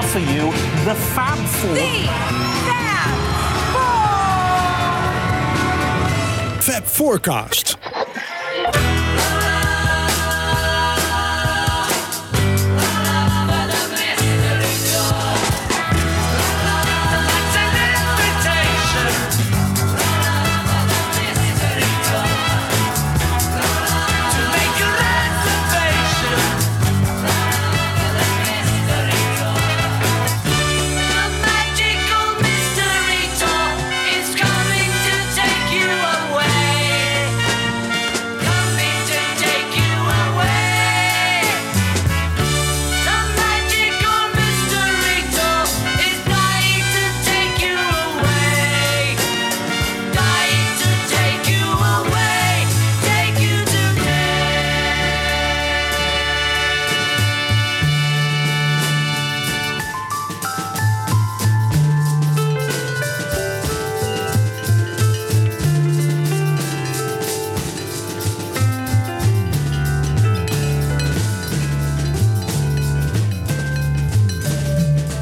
have 0.00 0.10
for 0.10 0.20
you 0.20 0.52
the 0.84 0.94
Fab 0.94 1.38
Four. 1.38 1.74
The 1.74 2.06
Fab 6.62 6.84
Fab 6.84 6.84
Forecast. 6.84 7.76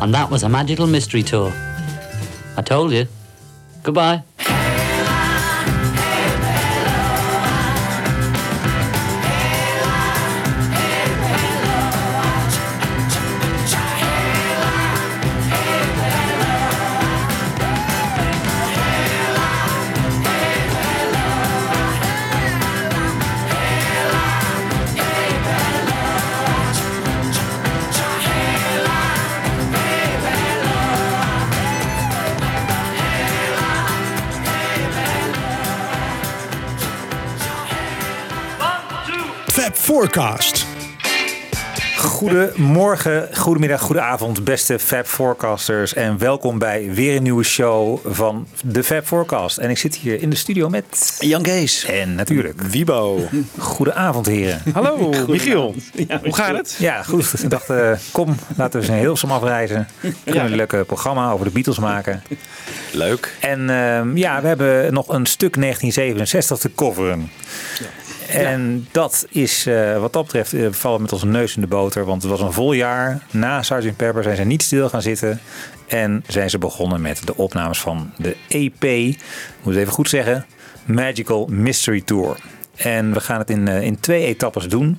And 0.06 0.14
that 0.14 0.30
was 0.30 0.44
a 0.44 0.48
magical 0.48 0.86
mystery 0.86 1.24
tour. 1.24 1.50
I 2.56 2.62
told 2.62 2.92
you. 2.92 3.08
Goodbye. 3.82 4.22
Goedemorgen, 42.56 43.28
goedemiddag, 43.36 43.80
goedenavond, 43.80 44.44
beste 44.44 44.78
Fab 44.78 45.06
Forecasters. 45.06 45.94
En 45.94 46.18
welkom 46.18 46.58
bij 46.58 46.90
weer 46.92 47.16
een 47.16 47.22
nieuwe 47.22 47.42
show 47.42 47.98
van 48.04 48.46
de 48.64 48.84
Fab 48.84 49.06
Forecast. 49.06 49.58
En 49.58 49.70
ik 49.70 49.78
zit 49.78 49.94
hier 49.94 50.22
in 50.22 50.30
de 50.30 50.36
studio 50.36 50.68
met... 50.68 51.16
Jan 51.18 51.42
Kees. 51.42 51.84
En 51.84 52.14
natuurlijk... 52.14 52.62
Wibo. 52.62 53.28
Goedenavond, 53.58 54.26
heren. 54.26 54.62
Hallo, 54.72 55.12
Michiel. 55.28 55.74
Hoe 56.22 56.34
gaat 56.34 56.56
het? 56.56 56.76
Ja, 56.78 57.02
goed. 57.02 57.42
Ik 57.42 57.50
dacht, 57.50 57.70
eh, 57.70 57.92
kom, 58.12 58.36
laten 58.56 58.80
we 58.80 58.86
eens 58.86 58.96
een 58.96 59.00
Hilsum 59.00 59.30
afreizen. 59.30 59.88
We 60.00 60.14
kunnen 60.24 60.44
een 60.44 60.56
leuk 60.56 60.86
programma 60.86 61.30
over 61.30 61.46
de 61.46 61.52
Beatles 61.52 61.78
maken. 61.78 62.22
Leuk. 62.92 63.36
En 63.40 63.70
ehm, 63.70 64.16
ja, 64.16 64.40
we 64.40 64.46
hebben 64.46 64.92
nog 64.92 65.08
een 65.08 65.26
stuk 65.26 65.60
1967 65.60 66.58
te 66.58 66.70
coveren. 66.74 67.30
En 68.28 68.88
dat 68.90 69.26
is, 69.30 69.66
eh, 69.66 70.00
wat 70.00 70.12
dat 70.12 70.22
betreft, 70.22 70.52
we 70.52 70.72
vallen 70.72 71.02
met 71.02 71.12
onze 71.12 71.26
neus 71.26 71.54
in 71.54 71.60
de 71.60 71.66
boter. 71.66 72.04
Want 72.04 72.22
het 72.22 72.30
was 72.30 72.40
een 72.40 72.52
vol 72.52 72.72
jaar. 72.72 73.22
Na 73.30 73.62
Sgt. 73.62 73.96
Pepper 73.96 74.22
zijn 74.22 74.36
ze 74.36 74.44
niet 74.44 74.62
stil 74.62 74.88
gaan 74.88 75.02
zitten. 75.02 75.40
En 75.86 76.24
zijn 76.26 76.50
ze 76.50 76.58
begonnen 76.58 77.00
met 77.00 77.26
de 77.26 77.36
opnames 77.36 77.80
van 77.80 78.12
de 78.16 78.36
EP. 78.48 78.84
Ik 78.84 79.18
moet 79.62 79.72
het 79.72 79.82
even 79.82 79.92
goed 79.92 80.08
zeggen. 80.08 80.46
Magical 80.84 81.46
Mystery 81.50 82.00
Tour. 82.00 82.36
En 82.76 83.12
we 83.12 83.20
gaan 83.20 83.38
het 83.38 83.50
in, 83.50 83.68
eh, 83.68 83.82
in 83.82 84.00
twee 84.00 84.26
etappes 84.26 84.68
doen. 84.68 84.98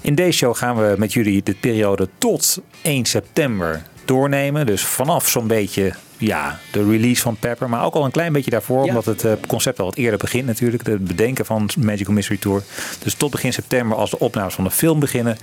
In 0.00 0.14
deze 0.14 0.38
show 0.38 0.56
gaan 0.56 0.76
we 0.76 0.94
met 0.98 1.12
jullie 1.12 1.42
de 1.42 1.54
periode 1.54 2.08
tot 2.18 2.60
1 2.82 3.04
september 3.04 3.82
doornemen. 4.04 4.66
Dus 4.66 4.84
vanaf 4.84 5.28
zo'n 5.28 5.46
beetje 5.46 5.92
ja, 6.18 6.58
de 6.70 6.90
release 6.90 7.22
van 7.22 7.36
Pepper. 7.36 7.68
Maar 7.68 7.84
ook 7.84 7.94
al 7.94 8.04
een 8.04 8.10
klein 8.10 8.32
beetje 8.32 8.50
daarvoor. 8.50 8.82
Omdat 8.82 9.04
het 9.04 9.24
eh, 9.24 9.32
concept 9.46 9.78
al 9.78 9.84
wat 9.84 9.96
eerder 9.96 10.18
begint 10.18 10.46
natuurlijk. 10.46 10.86
Het 10.86 11.04
bedenken 11.04 11.46
van 11.46 11.70
Magical 11.78 12.14
Mystery 12.14 12.38
Tour. 12.38 12.62
Dus 13.02 13.14
tot 13.14 13.30
begin 13.30 13.52
september 13.52 13.96
als 13.96 14.10
de 14.10 14.18
opnames 14.18 14.54
van 14.54 14.64
de 14.64 14.70
film 14.70 15.00
beginnen. 15.00 15.36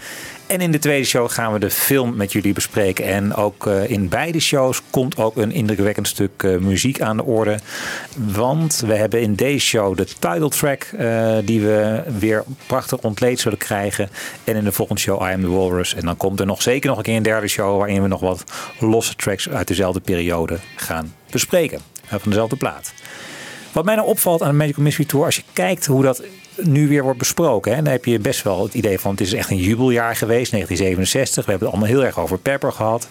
En 0.47 0.61
in 0.61 0.71
de 0.71 0.79
tweede 0.79 1.05
show 1.05 1.29
gaan 1.29 1.53
we 1.53 1.59
de 1.59 1.69
film 1.69 2.15
met 2.15 2.31
jullie 2.31 2.53
bespreken. 2.53 3.05
En 3.05 3.35
ook 3.35 3.67
eh, 3.67 3.89
in 3.89 4.09
beide 4.09 4.39
shows 4.39 4.81
komt 4.89 5.17
ook 5.17 5.37
een 5.37 5.51
indrukwekkend 5.51 6.07
stuk 6.07 6.43
eh, 6.43 6.57
muziek 6.57 7.01
aan 7.01 7.17
de 7.17 7.23
orde. 7.23 7.59
Want 8.15 8.83
we 8.85 8.95
hebben 8.95 9.21
in 9.21 9.35
deze 9.35 9.65
show 9.65 9.97
de 9.97 10.05
title 10.05 10.49
track 10.49 10.87
die 11.45 11.61
we 11.61 12.03
weer 12.19 12.43
prachtig 12.67 12.99
ontleed 12.99 13.39
zullen 13.39 13.57
krijgen. 13.57 14.09
En 14.43 14.55
in 14.55 14.63
de 14.63 14.71
volgende 14.71 15.01
show 15.01 15.21
I 15.21 15.33
Am 15.33 15.41
The 15.41 15.49
Walrus. 15.49 15.95
En 15.95 16.05
dan 16.05 16.17
komt 16.17 16.39
er 16.39 16.45
nog 16.45 16.61
zeker 16.61 16.89
nog 16.89 16.97
een 16.97 17.03
keer 17.03 17.15
een 17.15 17.23
derde 17.23 17.47
show 17.47 17.77
waarin 17.77 18.01
we 18.01 18.07
nog 18.07 18.19
wat 18.19 18.43
losse 18.79 19.15
tracks 19.15 19.49
uit 19.49 19.67
dezelfde 19.67 19.99
periode 19.99 20.59
gaan 20.75 21.15
bespreken. 21.29 21.79
Van 22.05 22.19
dezelfde 22.23 22.55
plaat. 22.55 22.93
Wat 23.71 23.85
mij 23.85 23.95
nou 23.95 24.07
opvalt 24.07 24.41
aan 24.41 24.49
de 24.49 24.55
Magical 24.55 24.83
Mystery 24.83 25.07
Tour, 25.07 25.25
als 25.25 25.35
je 25.35 25.43
kijkt 25.53 25.85
hoe 25.85 26.03
dat 26.03 26.23
nu 26.61 26.87
weer 26.87 27.03
wordt 27.03 27.19
besproken, 27.19 27.75
hè, 27.75 27.81
dan 27.81 27.91
heb 27.91 28.05
je 28.05 28.19
best 28.19 28.43
wel 28.43 28.63
het 28.63 28.73
idee 28.73 28.99
van 28.99 29.11
het 29.11 29.21
is 29.21 29.33
echt 29.33 29.49
een 29.49 29.57
jubeljaar 29.57 30.15
geweest, 30.15 30.51
1967. 30.51 31.45
We 31.45 31.51
hebben 31.51 31.67
het 31.69 31.77
allemaal 31.77 31.95
heel 31.97 32.05
erg 32.07 32.19
over 32.19 32.37
Pepper 32.37 32.71
gehad. 32.71 33.07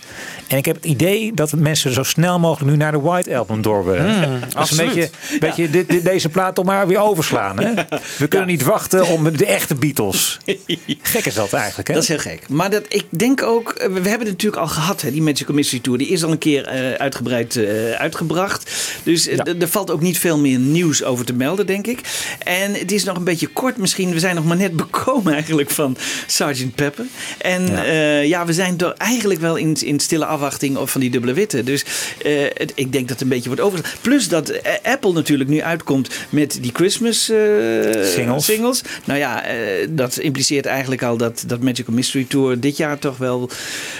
En 0.49 0.57
ik 0.57 0.65
heb 0.65 0.77
het 0.77 0.85
idee 0.85 1.33
dat 1.35 1.53
mensen 1.53 1.93
zo 1.93 2.03
snel 2.03 2.39
mogelijk 2.39 2.71
nu 2.71 2.77
naar 2.77 2.93
de 2.93 3.01
White 3.01 3.37
Album 3.37 3.63
door 3.63 3.85
willen. 3.85 4.41
is 4.63 4.71
een 4.71 4.87
beetje, 4.87 5.11
beetje 5.41 5.71
dit- 5.71 5.89
dit- 5.89 6.05
deze 6.05 6.29
plaat 6.29 6.55
toch 6.55 6.65
maar 6.65 6.87
weer 6.87 6.99
overslaan. 7.01 7.61
Hè? 7.61 7.73
We 8.19 8.29
kunnen 8.29 8.49
niet 8.49 8.63
wachten 8.63 9.07
om 9.07 9.37
de 9.37 9.47
echte 9.47 9.75
Beatles. 9.75 10.39
Gek 11.03 11.25
is 11.27 11.35
dat 11.35 11.53
eigenlijk, 11.53 11.89
hè? 11.89 11.95
Dat 11.95 12.03
is 12.03 12.09
heel 12.09 12.19
gek. 12.19 12.49
Maar 12.49 12.71
dat, 12.71 12.83
ik 12.89 13.05
denk 13.09 13.43
ook, 13.43 13.71
eh, 13.73 13.87
we 13.87 13.93
hebben 14.09 14.19
het 14.19 14.29
natuurlijk 14.29 14.63
al 14.63 14.69
gehad, 14.69 15.01
hè, 15.03 15.11
die 15.11 15.23
Magical 15.23 15.55
Mystery 15.55 15.83
Tour. 15.83 15.99
Die 15.99 16.09
is 16.09 16.25
al 16.25 16.31
een 16.31 16.39
keer 16.39 16.67
eh, 16.67 16.93
uitgebreid 16.93 17.57
eh, 17.57 17.91
uitgebracht. 17.91 18.73
Dus 19.03 19.25
Ja. 19.25 19.45
er 19.59 19.69
valt 19.69 19.91
ook 19.91 20.01
niet 20.01 20.19
veel 20.19 20.39
meer 20.39 20.59
nieuws 20.59 21.05
over 21.05 21.25
te 21.25 21.33
melden, 21.33 21.67
denk 21.67 21.87
ik. 21.87 22.01
En 22.39 22.75
het 22.75 22.93
is 22.93 23.05
nog 23.05 23.17
een 23.17 23.25
beetje 23.25 23.34
kort 23.53 23.77
misschien. 23.77 24.11
We 24.13 24.19
zijn 24.19 24.35
nog 24.35 24.45
maar 24.45 24.57
net 24.57 24.77
bekomen 24.77 25.33
eigenlijk 25.33 25.71
van 25.71 25.97
Sgt. 26.27 26.75
Pepper. 26.75 27.05
En 27.39 27.67
Ja. 27.67 27.85
ja, 27.85 28.19
ja 28.21 28.47
we 28.47 28.53
zijn 28.53 28.77
toch 28.77 28.93
eigenlijk 28.93 29.41
wel 29.41 29.57
in, 29.57 29.77
in 29.81 30.01
stille 30.01 30.25
afwachting 30.27 30.77
of 30.77 30.91
van 30.91 31.01
die 31.01 31.11
dubbele 31.11 31.33
witte. 31.33 31.63
Dus 31.65 31.85
eh, 32.25 32.33
het, 32.55 32.73
ik 32.75 32.93
denk 32.93 33.03
dat 33.09 33.11
het 33.11 33.21
een 33.21 33.29
beetje 33.29 33.47
wordt 33.49 33.63
overgeslagen. 33.63 34.01
Plus 34.03 34.29
dat 34.29 34.49
eh, 34.49 34.73
Apple 34.93 35.13
natuurlijk 35.13 35.51
nu 35.51 35.63
uitkomt 35.63 36.09
met 36.29 36.59
die 36.61 36.71
Christmas 36.75 37.29
eh, 37.29 37.37
Singles. 38.05 38.45
singles. 38.45 38.83
Nou 39.05 39.19
ja, 39.19 39.45
eh, 39.45 39.57
dat 39.91 40.17
impliceert 40.19 40.67
eigenlijk 40.67 41.03
al 41.03 41.17
dat, 41.17 41.45
dat 41.47 41.61
Magical 41.61 41.95
Mystery 41.95 42.25
Tour 42.29 42.61
dit 42.61 42.77
jaar 42.77 42.99
toch 42.99 43.17
wel, 43.17 43.51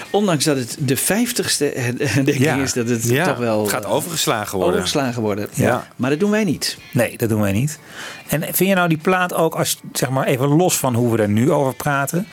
ondanks 0.09 0.43
dat 0.45 0.57
het 0.57 0.75
de 0.79 0.97
vijftigste 0.97 1.73
denk 2.23 2.27
Ja. 2.37 2.55
ik 2.55 2.61
is, 2.63 2.73
dat 2.73 2.89
het 2.89 3.03
Ja, 3.03 3.25
toch 3.27 3.37
wel 3.37 3.61
het 3.61 3.71
gaat 3.71 3.83
eh, 3.85 3.91
overgeslagen 3.93 4.57
worden. 4.57 4.73
overgeslagen 4.73 5.21
worden. 5.21 5.47
Ja. 5.53 5.87
Maar 5.95 6.09
dat 6.09 6.19
doen 6.19 6.31
wij 6.31 6.43
niet. 6.43 6.77
Nee, 6.91 7.17
dat 7.17 7.29
doen 7.29 7.41
wij 7.41 7.51
niet. 7.51 7.79
En 8.27 8.41
vind 8.41 8.69
je 8.69 8.75
nou 8.75 8.89
die 8.89 8.97
plaat 8.97 9.33
ook, 9.33 9.55
als 9.55 9.79
zeg 9.93 10.09
maar 10.09 10.27
even 10.27 10.47
los 10.47 10.77
van 10.77 10.93
hoe 10.93 11.11
we 11.11 11.21
er 11.21 11.29
nu 11.29 11.51
over 11.51 11.75
praten, 11.75 12.27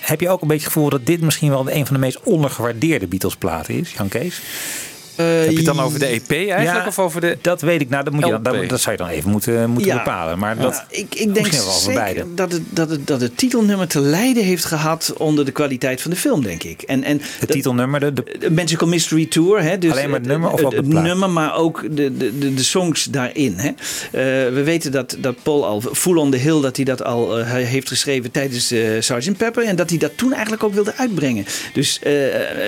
heb 0.00 0.20
je 0.20 0.28
ook 0.28 0.42
een 0.42 0.48
beetje 0.48 0.64
het 0.64 0.72
gevoel 0.72 0.90
dat 0.90 1.06
dit 1.06 1.20
misschien 1.20 1.50
wel 1.50 1.70
een 1.70 1.86
van 1.86 1.94
de 1.94 2.00
meest 2.00 2.22
ondergewaardeerde 2.22 3.06
Beatles 3.06 3.36
platen 3.36 3.74
is, 3.74 3.92
Jan 3.92 4.08
Kees? 4.08 4.40
Heb 5.16 5.50
je 5.50 5.56
het 5.56 5.64
dan 5.64 5.80
over 5.80 5.98
de 5.98 6.06
EP 6.06 6.30
eigenlijk 6.30 6.64
Ja, 6.64 6.86
of 6.86 6.98
over 6.98 7.20
de... 7.20 7.38
Dat 7.40 7.60
weet 7.60 7.80
ik. 7.80 7.88
Nou, 7.88 8.04
dat, 8.04 8.12
moet 8.12 8.24
je 8.24 8.30
dan, 8.30 8.42
dat, 8.42 8.68
dat 8.68 8.80
zou 8.80 8.96
je 8.96 9.02
dan 9.02 9.10
even 9.10 9.30
moeten, 9.30 9.70
moeten 9.70 9.90
Ja. 9.92 9.96
bepalen. 9.96 10.38
Maar 10.38 10.56
dat, 10.58 10.72
Ja, 10.74 10.84
ik, 10.88 11.14
ik 11.14 11.34
denk 11.34 11.34
misschien 11.34 11.58
wel 11.58 11.70
voor 11.72 11.80
zeker 11.80 12.00
beide. 12.00 12.34
dat 12.34 12.52
het, 12.52 12.62
dat, 12.70 12.90
het, 12.90 13.06
dat 13.06 13.20
het 13.20 13.36
titelnummer 13.36 13.88
te 13.88 14.00
lijden 14.00 14.44
heeft 14.44 14.64
gehad 14.64 15.12
onder 15.18 15.44
de 15.44 15.50
kwaliteit 15.52 16.02
van 16.02 16.10
de 16.10 16.16
film, 16.16 16.42
denk 16.42 16.62
ik. 16.62 16.82
En, 16.82 17.04
en 17.04 17.20
het 17.38 17.50
titelnummer, 17.50 18.00
de, 18.00 18.12
de, 18.12 18.36
de 18.38 18.50
Magical 18.50 18.88
Mystery 18.88 19.26
Tour. 19.26 19.62
Hè, 19.62 19.78
dus 19.78 19.90
Alleen 19.90 20.10
maar 20.10 20.18
het 20.18 20.28
nummer 20.28 20.50
of 20.50 20.62
ook 20.64 20.72
het, 20.72 20.86
nummer, 20.86 21.30
maar 21.30 21.54
ook 21.56 21.82
de, 21.82 22.16
de, 22.16 22.38
de, 22.38 22.54
de 22.54 22.62
songs 22.62 23.04
daarin. 23.04 23.54
Hè. 23.56 23.68
Eh, 23.68 24.52
we 24.54 24.62
weten 24.64 24.92
dat, 24.92 25.16
dat 25.18 25.34
Paul 25.42 25.66
al 25.66 25.80
Full 25.92 26.16
on 26.16 26.30
the 26.30 26.36
Hill, 26.36 26.60
dat 26.60 26.76
hij 26.76 26.84
dat 26.84 27.04
al 27.04 27.38
eh, 27.38 27.50
hij 27.50 27.62
heeft 27.62 27.88
geschreven 27.88 28.30
tijdens 28.30 28.70
eh 28.70 28.80
Sgt. 29.00 29.36
Pepper. 29.36 29.64
En 29.64 29.76
dat 29.76 29.90
hij 29.90 29.98
dat 29.98 30.16
toen 30.16 30.32
eigenlijk 30.32 30.62
ook 30.62 30.74
wilde 30.74 30.94
uitbrengen. 30.96 31.44
Dus 31.72 31.98
eh, 32.02 32.12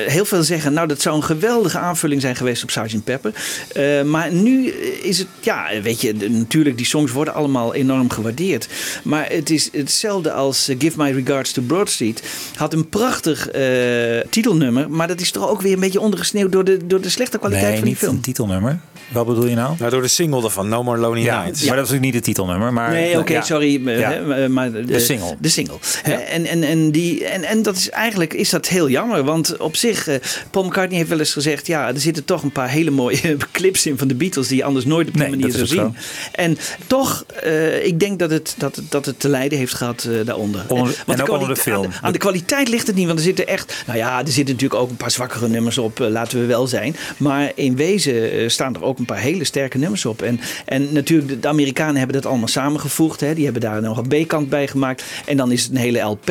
heel 0.06 0.24
veel 0.24 0.42
zeggen, 0.42 0.72
nou 0.72 0.88
dat 0.88 1.00
zou 1.00 1.16
een 1.16 1.24
geweldige 1.24 1.78
aanvulling 1.78 2.20
zijn 2.20 2.36
geweest 2.38 2.62
op 2.62 2.70
Sgt. 2.70 3.04
Pepper. 3.04 3.32
Eh, 3.74 4.02
maar 4.02 4.32
nu 4.32 4.68
is 5.02 5.18
het, 5.18 5.28
ja, 5.40 5.68
weet 5.82 6.00
je, 6.00 6.14
natuurlijk 6.28 6.76
die 6.76 6.86
songs 6.86 7.12
worden 7.12 7.34
allemaal 7.34 7.74
enorm 7.74 8.10
gewaardeerd. 8.10 8.68
Maar 9.04 9.26
het 9.30 9.50
is 9.50 9.68
hetzelfde 9.72 10.32
als 10.32 10.68
eh, 10.68 10.76
Give 10.78 11.02
My 11.02 11.10
Regards 11.10 11.52
to 11.52 11.62
Broad 11.62 11.90
Street. 11.90 12.22
Had 12.56 12.72
een 12.72 12.88
prachtig 12.88 13.48
eh, 13.48 14.20
titelnummer, 14.30 14.90
maar 14.90 15.08
dat 15.08 15.20
is 15.20 15.30
toch 15.30 15.48
ook 15.48 15.62
weer 15.62 15.72
een 15.72 15.80
beetje 15.80 16.00
ondergesneeuwd 16.00 16.52
door 16.52 16.64
de, 16.64 16.86
door 16.86 17.00
de 17.00 17.08
slechte 17.08 17.38
kwaliteit 17.38 17.66
nee, 17.66 17.76
van 17.76 17.84
die 17.84 17.92
niet 17.92 18.02
film. 18.02 18.14
een 18.14 18.20
titelnummer. 18.20 18.80
Wat 19.08 19.26
bedoel 19.26 19.46
je 19.46 19.54
nou? 19.54 19.74
Nou, 19.78 19.90
door 19.90 20.02
de 20.02 20.08
single 20.08 20.42
ervan, 20.44 20.68
No 20.68 20.82
More 20.82 20.98
Lonely 20.98 21.22
Ja, 21.24 21.42
Nights. 21.42 21.64
maar 21.64 21.76
dat 21.76 21.84
is 21.86 21.90
natuurlijk 21.90 22.04
niet 22.04 22.14
het 22.14 22.24
titelnummer. 22.24 22.72
Maar, 22.72 22.90
Nee, 22.90 23.18
oké, 23.18 23.32
ja. 23.32 23.42
sorry. 23.42 23.86
eh, 23.88 24.08
hè, 24.08 24.42
eh, 24.44 24.48
maar 24.48 24.72
de, 24.72 24.84
De 24.84 24.98
single. 25.00 25.36
De 25.40 25.48
single. 25.48 25.76
Hè, 26.02 26.12
En, 26.12 26.46
en, 26.46 26.62
en, 26.62 26.90
die, 26.90 27.24
en, 27.24 27.44
en 27.44 27.62
dat 27.62 27.76
is 27.76 27.90
eigenlijk 27.90 28.34
is 28.34 28.50
dat 28.50 28.68
heel 28.68 28.88
jammer. 28.88 29.24
Want 29.24 29.56
op 29.56 29.76
zich, 29.76 30.06
eh, 30.08 30.14
Paul 30.50 30.64
McCartney 30.64 30.96
heeft 30.98 31.10
wel 31.10 31.18
eens 31.18 31.32
gezegd... 31.32 31.66
ja, 31.66 31.88
er 31.88 32.00
zitten 32.00 32.24
toch 32.24 32.42
een 32.42 32.52
paar 32.52 32.68
hele 32.68 32.90
mooie 32.90 33.36
clips 33.52 33.86
in 33.86 33.98
van 33.98 34.08
de 34.08 34.14
Beatles... 34.14 34.48
die 34.48 34.56
je 34.56 34.64
anders 34.64 34.84
nooit 34.84 35.06
op 35.08 35.12
die 35.14 35.22
Nee, 35.22 35.30
manier 35.30 35.50
zou 35.52 35.66
zien. 35.66 35.96
En 36.32 36.58
toch, 36.86 37.24
eh, 37.42 37.84
ik 37.86 38.00
denk 38.00 38.18
dat 38.18 38.30
het, 38.30 38.54
dat, 38.58 38.80
dat 38.88 39.06
het 39.06 39.20
te 39.20 39.28
lijden 39.28 39.58
heeft 39.58 39.74
gehad 39.74 40.04
eh, 40.04 40.26
daaronder. 40.26 40.64
Onder- 40.68 41.02
want 41.06 41.18
en 41.18 41.24
ook 41.28 41.32
onder 41.34 41.48
de 41.54 41.60
film. 41.60 41.84
Aan 41.84 41.90
de, 41.90 41.96
aan 42.02 42.12
de 42.12 42.18
kwaliteit 42.18 42.68
ligt 42.68 42.86
het 42.86 42.96
niet. 42.96 43.06
Want 43.06 43.18
er 43.18 43.24
zitten 43.24 43.46
echt... 43.46 43.82
Nou 43.86 43.98
ja, 43.98 44.18
er 44.18 44.26
zitten 44.32 44.54
natuurlijk 44.54 44.80
ook 44.80 44.90
een 44.90 44.96
paar 44.96 45.10
zwakkere 45.10 45.48
nummers 45.48 45.78
op. 45.78 46.00
eh, 46.00 46.08
laten 46.08 46.40
we 46.40 46.46
wel 46.46 46.66
zijn. 46.66 46.96
Maar 47.16 47.52
in 47.54 47.76
wezen 47.76 48.30
eh, 48.32 48.48
staan 48.48 48.74
er 48.74 48.82
ook 48.84 48.97
een 48.98 49.04
paar 49.04 49.18
hele 49.18 49.44
sterke 49.44 49.78
nummers 49.78 50.04
op. 50.04 50.22
En, 50.22 50.40
en 50.64 50.92
natuurlijk, 50.92 51.28
de, 51.28 51.40
de 51.40 51.48
Amerikanen 51.48 51.96
hebben 51.96 52.16
dat 52.16 52.26
allemaal 52.26 52.48
samengevoegd. 52.48 53.20
Hè. 53.20 53.34
Die 53.34 53.44
hebben 53.44 53.62
daar 53.62 53.82
nog 53.82 53.98
een 53.98 54.24
B-kant 54.24 54.48
bij 54.48 54.68
gemaakt. 54.68 55.04
En 55.26 55.36
dan 55.36 55.52
is 55.52 55.62
het 55.62 55.70
een 55.70 55.76
hele 55.76 56.00
LP. 56.00 56.30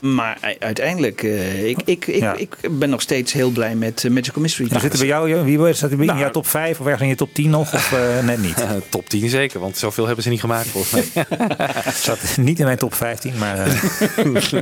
Maar 0.00 0.56
uiteindelijk, 0.58 1.22
eh, 1.22 1.68
ik, 1.68 1.78
ik, 1.84 2.06
ik, 2.06 2.20
Ja. 2.20 2.34
ik 2.34 2.56
ben 2.70 2.90
nog 2.90 3.00
steeds 3.00 3.32
heel 3.32 3.50
blij 3.50 3.74
met 3.74 4.06
Magical 4.10 4.42
Mystery. 4.42 4.68
Dan 4.68 4.80
zitten 4.80 4.98
bij 4.98 5.08
jou, 5.08 5.44
wie 5.44 5.74
staat 5.74 5.90
er 5.90 6.00
in 6.00 6.06
Nou, 6.06 6.18
jouw 6.18 6.30
top 6.30 6.46
5 6.46 6.80
of 6.80 6.84
ergens 6.86 7.02
in 7.02 7.08
je 7.08 7.14
top 7.14 7.34
10 7.34 7.50
nog? 7.50 7.74
Of 7.74 7.92
eh, 7.92 8.24
net 8.24 8.42
niet? 8.42 8.50
Eh, 8.62 8.70
top 8.88 9.08
10 9.08 9.28
zeker, 9.28 9.60
want 9.60 9.76
zoveel 9.76 10.06
hebben 10.06 10.24
ze 10.24 10.30
niet 10.30 10.40
gemaakt 10.40 10.66
volgens 10.68 10.92
mij. 11.14 11.26
Zat 11.94 12.18
niet 12.36 12.58
in 12.58 12.64
mijn 12.64 12.76
top 12.78 12.94
15, 12.94 13.32
maar 13.38 13.58
eh, 13.58 13.72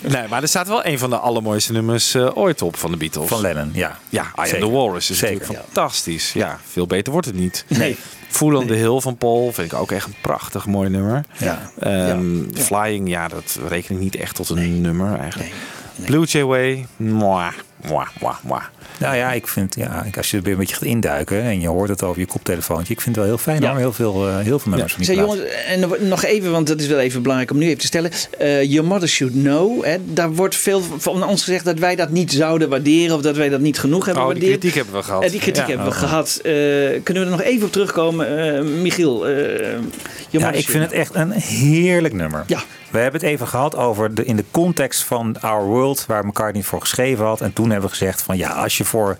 nee, 0.00 0.28
maar 0.28 0.42
er 0.42 0.48
staat 0.48 0.68
wel 0.68 0.86
een 0.86 0.98
van 0.98 1.10
de 1.10 1.16
allermooiste 1.16 1.72
nummers 1.72 2.16
ooit 2.16 2.62
op 2.62 2.76
van 2.76 2.90
de 2.90 2.96
Beatles. 2.96 3.28
van 3.28 3.40
Lennon, 3.40 3.70
ja. 3.74 3.98
Ja, 4.08 4.22
I 4.46 4.54
Am. 4.54 4.60
The 4.60 4.70
Walrus 4.70 5.10
is 5.10 5.18
Zeker. 5.18 5.38
natuurlijk 5.38 5.64
fantastisch. 5.64 6.32
Ja, 6.32 6.60
veel 6.72 6.86
beter 6.86 7.12
wordt 7.12 7.26
het 7.26 7.36
niet. 7.36 7.64
Nee. 7.68 7.96
Full 8.28 8.54
on 8.54 8.66
the 8.66 8.72
Hill 8.74 9.00
van 9.00 9.16
Paul 9.16 9.52
vind 9.52 9.72
ik 9.72 9.78
ook 9.78 9.90
echt 9.92 10.06
een 10.06 10.14
prachtig 10.20 10.66
mooi 10.66 10.88
nummer. 10.90 11.24
Ja. 11.38 11.70
Ehm, 11.78 12.36
Ja. 12.36 12.44
Flying, 12.62 13.08
ja, 13.08 13.28
dat 13.28 13.58
reken 13.68 13.94
ik 13.94 14.00
niet 14.00 14.16
echt 14.16 14.34
tot 14.34 14.48
een 14.48 14.80
nummer 14.80 15.18
eigenlijk. 15.18 15.50
Nee. 15.50 15.60
Nee. 15.96 16.06
Blue 16.06 16.24
Jay 16.26 16.44
Way, 16.44 16.86
mwah, 16.96 17.52
mwah, 17.88 18.06
mwah, 18.20 18.36
mwah. 18.46 18.62
Nou 18.98 19.16
ja, 19.16 19.32
ik 19.32 19.48
vind, 19.48 19.74
ja, 19.74 20.04
ik- 20.04 20.16
als 20.16 20.30
je 20.30 20.36
er 20.36 20.42
weer 20.42 20.52
een 20.52 20.58
beetje 20.58 20.74
gaat 20.74 20.84
induiken 20.84 21.42
en 21.42 21.60
je 21.60 21.68
hoort 21.68 21.88
het 21.88 22.02
over 22.02 22.20
je 22.20 22.26
koptelefoontje, 22.26 22.92
ik 22.92 23.00
vind 23.00 23.16
het 23.16 23.24
wel 23.24 23.34
heel 23.34 23.42
fijn 23.42 23.62
Ja. 23.62 23.68
hoor. 23.70 23.78
Heel 23.78 23.92
veel, 23.92 24.28
eh, 24.28 24.38
heel 24.38 24.58
veel 24.58 24.70
nummers 24.70 24.92
van 24.94 25.02
die 25.04 25.14
Zeg 25.14 25.24
plaat. 25.24 25.36
jongens, 25.36 25.54
en 26.00 26.08
nog- 26.08 26.24
even, 26.24 26.50
want 26.50 26.66
dat 26.66 26.80
is 26.80 26.86
wel 26.86 26.98
even 26.98 27.22
belangrijk 27.22 27.50
om 27.50 27.58
nu 27.58 27.66
even 27.66 27.78
te 27.78 27.86
stellen. 27.86 28.10
Eh 28.38 28.62
Your 28.62 28.88
Mother 28.88 29.08
Should 29.08 29.32
Know. 29.34 29.84
Hè, 29.84 29.96
daar 30.04 30.32
wordt 30.32 30.56
veel 30.56 30.82
van 30.98 31.24
ons 31.24 31.44
gezegd 31.44 31.64
dat 31.64 31.78
wij 31.78 31.96
dat 31.96 32.10
niet 32.10 32.32
zouden 32.32 32.68
waarderen. 32.68 33.16
Of 33.16 33.22
dat 33.22 33.36
wij 33.36 33.48
dat 33.48 33.60
niet 33.60 33.78
genoeg 33.78 34.04
hebben 34.06 34.24
Oh, 34.24 34.30
die 34.34 34.42
kritiek 34.42 34.74
hebben 34.74 34.94
we 34.94 35.02
gehad. 35.02 35.22
Eh, 35.22 35.30
die 35.30 35.40
kritiek 35.40 35.62
Ja. 35.62 35.68
hebben 35.68 35.86
we 35.86 35.92
gehad. 35.92 36.38
Eh, 36.42 36.52
kunnen 37.02 37.22
we 37.22 37.30
er 37.30 37.36
nog 37.36 37.42
even 37.42 37.66
op 37.66 37.72
terugkomen? 37.72 38.54
Eh, 38.56 38.62
Michiel, 38.62 39.28
eh 39.28 39.78
Ja, 40.40 40.50
ik 40.50 40.64
Should 40.64 40.70
vind 40.70 40.82
het 40.82 40.92
echt 40.92 41.14
een 41.14 41.30
heerlijk 41.30 42.14
nummer. 42.14 42.44
Ja. 42.46 42.62
We 42.90 42.98
hebben 42.98 43.20
het 43.20 43.30
even 43.30 43.48
gehad 43.48 43.76
over 43.76 44.14
de, 44.14 44.24
in 44.24 44.36
de 44.36 44.44
context 44.50 45.04
van 45.04 45.40
Our 45.40 45.64
World, 45.64 46.04
waar 46.06 46.26
McCartney 46.26 46.62
voor 46.62 46.80
geschreven 46.80 47.24
had. 47.24 47.40
En 47.40 47.52
toen 47.52 47.70
hebben 47.70 47.90
we 47.90 47.96
gezegd 47.96 48.22
van 48.22 48.36
ja, 48.36 48.50
als 48.50 48.78
je 48.78 48.84
voor 48.84 49.16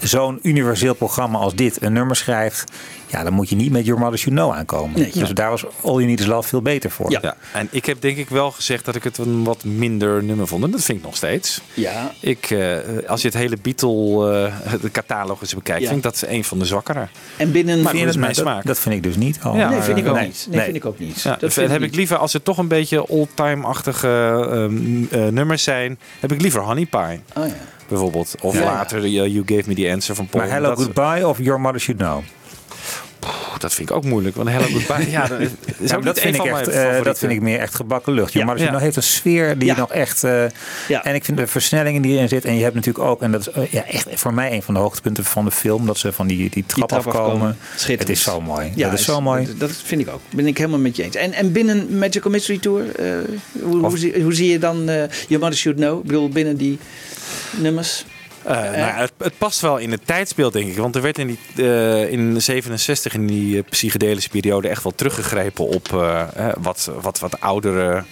zo'n 0.00 0.38
universeel 0.42 0.94
programma 0.94 1.38
als 1.38 1.54
dit 1.54 1.82
een 1.82 1.92
nummer 1.92 2.16
schrijft, 2.16 2.72
ja, 3.06 3.22
dan 3.22 3.32
moet 3.32 3.48
je 3.48 3.56
niet 3.56 3.70
met 3.72 3.84
Your 3.86 4.00
Mother 4.00 4.18
Should 4.18 4.38
Know 4.38 4.52
aankomen. 4.54 5.00
Nee, 5.00 5.10
ja. 5.12 5.20
Dus 5.20 5.30
daar 5.30 5.50
was 5.50 5.64
All 5.64 5.92
You 5.92 6.04
Need 6.04 6.20
Is 6.20 6.26
Love 6.26 6.48
veel 6.48 6.62
beter 6.62 6.90
voor. 6.90 7.10
Ja. 7.10 7.18
Ja, 7.22 7.36
en 7.52 7.68
ik 7.70 7.86
heb 7.86 8.00
denk 8.00 8.16
ik 8.16 8.28
wel 8.28 8.50
gezegd 8.50 8.84
dat 8.84 8.94
ik 8.94 9.04
het 9.04 9.18
een 9.18 9.44
wat 9.44 9.64
minder 9.64 10.24
nummer 10.24 10.46
vond. 10.46 10.64
En 10.64 10.70
dat 10.70 10.82
vind 10.82 10.98
ik 10.98 11.04
nog 11.04 11.16
steeds. 11.16 11.60
Ja, 11.74 12.10
Ik, 12.20 12.50
eh, 12.50 12.76
als 13.06 13.20
je 13.22 13.28
het 13.28 13.36
hele 13.36 13.56
Beatle, 13.62 14.30
eh, 14.64 14.72
de 14.82 14.90
catalogus 14.90 15.54
bekijkt, 15.54 15.82
Ja. 15.82 15.86
vind 15.88 16.04
ik 16.04 16.12
dat 16.12 16.24
een 16.28 16.44
van 16.44 16.58
de 16.58 16.64
zwakkere. 16.64 17.08
en 17.36 17.52
binnen... 17.52 17.82
Maar 17.82 17.92
Vind 17.94 18.14
mijn 18.16 18.26
dat, 18.32 18.36
smaak. 18.36 18.64
dat 18.66 18.78
vind 18.78 18.94
ik 18.94 19.02
dus 19.02 19.16
niet. 19.16 19.38
Oh, 19.46 19.56
Ja, 19.56 19.68
nee, 19.68 19.76
maar, 19.76 19.84
vind 19.84 19.98
ik 19.98 20.06
ook 20.08 20.14
nee. 20.14 20.26
niet. 20.26 20.46
Nee, 20.48 20.56
Nee. 20.56 20.64
vind 20.64 20.76
ik 20.76 20.84
ook 20.86 20.98
niet. 20.98 21.22
Ja, 21.22 21.36
dat 21.40 21.52
vind 21.52 21.70
heb 21.70 21.82
ik 21.82 21.94
liever, 21.94 22.16
als 22.16 22.32
het 22.32 22.44
toch 22.44 22.58
een 22.58 22.68
beetje 22.68 23.06
all-time-achtige 23.06 24.08
ehm, 24.50 25.04
eh, 25.10 25.26
nummers 25.32 25.62
zijn, 25.62 25.98
heb 26.20 26.32
ik 26.32 26.40
liever 26.40 26.60
Honey 26.60 26.86
Pie 26.86 27.20
Oh, 27.42 27.46
ja. 27.46 27.54
Bijvoorbeeld. 27.88 28.34
Of 28.40 28.54
Ja, 28.54 28.64
later 28.64 29.04
eh, 29.04 29.12
You 29.12 29.42
Gave 29.46 29.62
Me 29.66 29.74
The 29.74 29.90
Answer 29.90 30.14
van 30.14 30.26
Paul. 30.26 30.40
Maar 30.40 30.50
Hello 30.50 30.74
Goodbye 30.74 31.28
of 31.28 31.38
Your 31.38 31.60
Mother 31.60 31.80
Should 31.80 32.00
Know? 32.00 32.22
Dat 33.58 33.74
vind 33.74 33.90
ik 33.90 33.96
ook 33.96 34.04
moeilijk, 34.04 34.36
want 34.36 34.48
Hello 34.48 34.66
Goodbye, 34.66 35.10
ja, 35.10 35.26
dat 35.26 35.40
is 35.40 35.48
Ja, 35.78 35.84
ook 35.84 35.90
maar 35.90 36.02
dat, 36.02 36.20
vind 36.20 36.34
ik 36.34 36.44
echt, 36.44 36.68
eh, 36.68 37.02
dat 37.02 37.18
vind 37.18 37.32
ik 37.32 37.40
meer 37.40 37.58
echt 37.58 37.74
gebakken 37.74 38.12
lucht. 38.12 38.32
Ja. 38.32 38.44
Should 38.44 38.58
Ja. 38.64 38.68
Know 38.68 38.80
heeft 38.80 38.96
een 38.96 39.02
sfeer 39.02 39.58
die 39.58 39.68
Ja. 39.68 39.76
nog 39.76 39.92
echt... 39.92 40.20
Ja. 40.88 41.04
En 41.04 41.14
ik 41.14 41.24
vind 41.24 41.36
de 41.38 41.46
versnellingen 41.46 42.02
die 42.02 42.14
erin 42.16 42.28
zit. 42.28 42.44
En 42.44 42.54
je 42.54 42.62
hebt 42.62 42.74
natuurlijk 42.74 43.04
ook, 43.04 43.22
en 43.22 43.32
dat 43.32 43.40
is 43.40 43.50
eh, 43.50 43.72
ja, 43.72 43.84
echt 43.84 44.08
voor 44.14 44.34
mij 44.34 44.52
een 44.52 44.62
van 44.62 44.74
de 44.74 44.80
hoogtepunten 44.80 45.24
van 45.24 45.44
de 45.44 45.50
film, 45.50 45.86
dat 45.86 45.98
ze 45.98 46.12
van 46.12 46.26
die, 46.26 46.50
die 46.50 46.64
trap, 46.66 46.88
trap 46.88 47.06
afkomen. 47.06 47.30
afkomen. 47.32 47.56
Het 47.98 48.08
is 48.08 48.22
zo 48.22 48.40
mooi. 48.40 48.72
Ja, 48.74 48.90
dat 48.90 48.98
is 48.98 49.04
zo 49.04 49.20
mooi. 49.20 49.48
Dat, 49.58 49.70
vind 49.84 50.00
ik 50.00 50.08
ook. 50.08 50.20
Ben 50.30 50.46
ik 50.46 50.56
helemaal 50.58 50.78
met 50.78 50.96
je 50.96 51.02
eens. 51.02 51.16
En, 51.16 51.32
en 51.32 51.52
binnen 51.52 51.98
Magical 51.98 52.30
Mystery 52.30 52.58
Tour, 52.58 52.84
hoe, 53.62 53.76
Of- 53.84 53.88
hoe, 53.88 53.98
zie, 53.98 54.22
hoe 54.22 54.34
zie 54.34 54.50
je 54.50 54.58
dan 54.58 54.88
eh 54.88 54.96
Your 55.28 55.42
Mother 55.44 55.56
Should 55.56 55.78
Know? 55.78 55.98
Ik 56.00 56.06
bedoel, 56.06 56.28
binnen 56.28 56.56
die 56.56 56.78
nummers. 57.56 58.04
Eh, 58.48 58.54
nou, 58.62 58.76
ja, 58.76 58.94
het, 58.96 59.12
het 59.18 59.38
past 59.38 59.60
wel 59.60 59.76
in 59.78 59.90
het 59.90 60.06
tijdsbeeld, 60.06 60.52
denk 60.52 60.68
ik. 60.68 60.76
Want 60.76 60.96
er 60.96 61.02
werd 61.02 61.18
in, 61.18 61.26
die, 61.26 61.66
eh, 61.66 62.12
in 62.12 62.42
67, 62.42 63.14
in 63.14 63.26
die 63.26 63.56
eh, 63.58 63.64
psychedelische 63.70 64.28
periode, 64.30 64.68
echt 64.68 64.82
wel 64.82 64.92
teruggegrepen 64.94 65.66
op 65.68 65.92
eh, 65.92 66.20
eh, 66.36 66.54
wat, 66.58 66.90
wat, 67.00 67.18
wat 67.18 67.40
oudere. 67.40 68.04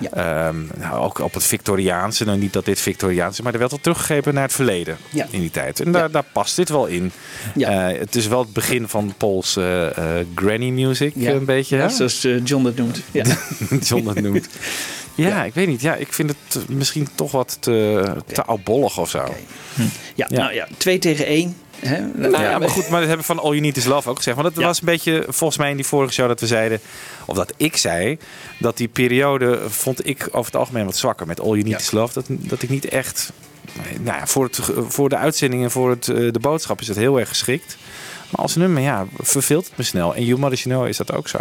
Ja. 0.00 0.10
ehm, 0.10 0.56
nou, 0.78 0.98
ook 1.04 1.18
op 1.18 1.34
het 1.34 1.44
Victoriaanse. 1.44 2.24
Nou, 2.24 2.38
niet 2.38 2.52
dat 2.52 2.64
dit 2.64 2.80
Victoriaans 2.80 3.38
is, 3.38 3.44
maar 3.44 3.52
er 3.52 3.58
werd 3.58 3.70
wel 3.70 3.80
teruggegrepen 3.80 4.34
naar 4.34 4.42
het 4.42 4.52
verleden 4.52 4.96
Ja. 5.10 5.26
in 5.30 5.40
die 5.40 5.50
tijd. 5.50 5.80
En 5.80 5.92
daar, 5.92 6.02
Ja. 6.02 6.08
daar 6.08 6.24
past 6.32 6.56
dit 6.56 6.68
wel 6.68 6.86
in. 6.86 7.12
Ja. 7.54 7.90
Eh, 7.90 7.98
het 7.98 8.14
is 8.16 8.26
wel 8.26 8.38
het 8.40 8.52
begin 8.52 8.88
van 8.88 9.14
Paul's 9.16 9.56
eh, 9.56 9.86
eh, 10.18 10.26
granny 10.34 10.68
music, 10.70 11.12
Ja. 11.16 11.30
een 11.30 11.44
beetje. 11.44 11.76
hè? 11.76 11.88
Zoals 11.88 12.24
eh, 12.24 12.44
John 12.44 12.64
dat 12.64 12.76
noemt. 12.76 13.00
Ja. 13.10 13.24
John 13.88 14.04
dat 14.04 14.20
noemt. 14.20 14.48
Ja, 15.14 15.44
ik 15.44 15.54
weet 15.54 15.66
niet. 15.66 15.80
Ja, 15.80 15.94
ik 15.94 16.12
vind 16.12 16.34
het 16.48 16.68
misschien 16.68 17.08
toch 17.14 17.30
wat 17.30 17.56
te, 17.60 18.02
te 18.26 18.44
oudbollig 18.44 18.98
of 18.98 19.10
zo. 19.10 19.18
Oké. 19.18 19.32
Ja, 20.14 20.26
Ja. 20.28 20.38
nou 20.38 20.52
ja, 20.54 20.68
twee 20.76 20.98
tegen 20.98 21.26
één. 21.26 21.56
Hè? 21.78 22.00
Nou 22.14 22.42
ja, 22.42 22.58
maar 22.58 22.68
goed, 22.70 22.88
maar 22.88 23.00
dat 23.00 23.08
hebben 23.08 23.26
we 23.26 23.34
van 23.34 23.38
All 23.38 23.50
You 23.50 23.60
Need 23.60 23.76
Is 23.76 23.84
Love 23.84 24.08
ook 24.10 24.16
gezegd. 24.16 24.36
Want 24.36 24.48
het 24.48 24.58
Ja. 24.58 24.64
was 24.66 24.80
een 24.80 24.86
beetje, 24.86 25.24
volgens 25.28 25.58
mij 25.58 25.70
in 25.70 25.76
die 25.76 25.86
vorige 25.86 26.12
show 26.12 26.28
dat 26.28 26.40
we 26.40 26.46
zeiden, 26.46 26.80
of 27.24 27.36
dat 27.36 27.52
ik 27.56 27.76
zei, 27.76 28.18
dat 28.58 28.76
die 28.76 28.88
periode 28.88 29.60
vond 29.68 30.06
ik 30.08 30.22
over 30.30 30.44
het 30.52 30.56
algemeen 30.56 30.84
wat 30.84 30.96
zwakker 30.96 31.26
met 31.26 31.40
All 31.40 31.46
You 31.48 31.58
Need 31.62 31.70
Ja. 31.70 31.78
Is 31.78 31.90
Love. 31.90 32.12
Dat, 32.14 32.24
dat 32.28 32.62
ik 32.62 32.68
niet 32.70 32.88
echt, 32.88 33.32
nou 34.00 34.18
ja, 34.18 34.26
voor, 34.26 34.44
het, 34.44 34.60
voor 34.88 35.08
de 35.08 35.16
uitzending 35.16 35.62
en 35.62 35.70
voor 35.70 35.90
het, 35.90 36.08
eh, 36.08 36.16
de 36.32 36.40
boodschap 36.40 36.80
is 36.80 36.88
het 36.88 36.96
heel 36.96 37.18
erg 37.20 37.28
geschikt. 37.28 37.76
Maar 38.30 38.40
als 38.42 38.54
nummer, 38.56 38.82
ja, 38.82 39.06
verveelt 39.20 39.66
het 39.66 39.76
me 39.76 39.84
snel. 39.84 40.14
En 40.14 40.24
You 40.24 40.38
Mother 40.40 40.58
Know 40.58 40.86
is 40.88 40.96
dat 40.96 41.12
ook 41.12 41.28
zo. 41.28 41.38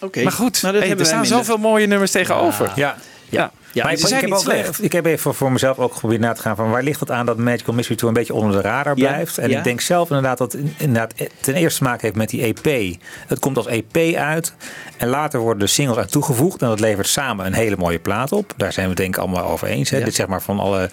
Oké. 0.00 0.22
Maar 0.22 0.32
goed, 0.32 0.62
Nou, 0.62 0.78
hey, 0.78 0.90
er 0.90 1.06
staan 1.06 1.20
minder. 1.20 1.38
zoveel 1.38 1.56
mooie 1.56 1.86
nummers 1.86 2.10
tegenover. 2.10 2.72
Ja. 2.74 2.96
Ja. 3.28 3.50
Ja, 3.72 3.84
maar 3.84 3.96
ze 3.96 4.02
ik, 4.02 4.08
zijn 4.08 4.24
ik, 4.24 4.28
heb 4.28 4.66
niet 4.66 4.78
ik 4.82 4.92
heb 4.92 5.06
even 5.06 5.34
voor, 5.34 5.52
mezelf 5.52 5.78
ook 5.78 5.92
geprobeerd 5.92 6.20
na 6.20 6.32
te 6.32 6.40
gaan 6.40 6.56
van 6.56 6.70
waar 6.70 6.82
ligt 6.82 7.00
het 7.00 7.10
aan 7.10 7.26
dat 7.26 7.36
Magical 7.36 7.74
Mystery 7.74 7.96
Tour 7.98 8.14
een 8.14 8.18
beetje 8.18 8.34
onder 8.34 8.62
de 8.62 8.68
radar 8.68 8.98
Ja, 8.98 9.08
blijft. 9.08 9.38
En 9.38 9.50
ja. 9.50 9.58
ik 9.58 9.64
denk 9.64 9.80
zelf 9.80 10.08
inderdaad 10.08 10.38
dat 10.38 10.52
het 10.52 10.62
inderdaad 10.76 11.14
ten 11.40 11.54
eerste 11.54 11.78
te 11.78 11.84
maken 11.84 12.00
heeft 12.00 12.16
met 12.16 12.28
die 12.28 12.42
EP. 12.42 12.96
Het 13.26 13.38
komt 13.38 13.56
als 13.56 13.66
EP 13.66 14.16
uit 14.16 14.54
en 14.96 15.08
later 15.08 15.40
worden 15.40 15.58
de 15.58 15.66
singles 15.66 15.98
aan 15.98 16.06
toegevoegd 16.06 16.62
en 16.62 16.68
dat 16.68 16.80
levert 16.80 17.08
samen 17.08 17.46
een 17.46 17.52
hele 17.52 17.76
mooie 17.76 17.98
plaat 17.98 18.32
op. 18.32 18.52
Daar 18.56 18.72
zijn 18.72 18.88
we 18.88 18.94
denk 18.94 19.14
ik 19.14 19.20
allemaal 19.20 19.44
over 19.44 19.68
eens. 19.68 19.90
Hè? 19.90 19.98
Ja. 19.98 20.04
Dit 20.04 20.14
zeg 20.14 20.26
maar 20.26 20.42
van 20.42 20.58
alle, 20.58 20.90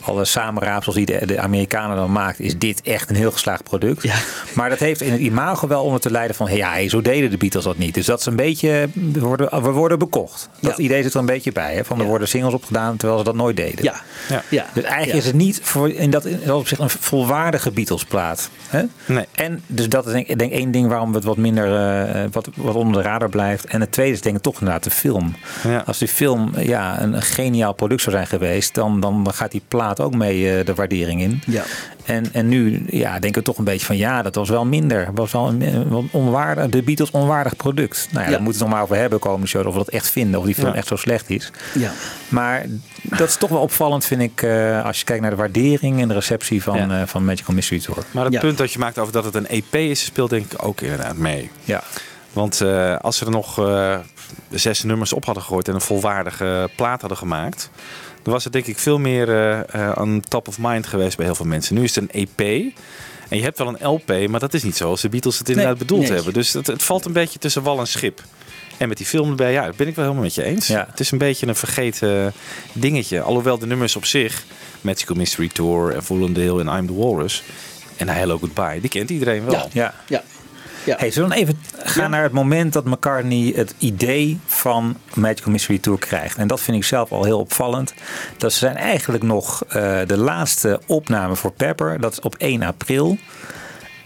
alle 0.00 0.24
samenraapsels 0.24 0.94
die 0.94 1.06
de, 1.06 1.26
de 1.26 1.38
Amerikanen 1.38 1.96
dan 1.96 2.12
maakt, 2.12 2.40
is 2.40 2.58
dit 2.58 2.82
echt 2.82 3.10
een 3.10 3.16
heel 3.16 3.32
geslaagd 3.32 3.62
product. 3.62 4.04
Maar 4.54 4.68
dat 4.68 4.78
heeft 4.78 5.00
in 5.00 5.12
het 5.12 5.20
imago 5.20 5.66
wel 5.66 5.84
onder 5.84 6.00
te 6.00 6.10
leiden 6.10 6.36
van 6.36 6.48
hey, 6.48 6.56
ja, 6.56 6.88
zo 6.88 7.02
deden 7.02 7.30
de 7.30 7.36
Beatles 7.36 7.64
dat 7.64 7.78
niet. 7.78 7.94
Dus 7.94 8.06
dat 8.06 8.20
is 8.20 8.26
een 8.26 8.36
beetje, 8.36 8.88
we 9.12 9.20
worden, 9.20 9.62
we 9.62 9.70
worden 9.70 9.98
bekocht. 9.98 10.48
Dat 10.60 10.78
idee 10.78 11.02
zit 11.02 11.14
er 11.14 11.20
een 11.20 11.26
beetje 11.26 11.52
bij. 11.52 11.74
Hè? 11.74 11.84
Van 11.84 11.98
Ja. 11.98 12.04
Worden 12.20 12.28
singles 12.28 12.54
opgedaan, 12.54 12.96
terwijl 12.96 13.18
ze 13.18 13.24
dat 13.24 13.34
nooit 13.34 13.56
deden. 13.56 13.84
Ja. 13.84 13.94
Ja. 14.28 14.42
ja. 14.48 14.66
Dus 14.74 14.82
eigenlijk 14.84 15.12
Ja. 15.12 15.18
is 15.18 15.26
het 15.26 15.34
niet 15.34 15.60
voor 15.62 15.90
in 15.90 16.10
dat, 16.10 16.24
in 16.24 16.40
dat 16.44 16.56
opzicht 16.58 16.80
een 16.80 16.90
volwaardige 16.90 17.70
Beatles 17.70 18.04
plaat. 18.04 18.50
Hè? 18.68 18.82
Nee. 19.06 19.26
En 19.32 19.62
dus 19.66 19.88
dat 19.88 20.06
is 20.06 20.12
denk 20.12 20.26
ik 20.26 20.38
denk 20.38 20.52
één 20.52 20.70
ding 20.70 20.88
waarom 20.88 21.14
het 21.14 21.24
wat 21.24 21.36
minder 21.36 21.74
eh, 21.76 22.24
wat, 22.32 22.48
wat 22.54 22.74
onder 22.74 23.02
de 23.02 23.08
radar 23.08 23.28
blijft. 23.28 23.64
En 23.66 23.80
het 23.80 23.92
tweede 23.92 24.12
is 24.12 24.20
denk 24.20 24.36
ik 24.36 24.42
toch 24.42 24.54
inderdaad 24.58 24.84
de 24.84 24.90
film. 24.90 25.34
Ja. 25.62 25.82
Als 25.86 25.98
die 25.98 26.08
film 26.08 26.52
ja, 26.58 27.00
een, 27.02 27.12
een 27.12 27.22
geniaal 27.22 27.72
product 27.72 28.02
zou 28.02 28.14
zijn 28.14 28.26
geweest, 28.26 28.74
dan, 28.74 29.00
dan 29.00 29.26
gaat 29.32 29.50
die 29.50 29.62
plaat 29.68 30.00
ook 30.00 30.14
mee 30.14 30.58
eh, 30.58 30.64
de 30.66 30.74
waardering 30.74 31.20
in. 31.20 31.42
Ja. 31.46 31.62
En, 32.04 32.32
en 32.32 32.48
nu 32.48 32.84
ja, 32.86 33.18
denken 33.18 33.40
we 33.40 33.46
toch 33.46 33.58
een 33.58 33.64
beetje 33.64 33.86
van 33.86 33.96
ja, 33.96 34.22
dat 34.22 34.34
was 34.34 34.48
wel 34.48 34.64
minder. 34.66 35.08
Was 35.14 35.32
wel 35.32 35.48
een, 35.48 36.08
onwaardig, 36.12 36.68
de 36.68 36.82
Beatles 36.82 37.10
onwaardig 37.10 37.56
product. 37.56 38.08
Nou 38.10 38.24
ja, 38.24 38.30
Ja. 38.30 38.36
daar 38.36 38.42
moeten 38.42 38.46
we 38.46 38.50
het 38.50 38.58
nog 38.60 38.68
maar 38.68 38.82
over 38.82 38.96
hebben 38.96 39.18
komende 39.18 39.46
show. 39.46 39.66
Of 39.66 39.72
we 39.72 39.78
dat 39.78 39.88
echt 39.88 40.10
vinden, 40.10 40.40
of 40.40 40.46
die 40.46 40.54
film 40.54 40.68
Ja. 40.68 40.74
echt 40.74 40.86
zo 40.86 40.96
slecht 40.96 41.30
is. 41.30 41.50
Ja. 41.74 41.90
Maar 42.28 42.64
dat 43.02 43.28
is 43.28 43.36
toch 43.36 43.50
wel 43.50 43.60
opvallend, 43.60 44.04
vind 44.04 44.20
ik, 44.20 44.42
eh, 44.42 44.84
als 44.84 44.98
je 44.98 45.04
kijkt 45.04 45.22
naar 45.22 45.30
de 45.30 45.36
waardering 45.36 46.00
en 46.00 46.08
de 46.08 46.14
receptie 46.14 46.62
van, 46.62 46.76
Ja. 46.88 47.00
eh, 47.00 47.06
van 47.06 47.24
Magical 47.24 47.54
Mystery 47.54 47.80
Tour. 47.80 48.02
Maar 48.10 48.24
het 48.24 48.32
Ja. 48.32 48.40
punt 48.40 48.58
dat 48.58 48.72
je 48.72 48.78
maakt 48.78 48.98
over 48.98 49.12
dat 49.12 49.24
het 49.24 49.34
een 49.34 49.46
EP 49.48 49.74
is, 49.74 50.04
speelt 50.04 50.30
denk 50.30 50.52
ik 50.52 50.64
ook 50.66 50.80
inderdaad 50.80 51.16
mee. 51.16 51.50
Ja. 51.64 51.82
Want 52.32 52.60
eh, 52.60 52.96
als 52.96 53.16
ze 53.16 53.24
er 53.24 53.30
nog 53.30 53.58
eh, 53.58 53.96
zes 54.50 54.82
nummers 54.82 55.12
op 55.12 55.24
hadden 55.24 55.42
gegooid 55.42 55.68
en 55.68 55.74
een 55.74 55.80
volwaardige 55.80 56.70
plaat 56.76 57.00
hadden 57.00 57.18
gemaakt, 57.18 57.70
dan 58.22 58.32
was 58.32 58.44
het 58.44 58.52
denk 58.52 58.66
ik 58.66 58.78
veel 58.78 58.98
meer 58.98 59.28
eh, 59.28 59.58
eh, 59.58 59.92
aan 59.92 60.22
top 60.28 60.48
of 60.48 60.58
mind 60.58 60.86
geweest 60.86 61.16
bij 61.16 61.26
heel 61.26 61.34
veel 61.34 61.46
mensen. 61.46 61.74
Nu 61.74 61.82
is 61.82 61.94
het 61.94 62.04
een 62.04 62.28
EP. 62.36 62.72
En 63.28 63.36
je 63.36 63.42
hebt 63.42 63.58
wel 63.58 63.68
een 63.68 63.86
LP, 63.88 64.28
maar 64.28 64.40
dat 64.40 64.54
is 64.54 64.62
niet 64.62 64.76
zoals 64.76 65.00
de 65.00 65.08
Beatles 65.08 65.38
het 65.38 65.48
inderdaad 65.48 65.74
Nee, 65.74 65.82
bedoeld 65.86 66.02
nee. 66.02 66.12
hebben. 66.12 66.32
Dus 66.32 66.52
het, 66.52 66.66
het 66.66 66.82
valt 66.82 67.04
een 67.04 67.12
beetje 67.12 67.38
tussen 67.38 67.62
wal 67.62 67.78
en 67.78 67.86
schip. 67.86 68.22
En 68.76 68.88
met 68.88 68.96
die 68.96 69.06
film 69.06 69.30
erbij, 69.30 69.52
ja, 69.52 69.66
dat 69.66 69.76
ben 69.76 69.86
ik 69.86 69.94
wel 69.94 70.04
helemaal 70.04 70.24
met 70.24 70.34
je 70.34 70.42
eens. 70.42 70.66
Ja. 70.66 70.86
Het 70.90 71.00
is 71.00 71.10
een 71.10 71.18
beetje 71.18 71.46
een 71.46 71.54
vergeten 71.54 72.32
dingetje. 72.72 73.20
Alhoewel 73.20 73.58
de 73.58 73.66
nummers 73.66 73.96
op 73.96 74.04
zich, 74.04 74.44
Magical 74.80 75.16
Mystery 75.16 75.48
Tour 75.48 75.94
en 75.94 76.02
Full 76.02 76.22
on 76.22 76.32
the 76.32 76.40
Hill 76.40 76.58
en 76.58 76.78
I'm 76.78 76.86
the 76.86 76.94
Walrus 76.94 77.42
en 77.96 78.08
Hello 78.08 78.38
Goodbye, 78.38 78.80
die 78.80 78.90
kent 78.90 79.10
iedereen 79.10 79.44
wel. 79.44 79.54
Ja. 79.54 79.66
ja. 79.72 79.94
Ja. 80.06 80.22
Ja. 80.84 80.96
Hey, 80.98 81.10
zullen 81.10 81.28
we 81.28 81.34
dan 81.34 81.44
even 81.44 81.58
gaan 81.84 82.02
Ja. 82.04 82.08
naar 82.08 82.22
het 82.22 82.32
moment 82.32 82.72
dat 82.72 82.84
McCartney 82.84 83.52
het 83.56 83.74
idee 83.78 84.38
van 84.46 84.96
Magical 85.14 85.52
Mystery 85.52 85.78
Tour 85.78 85.98
krijgt. 85.98 86.36
En 86.36 86.46
dat 86.48 86.60
vind 86.60 86.76
ik 86.76 86.84
zelf 86.84 87.12
al 87.12 87.24
heel 87.24 87.38
opvallend. 87.38 87.94
Dat 88.36 88.52
zijn 88.52 88.76
eigenlijk 88.76 89.22
nog 89.22 89.64
eh, 89.68 89.98
de 90.06 90.16
laatste 90.16 90.80
opname 90.86 91.36
voor 91.36 91.52
Pepper. 91.52 92.00
Dat 92.00 92.12
is 92.12 92.20
op 92.20 92.34
1 92.34 92.62
april. 92.62 93.18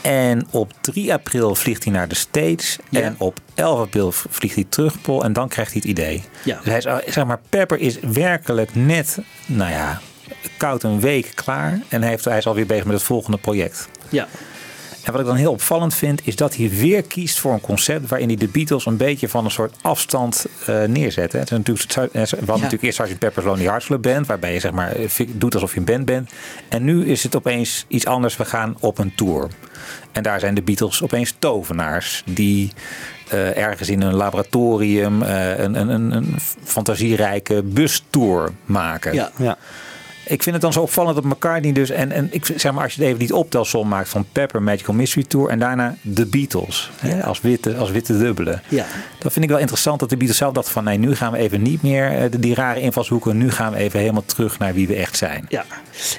En 0.02 0.47
op 0.50 0.73
3 0.81 1.12
april 1.12 1.54
vliegt 1.54 1.85
hij 1.85 1.93
naar 1.93 2.09
de 2.09 2.14
States. 2.14 2.78
Ja. 2.88 3.00
En 3.00 3.14
op 3.19 3.38
11 3.54 3.78
april 3.81 4.12
vliegt 4.12 4.54
hij 4.54 4.64
terug, 4.69 5.00
Paul. 5.00 5.25
En 5.25 5.33
dan 5.33 5.49
krijgt 5.49 5.73
hij 5.73 5.81
het 5.85 5.90
idee. 5.90 6.23
Ja. 6.43 6.61
Dus 6.64 6.85
hij 6.85 7.02
is, 7.07 7.14
zeg 7.14 7.25
maar, 7.25 7.40
Pepper 7.49 7.78
is 7.78 7.99
werkelijk 8.00 8.75
net, 8.75 9.19
nou 9.47 9.71
ja, 9.71 10.00
koud 10.57 10.83
een 10.83 11.00
week 11.00 11.33
klaar. 11.35 11.78
En 11.88 12.00
hij, 12.00 12.11
heeft, 12.11 12.25
hij 12.25 12.38
is 12.38 12.47
alweer 12.47 12.66
bezig 12.66 12.85
met 12.85 12.95
het 12.95 13.02
volgende 13.02 13.37
project. 13.38 13.88
Ja. 14.09 14.26
En 15.04 15.12
wat 15.12 15.20
ik 15.20 15.26
dan 15.26 15.37
heel 15.37 15.52
opvallend 15.52 15.94
vind, 15.94 16.20
is 16.26 16.37
dat 16.37 16.56
hij 16.56 16.70
weer 16.70 17.02
kiest 17.02 17.38
voor 17.38 17.52
een 17.52 17.61
concept 17.61 18.08
waarin 18.08 18.28
hij 18.28 18.37
de 18.37 18.49
Beatles 18.49 18.87
een 18.87 18.96
beetje 18.96 19.28
van 19.28 19.44
een 19.44 19.50
soort 19.50 19.75
afstand 19.82 20.46
eh, 20.66 20.82
neerzet. 20.84 21.32
hè. 21.32 21.38
Het 21.38 21.50
is 21.50 21.56
natuurlijk, 21.56 21.92
we 22.12 22.18
hadden 22.20 22.44
natuurlijk 22.46 22.82
eerst 22.82 22.96
Sgt. 22.96 23.18
Pepper's 23.18 23.46
Lonely 23.46 23.64
Hearts 23.64 23.87
Club 23.87 24.02
Band, 24.02 24.26
waarbij 24.26 24.52
je 24.52 24.61
zeg 24.61 24.73
maar 24.73 24.92
eh, 24.92 25.08
doet 25.28 25.54
alsof 25.54 25.73
je 25.73 25.78
een 25.78 25.84
band 25.84 26.04
bent. 26.04 26.30
En 26.68 26.84
nu 26.84 27.06
is 27.06 27.23
het 27.23 27.37
opeens 27.37 27.84
iets 27.88 28.06
anders. 28.06 28.37
We 28.37 28.44
gaan 28.44 28.76
op 28.80 28.99
een 28.99 29.14
tour. 29.14 29.49
En 30.12 30.23
daar 30.23 30.40
zijn 30.40 30.54
de 30.54 30.62
Beatles 30.62 31.02
opeens 31.02 31.34
tovenaars 31.38 32.23
die 32.26 32.73
eh, 33.28 33.56
ergens 33.56 33.88
in 33.88 34.02
een 34.02 34.14
laboratorium 34.14 35.23
eh, 35.23 35.58
een, 35.58 35.80
een, 35.80 35.88
een, 35.88 36.12
een 36.12 36.37
fantasierijke 36.64 37.62
bustour 37.62 38.52
maken. 38.64 39.14
Ja. 39.14 39.30
Ja. 39.37 39.56
Ik 40.26 40.43
vind 40.43 40.54
het 40.54 40.61
dan 40.61 40.73
zo 40.73 40.81
opvallend 40.81 41.14
dat 41.14 41.25
McCartney 41.25 41.73
dus... 41.73 41.90
En, 41.90 42.12
en 42.12 42.28
ik 42.31 42.47
zeg 42.57 42.73
maar, 42.73 42.83
als 42.83 42.95
je 42.95 42.99
het 43.00 43.09
even 43.09 43.21
niet 43.21 43.33
optelsom 43.33 43.88
maakt 43.88 44.09
van 44.09 44.26
Pepper 44.33 44.62
Magical 44.62 44.95
Mystery 44.95 45.25
Tour... 45.28 45.49
en 45.49 45.59
daarna 45.59 45.97
de 46.02 46.26
Beatles 46.26 46.90
hè, 46.99 47.25
als, 47.25 47.40
witte, 47.40 47.76
als 47.76 47.90
witte 47.90 48.19
dubbele. 48.19 48.61
Ja. 48.69 48.87
Dat 49.19 49.33
vind 49.33 49.45
ik 49.45 49.50
wel 49.50 49.61
interessant 49.61 50.00
dat 50.00 50.11
de 50.11 50.16
Beatles 50.16 50.38
zelf 50.38 50.52
dachten 50.52 50.73
van... 50.73 50.85
nee, 50.85 50.99
nu 50.99 51.14
gaan 51.14 51.33
we 51.33 51.38
even 51.38 51.62
niet 51.62 51.83
meer 51.83 52.11
eh, 52.11 52.31
die, 52.38 52.54
rare 52.54 52.81
invalshoeken... 52.81 53.37
nu 53.37 53.50
gaan 53.50 53.73
we 53.73 53.78
even 53.78 54.00
helemaal 54.00 54.25
terug 54.26 54.59
naar 54.59 54.75
wie 54.75 54.87
we 54.87 54.95
echt 54.95 55.16
zijn. 55.16 55.47
Ja, 55.49 55.64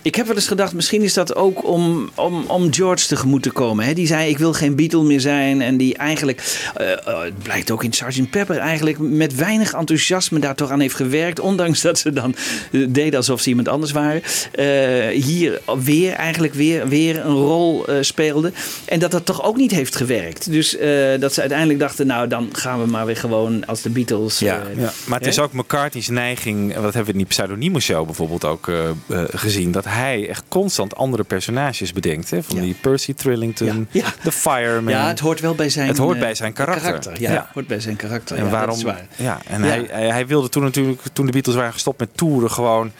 ik 0.01 0.15
heb 0.15 0.25
wel 0.25 0.35
eens 0.35 0.47
gedacht, 0.47 0.73
misschien 0.73 1.01
is 1.01 1.13
dat 1.13 1.35
ook 1.35 1.67
om, 1.67 2.09
om, 2.15 2.45
om 2.47 2.73
George 2.73 3.07
tegemoet 3.07 3.43
te 3.43 3.51
komen. 3.51 3.85
Hè? 3.85 3.93
Die 3.93 4.07
zei, 4.07 4.29
ik 4.29 4.37
wil 4.37 4.53
geen 4.53 4.75
Beatle 4.75 5.03
meer 5.03 5.19
zijn. 5.19 5.61
En 5.61 5.77
die 5.77 5.97
eigenlijk, 5.97 6.69
eh, 6.75 6.91
eh, 6.91 7.21
het 7.21 7.43
blijkt 7.43 7.71
ook 7.71 7.83
in 7.83 7.93
Sgt. 7.93 8.29
Pepper, 8.29 8.57
eigenlijk 8.57 8.99
met 8.99 9.35
weinig 9.35 9.73
enthousiasme 9.73 10.39
daar 10.39 10.55
toch 10.55 10.69
aan 10.69 10.79
heeft 10.79 10.95
gewerkt. 10.95 11.39
Ondanks 11.39 11.81
dat 11.81 11.99
ze 11.99 12.13
dan 12.13 12.35
eh, 12.71 12.85
deden 12.89 13.15
alsof 13.15 13.41
ze 13.41 13.49
iemand 13.49 13.67
anders 13.67 13.91
waren. 13.95 14.21
Eh, 14.51 15.23
hier 15.23 15.61
weer 15.83 16.13
eigenlijk 16.13 16.53
weer, 16.53 16.87
weer 16.87 17.25
een 17.25 17.33
rol 17.35 17.87
eh 17.87 17.95
speelde. 18.01 18.51
En 18.85 18.99
dat 18.99 19.11
dat 19.11 19.25
toch 19.25 19.43
ook 19.43 19.55
niet 19.57 19.71
heeft 19.71 19.95
gewerkt. 19.95 20.51
Dus 20.51 20.77
eh, 20.77 21.19
dat 21.19 21.33
ze 21.33 21.39
uiteindelijk 21.39 21.79
dachten, 21.79 22.07
nou 22.07 22.27
dan 22.27 22.49
gaan 22.51 22.81
we 22.81 22.85
maar 22.87 23.05
weer 23.05 23.17
gewoon 23.17 23.65
als 23.65 23.81
de 23.81 23.89
Beatles. 23.89 24.39
Ja. 24.39 24.61
Ja, 24.77 24.91
maar 25.05 25.19
het 25.19 25.27
is 25.27 25.39
ook 25.39 25.53
McCartney's 25.53 26.07
neiging, 26.07 26.73
en 26.75 26.81
dat 26.81 26.93
hebben 26.93 27.05
we 27.05 27.11
in 27.11 27.17
die 27.17 27.27
Pseudoniemo 27.27 27.79
Show 27.79 28.05
bijvoorbeeld 28.05 28.45
ook 28.45 28.67
eh, 28.67 28.89
eh, 28.89 28.95
gezien, 29.33 29.71
dat 29.71 29.85
hij 29.85 30.29
echt 30.29 30.43
constant 30.47 30.95
andere 30.95 31.23
personages 31.23 31.93
bedenkt. 31.93 32.29
Hè? 32.29 32.43
Van 32.43 32.55
Ja. 32.55 32.61
die 32.61 32.75
Percy 32.81 33.13
Trillington, 33.13 33.87
Ja. 33.91 34.01
Ja. 34.03 34.13
de 34.23 34.31
Fireman. 34.31 34.93
Ja, 34.93 35.07
het 35.07 35.19
hoort 35.19 35.39
wel 35.39 35.55
bij 35.55 35.69
zijn, 35.69 35.87
Het 35.87 35.97
hoort 35.97 36.19
bij 36.19 36.35
zijn 36.35 36.53
karakter. 36.53 37.21
ja, 37.21 37.31
Ja. 37.31 37.49
hoort 37.53 37.67
bij 37.67 37.79
zijn 37.79 37.95
karakter. 37.95 38.37
En 38.37 38.43
ja, 38.43 38.49
waarom? 38.49 38.69
Dat 38.69 38.77
is 38.77 38.83
waar. 38.83 39.07
Ja, 39.15 39.39
en 39.47 39.63
Ja. 39.63 39.67
Hij, 39.67 40.07
hij, 40.09 40.27
wilde 40.27 40.49
toen 40.49 40.63
natuurlijk, 40.63 41.01
toen 41.13 41.25
de 41.25 41.31
Beatles 41.31 41.55
waren 41.55 41.73
gestopt 41.73 41.99
met 41.99 42.09
toeren, 42.15 42.51
gewoon 42.51 42.91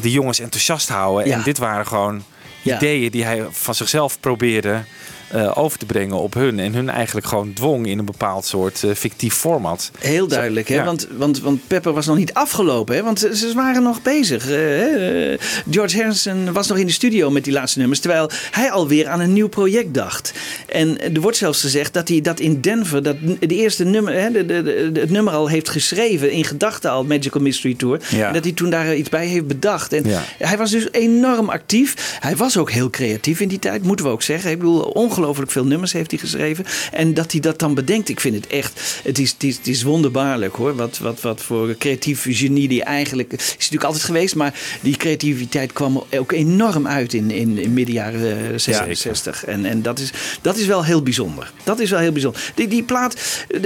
de 0.00 0.10
jongens 0.10 0.38
enthousiast 0.40 0.88
houden. 0.88 1.26
Ja. 1.26 1.36
En 1.36 1.42
dit 1.42 1.58
waren 1.58 1.86
gewoon 1.86 2.24
ideeën 2.62 3.10
die 3.10 3.24
hij 3.24 3.46
van 3.50 3.74
zichzelf 3.74 4.20
probeerde 4.20 4.82
eh, 5.28 5.52
over 5.58 5.78
te 5.78 5.86
brengen 5.86 6.16
op 6.16 6.34
hun. 6.34 6.58
En 6.58 6.74
hun 6.74 6.88
eigenlijk 6.90 7.26
gewoon 7.26 7.52
dwong 7.52 7.86
in 7.86 7.98
een 7.98 8.04
bepaald 8.04 8.44
soort 8.46 8.84
eh, 8.84 8.90
fictief 8.94 9.34
format. 9.34 9.90
Heel 9.98 10.26
duidelijk, 10.28 10.68
hè? 10.68 10.74
Ja. 10.74 10.84
Want, 10.84 11.08
want, 11.16 11.40
want 11.40 11.60
Pepper 11.66 11.92
was 11.92 12.06
nog 12.06 12.16
niet 12.16 12.34
afgelopen, 12.34 12.94
hè? 12.96 13.02
Want 13.02 13.18
ze, 13.18 13.36
ze 13.36 13.52
waren 13.54 13.82
nog 13.82 14.02
bezig. 14.02 14.50
eh, 14.50 15.38
George 15.70 15.96
Harrison 15.96 16.52
was 16.52 16.66
nog 16.68 16.78
in 16.78 16.86
de 16.86 16.92
studio 16.92 17.30
met 17.30 17.44
die 17.44 17.52
laatste 17.52 17.78
nummers, 17.78 18.00
terwijl 18.00 18.30
hij 18.50 18.70
alweer 18.70 19.08
aan 19.08 19.20
een 19.20 19.32
nieuw 19.32 19.48
project 19.48 19.94
dacht. 19.94 20.32
En 20.68 21.14
er 21.14 21.20
wordt 21.20 21.36
zelfs 21.36 21.60
gezegd 21.60 21.92
dat 21.94 22.08
hij 22.08 22.20
dat 22.20 22.40
in 22.40 22.60
Denver, 22.60 23.02
dat 23.02 23.16
de 23.40 23.46
eerste 23.54 23.84
nummer, 23.84 24.14
hè, 24.14 24.30
de, 24.30 24.46
de, 24.46 24.62
de- 24.62 25.00
het 25.00 25.10
nummer 25.10 25.32
al 25.32 25.48
heeft 25.48 25.68
geschreven, 25.68 26.30
in 26.30 26.44
gedachten 26.44 26.90
al, 26.90 27.04
Magical 27.04 27.42
Mystery 27.42 27.74
Tour. 27.74 28.00
Ja. 28.10 28.26
En 28.26 28.32
dat 28.32 28.44
hij 28.44 28.52
toen 28.52 28.70
daar 28.70 28.94
iets 28.96 29.08
bij 29.08 29.26
heeft 29.26 29.46
bedacht. 29.46 29.92
En 29.92 30.02
Ja. 30.08 30.22
hij 30.38 30.56
was 30.56 30.70
dus 30.70 30.88
enorm 30.92 31.48
actief. 31.48 32.16
Hij 32.20 32.36
was 32.36 32.56
ook 32.56 32.70
heel 32.70 32.90
creatief 32.90 33.40
in 33.40 33.48
die 33.48 33.58
tijd, 33.58 33.82
moeten 33.82 34.04
we 34.06 34.10
ook 34.12 34.22
zeggen. 34.22 34.50
Ik 34.50 34.58
bedoel, 34.58 34.80
ongelooflijk 34.80 35.16
veel 35.46 35.64
nummers 35.64 35.92
heeft 35.92 36.10
hij 36.10 36.20
geschreven. 36.20 36.64
En 36.92 37.14
dat 37.14 37.32
hij 37.32 37.40
dat 37.40 37.58
dan 37.58 37.74
bedenkt, 37.74 38.08
ik 38.08 38.20
vind 38.20 38.34
het 38.34 38.46
echt, 38.46 39.00
het 39.04 39.18
is, 39.18 39.30
het 39.32 39.42
is, 39.42 39.56
het 39.56 39.66
is 39.66 39.82
wonderbaarlijk 39.82 40.54
hoor. 40.54 40.74
Wat, 40.76 40.98
wat, 40.98 41.20
wat 41.20 41.42
voor 41.42 41.76
creatief 41.78 42.26
genie 42.28 42.68
die 42.68 42.82
eigenlijk, 42.84 43.32
is 43.32 43.54
natuurlijk 43.56 43.84
altijd 43.84 44.04
geweest, 44.04 44.34
maar 44.34 44.54
die 44.80 44.96
creativiteit 44.96 45.72
kwam 45.72 46.04
ook 46.18 46.32
enorm 46.32 46.86
uit 46.86 47.14
in, 47.14 47.30
in, 47.30 47.58
in 47.58 47.72
midden 47.72 47.94
jaren 47.94 48.52
eh, 48.52 48.58
66. 48.58 49.44
En, 49.44 49.64
en 49.64 49.82
dat, 49.82 49.98
is, 49.98 50.10
dat 50.42 50.56
is 50.56 50.66
wel 50.66 50.84
heel 50.84 51.02
bijzonder. 51.02 51.52
Dat 51.64 51.80
is 51.80 51.90
wel 51.90 51.98
heel 52.00 52.12
bijzonder. 52.12 52.52
Die, 52.54 52.68
die 52.68 52.82
plaat 52.82 53.44
eh, 53.48 53.60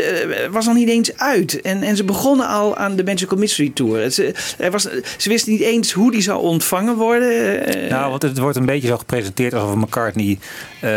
was 0.51 0.67
nog 0.67 0.75
niet 0.75 0.89
eens 0.89 1.17
uit. 1.17 1.61
En, 1.61 1.83
en 1.83 1.97
ze 1.97 2.05
begonnen 2.05 2.47
al 2.49 2.77
aan 2.77 2.97
de 2.97 3.05
Magical 3.05 3.39
Mystery 3.39 3.71
Tour. 3.75 4.11
Ze, 4.11 4.35
er 4.59 4.71
was, 4.71 4.83
ze 5.17 5.29
wisten 5.29 5.53
niet 5.53 5.61
eens 5.61 5.93
hoe 5.93 6.11
die 6.11 6.21
zou 6.23 6.41
ontvangen 6.43 6.97
worden. 6.97 7.65
eh, 7.85 7.91
Nou, 7.91 8.11
want 8.11 8.23
het 8.23 8.39
wordt 8.39 8.57
een 8.57 8.67
beetje 8.67 8.89
zo 8.89 8.97
gepresenteerd 8.97 9.55
alsof 9.55 9.75
McCartney 9.75 10.39
eh, 10.81 10.91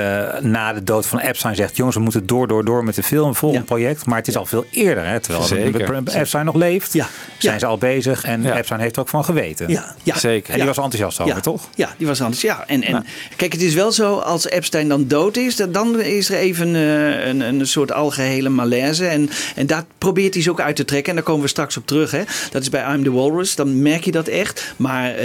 na 0.45 0.73
de 0.73 0.83
dood 0.83 1.05
van 1.05 1.19
Epstein 1.19 1.55
zegt: 1.55 1.75
jongens, 1.77 1.95
we 1.95 2.01
moeten 2.01 2.25
door, 2.25 2.47
door, 2.47 2.65
door 2.65 2.83
met 2.83 2.95
de 2.95 3.03
film, 3.03 3.35
volgend 3.35 3.61
Ja. 3.61 3.67
project. 3.67 4.05
Maar 4.05 4.17
het 4.17 4.27
is 4.27 4.37
al 4.37 4.45
veel 4.45 4.65
eerder, 4.71 5.05
hè, 5.05 5.19
terwijl 5.19 5.45
Zeker. 5.45 6.03
Epstein 6.15 6.45
nog 6.45 6.55
leeft, 6.55 6.93
Ja. 6.93 7.07
zijn 7.37 7.53
Ja. 7.53 7.59
ze 7.59 7.65
al 7.65 7.77
bezig 7.77 8.23
en 8.23 8.41
Ja. 8.43 8.57
Epstein 8.57 8.79
heeft 8.79 8.95
er 8.95 9.01
ook 9.01 9.09
van 9.09 9.23
geweten. 9.25 9.69
Ja, 9.69 9.95
ja. 10.03 10.17
Zeker. 10.17 10.47
En 10.49 10.53
die 10.55 10.61
Ja. 10.67 10.73
was 10.73 10.77
enthousiast 10.83 11.19
over, 11.19 11.35
ja, 11.35 11.39
toch? 11.41 11.67
Ja, 11.75 11.89
die 11.97 12.07
was 12.07 12.21
anders. 12.21 12.41
Ja, 12.41 12.63
en, 12.67 12.83
en 12.83 13.05
kijk, 13.35 13.51
het 13.51 13.61
is 13.61 13.73
wel 13.73 13.91
zo, 13.91 14.15
als 14.17 14.45
Epstein 14.49 14.87
dan 14.87 15.07
dood 15.07 15.37
is, 15.37 15.55
dan- 15.55 15.71
dan 15.71 15.99
is 16.01 16.29
er 16.29 16.37
even 16.37 16.75
eh, 16.75 17.27
een, 17.27 17.39
een 17.39 17.67
soort 17.67 17.91
algehele 17.91 18.49
malaise. 18.49 19.05
En, 19.07 19.29
en 19.55 19.67
daar 19.67 19.83
probeert 19.97 20.33
hij 20.33 20.43
ze 20.43 20.49
ook 20.51 20.61
uit 20.61 20.75
te 20.75 20.85
trekken. 20.85 21.09
En 21.09 21.15
daar 21.15 21.25
komen 21.25 21.41
we 21.41 21.47
straks 21.47 21.77
op 21.77 21.87
terug. 21.87 22.11
Hè. 22.11 22.21
Dat 22.51 22.61
is 22.61 22.69
bij 22.69 22.93
I'm 22.93 23.03
the 23.03 23.11
Walrus, 23.11 23.55
dan 23.55 23.81
merk 23.81 24.03
je 24.05 24.11
dat 24.11 24.27
echt. 24.27 24.73
Maar 24.77 25.09
eh, 25.09 25.15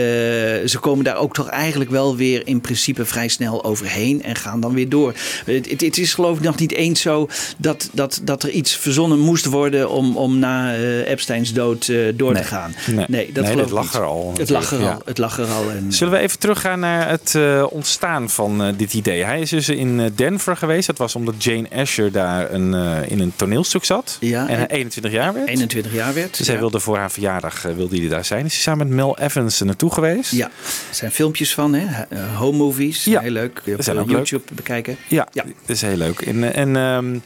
ze 0.66 0.76
komen 0.80 1.04
daar 1.04 1.16
ook 1.16 1.34
toch 1.34 1.48
eigenlijk 1.48 1.90
wel 1.90 2.16
weer 2.16 2.42
in 2.46 2.60
principe 2.60 3.04
vrij 3.04 3.28
snel 3.28 3.64
overheen 3.64 4.22
en 4.22 4.34
gaan 4.36 4.60
dan 4.60 4.74
weer 4.74 4.88
door. 4.88 5.09
Het, 5.44 5.70
het, 5.80 5.98
is 5.98 6.14
geloof 6.14 6.36
ik 6.36 6.42
nog 6.42 6.58
niet 6.58 6.72
eens 6.72 7.00
zo 7.00 7.28
dat, 7.56 7.88
dat, 7.92 8.20
dat 8.22 8.42
er 8.42 8.50
iets 8.50 8.76
verzonnen 8.76 9.18
moest 9.18 9.44
worden 9.44 9.90
om, 9.90 10.16
om 10.16 10.38
na 10.38 10.76
uh, 10.76 11.08
Epsteins 11.10 11.52
dood 11.52 11.88
uh, 11.88 12.12
door 12.14 12.32
Nee. 12.32 12.42
te 12.42 12.48
gaan. 12.48 12.74
Nee. 12.86 13.04
Nee, 13.08 13.32
dat 13.32 13.44
Nee, 13.44 13.52
geloof 13.52 13.70
lag 13.70 13.94
er 13.94 14.02
al 14.04 14.32
Het 14.36 14.50
lag 14.50 14.72
er 14.72 14.88
al. 14.88 15.02
Het 15.04 15.18
lag 15.18 15.38
er 15.38 15.46
al. 15.46 15.70
En, 15.70 15.92
Zullen 15.92 16.12
we 16.12 16.18
even 16.18 16.38
teruggaan 16.38 16.80
naar 16.80 17.08
het 17.08 17.34
eh, 17.34 17.66
ontstaan 17.70 18.30
van 18.30 18.62
eh, 18.62 18.68
dit 18.76 18.94
idee? 18.94 19.24
Hij 19.24 19.40
is 19.40 19.50
dus 19.50 19.68
in 19.68 20.00
eh, 20.00 20.06
Denver 20.14 20.56
geweest. 20.56 20.86
Dat 20.86 20.98
was 20.98 21.14
omdat 21.14 21.44
Jane 21.44 21.66
Asher 21.74 22.12
daar 22.12 22.52
een, 22.52 22.74
eh, 22.74 23.10
in 23.10 23.20
een 23.20 23.32
toneelstuk 23.36 23.84
zat. 23.84 24.16
Ja, 24.20 24.40
en 24.48 24.54
hij 24.56 24.66
en- 24.66 24.76
21 24.76 25.12
jaar 25.12 25.32
werd. 25.34 25.48
21 25.48 25.92
jaar 25.92 26.14
werd. 26.14 26.36
Dus 26.38 26.46
hij 26.46 26.58
wilde 26.58 26.80
voor 26.80 26.96
haar 26.96 27.10
verjaardag 27.10 27.64
eh, 27.64 27.74
wilde 27.74 27.98
hij 27.98 28.08
daar 28.08 28.24
zijn. 28.24 28.44
Is 28.44 28.52
hij 28.52 28.62
samen 28.62 28.86
met 28.86 28.96
Mel 28.96 29.18
Evans 29.18 29.60
er 29.60 29.66
naartoe 29.66 29.92
geweest? 29.92 30.32
Ja, 30.32 30.46
er 30.46 30.94
zijn 30.94 31.10
filmpjes 31.10 31.54
van, 31.54 31.74
hè? 31.74 31.86
Home 32.34 32.56
movies. 32.58 33.04
Ja, 33.04 33.20
Heel 33.20 33.30
leuk. 33.30 33.62
Op 33.76 33.82
zijn 33.82 33.96
eh, 33.96 34.02
ook 34.02 34.08
leuk. 34.08 34.16
YouTube 34.26 34.54
bekijken. 34.54 34.96
Ja, 35.08 35.26
Ja. 35.32 35.42
dat 35.44 35.52
is 35.76 35.82
heel 35.82 35.96
leuk. 35.96 36.20
En, 36.20 36.54
en 36.54 36.76
ehm, 36.76 37.18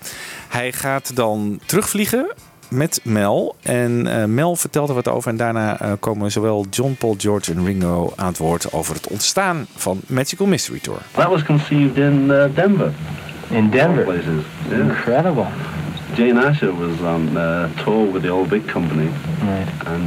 hij 0.48 0.72
gaat 0.72 1.16
dan 1.16 1.60
terugvliegen 1.66 2.26
met 2.68 3.00
Mel. 3.02 3.56
En 3.62 4.06
eh, 4.06 4.24
Mel 4.24 4.56
vertelt 4.56 4.88
er 4.88 4.94
wat 4.94 5.08
over. 5.08 5.30
En 5.30 5.36
daarna 5.36 5.80
eh, 5.80 5.92
komen 6.00 6.32
zowel 6.32 6.66
John, 6.70 6.96
Paul, 6.98 7.14
George 7.18 7.52
en 7.52 7.64
Ringo 7.64 8.12
aan 8.16 8.26
het 8.26 8.38
woord 8.38 8.72
over 8.72 8.94
het 8.94 9.08
ontstaan 9.08 9.66
van 9.76 10.00
Magical 10.06 10.46
Mystery 10.46 10.78
Tour. 10.80 10.98
That 11.10 11.28
was 11.28 11.42
conceived 11.44 11.96
in 11.96 12.24
uh, 12.30 12.44
Denver. 12.54 12.92
In 13.50 13.70
Denver. 13.70 14.02
Places. 14.04 14.44
Yeah. 14.68 14.78
Incredible. 14.78 15.46
Jane 16.16 16.46
Asher 16.46 16.74
was 16.74 17.00
on 17.00 17.28
uh, 17.34 17.64
tour 17.84 18.12
with 18.12 18.22
the 18.22 18.30
old 18.32 18.48
big 18.48 18.66
company, 18.72 19.08
Right. 19.40 19.86
and 19.86 20.02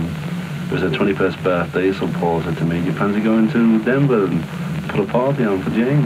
it 0.66 0.72
was 0.72 0.82
her 0.82 0.90
21st 0.90 1.42
birthday. 1.44 1.94
So 1.94 2.08
Paul 2.20 2.42
said 2.44 2.58
to 2.58 2.64
me, 2.66 2.76
"You 2.84 2.94
fancy 2.94 3.22
going 3.22 3.52
to 3.52 3.84
Denver 3.84 4.24
and 4.24 4.42
put 4.88 5.00
a 5.00 5.04
party 5.12 5.46
on 5.46 5.62
for 5.64 5.70
Jane?" 5.72 6.06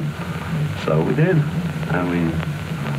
So 0.85 1.03
we 1.03 1.13
did, 1.13 1.38
and 1.38 2.09
we, 2.09 2.31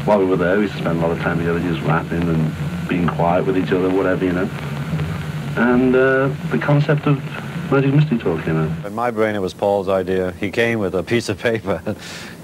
while 0.04 0.20
we 0.20 0.24
were 0.24 0.36
there, 0.36 0.58
we 0.58 0.68
spent 0.68 0.98
a 0.98 1.00
lot 1.00 1.10
of 1.10 1.18
time 1.18 1.38
together, 1.38 1.58
just 1.58 1.80
rapping 1.82 2.22
and 2.22 2.88
being 2.88 3.08
quiet 3.08 3.44
with 3.44 3.58
each 3.58 3.72
other, 3.72 3.90
whatever 3.90 4.24
you 4.24 4.32
know. 4.32 4.48
And 5.56 5.94
uh, 5.94 6.28
the 6.50 6.58
concept 6.58 7.06
of 7.06 7.18
Magic 7.72 7.92
Mystery 7.92 8.18
Tour 8.18 8.40
came 8.42 8.56
out. 8.56 8.86
In 8.86 8.94
my 8.94 9.10
brain, 9.10 9.34
it 9.34 9.40
was 9.40 9.52
Paul's 9.52 9.88
idea. 9.88 10.30
He 10.32 10.50
came 10.50 10.78
with 10.78 10.94
a 10.94 11.02
piece 11.02 11.28
of 11.28 11.40
paper. 11.40 11.82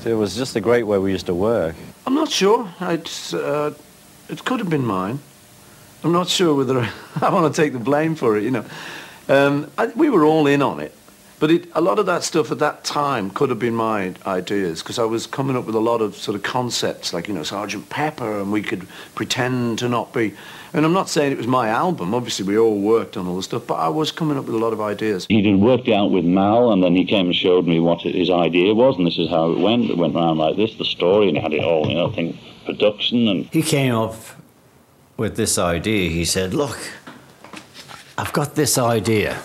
so 0.00 0.10
it 0.10 0.14
was 0.14 0.34
just 0.34 0.56
a 0.56 0.60
great 0.60 0.82
way 0.84 0.98
we 0.98 1.12
used 1.12 1.26
to 1.26 1.34
work. 1.34 1.76
I'm 2.04 2.14
not 2.14 2.30
sure. 2.30 2.68
It's, 2.80 3.32
uh, 3.32 3.74
it 4.28 4.44
could 4.44 4.58
have 4.58 4.70
been 4.70 4.84
mine. 4.84 5.20
I'm 6.02 6.12
not 6.12 6.28
sure 6.28 6.54
whether 6.54 6.80
I 7.22 7.32
want 7.32 7.54
to 7.54 7.62
take 7.62 7.72
the 7.72 7.78
blame 7.78 8.16
for 8.16 8.36
it, 8.36 8.42
you 8.42 8.50
know. 8.50 8.64
Um, 9.28 9.70
I, 9.78 9.86
we 9.86 10.10
were 10.10 10.24
all 10.24 10.48
in 10.48 10.62
on 10.62 10.80
it. 10.80 10.94
But 11.40 11.50
it, 11.52 11.68
a 11.74 11.80
lot 11.80 11.98
of 11.98 12.06
that 12.06 12.24
stuff 12.24 12.50
at 12.50 12.58
that 12.58 12.82
time 12.82 13.30
could 13.30 13.48
have 13.50 13.60
been 13.60 13.74
my 13.74 14.14
ideas 14.26 14.82
because 14.82 14.98
I 14.98 15.04
was 15.04 15.26
coming 15.26 15.56
up 15.56 15.66
with 15.66 15.76
a 15.76 15.80
lot 15.80 16.00
of 16.00 16.16
sort 16.16 16.34
of 16.34 16.42
concepts 16.42 17.12
like, 17.12 17.28
you 17.28 17.34
know, 17.34 17.44
Sergeant 17.44 17.88
Pepper 17.90 18.40
and 18.40 18.50
we 18.50 18.62
could 18.62 18.88
pretend 19.14 19.78
to 19.78 19.88
not 19.88 20.12
be. 20.12 20.34
And 20.72 20.84
I'm 20.84 20.92
not 20.92 21.08
saying 21.08 21.32
it 21.32 21.38
was 21.38 21.46
my 21.46 21.68
album. 21.68 22.12
Obviously, 22.12 22.44
we 22.44 22.58
all 22.58 22.78
worked 22.78 23.16
on 23.16 23.26
all 23.26 23.36
the 23.36 23.42
stuff, 23.42 23.66
but 23.66 23.74
I 23.74 23.88
was 23.88 24.12
coming 24.12 24.36
up 24.36 24.46
with 24.46 24.54
a 24.54 24.58
lot 24.58 24.72
of 24.72 24.80
ideas. 24.80 25.26
He'd 25.28 25.46
had 25.46 25.60
worked 25.60 25.88
out 25.88 26.10
with 26.10 26.24
Mal, 26.24 26.72
and 26.72 26.82
then 26.82 26.94
he 26.94 27.06
came 27.06 27.26
and 27.26 27.34
showed 27.34 27.66
me 27.66 27.80
what 27.80 28.02
his 28.02 28.28
idea 28.28 28.74
was, 28.74 28.96
and 28.98 29.06
this 29.06 29.16
is 29.16 29.30
how 29.30 29.50
it 29.52 29.58
went. 29.58 29.88
It 29.88 29.96
went 29.96 30.14
around 30.14 30.36
like 30.38 30.56
this, 30.56 30.74
the 30.76 30.84
story, 30.84 31.28
and 31.28 31.38
he 31.38 31.42
had 31.42 31.54
it 31.54 31.64
all, 31.64 31.88
you 31.88 31.94
know, 31.94 32.10
I 32.10 32.14
think 32.14 32.36
production 32.68 33.28
and 33.28 33.46
He 33.46 33.62
came 33.62 33.94
up 33.94 34.16
with 35.16 35.36
this 35.36 35.56
idea. 35.56 36.10
He 36.10 36.26
said, 36.26 36.52
Look, 36.52 36.78
I've 38.18 38.32
got 38.34 38.54
this 38.54 38.76
idea. 38.76 39.40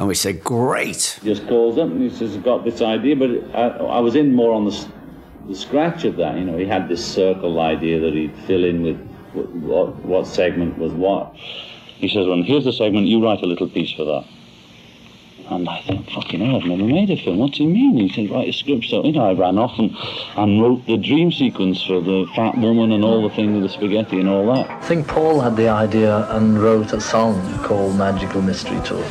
And 0.00 0.08
we 0.08 0.14
said, 0.14 0.42
Great. 0.42 1.20
just 1.22 1.46
calls 1.46 1.76
up 1.76 1.90
and 1.90 2.00
he 2.00 2.08
says, 2.08 2.34
I've 2.34 2.42
got 2.42 2.64
this 2.64 2.80
idea, 2.80 3.14
but 3.16 3.30
I, 3.54 3.66
I 3.98 4.00
was 4.00 4.16
in 4.16 4.34
more 4.34 4.54
on 4.54 4.64
the, 4.64 4.88
the 5.46 5.54
scratch 5.54 6.04
of 6.04 6.16
that. 6.16 6.38
You 6.38 6.44
know, 6.44 6.56
he 6.56 6.64
had 6.64 6.88
this 6.88 7.04
circle 7.04 7.60
idea 7.60 8.00
that 8.00 8.14
he'd 8.14 8.34
fill 8.46 8.64
in 8.64 8.82
with 8.82 8.98
what, 9.34 9.50
what, 9.50 9.96
what 9.96 10.26
segment 10.26 10.78
was 10.78 10.94
what. 10.94 11.34
He 11.34 12.08
says, 12.08 12.26
well, 12.26 12.42
here's 12.42 12.64
the 12.64 12.72
segment, 12.72 13.08
you 13.08 13.22
write 13.22 13.42
a 13.42 13.46
little 13.46 13.68
piece 13.68 13.92
for 13.92 14.06
that. 14.06 14.24
And 15.50 15.68
I 15.68 15.82
think, 15.82 16.08
fucking 16.08 16.40
hell, 16.40 16.56
I've 16.56 16.64
never 16.64 16.82
made 16.82 17.10
a 17.10 17.22
film. 17.22 17.36
What's 17.36 17.58
he 17.58 17.66
mean? 17.66 17.98
He 17.98 18.08
said, 18.08 18.30
write 18.30 18.48
a 18.48 18.52
script. 18.52 18.86
So, 18.86 19.04
you 19.04 19.12
know, 19.12 19.28
I 19.28 19.34
ran 19.34 19.58
off 19.58 19.78
and, 19.78 19.94
and 20.36 20.62
wrote 20.62 20.86
the 20.86 20.96
dream 20.96 21.30
sequence 21.30 21.84
for 21.84 22.00
the 22.00 22.24
fat 22.34 22.56
woman 22.56 22.92
and 22.92 23.04
all 23.04 23.28
the 23.28 23.34
thing 23.34 23.52
with 23.52 23.64
the 23.64 23.68
spaghetti 23.68 24.18
and 24.18 24.30
all 24.30 24.46
that. 24.54 24.70
I 24.70 24.80
think 24.80 25.06
Paul 25.06 25.40
had 25.40 25.56
the 25.56 25.68
idea 25.68 26.26
and 26.30 26.58
wrote 26.62 26.94
a 26.94 27.00
song 27.02 27.58
called 27.58 27.96
Magical 27.96 28.40
Mystery 28.40 28.80
Tour. 28.82 29.04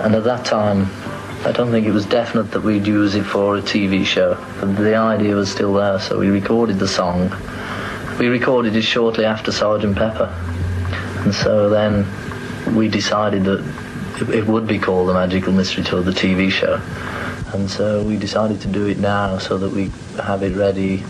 And 0.00 0.14
at 0.14 0.24
that 0.24 0.44
time, 0.44 0.88
I 1.44 1.52
don't 1.52 1.70
think 1.70 1.86
it 1.86 1.92
was 1.92 2.06
definite 2.06 2.50
that 2.52 2.62
we'd 2.62 2.86
use 2.86 3.14
it 3.14 3.24
for 3.24 3.56
a 3.56 3.62
TV 3.62 4.04
show. 4.04 4.34
But 4.60 4.76
the 4.76 4.96
idea 4.96 5.34
was 5.34 5.50
still 5.50 5.74
there, 5.74 6.00
so 6.00 6.18
we 6.18 6.28
recorded 6.28 6.78
the 6.78 6.88
song. 6.88 7.30
We 8.18 8.26
recorded 8.26 8.74
it 8.74 8.82
shortly 8.82 9.24
after 9.24 9.52
Sergeant 9.52 9.96
Pepper. 9.96 10.34
And 11.24 11.34
so 11.34 11.68
then 11.70 12.06
we 12.74 12.88
decided 12.88 13.44
that 13.44 13.60
it, 14.20 14.28
it 14.30 14.46
would 14.46 14.66
be 14.66 14.78
called 14.78 15.08
the 15.08 15.14
Magical 15.14 15.52
Mystery 15.52 15.84
Tour, 15.84 16.02
the 16.02 16.10
TV 16.10 16.50
show. 16.50 16.80
And 17.54 17.70
so 17.70 18.02
we 18.02 18.16
decided 18.16 18.60
to 18.62 18.68
do 18.68 18.86
it 18.86 18.98
now 18.98 19.38
so 19.38 19.56
that 19.58 19.70
we 19.70 19.90
have 20.20 20.42
it 20.42 20.56
ready 20.56 21.04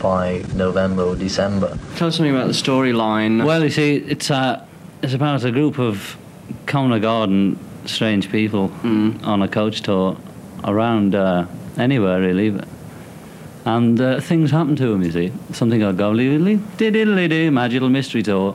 by 0.00 0.44
November 0.54 1.04
or 1.04 1.16
December. 1.16 1.78
Tell 1.96 2.08
us 2.08 2.16
something 2.16 2.34
about 2.34 2.48
the 2.48 2.52
storyline. 2.52 3.44
Well, 3.44 3.64
you 3.64 3.70
see, 3.70 3.96
it's 3.96 4.28
a, 4.28 4.66
it's 5.02 5.14
about 5.14 5.42
a 5.44 5.50
group 5.50 5.78
of 5.78 6.18
common 6.66 7.00
garden 7.00 7.58
strange 7.84 8.28
people 8.30 8.70
on 9.22 9.42
a 9.42 9.48
coach 9.48 9.80
tour 9.82 10.16
around 10.62 11.14
uh, 11.14 11.44
anywhere 11.76 12.20
really. 12.20 12.52
And 13.64 14.00
uh, 14.00 14.20
things 14.20 14.50
happen 14.50 14.74
to 14.74 14.92
him, 14.92 15.02
you 15.02 15.10
see. 15.10 15.32
Something 15.52 15.80
will 15.80 15.92
go, 15.96 16.12
diddly 16.12 16.58
diddly 16.76 17.50
magical 17.50 17.88
mystery 17.88 18.22
tour. 18.22 18.54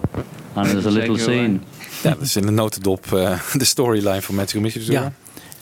And 0.55 0.67
there's 0.69 0.85
a 0.85 0.91
little 0.91 1.15
Take 1.15 1.23
it 1.23 1.27
away. 1.27 1.37
scene. 1.37 1.59
Ja, 2.03 2.09
dat 2.09 2.21
is 2.21 2.35
in 2.35 2.45
de 2.45 2.51
notendop 2.51 3.13
eh, 3.13 3.39
de 3.53 3.65
storyline 3.65 4.21
van 4.21 4.35
Magical 4.35 4.61
Mystery 4.61 4.85
Tour. 4.85 4.99
Ja. 5.01 5.13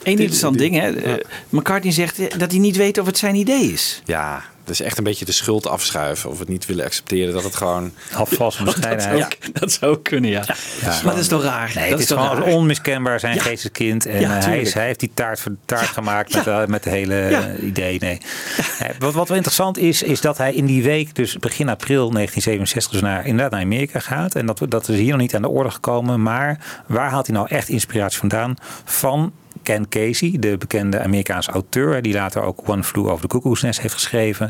Eén 0.04 0.18
interessant 0.18 0.58
ding, 0.58 0.76
hè. 0.76 0.90
Eh, 0.90 1.14
McCartney 1.50 1.94
zegt 1.94 2.20
eh, 2.20 2.40
dat 2.40 2.52
hij 2.52 2.60
niet 2.60 2.76
weet 2.76 2.98
of 2.98 3.06
het 3.06 3.18
zijn 3.18 3.36
idee 3.36 3.72
is. 3.72 4.02
Ja, 4.06 4.44
dat 4.68 4.80
is 4.80 4.82
echt 4.86 4.98
een 4.98 5.04
beetje 5.04 5.26
de 5.26 5.32
schuld 5.32 5.68
afschuiven. 5.68 6.30
Of 6.30 6.40
het 6.40 6.48
niet 6.48 6.66
willen 6.66 6.86
accepteren 6.86 7.34
dat 7.34 7.44
het 7.44 7.56
gewoon... 7.56 7.92
Afvalsen 8.14 8.66
bescheidenheid. 8.74 9.20
Dat 9.20 9.32
zou, 9.42 9.52
dat 9.54 9.72
zou 9.72 9.98
kunnen, 10.02 10.30
ja. 10.32 10.44
maar 10.84 11.02
dat 11.04 11.18
is 11.18 11.28
toch 11.28 11.44
raar? 11.44 11.72
Nee, 11.76 11.84
dat 11.84 11.92
het 11.92 12.00
is 12.00 12.06
toch 12.16 12.28
gewoon 12.28 12.44
raar? 12.44 12.54
onmiskenbaar 12.54 13.20
zijn 13.20 13.36
Ja. 13.36 13.42
geesteskind. 13.42 14.06
En 14.06 14.20
Ja, 14.20 14.38
eh, 14.38 14.46
hij, 14.46 14.60
is, 14.62 14.74
hij 14.74 14.86
heeft 14.86 15.00
die 15.00 15.12
taart, 15.14 15.40
voor 15.40 15.56
taart 15.66 15.88
gemaakt 15.88 16.34
met, 16.36 16.48
eh, 16.48 16.66
met 16.66 16.84
de 16.84 16.90
hele 16.90 17.16
Ja. 17.16 17.56
idee. 17.56 18.00
Nee. 18.00 18.20
Wat, 19.00 19.14
wat 19.14 19.28
wel 19.28 19.36
interessant 19.38 19.78
is, 19.78 20.04
is 20.04 20.22
dat 20.22 20.38
hij 20.38 20.54
in 20.54 20.66
die 20.66 20.84
week, 20.84 21.16
dus 21.16 21.38
begin 21.38 21.70
april 21.70 22.10
1967, 22.12 22.92
dus 22.92 23.02
naar, 23.02 23.26
inderdaad 23.26 23.52
naar 23.52 23.62
Amerika 23.62 24.00
gaat. 24.00 24.36
En 24.36 24.46
dat, 24.46 24.60
we- 24.60 24.68
dat 24.68 24.90
is 24.90 24.98
hier 25.00 25.12
nog 25.12 25.20
niet 25.22 25.36
aan 25.36 25.42
de 25.42 25.50
orde 25.50 25.72
gekomen. 25.72 26.22
Maar 26.22 26.60
waar 26.88 27.10
haalt 27.10 27.28
hij 27.28 27.36
nou 27.36 27.48
echt 27.50 27.70
inspiratie 27.70 28.20
vandaan? 28.20 28.56
Van 28.86 29.34
Ken 29.68 29.90
Casey, 29.90 30.36
de 30.40 30.58
bekende 30.58 31.00
Amerikaanse 31.00 31.52
auteur, 31.52 32.02
die 32.02 32.14
later 32.14 32.42
ook 32.42 32.70
One 32.70 32.84
Flew 32.84 33.08
Over 33.08 33.22
the 33.22 33.28
Cuckoo's 33.28 33.62
Nest 33.62 33.82
heeft 33.82 33.94
geschreven. 33.94 34.50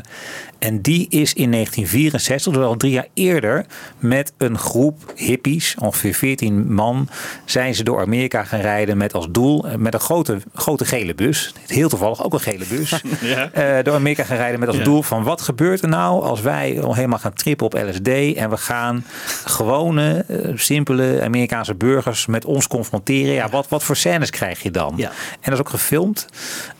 En 0.58 0.82
die 0.82 1.06
is 1.10 1.32
in 1.34 1.50
1964, 1.50 2.52
dus 2.52 2.62
al 2.62 2.76
drie 2.76 2.92
jaar 2.92 3.06
eerder, 3.14 3.66
met 3.98 4.32
een 4.36 4.58
groep 4.58 5.12
hippies, 5.16 5.74
ongeveer 5.78 6.14
14 6.14 6.74
man, 6.74 7.08
zijn 7.44 7.74
ze 7.74 7.82
door 7.84 8.00
Amerika 8.00 8.44
gaan 8.44 8.60
rijden 8.60 8.96
met 8.96 9.14
als 9.14 9.26
doel, 9.30 9.68
eh, 9.68 9.74
met 9.74 9.94
een 9.94 10.00
grote, 10.00 10.38
grote 10.54 10.84
gele 10.84 11.14
bus, 11.14 11.54
heel 11.66 11.88
toevallig 11.88 12.24
ook 12.24 12.32
een 12.32 12.40
gele 12.40 12.64
bus, 12.68 12.90
Ja. 13.20 13.50
eh, 13.52 13.84
door 13.84 13.94
Amerika 13.94 14.24
gaan 14.24 14.36
rijden 14.36 14.60
met 14.60 14.68
als 14.68 14.78
Ja. 14.78 14.84
doel 14.84 15.02
van 15.02 15.22
wat 15.22 15.40
gebeurt 15.40 15.82
er 15.82 15.88
nou 15.88 16.22
als 16.22 16.40
wij 16.40 16.80
al 16.82 16.94
helemaal 16.94 17.18
gaan 17.18 17.32
trippen 17.32 17.66
op 17.66 17.74
LSD 17.74 18.08
en 18.36 18.50
we 18.50 18.56
gaan 18.56 19.04
gewone, 19.44 20.24
eh, 20.28 20.50
simpele 20.54 21.20
Amerikaanse 21.22 21.74
burgers 21.74 22.26
met 22.26 22.44
ons 22.44 22.66
confronteren. 22.66 23.32
Ja, 23.34 23.48
wat, 23.48 23.68
wat 23.68 23.82
voor 23.84 23.96
scènes 23.96 24.30
krijg 24.30 24.62
je 24.62 24.70
dan? 24.70 24.92
Ja. 24.96 25.07
En 25.10 25.50
dat 25.50 25.52
is 25.52 25.58
ook 25.58 25.68
gefilmd. 25.68 26.26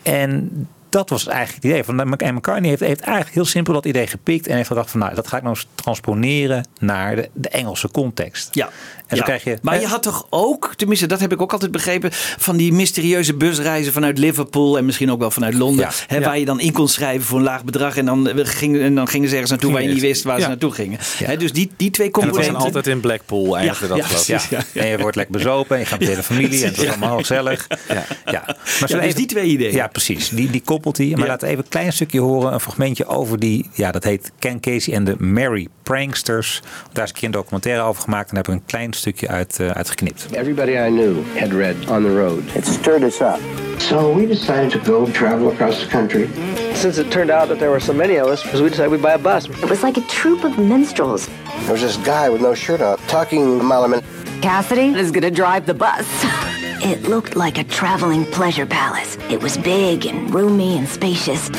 En 0.01 0.67
dat 0.89 1.09
was 1.09 1.27
eigenlijk 1.27 1.63
het 1.63 1.71
idee. 1.71 1.83
Van, 1.83 2.17
en 2.17 2.35
McCartney 2.35 2.69
heeft, 2.69 2.81
heeft 2.81 3.01
eigenlijk 3.01 3.35
heel 3.35 3.45
simpel 3.45 3.73
dat 3.73 3.85
idee 3.85 4.07
gepikt 4.07 4.47
en 4.47 4.55
heeft 4.55 4.67
gedacht 4.67 4.91
van 4.91 4.99
nou, 4.99 5.15
dat 5.15 5.27
ga 5.27 5.37
ik 5.37 5.43
nou 5.43 5.55
eens 5.55 5.67
transponeren 5.75 6.67
naar 6.79 7.15
de, 7.15 7.29
de 7.33 7.49
Engelse 7.49 7.91
context. 7.91 8.55
Ja. 8.55 8.69
En 9.09 9.17
Ja. 9.17 9.23
dan 9.25 9.39
krijg 9.39 9.43
je. 9.43 9.57
maar 9.61 9.79
je 9.79 9.87
had 9.87 10.03
toch 10.03 10.27
ook, 10.29 10.73
tenminste 10.75 11.05
dat 11.07 11.19
heb 11.19 11.31
ik 11.31 11.41
ook 11.41 11.51
altijd 11.53 11.71
begrepen, 11.71 12.09
van 12.37 12.57
die 12.57 12.73
mysterieuze 12.73 13.33
busreizen 13.33 13.93
vanuit 13.93 14.17
Liverpool 14.17 14.77
en 14.77 14.85
misschien 14.85 15.11
ook 15.11 15.19
wel 15.19 15.31
vanuit 15.31 15.53
Londen. 15.53 15.85
Ja. 15.85 15.91
Hè, 16.07 16.15
Ja. 16.17 16.21
Waar 16.25 16.39
je 16.39 16.45
dan 16.45 16.59
in 16.59 16.71
kon 16.71 16.87
schrijven 16.87 17.27
voor 17.27 17.37
een 17.37 17.43
laag 17.43 17.63
bedrag 17.63 17.97
en 17.97 18.05
dan, 18.05 18.27
eh, 18.29 18.45
gingen, 18.45 18.81
en 18.81 18.95
dan 18.95 19.07
gingen 19.07 19.27
ze 19.27 19.33
ergens 19.33 19.51
naartoe 19.51 19.71
waar 19.71 19.81
je 19.81 19.87
niet 19.87 20.01
wist 20.01 20.23
waar 20.23 20.35
Ja. 20.37 20.41
ze 20.41 20.47
naartoe 20.47 20.71
gingen. 20.71 20.99
Ja. 21.19 21.25
Hè, 21.25 21.37
dus 21.37 21.53
die, 21.53 21.71
die 21.77 21.89
twee 21.91 22.07
En 22.07 22.13
dat 22.13 22.21
was 22.23 22.29
componenten. 22.31 22.53
dan 22.53 22.61
altijd 22.63 22.87
in 22.87 22.99
Blackpool 22.99 23.59
Ja, 23.59 23.73
dat 23.87 23.97
precies. 24.07 24.47
Ja. 24.47 24.63
Ja. 24.73 24.81
En 24.81 24.87
je 24.87 24.97
wordt 24.97 25.15
lekker 25.15 25.35
bezopen 25.37 25.75
en 25.75 25.81
je 25.81 25.87
gaat 25.87 25.99
met 25.99 26.07
de 26.07 26.13
hele 26.13 26.23
familie 26.25 26.61
en 26.63 26.67
het 26.69 26.77
is 26.77 26.83
Ja. 26.83 26.89
allemaal 26.89 27.17
gezellig. 27.17 27.67
Ja. 27.87 28.05
Ja. 28.25 28.43
Maar 28.79 28.89
Ja, 28.89 28.99
dus 28.99 29.15
die 29.15 29.25
twee 29.25 29.45
ideeën. 29.45 29.73
Ja, 29.73 29.87
precies. 29.87 30.29
Die, 30.29 30.49
die 30.49 30.61
koppelt 30.61 30.97
hij. 30.97 31.07
Maar 31.15 31.27
laten 31.27 31.45
we 31.47 31.53
even 31.53 31.63
een 31.63 31.69
klein 31.69 31.93
stukje 31.93 32.19
horen. 32.19 32.53
Een 32.53 32.59
fragmentje 32.59 33.05
over 33.05 33.39
die, 33.39 33.69
ja, 33.73 33.91
dat 33.91 34.03
heet 34.03 34.31
Ken 34.39 34.59
Casey 34.59 34.93
en 34.93 35.03
de 35.03 35.15
Merry 35.17 35.67
Pranksters. 35.83 36.61
Daar 36.93 37.03
is 37.03 37.09
een 37.09 37.15
keer 37.15 37.25
een 37.27 37.31
documentaire 37.31 37.81
over 37.81 38.01
gemaakt. 38.01 38.29
En 38.29 38.35
daar 38.35 38.43
heb 38.43 38.53
ik 38.53 38.59
een 38.61 38.65
klein 38.67 38.93
stukje 38.99 39.27
uit, 39.27 39.57
uh, 39.61 39.69
uitgeknipt. 39.69 40.27
Everybody 40.31 40.71
I 40.71 40.89
knew 40.89 41.23
had 41.35 41.53
read 41.53 41.75
On 41.89 42.03
the 42.03 42.09
Road. 42.09 42.43
It 42.55 42.65
stirred 42.65 43.03
us 43.03 43.21
up. 43.21 43.39
So 43.79 44.13
we 44.13 44.25
decided 44.27 44.71
to 44.71 44.79
go 44.79 45.05
travel 45.11 45.51
across 45.51 45.79
the 45.79 45.87
country. 45.87 46.29
Since 46.73 47.01
it 47.01 47.09
turned 47.11 47.31
out 47.31 47.47
that 47.47 47.59
there 47.59 47.69
were 47.69 47.81
so 47.81 47.93
many 47.93 48.19
of 48.19 48.27
us, 48.27 48.43
we 48.53 48.69
decided 48.69 48.91
we'd 48.91 49.01
buy 49.01 49.13
a 49.13 49.17
bus. 49.17 49.45
It 49.45 49.69
was 49.69 49.83
like 49.83 49.97
a 49.97 50.05
troop 50.07 50.43
of 50.43 50.57
minstrels. 50.57 51.27
There 51.63 51.71
was 51.71 51.81
this 51.81 51.97
guy 51.97 52.29
with 52.29 52.41
no 52.41 52.53
shirt 52.53 52.81
on, 52.81 52.97
talking 53.07 53.59
Malaman. 53.61 54.01
Cassidy 54.41 54.99
is 54.99 55.11
gonna 55.11 55.31
drive 55.31 55.65
the 55.65 55.73
bus. 55.73 56.05
it 56.81 57.03
looked 57.03 57.35
like 57.35 57.57
a 57.57 57.63
traveling 57.63 58.25
pleasure 58.25 58.65
palace. 58.65 59.17
It 59.29 59.41
was 59.41 59.57
big 59.57 60.05
and 60.05 60.33
roomy 60.33 60.77
and 60.77 60.87
spacious. 60.87 61.49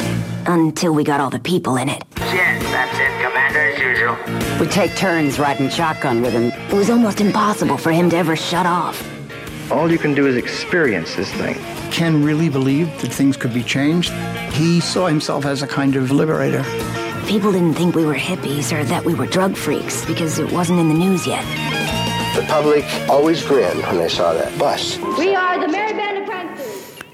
Until 0.47 0.95
we 0.95 1.05
got 1.05 1.21
all 1.21 1.31
the 1.31 1.39
people 1.39 1.77
in 1.77 1.89
it. 1.89 2.03
Yes, 2.17 2.63
that's 2.65 2.99
it, 2.99 3.23
Commander, 3.23 3.61
as 3.61 3.79
usual. 3.79 4.61
We 4.61 4.67
take 4.67 4.97
turns 4.97 5.39
riding 5.39 5.69
shotgun 5.69 6.23
with 6.23 6.33
him. 6.33 6.51
It 6.71 6.75
was 6.75 6.91
almost 6.91 7.21
impossible 7.21 7.77
for 7.77 7.93
him 7.93 8.11
to 8.11 8.17
ever 8.17 8.37
shut 8.37 8.67
off. 8.67 9.07
All 9.71 9.91
you 9.91 9.99
can 9.99 10.15
do 10.15 10.27
is 10.27 10.37
experience 10.37 11.15
this 11.15 11.33
thing. 11.35 11.57
Ken 11.93 12.25
really 12.25 12.49
believed 12.49 13.01
that 13.01 13.13
things 13.13 13.37
could 13.37 13.53
be 13.53 13.63
changed. 13.63 14.13
He 14.53 14.81
saw 14.81 15.07
himself 15.07 15.45
as 15.45 15.63
a 15.63 15.67
kind 15.67 15.97
of 15.97 16.11
liberator. 16.11 16.65
People 17.27 17.53
didn't 17.53 17.75
think 17.75 17.95
we 17.95 18.05
were 18.05 18.15
hippies 18.15 18.77
or 18.77 18.85
that 18.85 19.05
we 19.05 19.15
were 19.15 19.27
drug 19.27 19.57
freaks 19.57 20.05
because 20.07 20.39
it 20.39 20.51
wasn't 20.51 20.81
in 20.81 20.89
the 20.89 20.95
news 20.95 21.27
yet. 21.27 21.45
The 22.41 22.47
public 22.47 22.85
always 23.07 23.43
grinned 23.43 23.81
when 23.81 23.97
they 23.97 24.09
saw 24.09 24.33
that 24.33 24.57
bus. 24.57 24.99
We 25.17 25.37
are 25.37 25.61
the 25.61 25.71
Mary 25.71 25.95
Band 25.95 26.19
of 26.19 26.25
Pranksters. 26.25 26.69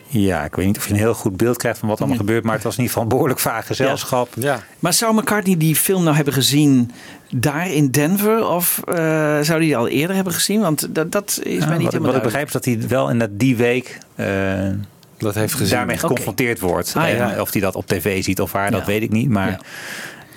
Ja, 0.07 0.45
ik 0.45 0.55
weet 0.55 0.67
niet 0.67 0.77
of 0.77 0.87
je 0.87 0.93
een 0.93 0.99
heel 0.99 1.15
goed 1.15 1.37
beeld 1.37 1.57
krijgt 1.57 1.79
van 1.79 1.89
wat 1.89 1.99
allemaal 1.99 2.19
gebeurt, 2.19 2.45
maar 2.45 2.55
het 2.55 2.63
was 2.63 2.77
in 2.77 2.83
ieder 2.83 2.93
geval 2.93 3.03
een 3.03 3.17
behoorlijk 3.17 3.41
vaag 3.41 3.67
gezelschap. 3.67 4.29
Ja. 4.35 4.63
Maar 4.79 4.93
zou 4.93 5.15
McCartney 5.15 5.57
die 5.57 5.77
film 5.77 6.03
nou 6.03 6.17
hebben 6.17 6.35
gezien 6.35 6.91
daar 7.31 7.73
in 7.73 7.91
Denver? 7.91 8.49
Of 8.49 8.81
uh, 8.89 8.95
zou 8.95 9.47
hij 9.47 9.59
die 9.59 9.77
al 9.77 9.89
eerder 9.89 10.17
hebben 10.17 10.33
gezien? 10.33 10.61
Want 10.61 10.95
dat, 10.95 11.13
dat 11.13 11.41
is 11.43 11.59
ja, 11.59 11.67
mij 11.67 11.77
niet 11.77 11.83
wat, 11.83 11.93
helemaal 11.93 12.13
Wat 12.13 12.17
ik 12.17 12.23
begrijp 12.23 12.47
is 12.47 12.53
dat 12.53 12.65
hij 12.65 12.79
wel 12.89 13.11
in 13.11 13.19
dat 13.19 13.31
die 13.33 13.57
week 13.57 13.99
uh, 14.17 14.27
dat 15.17 15.35
heeft 15.35 15.55
gezien. 15.55 15.77
daarmee 15.77 15.97
geconfronteerd 15.97 16.59
okay. 16.59 16.71
wordt. 16.71 16.95
Ah, 16.97 17.11
ja. 17.11 17.41
of 17.41 17.53
hij 17.53 17.61
dat 17.61 17.75
op 17.75 17.87
tv 17.87 18.25
ziet 18.25 18.41
of 18.41 18.53
waar, 18.53 18.71
dat 18.71 18.87
weet 18.87 19.03
ik 19.03 19.11
niet. 19.11 19.29
Maar 19.29 19.61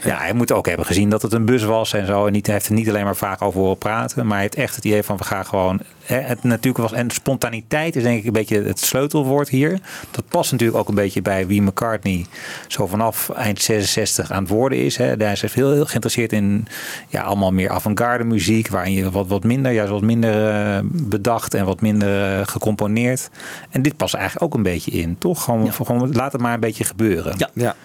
ja, 0.04 0.18
hij 0.18 0.34
moet 0.34 0.52
ook 0.52 0.68
hebben 0.68 0.86
gezien 0.86 1.10
dat 1.10 1.22
het 1.22 1.34
een 1.34 1.46
bus 1.46 1.64
was 1.64 1.94
en 1.94 2.06
zo. 2.06 2.26
En 2.26 2.32
niet, 2.32 2.46
hij 2.46 2.56
heeft 2.56 2.68
er 2.68 2.74
niet 2.74 2.90
alleen 2.90 3.04
maar 3.04 3.16
vaak 3.16 3.42
over 3.42 3.60
horen 3.60 3.78
praten. 3.78 4.26
Maar 4.26 4.34
hij 4.34 4.42
heeft 4.42 4.56
echt 4.56 4.76
het 4.76 4.86
idee 4.86 5.04
van 5.04 5.18
we 5.18 5.24
gaan 5.24 5.46
gewoon. 5.46 5.80
Hè, 6.04 6.20
het 6.20 6.44
natuurlijk 6.44 6.90
was, 6.90 6.92
en 6.92 7.12
spontaniteit 7.12 7.96
is 7.96 8.04
denk 8.04 8.20
ik 8.20 8.26
een 8.26 8.34
beetje 8.34 8.64
het 8.64 8.80
sleutelwoord 8.80 9.50
hier. 9.50 9.80
Dat 10.12 10.28
past 10.28 10.52
natuurlijk 10.52 10.80
ook 10.80 10.88
een 10.88 10.96
beetje 10.96 11.22
bij 11.22 11.48
wie 11.48 11.62
McCartney 11.62 12.26
zo 12.68 12.88
vanaf 12.88 13.30
eind 13.30 13.62
66 13.62 14.32
aan 14.32 14.44
het 14.44 14.52
worden 14.52 14.78
is. 14.78 14.98
Hè. 14.98 15.16
Hij 15.18 15.32
is 15.32 15.42
heel, 15.42 15.72
heel 15.72 15.86
geïnteresseerd 15.86 16.34
in 16.34 16.68
ja, 17.08 17.22
allemaal 17.22 17.52
meer 17.52 17.70
avant-garde 17.70 18.24
muziek. 18.24 18.68
Waarin 18.68 18.94
je 18.94 19.12
wat, 19.12 19.28
wat 19.28 19.44
minder, 19.44 19.72
juist 19.72 19.92
wat 19.92 20.02
minder 20.02 20.54
uh, 20.54 20.80
bedacht 20.92 21.54
en 21.54 21.66
wat 21.66 21.82
minder 21.82 22.40
uh, 22.40 22.48
gecomponeerd. 22.48 23.30
En 23.70 23.82
dit 23.82 23.98
past 23.98 24.14
eigenlijk 24.14 24.46
ook 24.46 24.54
een 24.54 24.64
beetje 24.64 24.92
in. 24.92 25.18
Toch? 25.18 25.44
Gewoon, 25.44 25.66
ja. 25.66 25.72
gewoon 25.72 26.12
laat 26.12 26.32
het 26.32 26.42
maar 26.42 26.54
een 26.54 26.60
beetje 26.60 26.84
gebeuren. 26.84 27.34
Ja. 27.38 27.50
ja. 27.54 27.76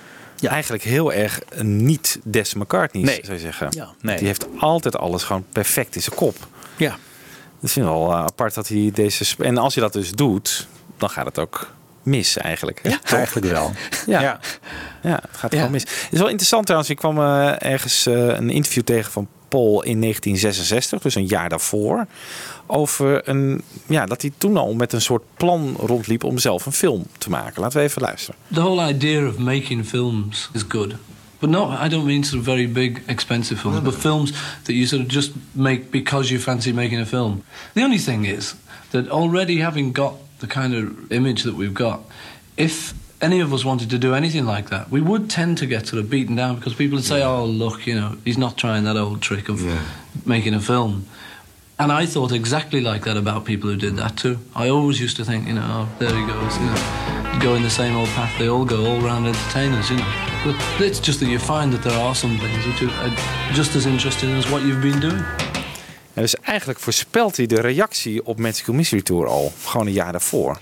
Ja. 0.44 0.50
Eigenlijk 0.50 0.82
heel 0.82 1.12
erg 1.12 1.40
niet 1.62 2.18
Des 2.22 2.54
McCartney's, 2.54 3.06
nee. 3.06 3.20
zou 3.22 3.32
je 3.32 3.42
zeggen. 3.42 3.66
Ja. 3.70 3.94
Nee. 4.00 4.16
Die 4.16 4.26
heeft 4.26 4.46
altijd 4.58 4.96
alles 4.96 5.22
gewoon 5.22 5.44
perfect 5.52 5.94
in 5.94 6.02
zijn 6.02 6.16
kop. 6.16 6.36
Ja. 6.76 6.90
Dat 7.60 7.70
is 7.70 7.74
wel 7.74 8.10
uh, 8.10 8.18
apart 8.18 8.54
dat 8.54 8.68
hij 8.68 8.90
deze... 8.94 9.24
En 9.38 9.58
als 9.58 9.74
je 9.74 9.80
dat 9.80 9.92
dus 9.92 10.12
doet, 10.12 10.66
dan 10.96 11.10
gaat 11.10 11.24
het 11.24 11.38
ook 11.38 11.72
mis 12.02 12.36
eigenlijk. 12.36 12.80
Ja, 12.82 12.98
eigenlijk 13.04 13.46
wel. 13.46 13.72
Ja, 14.06 14.20
ja. 14.20 14.40
ja 15.02 15.20
het 15.28 15.36
gaat 15.36 15.54
gewoon 15.54 15.70
mis. 15.70 15.82
Het 15.82 16.08
is 16.10 16.18
wel 16.18 16.28
interessant 16.28 16.64
trouwens. 16.64 16.90
Ik 16.90 16.96
kwam 16.96 17.18
uh, 17.18 17.62
ergens 17.62 18.06
uh, 18.06 18.14
een 18.14 18.50
interview 18.50 18.82
tegen 18.82 19.12
van 19.12 19.28
Paul 19.48 19.82
in 19.82 20.00
1966, 20.00 21.02
dus 21.02 21.14
een 21.14 21.26
jaar 21.26 21.48
daarvoor. 21.48 22.06
Over 22.66 23.28
een, 23.28 23.62
ja, 23.88 24.06
dat 24.06 24.22
hij 24.22 24.32
toen 24.38 24.56
al 24.56 24.74
met 24.74 24.92
een 24.92 25.00
soort 25.00 25.22
plan 25.36 25.76
rondliep 25.78 26.24
om 26.24 26.38
zelf 26.38 26.66
een 26.66 26.72
film 26.72 27.06
te 27.18 27.30
maken. 27.30 27.62
Laten 27.62 27.78
we 27.78 27.84
even 27.84 28.02
luisteren. 28.02 28.40
The 28.52 28.60
whole 28.60 28.88
idea 28.88 29.26
of 29.26 29.38
making 29.38 29.86
films 29.86 30.48
is 30.52 30.62
good. 30.68 30.94
But 31.38 31.50
not, 31.50 31.84
I 31.86 31.88
don't 31.88 32.04
mean 32.04 32.24
sort 32.24 32.38
of 32.38 32.44
very 32.44 32.72
big, 32.72 33.02
expensive 33.06 33.60
films, 33.60 33.82
but 33.82 33.94
films 33.94 34.32
that 34.62 34.74
you 34.74 34.86
sort 34.86 35.02
of 35.02 35.08
just 35.08 35.30
make 35.52 35.90
because 35.90 36.30
you 36.30 36.40
fancy 36.40 36.72
making 36.72 37.00
a 37.00 37.06
film. 37.06 37.42
The 37.72 37.82
only 37.82 37.98
thing 37.98 38.24
is 38.24 38.54
that 38.90 39.10
already 39.10 39.60
having 39.60 39.92
got 39.92 40.14
the 40.38 40.46
kind 40.46 40.74
of 40.74 41.10
image 41.10 41.42
that 41.42 41.54
we've 41.54 41.74
got, 41.74 42.00
if 42.56 42.94
any 43.20 43.40
of 43.40 43.52
us 43.52 43.64
wanted 43.64 43.90
to 43.90 43.98
do 43.98 44.14
anything 44.14 44.46
like 44.46 44.68
that, 44.68 44.90
we 44.90 45.00
would 45.00 45.28
tend 45.28 45.58
to 45.58 45.66
get 45.66 45.86
sort 45.86 46.02
of 46.02 46.08
beaten 46.08 46.36
down 46.36 46.54
because 46.56 46.74
people 46.74 46.96
would 46.96 47.04
say, 47.04 47.22
oh, 47.22 47.44
look, 47.44 47.86
you 47.86 47.94
know, 47.94 48.16
he's 48.24 48.38
not 48.38 48.56
trying 48.56 48.84
that 48.84 48.96
old 48.96 49.20
trick 49.20 49.48
of 49.48 49.60
yeah. 49.60 49.82
making 50.24 50.54
a 50.54 50.60
film. 50.60 51.04
And 51.76 51.90
I 51.90 52.06
thought 52.06 52.30
exactly 52.30 52.80
like 52.80 53.04
that 53.04 53.16
about 53.16 53.44
people 53.44 53.68
who 53.68 53.76
did 53.76 53.96
that 53.96 54.16
too. 54.16 54.38
I 54.54 54.68
always 54.68 55.00
used 55.00 55.16
to 55.16 55.24
think, 55.24 55.48
you 55.48 55.54
know, 55.54 55.66
oh, 55.66 55.88
there 55.98 56.14
he 56.14 56.24
goes, 56.24 56.56
you 56.58 56.66
know, 56.66 57.38
going 57.40 57.62
the 57.62 57.70
same 57.70 57.96
old 57.96 58.08
path 58.14 58.30
they 58.38 58.48
all 58.48 58.64
go, 58.64 58.86
all 58.86 59.00
round 59.00 59.26
entertainers, 59.26 59.90
you 59.90 59.96
know. 59.96 60.06
But 60.44 60.54
it's 60.78 61.00
just 61.00 61.18
that 61.18 61.28
you 61.28 61.40
find 61.40 61.72
that 61.72 61.82
there 61.82 61.98
are 61.98 62.14
some 62.14 62.38
things 62.38 62.64
which 62.66 62.82
are 62.82 63.12
just 63.52 63.74
as 63.74 63.86
interesting 63.86 64.30
as 64.36 64.48
what 64.50 64.62
you've 64.62 64.80
been 64.80 65.00
doing. 65.00 65.24
Ja, 66.12 66.20
dus 66.20 66.34
eigenlijk 66.34 66.78
voorspelt 66.78 67.36
hij 67.36 67.46
de 67.46 67.60
reactie 67.60 68.24
op 68.26 68.38
Magical 68.38 68.74
Mystery 68.74 69.02
Tour 69.02 69.26
al, 69.26 69.52
gewoon 69.64 69.86
een 69.86 69.92
jaar 69.92 70.12
daarvoor. 70.12 70.58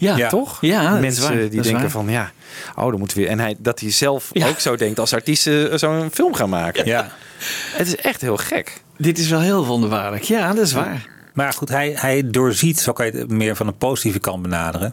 Ja, 0.00 0.16
ja, 0.16 0.28
toch? 0.28 0.58
Ja, 0.60 0.98
mensen 0.98 1.50
die 1.50 1.62
denken 1.62 1.90
van 1.90 2.08
ja, 2.08 2.30
oh, 2.76 2.90
dan 2.90 2.98
moeten 2.98 3.18
we. 3.18 3.26
En 3.26 3.38
hij, 3.38 3.56
dat 3.58 3.80
hij 3.80 3.90
zelf 3.90 4.28
ja. 4.32 4.48
ook 4.48 4.60
zo 4.60 4.76
denkt 4.76 4.98
als 4.98 5.14
artiest 5.14 5.46
uh, 5.46 5.74
zo'n 5.74 6.08
film 6.12 6.34
gaan 6.34 6.48
maken. 6.48 6.86
Ja. 6.86 7.10
Het 7.76 7.86
is 7.86 7.96
echt 7.96 8.20
heel 8.20 8.36
gek. 8.36 8.80
Dit 8.96 9.18
is 9.18 9.28
wel 9.28 9.40
heel 9.40 9.66
wonderbaarlijk. 9.66 10.22
Ja, 10.22 10.52
dat 10.52 10.66
is 10.66 10.72
waar. 10.72 11.08
Maar 11.34 11.52
goed, 11.52 11.68
hij, 11.68 11.92
hij 11.96 12.30
doorziet, 12.30 12.80
zo 12.80 12.92
kan 12.92 13.06
je 13.06 13.12
het 13.12 13.30
meer 13.30 13.56
van 13.56 13.66
een 13.66 13.76
positieve 13.76 14.18
kant 14.18 14.42
benaderen. 14.42 14.92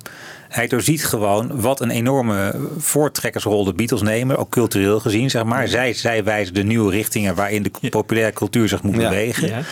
Hij 0.49 0.67
doorziet 0.67 1.05
gewoon 1.05 1.61
wat 1.61 1.81
een 1.81 1.89
enorme 1.89 2.55
voortrekkersrol 2.77 3.63
de 3.63 3.73
Beatles 3.73 4.01
nemen, 4.01 4.37
ook 4.37 4.49
cultureel 4.49 4.99
gezien, 4.99 5.29
zeg 5.29 5.43
maar. 5.43 5.67
Zij, 5.67 5.93
zij 5.93 6.23
wijzen 6.23 6.53
de 6.53 6.63
nieuwe 6.63 6.91
richtingen 6.91 7.35
waarin 7.35 7.63
de 7.63 7.89
populaire 7.89 8.33
cultuur 8.33 8.67
zich 8.67 8.81
moet 8.83 8.95
ja. 8.95 9.09
bewegen. 9.09 9.65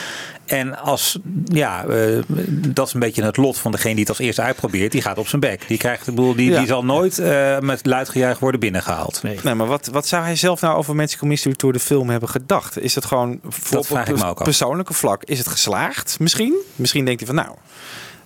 En 0.46 0.78
als, 0.80 1.18
ja, 1.46 1.86
uh, 1.86 2.22
dat 2.50 2.88
is 2.88 2.94
een 2.94 3.00
beetje 3.00 3.24
het 3.24 3.38
lot 3.38 3.58
van 3.58 3.72
degene 3.72 3.94
die 3.94 4.04
het 4.04 4.10
als 4.10 4.20
eerste 4.20 4.42
uitprobeert. 4.42 4.92
Die 4.92 5.02
gaat 5.02 5.18
op 5.18 5.28
zijn 5.28 5.42
bek. 5.42 5.68
Die, 5.68 5.78
krijgt, 5.78 6.06
de 6.06 6.12
boel, 6.12 6.36
die, 6.36 6.50
ja. 6.50 6.58
die 6.58 6.68
zal 6.68 6.86
nooit 6.86 7.20
uh, 7.20 7.60
met 7.60 7.86
luidgejuich 7.86 8.40
worden 8.40 8.60
binnengehaald. 8.60 9.24
Nee, 9.24 9.40
nee 9.44 9.54
maar 9.54 9.68
wat, 9.68 9.88
wat 9.92 10.08
zou 10.08 10.24
hij 10.24 10.36
zelf 10.36 10.62
nou 10.62 10.78
over 10.78 10.96
Magical 10.96 11.28
Mystery 11.28 11.56
Tour 11.56 11.74
de 11.74 11.80
film 11.80 12.10
hebben 12.10 12.30
gedacht? 12.30 12.80
Is 12.80 12.96
het 12.96 13.06
gewoon 13.06 13.40
voor 13.48 13.78
dat 13.78 13.88
vraag 13.88 14.08
ik 14.08 14.18
me 14.18 14.26
ook 14.26 14.44
persoonlijke 14.44 14.94
vlak? 14.94 15.24
Is 15.24 15.38
het 15.38 15.48
geslaagd 15.48 16.20
misschien? 16.20 16.56
Misschien 16.76 17.06
denkt 17.06 17.20
hij 17.20 17.36
van 17.36 17.44
nou... 17.46 17.58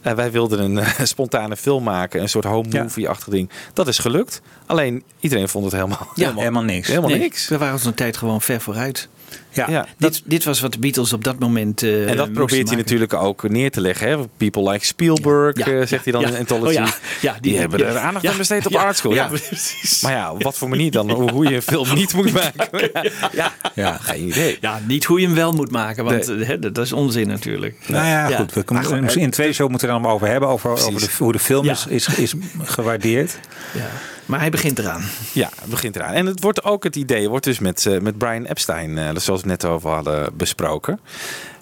Uh, 0.04 0.14
wij 0.14 0.32
wilden 0.32 0.60
een 0.60 0.78
uh, 0.78 1.00
spontane 1.04 1.58
film 1.58 1.84
maken, 1.84 2.22
een 2.22 2.30
soort 2.30 2.46
home 2.46 2.82
movie-achtig 2.84 3.34
ding. 3.34 3.50
Dat 3.74 3.88
is 3.88 3.98
gelukt. 3.98 4.42
Alleen 4.66 5.04
iedereen 5.20 5.50
vond 5.50 5.64
het 5.64 5.74
helemaal, 5.74 6.00
ja, 6.00 6.12
helemaal, 6.16 6.40
helemaal 6.40 6.64
niks. 6.64 6.88
Helemaal 6.88 7.10
nee, 7.10 7.20
niks. 7.20 7.48
We 7.48 7.58
waren 7.58 7.80
zo'n 7.80 7.94
tijd 7.94 8.18
gewoon 8.18 8.42
ver 8.42 8.62
vooruit. 8.62 9.10
Ja, 9.52 9.70
ja 9.70 9.82
dit, 9.82 9.92
dat, 9.98 10.22
dit 10.26 10.44
was 10.44 10.60
wat 10.60 10.74
de 10.74 10.80
Beatles 10.80 11.14
op 11.14 11.24
dat 11.24 11.40
moment. 11.40 11.82
Uh, 11.82 12.10
en 12.10 12.18
dat 12.18 12.34
probeert 12.34 12.68
hij 12.68 12.78
natuurlijk 12.78 13.14
ook 13.14 13.50
neer 13.50 13.72
te 13.72 13.82
leggen. 13.82 14.10
Hè? 14.10 14.18
People 14.38 14.72
like 14.72 14.86
Spielberg, 14.86 15.58
ja, 15.58 15.70
ja, 15.70 15.86
zegt 15.86 16.04
hij 16.04 16.14
dan 16.14 16.24
in 16.24 16.38
Anthology. 16.38 16.78
Oh, 16.78 16.88
die, 17.22 17.32
die, 17.42 17.58
hebben 17.58 17.86
er 17.86 17.98
aandacht 17.98 18.28
aan 18.28 18.38
besteed 18.38 18.66
op 18.66 18.76
Art 18.76 18.98
School. 18.98 19.14
Ja, 19.14 19.28
precies. 19.28 20.02
Maar 20.02 20.12
ja, 20.12 20.32
op 20.32 20.44
wat 20.44 20.58
voor 20.58 20.70
manier 20.70 20.92
dan? 20.92 21.12
Hoe 21.12 21.50
je 21.50 21.56
een 21.56 21.62
film 21.62 21.94
niet 21.94 22.14
moet 22.14 22.34
maken. 22.44 22.92
ja, 23.32 23.54
ja. 23.76 23.98
geen 23.98 24.28
idee. 24.28 24.58
Ja, 24.62 24.80
niet 24.88 25.06
hoe 25.06 25.20
je 25.20 25.26
hem 25.26 25.36
wel 25.36 25.52
moet 25.52 25.72
maken, 25.72 26.04
want 26.04 26.28
nee. 26.28 26.46
hè, 26.46 26.60
dat 26.60 26.78
is 26.78 26.92
onzin 26.92 27.28
natuurlijk. 27.28 27.76
Nou 27.88 28.06
ja, 28.06 28.38
goed. 28.38 28.54
We 28.54 28.64
kunnen, 28.64 29.04
misschien 29.04 29.24
in 29.24 29.32
twee 29.32 29.54
show 29.54 29.70
moeten 29.70 29.88
we 29.88 29.94
er 29.94 30.02
dan 30.02 30.12
over 30.12 30.28
hebben. 30.28 30.50
Over, 30.50 30.70
over 30.70 31.00
de, 31.00 31.10
hoe 31.18 31.32
de 31.32 31.40
film 31.40 31.66
is, 31.66 31.86
is, 31.88 32.08
is 32.08 32.34
gewaardeerd. 32.64 33.40
Ja. 33.74 33.90
Maar 34.30 34.40
hij 34.40 34.50
begint 34.50 34.80
eraan. 34.80 35.02
Ja, 35.34 35.50
begint 35.66 35.96
eraan. 35.96 36.14
En 36.14 36.26
het 36.26 36.42
wordt 36.42 36.64
ook 36.64 36.84
het 36.84 36.96
idee, 36.96 37.30
wordt 37.30 37.46
dus 37.46 37.60
met, 37.60 37.86
uh, 37.86 38.00
met 38.00 38.18
Brian 38.18 38.46
Epstein, 38.46 38.90
uh, 38.98 39.10
zoals 39.16 39.42
we 39.42 39.48
net 39.48 39.66
over 39.66 39.90
hadden 39.90 40.38
besproken. 40.38 41.00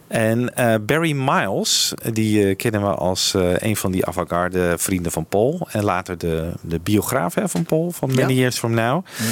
En 0.08 0.52
uh, 0.60 0.76
Barry 0.82 1.12
Miles, 1.12 1.94
die 2.14 2.56
kennen 2.56 2.82
we 2.82 2.88
als 2.88 3.34
een 3.58 3.76
van 3.76 3.92
die 3.92 4.06
avant-garde 4.06 4.76
vrienden 4.78 5.12
van 5.12 5.26
Paul. 5.26 5.68
En 5.72 5.84
later 5.84 6.18
de, 6.18 6.52
de 6.62 6.80
biograaf 6.80 7.36
hè, 7.36 7.50
van 7.50 7.64
Paul, 7.64 7.92
van 7.92 8.10
Many 8.16 8.34
ja. 8.34 8.40
Years 8.40 8.58
From 8.58 8.74
Now. 8.74 9.06
Ja. 9.18 9.24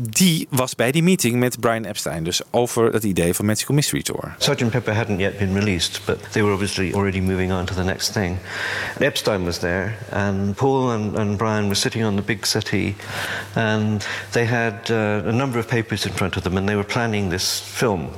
Die 0.00 0.46
was 0.50 0.74
bij 0.74 0.90
die 0.90 1.02
meeting 1.02 1.36
met 1.36 1.60
Brian 1.60 1.84
Epstein. 1.84 2.24
Dus 2.24 2.40
over 2.50 2.92
het 2.92 3.04
idee 3.04 3.34
van 3.34 3.44
Magical 3.44 3.74
Mystery 3.74 4.02
Tour. 4.02 4.34
Sgt. 4.38 4.70
Pepper 4.70 4.94
hadn't 4.94 5.18
yet 5.18 5.38
been 5.38 5.54
released, 5.54 6.00
but 6.04 6.32
they 6.32 6.42
were 6.42 6.52
obviously 6.52 6.94
already 6.94 7.20
moving 7.20 7.52
on 7.52 7.64
to 7.64 7.74
the 7.74 7.82
next 7.82 8.12
thing. 8.12 8.38
Epstein 9.00 9.44
was 9.44 9.58
there, 9.58 9.94
and 10.12 10.54
Paul 10.56 10.90
and, 10.90 11.16
and 11.18 11.36
Brian 11.36 11.64
were 11.64 11.74
sitting 11.74 12.04
on 12.04 12.16
the 12.16 12.22
big 12.22 12.46
settee, 12.46 12.94
and 13.54 14.06
they 14.30 14.46
had 14.46 14.90
uh, 14.90 15.28
a 15.28 15.32
number 15.32 15.58
of 15.58 15.66
papers 15.66 16.06
in 16.06 16.12
front 16.12 16.36
of 16.36 16.42
them, 16.42 16.56
and 16.56 16.68
they 16.68 16.76
were 16.76 16.86
planning 16.86 17.30
this 17.30 17.60
film. 17.60 18.08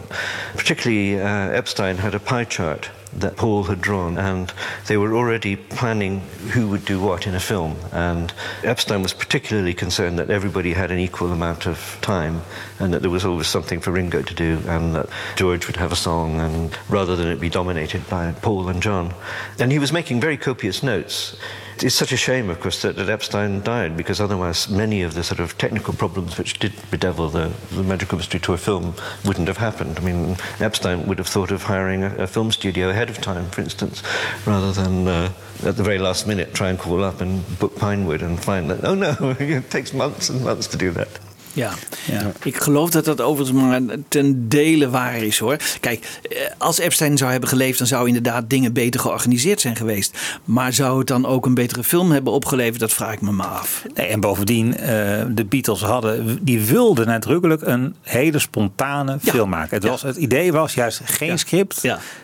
Particularly, 0.56 1.20
uh, 1.20 1.58
Epstein 1.58 1.96
had 1.96 2.14
a 2.14 2.20
pie 2.20 2.44
chart 2.44 2.90
that 3.14 3.36
Paul 3.36 3.64
had 3.64 3.80
drawn, 3.80 4.16
and 4.18 4.52
they 4.86 4.96
were 4.96 5.14
already 5.14 5.56
planning 5.56 6.20
who 6.52 6.68
would 6.68 6.84
do 6.84 7.00
what 7.00 7.26
in 7.26 7.34
a 7.34 7.40
film. 7.40 7.76
And 7.92 8.32
Epstein 8.62 9.02
was 9.02 9.12
particularly 9.12 9.74
concerned 9.74 10.18
that 10.18 10.30
everybody 10.30 10.72
had 10.72 10.90
an 10.90 10.98
equal 10.98 11.32
amount 11.32 11.66
of 11.66 11.98
time, 12.00 12.42
and 12.78 12.92
that 12.94 13.02
there 13.02 13.10
was 13.10 13.24
always 13.24 13.48
something 13.48 13.80
for 13.80 13.90
Ringo 13.90 14.22
to 14.22 14.34
do, 14.34 14.60
and 14.66 14.94
that 14.94 15.08
George 15.36 15.66
would 15.66 15.76
have 15.76 15.92
a 15.92 15.96
song, 15.96 16.40
and 16.40 16.76
rather 16.88 17.16
than 17.16 17.28
it 17.28 17.40
be 17.40 17.50
dominated 17.50 18.08
by 18.08 18.32
Paul 18.42 18.68
and 18.68 18.82
John. 18.82 19.14
And 19.58 19.72
he 19.72 19.78
was 19.78 19.92
making 19.92 20.20
very 20.20 20.36
copious 20.36 20.82
notes. 20.82 21.36
It's 21.82 21.94
such 21.94 22.12
a 22.12 22.16
shame, 22.18 22.50
of 22.50 22.60
course, 22.60 22.82
that, 22.82 22.96
that 22.96 23.08
Epstein 23.08 23.62
died 23.62 23.96
because 23.96 24.20
otherwise 24.20 24.68
many 24.68 25.00
of 25.00 25.14
the 25.14 25.24
sort 25.24 25.40
of 25.40 25.56
technical 25.56 25.94
problems 25.94 26.36
which 26.36 26.58
did 26.58 26.74
bedevil 26.90 27.30
the, 27.30 27.54
the 27.70 27.82
Magical 27.82 28.18
Mystery 28.18 28.38
Tour 28.38 28.58
film 28.58 28.94
wouldn't 29.24 29.48
have 29.48 29.56
happened. 29.56 29.98
I 29.98 30.02
mean, 30.02 30.36
Epstein 30.58 31.06
would 31.06 31.16
have 31.16 31.26
thought 31.26 31.50
of 31.50 31.62
hiring 31.62 32.04
a, 32.04 32.14
a 32.16 32.26
film 32.26 32.52
studio 32.52 32.90
ahead 32.90 33.08
of 33.08 33.22
time, 33.22 33.48
for 33.48 33.62
instance, 33.62 34.02
rather 34.44 34.72
than 34.72 35.08
uh, 35.08 35.32
at 35.64 35.78
the 35.78 35.82
very 35.82 35.98
last 35.98 36.26
minute 36.26 36.52
try 36.52 36.68
and 36.68 36.78
call 36.78 37.02
up 37.02 37.22
and 37.22 37.58
book 37.58 37.74
Pinewood 37.76 38.20
and 38.20 38.38
find 38.38 38.70
that, 38.70 38.84
oh 38.84 38.94
no, 38.94 39.16
it 39.40 39.70
takes 39.70 39.94
months 39.94 40.28
and 40.28 40.44
months 40.44 40.66
to 40.66 40.76
do 40.76 40.90
that. 40.90 41.08
Ja. 41.52 41.72
ja, 42.04 42.32
ik 42.42 42.56
geloof 42.56 42.90
dat 42.90 43.04
dat 43.04 43.20
overigens 43.20 43.60
maar 43.60 43.80
ten 44.08 44.48
dele 44.48 44.90
waar 44.90 45.16
is 45.16 45.38
hoor. 45.38 45.56
Kijk, 45.80 46.20
eh, 46.30 46.38
als 46.58 46.78
Epstein 46.78 47.18
zou 47.18 47.30
hebben 47.30 47.48
geleefd, 47.48 47.78
dan 47.78 47.86
zou 47.86 48.06
inderdaad 48.06 48.50
dingen 48.50 48.72
beter 48.72 49.00
georganiseerd 49.00 49.60
zijn 49.60 49.76
geweest. 49.76 50.18
Maar 50.44 50.72
zou 50.72 50.98
het 50.98 51.06
dan 51.06 51.26
ook 51.26 51.46
een 51.46 51.54
betere 51.54 51.84
film 51.84 52.10
hebben 52.10 52.32
opgeleverd? 52.32 52.80
Dat 52.80 52.92
vraag 52.92 53.12
ik 53.12 53.20
me 53.20 53.30
maar 53.30 53.46
af. 53.46 53.84
Nee, 53.94 54.06
en 54.06 54.20
bovendien, 54.20 54.76
eh, 54.76 54.88
de 55.28 55.44
Beatles 55.48 55.80
hadden, 55.80 56.38
die 56.42 56.60
wilden 56.60 57.06
nadrukkelijk 57.06 57.62
een 57.62 57.94
hele 58.02 58.38
spontane 58.38 59.18
film 59.22 59.48
maken. 59.48 59.74
Het, 59.74 59.84
was, 59.84 60.02
het 60.02 60.16
idee 60.16 60.52
was 60.52 60.74
juist 60.74 61.00
geen 61.04 61.38
script, 61.38 61.80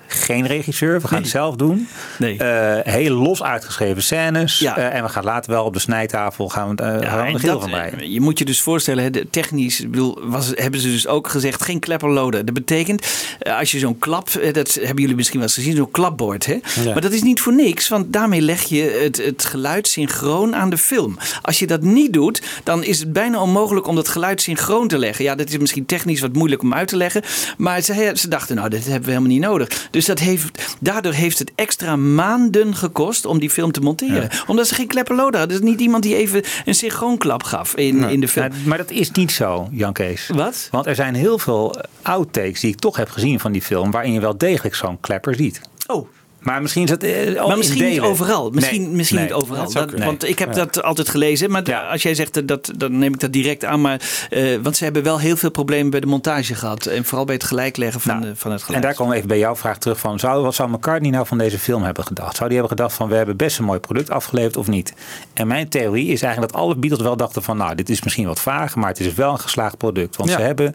geen 0.06 0.46
regisseur, 0.46 1.00
we 1.00 1.08
gaan 1.08 1.20
het 1.20 1.30
zelf 1.30 1.56
doen. 1.56 1.88
Nee. 2.18 2.34
Uh, 2.34 2.76
heel 2.82 3.14
los 3.14 3.42
uitgeschreven 3.42 4.02
scènes. 4.02 4.62
en 4.62 5.02
we 5.02 5.08
gaan 5.08 5.24
later 5.24 5.52
wel 5.52 5.64
op 5.64 5.72
de 5.72 5.78
snijtafel 5.78 6.48
gaan 6.48 6.76
we, 6.76 6.82
gaan 6.82 7.26
we 7.26 7.32
een 7.32 7.40
van 7.40 7.70
breien. 7.70 8.12
Je 8.12 8.20
moet 8.20 8.38
je 8.38 8.44
dus 8.44 8.60
voorstellen, 8.60 9.30
technisch 9.30 9.80
bedoel, 9.80 10.18
was, 10.22 10.52
hebben 10.54 10.80
ze 10.80 10.90
dus 10.90 11.06
ook 11.06 11.28
gezegd 11.28 11.62
geen 11.62 11.78
klepperloden. 11.78 12.46
Dat 12.46 12.54
betekent, 12.54 13.06
eh, 13.38 13.58
als 13.58 13.70
je 13.70 13.78
zo'n 13.78 13.98
klap, 13.98 14.28
eh, 14.28 14.52
dat 14.52 14.74
hebben 14.74 15.00
jullie 15.00 15.16
misschien 15.16 15.38
wel 15.38 15.48
eens 15.48 15.56
gezien, 15.56 15.76
zo'n 15.76 15.90
klapbord. 15.90 16.46
Hè? 16.46 16.58
Maar 16.84 17.00
dat 17.00 17.12
is 17.12 17.22
niet 17.22 17.40
voor 17.40 17.54
niks, 17.54 17.88
want 17.88 18.12
daarmee 18.12 18.40
leg 18.40 18.62
je 18.62 19.00
het, 19.02 19.16
het 19.16 19.44
geluid 19.44 19.88
synchroon 19.88 20.54
aan 20.54 20.70
de 20.70 20.78
film. 20.78 21.18
Als 21.42 21.58
je 21.58 21.66
dat 21.66 21.82
niet 21.82 22.12
doet, 22.12 22.42
dan 22.64 22.84
is 22.84 22.98
het 22.98 23.12
bijna 23.12 23.40
onmogelijk 23.40 23.86
om 23.86 23.94
dat 23.94 24.08
geluid 24.08 24.42
synchroon 24.42 24.88
te 24.88 24.98
leggen. 24.98 25.24
Ja, 25.24 25.34
dat 25.34 25.48
is 25.48 25.58
misschien 25.58 25.86
technisch 25.86 26.20
wat 26.20 26.32
moeilijk 26.32 26.62
om 26.62 26.74
uit 26.74 26.88
te 26.88 26.96
leggen. 26.96 27.22
Maar 27.56 27.80
ze, 27.80 28.12
ze 28.14 28.28
dachten, 28.28 28.56
nou, 28.56 28.68
dit 28.68 28.84
hebben 28.84 29.04
we 29.04 29.10
helemaal 29.10 29.30
niet 29.30 29.40
nodig. 29.40 29.88
Dus 29.96 30.04
dat 30.04 30.18
heeft, 30.18 30.76
daardoor 30.80 31.12
heeft 31.12 31.38
het 31.38 31.52
extra 31.54 31.96
maanden 31.96 32.74
gekost 32.74 33.26
om 33.26 33.38
die 33.38 33.50
film 33.50 33.72
te 33.72 33.80
monteren. 33.80 34.28
Omdat 34.46 34.66
ze 34.66 34.74
geen 34.74 34.86
klepperloden 34.86 35.40
hadden. 35.40 35.60
Dus 35.60 35.68
niet 35.70 35.80
iemand 35.80 36.02
die 36.02 36.16
even 36.16 36.42
een 36.64 36.74
synchroonklap 36.74 37.42
gaf 37.42 37.76
in, 37.76 38.02
in 38.02 38.20
de 38.20 38.28
film. 38.28 38.48
Maar, 38.48 38.58
maar 38.64 38.78
dat 38.78 38.90
is 38.90 39.10
niet 39.10 39.32
zo, 39.32 39.68
Jan 39.70 39.92
Kees. 39.92 40.30
Wat? 40.34 40.68
Want 40.70 40.86
er 40.86 40.94
zijn 40.94 41.14
heel 41.14 41.38
veel 41.38 41.76
outtakes 42.02 42.60
die 42.60 42.70
ik 42.70 42.78
toch 42.78 42.96
heb 42.96 43.10
gezien 43.10 43.40
van 43.40 43.52
die 43.52 43.62
film, 43.62 43.90
waarin 43.90 44.12
je 44.12 44.20
wel 44.20 44.38
degelijk 44.38 44.74
zo'n 44.74 45.00
klepper 45.00 45.34
ziet. 45.34 45.60
Oh. 45.86 46.08
Maar 46.46 46.62
misschien 46.62 46.84
is 46.84 46.90
het. 46.90 47.02
Eh, 47.02 47.46
maar 47.46 47.56
misschien 47.56 47.84
niet 47.88 48.00
overal. 48.00 48.50
Misschien, 48.50 48.82
Nee, 48.82 48.90
misschien 48.90 49.16
nee, 49.18 49.26
niet 49.26 49.34
overal. 49.34 49.72
dat 49.72 49.90
Dat- 49.90 50.04
want 50.04 50.28
ik 50.28 50.38
heb 50.38 50.48
Ja. 50.48 50.54
dat 50.54 50.82
altijd 50.82 51.08
gelezen. 51.08 51.50
Maar 51.50 51.74
als 51.74 52.02
jij 52.02 52.14
zegt 52.14 52.34
dat, 52.34 52.48
dat, 52.48 52.70
dan 52.76 52.98
neem 52.98 53.12
ik 53.14 53.20
dat 53.20 53.32
direct 53.32 53.64
aan. 53.64 53.80
Maar, 53.80 54.00
eh, 54.30 54.56
want 54.62 54.76
ze 54.76 54.84
hebben 54.84 55.02
wel 55.02 55.18
heel 55.20 55.36
veel 55.36 55.50
problemen 55.50 55.90
bij 55.90 56.00
de 56.00 56.06
montage 56.06 56.54
gehad. 56.54 56.86
En 56.86 57.04
vooral 57.04 57.24
bij 57.24 57.34
het 57.34 57.44
gelijkleggen 57.44 58.00
van, 58.00 58.20
de, 58.20 58.36
van 58.36 58.50
het 58.52 58.62
geluid. 58.62 58.82
En 58.82 58.88
daar 58.88 58.94
komen 58.96 59.10
we 59.12 59.16
even 59.16 59.28
bij 59.28 59.38
jouw 59.38 59.56
vraag 59.56 59.78
terug 59.78 59.98
van. 59.98 60.18
Zou, 60.18 60.42
wat 60.42 60.54
zou 60.54 60.70
McCartney 60.70 61.10
nou 61.10 61.26
van 61.26 61.38
deze 61.38 61.58
film 61.58 61.82
hebben 61.82 62.04
gedacht? 62.04 62.36
Zou 62.36 62.48
die 62.48 62.58
hebben 62.58 62.76
gedacht 62.76 62.94
van 62.96 63.08
we 63.08 63.14
hebben 63.14 63.36
best 63.36 63.58
een 63.58 63.64
mooi 63.64 63.78
product 63.80 64.10
afgeleverd 64.10 64.56
of 64.56 64.66
niet? 64.66 64.94
En 65.34 65.46
mijn 65.46 65.68
theorie 65.68 66.08
is 66.08 66.22
eigenlijk 66.22 66.52
dat 66.52 66.62
alle 66.62 66.76
Beatles 66.76 67.02
wel 67.02 67.16
dachten 67.16 67.42
van 67.42 67.56
nou 67.56 67.74
dit 67.74 67.88
is 67.88 68.02
misschien 68.02 68.26
wat 68.26 68.40
vaag, 68.40 68.74
maar 68.76 68.88
het 68.88 69.00
is 69.00 69.14
wel 69.14 69.32
een 69.32 69.38
geslaagd 69.40 69.76
product. 69.76 70.16
Want 70.16 70.30
Ja. 70.30 70.36
ze 70.36 70.42
hebben 70.42 70.74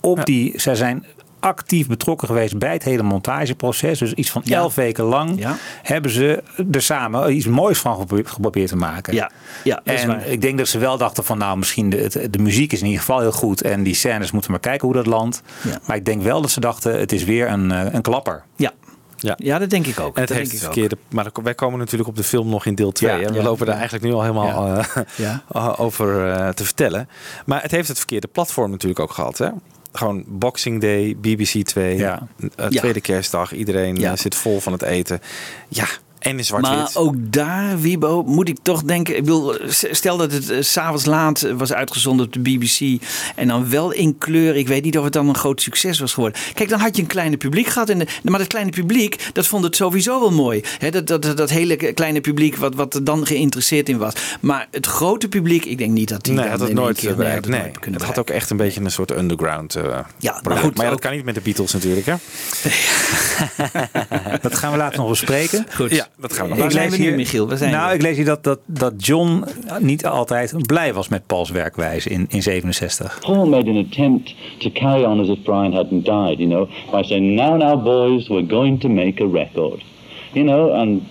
op 0.00 0.24
die, 0.24 0.52
zij 0.60 0.74
zijn 0.74 1.06
actief 1.40 1.86
betrokken 1.86 2.28
geweest 2.28 2.58
bij 2.58 2.72
het 2.72 2.82
hele 2.84 3.02
montageproces. 3.02 3.98
Dus 3.98 4.12
iets 4.12 4.30
van 4.30 4.42
elf 4.44 4.74
weken 4.74 5.04
lang 5.04 5.46
hebben 5.82 6.10
ze 6.10 6.42
er 6.72 6.82
samen 6.82 7.34
iets 7.34 7.46
moois 7.46 7.78
van 7.78 7.96
gepro- 7.96 8.22
geprobeerd 8.24 8.68
te 8.68 8.76
maken. 8.76 9.14
Ja, 9.14 9.30
ja 9.64 9.80
dat 9.84 9.94
is 9.94 10.00
en 10.02 10.08
waar. 10.08 10.26
ik 10.26 10.40
denk 10.40 10.58
dat 10.58 10.68
ze 10.68 10.78
wel 10.78 10.98
dachten 10.98 11.24
van 11.24 11.38
nou 11.38 11.58
misschien 11.58 11.90
de, 11.90 12.28
de 12.30 12.38
muziek 12.38 12.72
is 12.72 12.78
in 12.80 12.86
ieder 12.86 13.00
geval 13.00 13.20
heel 13.20 13.32
goed 13.32 13.62
en 13.62 13.82
die 13.82 13.94
scènes 13.94 14.30
moeten 14.30 14.50
we 14.50 14.56
maar 14.60 14.70
kijken 14.70 14.86
hoe 14.86 14.96
dat 14.96 15.06
landt. 15.06 15.42
Maar 15.86 15.96
ik 15.96 16.04
denk 16.04 16.22
wel 16.22 16.40
dat 16.40 16.50
ze 16.50 16.60
dachten 16.60 16.98
het 16.98 17.12
is 17.12 17.24
weer 17.24 17.48
een, 17.48 17.70
eh, 17.72 17.92
een 17.94 18.02
klapper. 18.02 18.42
Ja. 18.56 18.70
Ja. 19.16 19.34
ja, 19.36 19.58
dat 19.58 19.70
denk 19.70 19.86
ik 19.86 20.00
ook. 20.00 20.14
En 20.14 20.20
het 20.20 20.28
Dat 20.28 20.36
heeft 20.38 20.50
denk 20.50 20.62
het 20.62 20.76
ik 20.76 20.82
verkeerde. 20.82 20.96
Maar 21.10 21.30
wij 21.42 21.54
komen 21.54 21.78
natuurlijk 21.78 22.08
op 22.08 22.16
de 22.16 22.24
film 22.24 22.48
nog 22.48 22.66
in 22.66 22.74
deel 22.74 22.92
2. 22.92 23.10
Ja, 23.10 23.20
en 23.26 23.32
we 23.32 23.38
ja, 23.38 23.42
lopen 23.44 23.66
daar 23.66 23.74
eigenlijk 23.74 24.04
nu 24.04 24.12
al 24.12 24.20
helemaal 24.22 24.66
Ja. 24.66 24.86
eh, 24.94 25.02
Ja. 25.16 25.42
over 25.76 26.30
eh, 26.32 26.48
te 26.48 26.64
vertellen. 26.64 27.08
Maar 27.46 27.62
het 27.62 27.70
heeft 27.70 27.88
het 27.88 27.96
verkeerde 27.98 28.26
platform 28.28 28.70
natuurlijk 28.70 29.00
ook 29.00 29.12
gehad. 29.12 29.38
Hè? 29.38 29.48
Gewoon 29.92 30.24
Boxing 30.26 30.80
Day, 30.80 31.16
BBC 31.20 31.62
2, 31.64 31.96
Ja. 31.96 32.28
eh, 32.56 32.66
tweede 32.66 33.00
kerstdag. 33.00 33.52
Iedereen 33.52 34.04
eh, 34.04 34.12
zit 34.16 34.34
vol 34.34 34.60
van 34.60 34.72
het 34.72 34.82
eten. 34.82 35.20
Ja, 35.68 35.86
en 36.20 36.38
in 36.38 36.44
zwart-wit. 36.44 36.76
Maar 36.76 36.90
ook 36.94 37.14
daar, 37.18 37.80
Wiebo, 37.80 38.22
moet 38.22 38.48
ik 38.48 38.58
toch 38.62 38.82
denken. 38.82 39.16
Ik 39.16 39.24
bedoel, 39.24 39.54
stel 39.68 40.16
dat 40.16 40.32
het 40.32 40.52
s 40.60 40.72
s'avonds 40.72 41.04
laat 41.04 41.42
eh, 41.42 41.52
was 41.52 41.72
uitgezonden 41.72 42.26
op 42.26 42.32
de 42.32 42.40
BBC. 42.40 43.02
En 43.36 43.48
dan 43.48 43.70
wel 43.70 43.90
in 43.92 44.18
kleur. 44.18 44.56
Ik 44.56 44.68
weet 44.68 44.84
niet 44.84 44.98
of 44.98 45.04
het 45.04 45.12
dan 45.12 45.28
een 45.28 45.34
groot 45.36 45.62
succes 45.62 45.98
was 45.98 46.12
geworden. 46.12 46.40
Kijk, 46.54 46.68
dan 46.68 46.80
had 46.80 46.96
je 46.96 47.02
een 47.02 47.08
kleine 47.08 47.36
publiek 47.36 47.66
gehad. 47.66 47.88
En 47.88 47.98
de, 47.98 48.06
maar 48.22 48.38
dat 48.38 48.48
kleine 48.48 48.70
publiek, 48.70 49.28
dat 49.32 49.46
vond 49.46 49.64
het 49.64 49.76
sowieso 49.76 50.20
wel 50.20 50.30
mooi. 50.32 50.62
Hè, 50.78 50.90
dat, 50.90 51.06
dat, 51.06 51.36
dat 51.36 51.50
hele 51.50 51.76
kleine 51.76 52.20
publiek 52.20 52.56
wat, 52.56 52.74
wat 52.74 52.94
er 52.94 53.04
dan 53.04 53.26
geïnteresseerd 53.26 53.88
in 53.88 53.98
was. 53.98 54.12
Maar 54.40 54.68
het 54.70 54.86
grote 54.86 55.28
publiek, 55.28 55.64
ik 55.64 55.78
denk 55.78 55.90
niet 55.92 56.08
dat 56.08 56.24
die 56.24 56.34
Nee, 56.34 56.48
had 56.48 56.60
het 56.60 56.72
nooit 56.72 56.98
keer- 56.98 57.10
eh, 57.10 57.16
bereikt. 57.16 57.44
had 57.44 57.54
het 57.54 57.62
Nee, 57.86 57.94
het 57.94 58.02
had 58.02 58.18
ook 58.18 58.30
echt 58.30 58.50
een 58.50 58.56
beetje 58.56 58.80
een 58.80 58.90
soort 58.90 59.10
underground 59.16 59.74
eh 59.74 59.98
Ja, 60.18 60.40
maar 60.42 60.56
goed, 60.56 60.74
Maar 60.76 60.84
ja, 60.84 60.90
dat 60.90 60.92
ook- 60.92 61.00
kan 61.00 61.12
niet 61.12 61.24
met 61.24 61.34
de 61.34 61.40
Beatles 61.40 61.72
natuurlijk. 61.72 62.06
Hè? 62.06 62.14
Dat 64.42 64.54
gaan 64.56 64.72
we 64.72 64.78
later 64.78 64.98
nog 64.98 65.08
bespreken. 65.08 65.66
Goed. 65.74 65.90
Ja, 65.90 66.08
dat 66.18 66.32
gaan 66.32 66.48
we 66.48 66.54
nog. 66.54 66.64
Ik 66.64 66.72
lees 66.72 66.96
we 66.96 66.96
hier- 66.96 67.14
Michiel? 67.14 67.48
Waar 67.48 67.56
zijn 67.56 67.72
nou, 67.72 67.88
we? 67.88 67.94
ik 67.94 68.02
lees 68.02 68.16
hier 68.16 68.24
dat, 68.24 68.44
dat, 68.44 68.58
dat 68.66 69.06
John 69.06 69.44
niet 69.78 70.06
altijd 70.06 70.66
blij 70.66 70.94
was 70.94 71.08
met 71.08 71.26
Pauls 71.26 71.50
werkwijze 71.50 72.10
in, 72.10 72.26
in 72.28 72.42
67. 72.42 73.18
Paul 73.20 73.46
made 73.46 73.70
an 73.70 73.76
attempt 73.76 74.34
to 74.58 74.70
carry 74.70 75.04
on 75.04 75.20
as 75.20 75.28
if 75.28 75.42
Brian 75.42 75.72
hadn't 75.72 76.04
died, 76.04 76.38
you 76.38 76.48
know, 76.48 76.68
by 76.90 77.02
saying, 77.02 77.34
now, 77.34 77.56
now, 77.56 77.82
boys, 77.82 78.28
we're 78.28 78.46
going 78.46 78.80
to 78.80 78.88
make 78.88 79.22
a 79.22 79.26
record. 79.26 79.84
You 80.32 80.44
know, 80.44 80.72
and 80.72 81.02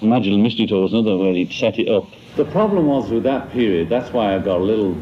Magical 0.00 0.38
Mystery 0.38 0.66
Tour 0.66 0.82
was 0.82 0.92
another 0.92 1.16
where 1.16 1.32
he'd 1.34 1.52
set 1.52 1.78
it 1.78 1.88
up. 1.88 2.04
The 2.36 2.44
problem 2.44 2.86
was 2.86 3.10
with 3.10 3.22
that 3.22 3.50
period, 3.52 3.88
that's 3.88 4.12
why 4.12 4.34
I 4.34 4.38
got 4.38 4.60
a 4.60 4.64
little 4.64 4.94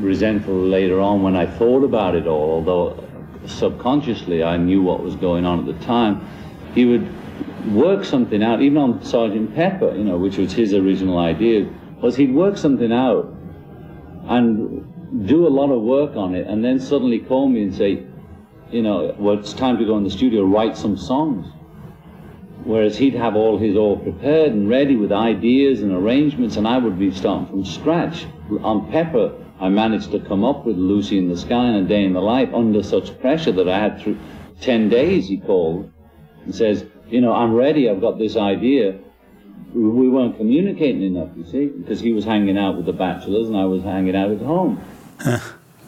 resentful 0.00 0.54
later 0.54 1.00
on 1.00 1.22
when 1.22 1.36
I 1.36 1.46
thought 1.58 1.84
about 1.84 2.14
it 2.14 2.26
all, 2.26 2.50
although 2.50 2.96
subconsciously 3.46 4.42
I 4.42 4.56
knew 4.56 4.82
what 4.82 5.02
was 5.02 5.16
going 5.16 5.44
on 5.46 5.58
at 5.58 5.66
the 5.66 5.84
time. 5.84 6.20
He 6.74 6.84
would 6.84 7.06
work 7.68 8.04
something 8.04 8.42
out, 8.42 8.62
even 8.62 8.78
on 8.78 9.02
Sergeant 9.02 9.54
Pepper, 9.54 9.94
you 9.94 10.04
know, 10.04 10.16
which 10.18 10.38
was 10.38 10.52
his 10.52 10.74
original 10.74 11.18
idea, 11.18 11.68
was 12.00 12.16
he'd 12.16 12.34
work 12.34 12.56
something 12.56 12.92
out 12.92 13.34
and 14.28 15.26
do 15.26 15.46
a 15.46 15.48
lot 15.48 15.70
of 15.70 15.82
work 15.82 16.16
on 16.16 16.34
it, 16.34 16.46
and 16.46 16.64
then 16.64 16.80
suddenly 16.80 17.18
call 17.18 17.48
me 17.48 17.62
and 17.62 17.74
say, 17.74 18.04
you 18.70 18.82
know, 18.82 19.14
well, 19.18 19.38
it's 19.38 19.52
time 19.52 19.78
to 19.78 19.84
go 19.84 19.96
in 19.96 20.04
the 20.04 20.10
studio, 20.10 20.44
write 20.44 20.76
some 20.76 20.96
songs. 20.96 21.46
Whereas 22.64 22.98
he'd 22.98 23.14
have 23.14 23.36
all 23.36 23.58
his 23.58 23.76
all 23.76 23.96
prepared 23.96 24.50
and 24.50 24.68
ready 24.68 24.96
with 24.96 25.12
ideas 25.12 25.82
and 25.82 25.92
arrangements, 25.92 26.56
and 26.56 26.66
I 26.66 26.78
would 26.78 26.98
be 26.98 27.12
starting 27.12 27.46
from 27.46 27.64
scratch. 27.64 28.26
On 28.62 28.90
Pepper, 28.90 29.32
I 29.60 29.68
managed 29.68 30.10
to 30.10 30.18
come 30.18 30.44
up 30.44 30.66
with 30.66 30.76
Lucy 30.76 31.18
in 31.18 31.28
the 31.28 31.36
Sky 31.36 31.66
and 31.66 31.86
A 31.86 31.88
Day 31.88 32.04
in 32.04 32.12
the 32.12 32.20
Life 32.20 32.52
under 32.52 32.82
such 32.82 33.18
pressure 33.20 33.52
that 33.52 33.68
I 33.68 33.78
had 33.78 34.00
through 34.00 34.18
10 34.60 34.88
days, 34.88 35.28
he 35.28 35.38
called 35.38 35.92
and 36.44 36.54
says, 36.54 36.84
you 37.08 37.20
know, 37.22 37.42
I'm 37.44 37.56
ready, 37.56 37.88
I've 37.90 38.00
got 38.00 38.18
this 38.18 38.36
idea. 38.36 38.92
We- 39.72 39.90
We 40.00 40.08
weren't 40.10 40.36
communicating 40.36 41.02
enough, 41.02 41.28
you 41.34 41.46
see, 41.50 41.70
because 41.78 42.04
he 42.04 42.12
was 42.14 42.24
hanging 42.24 42.58
out 42.58 42.76
with 42.76 42.84
the 42.86 42.92
bachelors 42.92 43.46
and 43.46 43.54
I 43.56 43.64
was 43.66 43.82
hanging 43.82 44.16
out 44.16 44.40
at 44.40 44.46
home. 44.46 44.74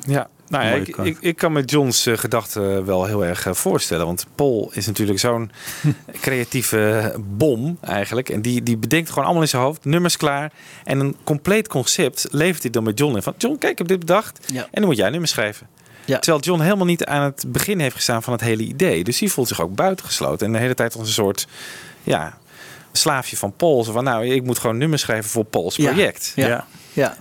Ja, 0.07 0.29
nou 0.49 0.65
ja, 0.65 0.71
ik, 0.73 0.97
ik, 0.97 1.17
ik 1.21 1.37
kan 1.37 1.53
me 1.53 1.63
Johns 1.63 2.07
eh, 2.07 2.17
gedachten 2.17 2.85
wel 2.85 3.05
heel 3.05 3.25
erg 3.25 3.47
eh, 3.47 3.53
voorstellen. 3.53 4.07
Want 4.07 4.27
Paul 4.35 4.71
is 4.75 4.87
natuurlijk 4.87 5.19
zo'n 5.19 5.51
creatieve 6.21 7.15
bom 7.37 7.79
eigenlijk. 7.81 8.29
En 8.29 8.43
die, 8.43 8.63
die 8.63 8.77
bedenkt 8.77 9.09
gewoon 9.09 9.25
allemaal 9.25 9.43
in 9.43 9.49
zijn 9.49 9.63
hoofd, 9.63 9.85
nummers 9.85 10.17
klaar. 10.17 10.53
En 10.85 11.01
een 11.01 11.17
compleet 11.25 11.69
concept 11.69 12.27
levert 12.31 12.63
hij 12.63 12.71
dan 12.71 12.83
met 12.83 12.99
John 12.99 13.15
in. 13.17 13.23
Van 13.23 13.35
John, 13.39 13.57
kijk, 13.59 13.73
ik 13.73 13.79
heb 13.79 13.89
dit 13.89 13.99
bedacht. 13.99 14.53
Ja. 14.53 14.63
En 14.63 14.69
dan 14.81 14.85
moet 14.85 14.97
jij 14.97 15.11
nummers 15.11 15.31
schrijven. 15.33 15.67
Ja. 16.09 16.19
Terwijl 16.19 16.43
John 16.43 16.61
helemaal 16.63 16.87
niet 16.87 17.05
aan 17.05 17.23
het 17.23 17.45
begin 17.49 17.81
heeft 17.81 17.95
gestaan 17.95 18.23
van 18.23 18.33
het 18.33 18.43
hele 18.43 18.63
idee. 18.63 19.05
Dus 19.05 19.19
die 19.19 19.33
voelt 19.33 19.49
zich 19.49 19.61
ook 19.61 19.75
buitengesloten. 19.75 20.47
En 20.47 20.53
de 20.53 20.59
hele 20.59 20.75
tijd 20.75 20.95
als 20.97 21.07
een 21.07 21.13
soort 21.15 21.47
ja, 22.03 22.39
slaafje 22.93 23.37
van 23.37 23.53
Paul. 23.57 23.85
Zo 23.85 23.93
van, 23.93 24.05
nou, 24.05 24.27
ik 24.27 24.43
moet 24.45 24.59
gewoon 24.59 24.79
nummers 24.79 25.03
schrijven 25.03 25.31
voor 25.31 25.45
Pauls 25.45 25.77
Ja. 25.77 25.91
project. 25.93 26.33
Ja. 26.35 26.47
Ja. 26.47 26.67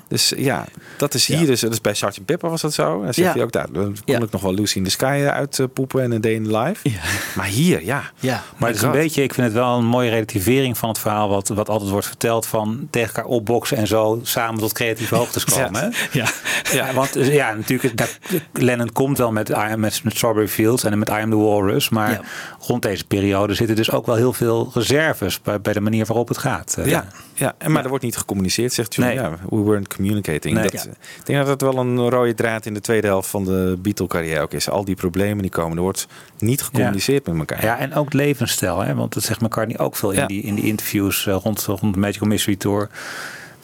Dus 0.08 0.34
ja, 0.38 0.66
dat 0.98 1.14
is 1.14 1.26
hier 1.28 1.46
dus, 1.46 1.60
dus 1.60 1.82
bij 1.82 1.94
Sgt. 1.94 2.26
Pepper 2.26 2.50
was 2.50 2.62
dat 2.62 2.74
zo. 2.74 3.04
Dan 3.04 3.14
zegt 3.14 3.28
Ja. 3.28 3.34
hij 3.34 3.44
ook, 3.44 3.52
daar 3.52 3.72
dan 3.72 3.84
kon 3.84 3.96
Ja. 4.06 4.20
ik 4.20 4.32
nog 4.32 4.42
wel 4.42 4.54
Lucy 4.54 4.78
in 4.78 4.84
the 4.84 4.90
Sky 4.90 5.26
uitpoepen 5.32 6.04
en 6.04 6.12
een 6.12 6.22
Day 6.22 6.32
in 6.34 6.44
the 6.44 6.58
Life. 6.58 6.90
Maar 7.36 7.46
hier, 7.46 7.84
ja. 7.86 8.04
Ja. 8.20 8.44
Maar 8.58 8.70
het 8.70 8.78
is 8.78 8.84
een 8.84 8.92
beetje, 8.92 9.24
ik 9.24 9.34
vind 9.34 9.48
het 9.48 9.56
wel 9.56 9.78
een 9.78 9.86
mooie 9.86 10.10
relativering 10.10 10.78
van 10.78 10.90
het 10.90 11.00
verhaal, 11.00 11.30
wat, 11.30 11.48
wat 11.48 11.70
altijd 11.70 11.90
wordt 11.92 12.08
verteld 12.08 12.46
van 12.46 12.88
tegen 12.90 13.08
elkaar 13.16 13.26
opboksen 13.32 13.78
en 13.78 13.88
zo 13.88 14.20
samen 14.24 14.60
tot 14.60 14.74
creatieve 14.74 15.16
hoogtes 15.16 15.44
komen. 15.44 15.82
hè? 15.82 15.90
Ja. 16.12 16.28
Ja, 16.72 16.94
want 16.94 17.16
eh, 17.16 17.34
ja, 17.34 17.54
natuurlijk, 17.54 17.98
dat- 17.98 18.18
Lennon 18.54 18.92
komt 18.92 19.18
wel 19.18 19.32
met, 19.32 19.50
I 19.50 19.54
Am- 19.54 19.80
met, 19.80 20.04
met 20.04 20.16
Strawberry 20.16 20.48
Fields 20.48 20.84
en 20.84 21.00
met 21.00 21.10
I 21.10 21.12
Am 21.12 21.30
the 21.30 21.36
Walrus, 21.38 21.90
maar 21.90 22.20
rond 22.60 22.82
deze 22.82 23.06
periode 23.06 23.54
zitten 23.54 23.76
dus 23.76 23.92
ook 23.92 24.06
wel 24.06 24.16
heel 24.16 24.34
veel 24.34 24.72
reserves 24.74 25.42
bij, 25.42 25.62
bij 25.62 25.74
de 25.74 25.82
manier 25.82 26.06
waarop 26.06 26.28
het 26.28 26.38
gaat. 26.38 26.76
Eh, 26.80 26.86
Ja, 26.86 27.08
ja. 27.38 27.56
En, 27.58 27.72
maar 27.72 27.84
er 27.84 27.90
wordt 27.90 28.04
niet 28.04 28.18
gecommuniceerd, 28.18 28.74
zegt. 28.74 28.98
Nee. 28.98 29.14
Ja, 29.14 29.38
we 29.50 29.64
weren't 29.64 29.96
communicating. 29.96 30.54
Nee. 30.56 30.64
Dat, 30.64 30.84
Ja. 30.84 30.92
Ik 30.92 31.26
denk 31.26 31.46
dat 31.46 31.60
dat 31.60 31.74
wel 31.74 31.84
een 31.84 32.10
rode 32.10 32.34
draad 32.34 32.66
in 32.66 32.74
de 32.74 32.82
tweede 32.82 33.08
helft 33.08 33.30
van 33.30 33.44
de 33.44 33.78
Beatle-carrière 33.82 34.42
ook 34.42 34.54
is. 34.54 34.70
Al 34.70 34.86
die 34.86 34.96
problemen 34.96 35.42
die 35.42 35.52
komen, 35.52 35.78
er 35.78 35.84
wordt 35.84 36.08
niet 36.38 36.62
gecommuniceerd 36.62 37.26
met 37.28 37.38
elkaar. 37.38 37.64
Ja, 37.64 37.78
en 37.78 37.94
ook 37.94 38.14
levensstijl. 38.14 38.80
Hè? 38.80 38.96
Want 38.96 39.14
dat 39.14 39.24
zegt 39.24 39.42
McCartney 39.42 39.80
ook 39.80 39.96
veel 39.96 40.12
in, 40.12 40.28
die, 40.28 40.42
in 40.42 40.56
die 40.56 40.66
interviews 40.66 41.28
eh, 41.28 41.38
rond, 41.44 41.64
rond 41.64 41.94
de 41.94 42.00
Magical 42.00 42.28
Mystery 42.28 42.56
Tour. 42.56 42.90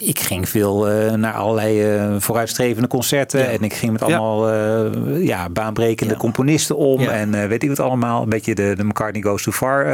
Ik 0.06 0.20
ging 0.20 0.48
veel 0.48 0.88
eh, 0.88 1.12
naar 1.12 1.32
allerlei 1.32 1.82
eh, 1.82 2.14
vooruitstrevende 2.18 2.88
concerten. 2.88 3.48
En 3.48 3.62
ik 3.62 3.74
ging 3.74 3.92
met 3.92 4.02
allemaal 4.02 4.50
eh, 4.50 5.24
ja, 5.26 5.48
baanbrekende 5.48 6.16
componisten 6.16 6.76
om. 6.76 7.00
Ja. 7.00 7.10
En 7.10 7.48
weet 7.48 7.62
ik 7.62 7.68
wat 7.68 7.80
allemaal. 7.80 8.22
Een 8.22 8.28
beetje 8.28 8.54
de, 8.54 8.74
de 8.76 8.84
McCartney 8.84 9.22
Goes 9.22 9.42
Too 9.42 9.52
Far. 9.52 9.86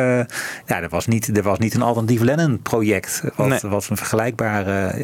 ja, 0.66 0.82
er 0.82 0.88
was, 0.88 1.06
niet, 1.06 1.36
er 1.36 1.42
was 1.42 1.58
niet 1.58 1.74
een 1.74 1.82
alternatief 1.82 2.20
Lennon-project. 2.20 3.22
Wat, 3.36 3.48
Nee. 3.48 3.58
wat 3.62 3.86
een 3.90 3.96
vergelijkbare 3.96 4.94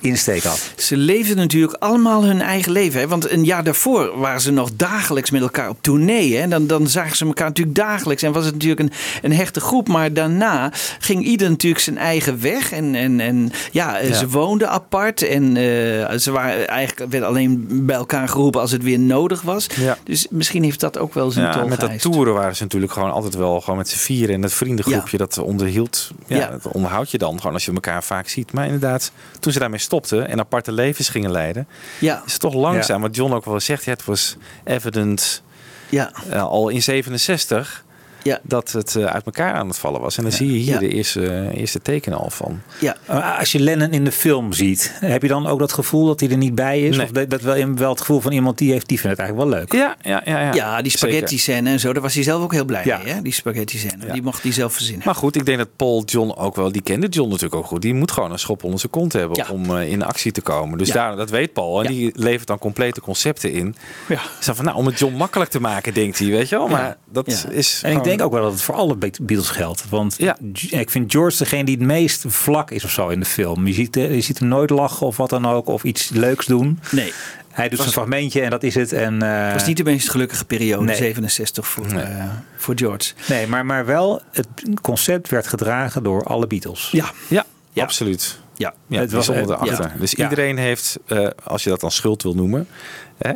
insteek 0.00 0.42
had. 0.42 0.70
Ze 0.76 0.96
leefden 0.96 1.36
natuurlijk 1.36 1.76
allemaal 1.78 2.24
hun 2.24 2.40
eigen 2.40 2.72
leven. 2.72 3.00
Hè? 3.00 3.08
Want 3.08 3.30
een 3.30 3.44
jaar 3.44 3.64
daarvoor 3.64 4.18
waren 4.18 4.40
ze 4.40 4.50
nog 4.52 4.70
dagelijks 4.76 5.30
met 5.30 5.42
elkaar 5.42 5.68
op 5.68 5.78
tournee. 5.80 6.36
Hè? 6.36 6.48
Dan, 6.48 6.66
dan 6.66 6.86
zagen 6.88 7.16
ze 7.16 7.24
elkaar 7.24 7.46
natuurlijk 7.46 7.76
dagelijks. 7.76 8.22
En 8.22 8.32
was 8.32 8.44
het 8.44 8.54
natuurlijk 8.54 8.80
een, 8.80 8.92
een 9.22 9.32
hechte 9.32 9.60
groep. 9.60 9.88
Maar 9.88 10.12
daarna 10.12 10.72
ging 10.98 11.24
ieder 11.24 11.50
natuurlijk 11.50 11.82
zijn 11.82 11.98
eigen 11.98 12.40
weg. 12.40 12.72
En, 12.72 12.94
en, 12.94 13.20
en 13.20 13.50
ja, 13.72 13.98
eh, 13.98 14.08
Ja. 14.08 14.14
ze 14.14 14.28
woonden 14.28 14.70
apart. 14.70 15.22
En 15.22 15.56
eh, 15.56 16.18
ze 16.18 16.30
waren 16.30 16.68
eigenlijk 16.68 17.10
werd 17.10 17.24
alleen 17.24 17.66
bij 17.70 17.96
elkaar 17.96 18.28
geroepen 18.28 18.60
als 18.60 18.70
het 18.70 18.82
weer 18.82 18.98
nodig 18.98 19.42
was. 19.42 19.66
Ja. 19.76 19.98
Dus 20.04 20.26
misschien 20.30 20.62
heeft 20.62 20.80
dat 20.80 20.98
ook 20.98 21.14
wel 21.14 21.30
zijn 21.30 21.46
Ja, 21.46 21.52
tol 21.52 21.68
met 21.68 21.80
dat 21.80 22.00
toeren 22.00 22.34
waren 22.34 22.56
ze 22.56 22.62
natuurlijk 22.62 22.92
gewoon 22.92 23.10
altijd 23.12 23.34
wel 23.34 23.60
gewoon 23.60 23.78
met 23.78 23.88
z'n 23.88 23.98
vieren. 23.98 24.34
En 24.34 24.40
dat 24.40 24.52
vriendengroepje 24.52 25.16
dat 25.18 25.38
onderhield, 25.38 26.10
ja, 26.26 26.36
Ja. 26.36 26.50
dat 26.62 26.72
onderhoud 26.72 27.10
je 27.10 27.18
dan 27.18 27.36
gewoon 27.38 27.52
als 27.52 27.64
je 27.64 27.72
elkaar 27.72 28.04
vaak 28.04 28.28
ziet. 28.28 28.52
Maar 28.52 28.64
inderdaad, 28.64 29.12
toen 29.40 29.52
ze 29.52 29.58
daarmee 29.58 29.78
stopten 29.90 30.28
en 30.28 30.38
aparte 30.38 30.72
levens 30.72 31.08
gingen 31.08 31.30
leiden, 31.30 31.68
Ja. 32.00 32.22
is 32.26 32.38
toch 32.38 32.54
langzaam. 32.54 33.00
Wat 33.00 33.16
John 33.16 33.32
ook 33.32 33.44
wel 33.44 33.60
zegt, 33.60 33.84
het 33.84 34.04
was 34.04 34.36
evident 34.64 35.42
Ja. 35.88 36.12
eh, 36.30 36.42
al 36.42 36.68
in 36.68 36.82
67 36.82 37.84
Ja. 38.22 38.38
dat 38.42 38.72
het 38.72 38.96
eh, 38.96 39.04
uit 39.04 39.24
elkaar 39.24 39.54
aan 39.54 39.68
het 39.68 39.78
vallen 39.78 40.00
was. 40.00 40.16
En 40.16 40.22
dan 40.22 40.32
zie 40.32 40.52
je 40.52 40.58
hier 40.58 40.72
Ja. 40.72 40.78
de 40.78 40.88
eerste, 40.88 41.50
eerste 41.54 41.80
tekenen 41.82 42.18
al 42.18 42.30
van. 42.30 42.60
Ja. 42.80 42.96
Als 43.38 43.52
je 43.52 43.60
Lennon 43.60 43.90
in 43.92 44.04
de 44.04 44.12
film 44.12 44.52
ziet, 44.52 44.92
heb 45.00 45.22
je 45.22 45.28
dan 45.28 45.46
ook 45.46 45.58
dat 45.58 45.72
gevoel 45.72 46.06
dat 46.06 46.20
hij 46.20 46.28
er 46.30 46.36
niet 46.36 46.54
bij 46.54 46.80
is? 46.80 46.96
Nee. 46.96 47.06
Of 47.06 47.12
dat, 47.12 47.30
dat 47.30 47.40
wel, 47.40 47.74
wel 47.74 47.90
het 47.90 48.00
gevoel 48.00 48.20
van 48.20 48.32
iemand 48.32 48.58
die 48.58 48.72
heeft, 48.72 48.88
die 48.88 49.00
vindt 49.00 49.16
het 49.18 49.26
eigenlijk 49.26 49.50
wel 49.50 49.60
leuk? 49.60 49.72
Ja, 49.72 49.96
ja, 50.10 50.22
ja. 50.24 50.40
ja. 50.40 50.52
Ja, 50.54 50.82
die 50.82 50.92
spaghetti 50.92 51.38
scène 51.38 51.70
en 51.70 51.80
zo, 51.80 51.92
daar 51.92 52.02
was 52.02 52.14
hij 52.14 52.22
zelf 52.22 52.42
ook 52.42 52.52
heel 52.52 52.64
blij 52.64 52.84
Ja. 52.84 53.00
mee. 53.04 53.12
Hè? 53.12 53.22
Die 53.22 53.32
spaghetti 53.32 53.78
scène, 53.78 54.12
die 54.12 54.22
mocht 54.22 54.42
hij 54.42 54.52
zelf 54.52 54.72
verzinnen. 54.72 55.02
Maar 55.04 55.14
goed, 55.14 55.36
ik 55.36 55.46
denk 55.46 55.58
dat 55.58 55.68
Paul 55.76 56.02
John 56.04 56.30
ook 56.38 56.56
wel, 56.56 56.72
die 56.72 56.82
kende 56.82 57.06
John 57.08 57.28
natuurlijk 57.28 57.54
ook 57.54 57.66
goed. 57.66 57.82
Die 57.82 57.94
moet 57.94 58.10
gewoon 58.10 58.32
een 58.32 58.38
schop 58.38 58.64
onder 58.64 58.78
zijn 58.80 58.92
kont 58.92 59.12
hebben 59.12 59.36
Ja. 59.36 59.46
om 59.52 59.76
eh, 59.76 59.90
in 59.90 60.02
actie 60.02 60.32
te 60.32 60.40
komen. 60.40 60.78
Dus 60.78 60.88
Ja. 60.88 60.94
daar, 60.94 61.16
dat 61.16 61.30
weet 61.30 61.52
Paul. 61.52 61.78
En 61.78 61.82
Ja. 61.82 61.98
die 61.98 62.12
levert 62.14 62.46
dan 62.48 62.58
complete 62.58 63.00
concepten 63.00 63.52
in. 63.52 63.74
Ja. 64.08 64.20
Zo 64.40 64.52
van, 64.54 64.64
nou, 64.64 64.76
om 64.76 64.86
het 64.86 64.98
John 64.98 65.14
makkelijk 65.14 65.50
te 65.50 65.60
maken, 65.60 65.94
denkt 65.94 66.18
hij, 66.18 66.28
weet 66.28 66.48
je 66.48 66.56
wel. 66.56 66.68
Maar 66.68 66.80
Ja. 66.82 66.96
dat 67.10 67.26
Ja. 67.26 67.50
is 67.50 67.80
En 67.82 67.90
ik 67.90 67.96
gewoon- 67.96 68.09
denk 68.16 68.22
ook 68.22 68.32
wel 68.32 68.42
dat 68.42 68.52
het 68.52 68.62
voor 68.62 68.74
alle 68.74 68.96
Be- 68.96 69.10
Beatles 69.22 69.48
geldt. 69.50 69.88
Want 69.88 70.14
Ja. 70.18 70.36
Ik 70.70 70.90
vind 70.90 71.12
George 71.12 71.38
degene 71.38 71.64
die 71.64 71.76
het 71.76 71.84
meest 71.86 72.24
vlak 72.26 72.70
is 72.70 72.84
of 72.84 72.90
zo 72.90 73.08
in 73.08 73.20
de 73.20 73.26
film. 73.26 73.66
Je 73.66 73.72
ziet, 73.72 73.96
eh, 73.96 74.14
je 74.14 74.20
ziet 74.20 74.38
hem 74.38 74.48
nooit 74.48 74.70
lachen 74.70 75.06
of 75.06 75.16
wat 75.16 75.30
dan 75.30 75.46
ook. 75.46 75.66
Of 75.68 75.82
iets 75.84 76.08
leuks 76.08 76.46
doen. 76.46 76.78
Nee. 76.90 77.12
Hij 77.50 77.68
doet 77.68 77.78
Was- 77.78 77.92
zijn 77.92 78.06
fragmentje 78.06 78.40
en 78.40 78.50
dat 78.50 78.62
is 78.62 78.74
het. 78.74 78.92
En, 78.92 79.22
eh, 79.22 79.44
Het 79.44 79.52
was 79.52 79.66
niet 79.66 79.76
de 79.76 79.84
meest 79.84 80.10
gelukkige 80.10 80.44
periode, 80.44 80.84
Nee. 80.84 80.96
67 80.96 81.66
voor, 81.68 81.86
eh, 81.86 82.24
voor 82.56 82.74
George. 82.78 83.12
Nee, 83.28 83.46
maar, 83.46 83.66
maar 83.66 83.86
wel, 83.86 84.22
het 84.32 84.46
concept 84.82 85.28
werd 85.28 85.46
gedragen 85.46 86.02
door 86.02 86.24
alle 86.24 86.46
Beatles. 86.46 86.88
Ja. 86.92 87.10
Ja, 87.28 87.44
Ja. 87.72 87.82
absoluut. 87.82 88.38
Ja. 88.56 88.74
Ja, 88.86 89.00
Het 89.00 89.12
was- 89.12 89.28
eh, 89.28 89.36
erachter. 89.38 89.82
ja. 89.82 89.92
Dus 89.98 90.10
Ja. 90.10 90.22
iedereen 90.28 90.58
heeft, 90.58 90.98
eh, 91.06 91.28
als 91.44 91.62
je 91.64 91.70
dat 91.70 91.80
dan 91.80 91.90
schuld 91.90 92.22
wil 92.22 92.34
noemen, 92.34 92.68
hè, 93.18 93.32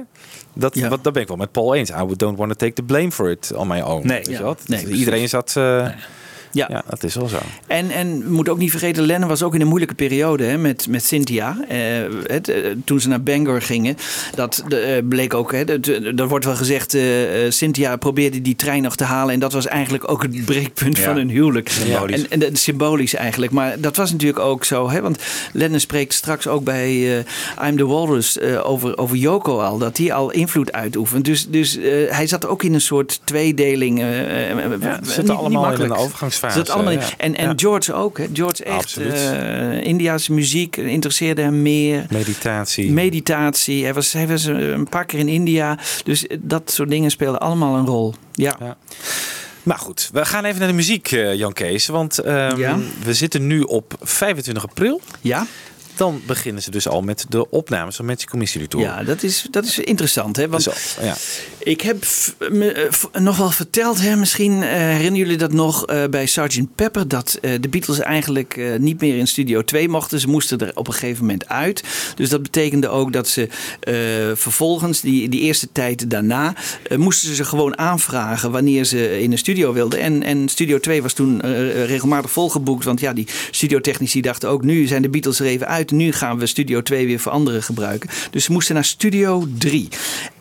dat, 0.55 0.75
Ja. 0.75 0.89
wat, 0.89 1.05
dat 1.05 1.13
ben 1.13 1.23
ik 1.23 1.29
wel 1.29 1.37
met 1.37 1.53
Paul 1.53 1.75
eens. 1.75 1.91
I 1.91 1.95
don't 2.17 2.39
want 2.39 2.51
to 2.51 2.57
take 2.57 2.73
the 2.73 2.83
blame 2.83 3.11
for 3.13 3.31
it 3.31 3.53
on 3.55 3.67
my 3.67 3.81
own. 3.81 4.07
Nee. 4.07 4.17
Weet 4.17 4.27
je 4.27 4.33
Ja. 4.33 4.43
wat? 4.43 4.63
Nee, 4.67 4.87
iedereen 4.87 5.29
zat... 5.29 5.55
eh, 5.57 5.89
Ja. 6.55 6.67
ja, 6.71 6.83
dat 6.89 7.03
is 7.03 7.15
wel 7.15 7.29
zo. 7.29 7.39
En, 7.67 7.91
en 7.91 8.19
we 8.19 8.31
moeten 8.31 8.53
ook 8.53 8.59
niet 8.59 8.71
vergeten, 8.71 9.07
Lennon 9.07 9.29
was 9.29 9.43
ook 9.43 9.55
in 9.55 9.61
een 9.61 9.67
moeilijke 9.67 9.95
periode 9.95 10.45
hè, 10.45 10.59
met, 10.59 10.87
met 10.89 11.05
Cynthia. 11.05 11.57
Eh, 11.69 11.79
het, 12.27 12.49
eh, 12.49 12.71
toen 12.85 13.01
ze 13.01 13.09
naar 13.09 13.23
Bangor 13.23 13.63
gingen, 13.63 13.97
dat 14.35 14.65
de, 14.69 14.79
eh, 14.79 15.03
bleek 15.09 15.35
ook, 15.35 15.53
hè, 15.53 15.65
dat, 15.65 15.87
eh, 15.87 16.19
er 16.19 16.29
wordt 16.29 16.45
wel 16.45 16.57
gezegd, 16.57 16.95
eh, 16.95 17.03
Cynthia 17.49 17.97
probeerde 17.97 18.43
die 18.43 18.57
trein 18.57 18.83
nog 18.83 18.97
te 18.97 19.05
halen. 19.05 19.35
En 19.35 19.41
dat 19.41 19.53
was 19.53 19.67
eigenlijk 19.67 20.11
ook 20.11 20.23
het 20.23 20.45
breekpunt 20.45 20.97
Ja. 20.97 21.05
van 21.05 21.17
hun 21.17 21.29
huwelijk. 21.29 21.69
Symbolisch. 21.69 22.29
En, 22.29 22.57
symbolisch 22.57 23.15
eigenlijk. 23.15 23.53
Maar 23.53 23.81
dat 23.81 23.97
was 23.97 24.13
natuurlijk 24.13 24.41
ook 24.41 24.65
zo. 24.65 24.91
Hè, 24.91 25.01
want 25.01 25.19
Lennon 25.53 25.81
spreekt 25.81 26.15
straks 26.15 26.47
ook 26.47 26.65
bij 26.65 27.19
I'm 27.65 27.77
the 27.77 27.87
Walrus 27.87 28.41
over, 28.41 28.99
over 28.99 29.17
Yoko 29.17 29.61
al. 29.61 29.79
Dat 29.79 29.97
die 29.97 30.15
al 30.15 30.31
invloed 30.31 30.73
uitoefent. 30.73 31.25
Dus, 31.25 31.47
dus 31.49 31.79
hij 32.09 32.27
zat 32.27 32.47
ook 32.47 32.63
in 32.63 32.75
een 32.75 32.81
soort 32.81 33.21
tweedeling. 33.25 33.99
Ja, 33.99 34.99
niet 35.01 35.11
zitten 35.11 35.37
allemaal 35.37 35.73
in 35.73 35.81
een 35.81 35.93
Zat 36.53 36.71
allemaal 36.71 36.93
ja. 36.93 37.01
En, 37.17 37.37
en 37.37 37.49
Ja. 37.49 37.53
George 37.57 37.93
ook. 37.93 38.19
Hè. 38.19 38.27
George 38.33 38.65
echt. 38.65 38.97
Eh 38.97 39.85
Indiaanse 39.85 40.33
muziek 40.33 40.77
interesseerde 40.77 41.43
hem 41.43 41.63
meer. 41.63 42.07
Meditatie. 42.11 42.93
Meditatie. 42.93 43.83
Hij 43.85 43.95
was, 43.95 44.13
hij 44.13 44.27
was 44.29 44.47
eh, 44.47 44.69
een 44.69 44.89
paar 44.89 45.05
keer 45.05 45.19
in 45.19 45.29
India. 45.29 45.79
Dus 46.05 46.27
dat 46.39 46.71
soort 46.71 46.89
dingen 46.91 47.11
speelden 47.11 47.41
allemaal 47.41 47.77
een 47.77 47.87
rol. 47.87 48.15
Ja. 48.33 48.57
Ja. 48.61 48.77
Maar 49.63 49.79
goed, 49.79 50.11
we 50.13 50.25
gaan 50.25 50.45
even 50.45 50.59
naar 50.59 50.69
de 50.69 50.75
muziek, 50.75 51.13
eh, 51.13 51.35
Jan 51.35 51.53
Kees. 51.53 51.87
Want 51.87 52.19
ehm, 52.19 52.59
Ja. 52.59 52.79
we 53.05 53.15
zitten 53.15 53.47
nu 53.47 53.61
op 53.61 53.95
25 54.01 54.65
april. 54.69 55.01
Ja. 55.21 55.47
Dan 55.97 56.23
beginnen 56.27 56.63
ze 56.63 56.71
dus 56.71 56.89
al 56.89 57.03
met 57.03 57.27
de 57.29 57.51
opnames 57.51 57.97
van 57.97 58.17
Mystery 58.33 58.67
Tour. 58.67 58.87
Ja, 58.87 59.03
dat 59.03 59.23
is, 59.23 59.47
dat 59.51 59.65
is 59.65 59.79
interessant. 59.79 60.37
Hè? 60.37 60.49
Want 60.49 60.69
ja. 61.01 61.17
Ik 61.59 61.81
heb 61.81 62.05
me, 62.51 62.73
eh, 62.73 63.21
nog 63.21 63.37
wel 63.37 63.51
verteld, 63.51 64.01
hè, 64.01 64.17
misschien 64.17 64.63
eh, 64.63 64.69
herinneren 64.69 65.17
jullie 65.17 65.37
dat 65.37 65.53
nog 65.53 65.87
eh, 65.87 66.05
bij 66.11 66.27
Sgt. 66.27 66.75
Pepper, 66.75 67.09
dat 67.09 67.39
de 67.41 67.69
Beatles 67.71 67.99
eigenlijk 67.99 68.61
niet 68.79 69.01
meer 69.01 69.17
in 69.17 69.27
Studio 69.27 69.65
2 69.65 69.89
mochten. 69.89 70.21
Ze 70.21 70.29
moesten 70.29 70.59
er 70.59 70.71
op 70.75 70.87
een 70.87 70.93
gegeven 70.93 71.25
moment 71.25 71.49
uit. 71.49 71.85
Dus 72.17 72.29
dat 72.29 72.43
betekende 72.43 72.89
ook 72.89 73.13
dat 73.13 73.29
ze 73.29 73.49
vervolgens, 74.35 75.01
die, 75.01 75.29
die 75.29 75.41
eerste 75.41 75.69
tijd 75.73 76.11
daarna, 76.11 76.55
moesten 76.97 77.35
ze 77.35 77.45
gewoon 77.45 77.79
aanvragen 77.79 78.51
wanneer 78.51 78.85
ze 78.85 79.21
in 79.21 79.33
een 79.33 79.39
studio 79.39 79.73
wilden. 79.73 80.01
En, 80.01 80.23
en 80.23 80.49
Studio 80.49 80.81
2 80.81 81.03
was 81.03 81.13
toen 81.13 81.41
regelmatig 81.87 82.31
volgeboekt, 82.31 82.85
want 82.85 83.01
ja, 83.01 83.13
die 83.13 83.27
studiotechnici 83.51 84.21
dachten 84.21 84.49
ook, 84.49 84.65
nu 84.65 84.87
zijn 84.87 85.03
de 85.03 85.09
Beatles 85.09 85.41
er 85.41 85.47
even 85.47 85.69
uit. 85.69 85.84
Nu 85.91 86.13
gaan 86.13 86.39
we 86.39 86.47
Studio 86.47 86.83
2 86.83 87.07
weer 87.07 87.21
voor 87.21 87.33
anderen 87.33 87.63
gebruiken. 87.63 88.11
Dus 88.31 88.45
ze 88.45 88.53
moesten 88.53 88.75
naar 88.75 88.85
Studio 88.85 89.47
3. 89.59 89.89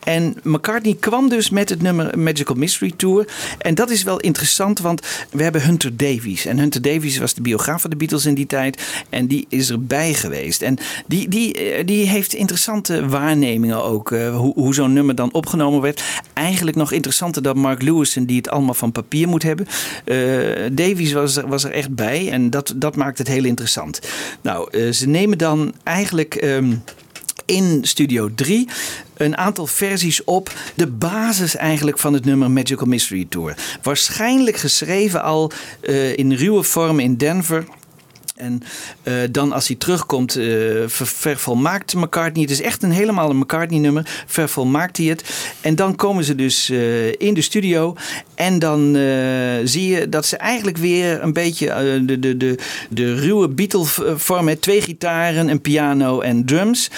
En 0.04 0.36
McCartney 0.42 0.96
kwam 1.00 1.28
dus 1.28 1.50
met 1.50 1.68
het 1.68 1.82
nummer 1.82 2.18
Magical 2.18 2.56
Mystery 2.56 2.92
Tour. 2.96 3.26
En 3.58 3.74
dat 3.74 3.90
is 3.90 4.02
wel 4.02 4.20
interessant, 4.20 4.78
want 4.78 5.00
we 5.30 5.42
hebben 5.42 5.62
Hunter 5.62 5.96
Davies. 5.96 6.46
En 6.46 6.58
Hunter 6.58 6.82
Davies 6.82 7.18
was 7.18 7.34
de 7.34 7.42
biograaf 7.42 7.80
van 7.80 7.90
de 7.90 7.96
Beatles 7.96 8.26
in 8.26 8.34
die 8.34 8.46
tijd. 8.46 8.82
En 9.08 9.26
die 9.26 9.46
is 9.48 9.70
erbij 9.70 10.14
geweest. 10.14 10.62
En 10.62 10.78
die, 11.06 11.28
die, 11.28 11.54
eh, 11.54 11.86
die 11.86 12.06
heeft 12.08 12.32
interessante 12.34 13.08
waarnemingen 13.08 13.82
ook. 13.84 14.12
eh, 14.12 14.36
hoe 14.36 14.52
hoe 14.54 14.74
zo'n 14.74 14.92
nummer 14.92 15.14
dan 15.14 15.32
opgenomen 15.32 15.80
werd. 15.80 16.02
Eigenlijk 16.32 16.76
nog 16.76 16.92
interessanter 16.92 17.42
dan 17.42 17.58
Mark 17.58 17.82
Lewison, 17.82 18.24
die 18.24 18.36
het 18.36 18.48
allemaal 18.48 18.74
van 18.74 18.92
papier 18.92 19.28
moet 19.28 19.42
hebben. 19.42 19.66
Eh, 20.04 20.16
Davies 20.72 21.12
was, 21.12 21.36
er- 21.36 21.48
was 21.48 21.64
er 21.64 21.70
echt 21.70 21.94
bij. 21.94 22.30
En 22.30 22.50
dat, 22.50 22.72
dat 22.76 22.96
maakt 22.96 23.18
het 23.18 23.28
heel 23.28 23.44
interessant. 23.44 24.00
Nou, 24.40 24.92
ze 24.92 25.08
nemen 25.08 25.38
dan 25.38 25.74
eigenlijk. 25.82 26.34
ehm, 26.34 26.72
in 27.44 27.80
Studio 27.82 28.30
3 28.34 28.68
een 29.16 29.36
aantal 29.36 29.66
versies 29.66 30.24
op. 30.24 30.52
De 30.74 30.86
basis 30.86 31.56
eigenlijk 31.56 31.98
van 31.98 32.12
het 32.12 32.24
nummer 32.24 32.50
Magical 32.50 32.86
Mystery 32.86 33.26
Tour. 33.28 33.56
Waarschijnlijk 33.82 34.56
geschreven 34.56 35.22
al 35.22 35.52
eh, 35.80 36.16
in 36.16 36.32
ruwe 36.32 36.62
vorm 36.62 37.00
in 37.00 37.16
Denver. 37.16 37.64
En 38.34 38.62
uh, 39.04 39.14
dan 39.30 39.52
als 39.52 39.66
hij 39.66 39.76
terugkomt, 39.76 40.36
uh, 40.36 40.82
ver, 40.86 41.06
vervolmaakt 41.06 41.94
McCartney. 41.94 42.42
Het 42.42 42.50
is 42.50 42.60
echt 42.60 42.82
een 42.82 42.90
helemaal 42.90 43.30
een 43.30 43.38
McCartney-nummer. 43.38 44.24
Vervolmaakt 44.26 44.96
hij 44.96 45.06
het. 45.06 45.24
En 45.60 45.74
dan 45.74 45.96
komen 45.96 46.24
ze 46.24 46.34
dus 46.34 46.70
uh, 46.70 47.12
in 47.12 47.34
de 47.34 47.40
studio. 47.40 47.96
En 48.34 48.58
dan 48.58 48.96
zie 49.64 49.88
je 49.88 50.08
dat 50.08 50.26
ze 50.26 50.36
eigenlijk 50.36 50.76
weer 50.76 51.22
een 51.22 51.32
beetje 51.32 52.02
de, 52.06 52.18
de, 52.18 52.36
de, 52.36 52.58
de 52.90 53.14
ruwe 53.14 53.48
Beatle-vorm. 53.48 54.44
met 54.44 54.60
Twee 54.60 54.80
gitaren, 54.80 55.48
een 55.48 55.60
piano 55.60 56.20
en 56.20 56.44
drums. 56.44 56.90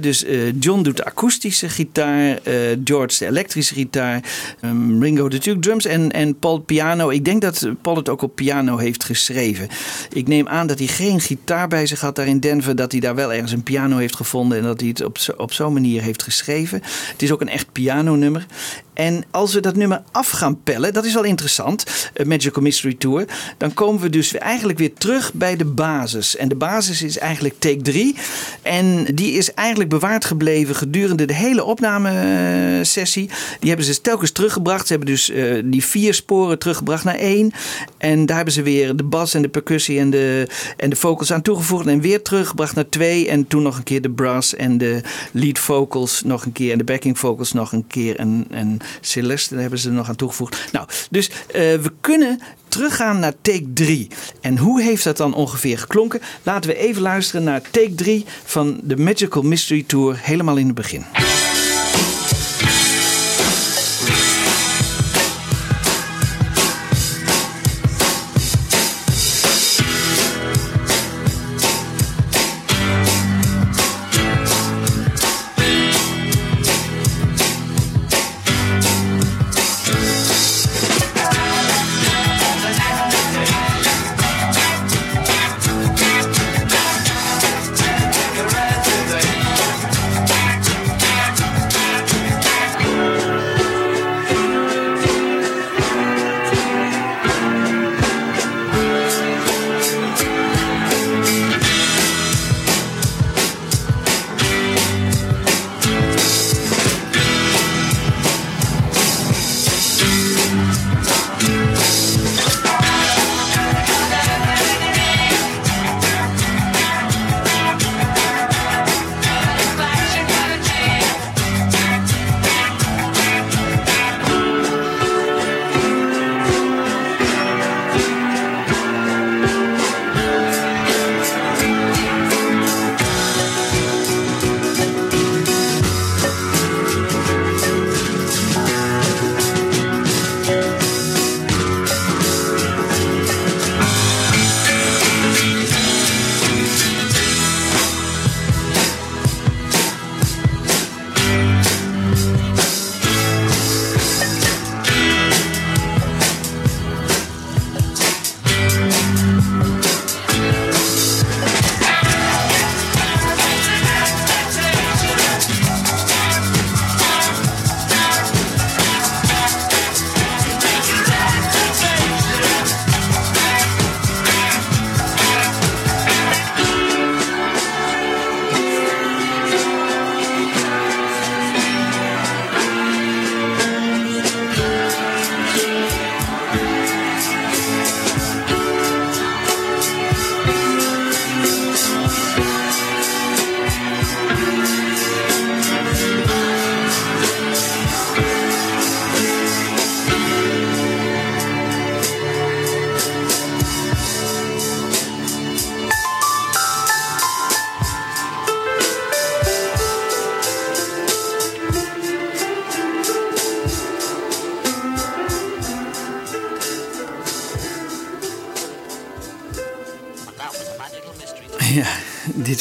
Dus 0.00 0.24
John 0.60 0.82
doet 0.82 0.96
de 0.96 1.04
akoestische 1.04 1.68
gitaar. 1.68 2.38
George 2.84 3.18
de 3.18 3.26
elektrische 3.26 3.74
gitaar. 3.74 4.20
Um, 4.64 5.02
Ringo 5.02 5.28
natuurlijk 5.28 5.64
drums. 5.64 5.84
En, 5.84 6.10
en 6.10 6.38
Paul 6.38 6.58
piano. 6.58 7.10
Ik 7.10 7.24
denk 7.24 7.42
dat 7.42 7.68
Paul 7.82 7.96
het 7.96 8.08
ook 8.08 8.22
op 8.22 8.34
piano 8.34 8.76
heeft 8.76 9.04
geschreven. 9.04 9.68
Ik 10.12 10.28
neem 10.28 10.48
aan 10.48 10.66
dat 10.66 10.78
hij 10.78 10.83
geen 10.88 11.20
gitaar 11.20 11.68
bij 11.68 11.86
zich 11.86 12.00
had 12.00 12.16
daar 12.16 12.26
in 12.26 12.40
Denver. 12.40 12.76
Dat 12.76 12.92
hij 12.92 13.00
daar 13.00 13.14
wel 13.14 13.32
ergens 13.32 13.52
een 13.52 13.62
piano 13.62 13.96
heeft 13.96 14.16
gevonden. 14.16 14.58
En 14.58 14.64
dat 14.64 14.80
hij 14.80 14.88
het 14.88 15.04
op, 15.04 15.18
op 15.36 15.52
zo'n 15.52 15.72
manier 15.72 16.02
heeft 16.02 16.22
geschreven. 16.22 16.82
Het 17.12 17.22
is 17.22 17.32
ook 17.32 17.40
een 17.40 17.48
echt 17.48 17.72
pianonummer. 17.72 18.46
En 18.94 19.24
als 19.30 19.54
we 19.54 19.60
dat 19.60 19.76
nummer 19.76 20.02
af 20.12 20.30
gaan 20.30 20.62
pellen, 20.62 20.92
dat 20.92 21.04
is 21.04 21.14
wel 21.14 21.24
interessant, 21.24 22.10
Magical 22.24 22.62
Mystery 22.62 22.94
Tour, 22.94 23.24
dan 23.58 23.74
komen 23.74 24.02
we 24.02 24.10
dus 24.10 24.34
eigenlijk 24.34 24.78
weer 24.78 24.94
terug 24.94 25.32
bij 25.32 25.56
de 25.56 25.64
basis. 25.64 26.36
En 26.36 26.48
de 26.48 26.54
basis 26.54 27.02
is 27.02 27.18
eigenlijk 27.18 27.54
take 27.58 27.82
3. 27.82 28.14
En 28.62 29.04
die 29.14 29.32
is 29.32 29.54
eigenlijk 29.54 29.90
bewaard 29.90 30.24
gebleven 30.24 30.74
gedurende 30.74 31.24
de 31.24 31.34
hele 31.34 31.64
opnamesessie. 31.64 33.30
Die 33.60 33.68
hebben 33.68 33.86
ze 33.86 34.00
telkens 34.00 34.30
teruggebracht. 34.32 34.86
Ze 34.86 34.92
hebben 34.92 35.10
dus 35.12 35.30
uh, 35.30 35.62
die 35.64 35.84
vier 35.84 36.14
sporen 36.14 36.58
teruggebracht 36.58 37.04
naar 37.04 37.14
één. 37.14 37.52
En 37.98 38.26
daar 38.26 38.36
hebben 38.36 38.54
ze 38.54 38.62
weer 38.62 38.96
de 38.96 39.04
bas 39.04 39.34
en 39.34 39.42
de 39.42 39.48
percussie 39.48 39.98
en 39.98 40.10
de, 40.10 40.48
en 40.76 40.90
de 40.90 40.96
vocals 40.96 41.32
aan 41.32 41.42
toegevoegd. 41.42 41.86
En 41.86 42.00
weer 42.00 42.22
teruggebracht 42.22 42.74
naar 42.74 42.88
twee. 42.88 43.28
En 43.28 43.46
toen 43.46 43.62
nog 43.62 43.76
een 43.76 43.82
keer 43.82 44.02
de 44.02 44.10
brass 44.10 44.54
en 44.54 44.78
de 44.78 45.00
lead 45.32 45.58
vocals 45.58 46.22
nog 46.22 46.44
een 46.44 46.52
keer. 46.52 46.72
En 46.72 46.78
de 46.78 46.84
backing 46.84 47.18
vocals 47.18 47.52
nog 47.52 47.72
een 47.72 47.86
keer. 47.86 48.16
En, 48.16 48.46
en 48.50 48.78
Celeste, 49.00 49.56
hebben 49.56 49.78
ze 49.78 49.88
er 49.88 49.94
nog 49.94 50.08
aan 50.08 50.16
toegevoegd. 50.16 50.72
Nou, 50.72 50.88
dus 51.10 51.28
uh, 51.28 51.34
we 51.54 51.92
kunnen 52.00 52.40
teruggaan 52.68 53.18
naar 53.18 53.32
take 53.40 53.72
3. 53.74 54.08
En 54.40 54.58
hoe 54.58 54.82
heeft 54.82 55.04
dat 55.04 55.16
dan 55.16 55.34
ongeveer 55.34 55.78
geklonken? 55.78 56.20
Laten 56.42 56.70
we 56.70 56.76
even 56.76 57.02
luisteren 57.02 57.44
naar 57.44 57.62
take 57.70 57.94
3 57.94 58.24
van 58.44 58.80
de 58.82 58.96
Magical 58.96 59.42
Mystery 59.42 59.84
Tour 59.86 60.18
helemaal 60.20 60.56
in 60.56 60.66
het 60.66 60.74
begin. 60.74 61.04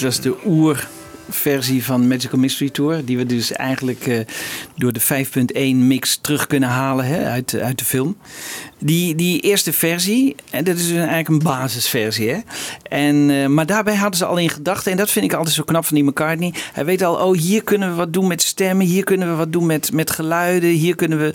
Dit 0.03 0.11
was 0.11 0.23
de 0.23 0.35
oerversie 0.45 1.83
van 1.83 2.07
Magical 2.07 2.39
Mystery 2.39 2.69
Tour. 2.69 3.05
Die 3.05 3.17
we 3.17 3.25
dus 3.25 3.51
eigenlijk 3.51 4.07
uh, 4.07 4.19
door 4.75 4.93
de 4.93 5.01
5.1 5.01 5.75
mix 5.75 6.17
terug 6.21 6.47
kunnen 6.47 6.69
halen 6.69 7.05
hè, 7.05 7.25
uit, 7.25 7.55
uit 7.55 7.79
de 7.79 7.85
film. 7.85 8.17
Die, 8.85 9.15
die 9.15 9.39
eerste 9.39 9.73
versie, 9.73 10.35
en 10.49 10.63
dat 10.63 10.77
is 10.77 10.91
eigenlijk 10.91 11.27
een 11.27 11.39
basisversie. 11.39 12.29
Hè? 12.29 12.39
En, 12.89 13.29
uh, 13.29 13.47
maar 13.47 13.65
daarbij 13.65 13.95
hadden 13.95 14.17
ze 14.17 14.25
al 14.25 14.37
in 14.37 14.49
gedachten, 14.49 14.91
en 14.91 14.97
dat 14.97 15.11
vind 15.11 15.25
ik 15.25 15.33
altijd 15.33 15.55
zo 15.55 15.63
knap 15.63 15.85
van 15.85 15.95
die 15.95 16.05
McCartney. 16.05 16.53
Hij 16.73 16.85
weet 16.85 17.03
al, 17.03 17.15
oh 17.15 17.37
hier 17.37 17.63
kunnen 17.63 17.89
we 17.89 17.95
wat 17.95 18.13
doen 18.13 18.27
met 18.27 18.41
stemmen, 18.41 18.85
hier 18.85 19.03
kunnen 19.03 19.29
we 19.29 19.35
wat 19.35 19.51
doen 19.51 19.65
met, 19.65 19.91
met 19.91 20.11
geluiden, 20.11 20.69
hier, 20.69 20.95
kunnen 20.95 21.19
we, 21.19 21.33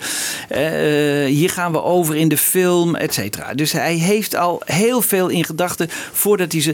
uh, 1.29 1.35
hier 1.35 1.49
gaan 1.49 1.71
we 1.71 1.83
over 1.83 2.15
in 2.15 2.27
de 2.27 2.37
film, 2.37 2.95
et 2.95 3.13
cetera. 3.13 3.53
Dus 3.53 3.71
hij 3.71 3.95
heeft 3.95 4.35
al 4.35 4.61
heel 4.65 5.01
veel 5.01 5.27
in 5.27 5.43
gedachten 5.43 5.87
voordat 6.11 6.51
hij 6.51 6.61
ze, 6.61 6.73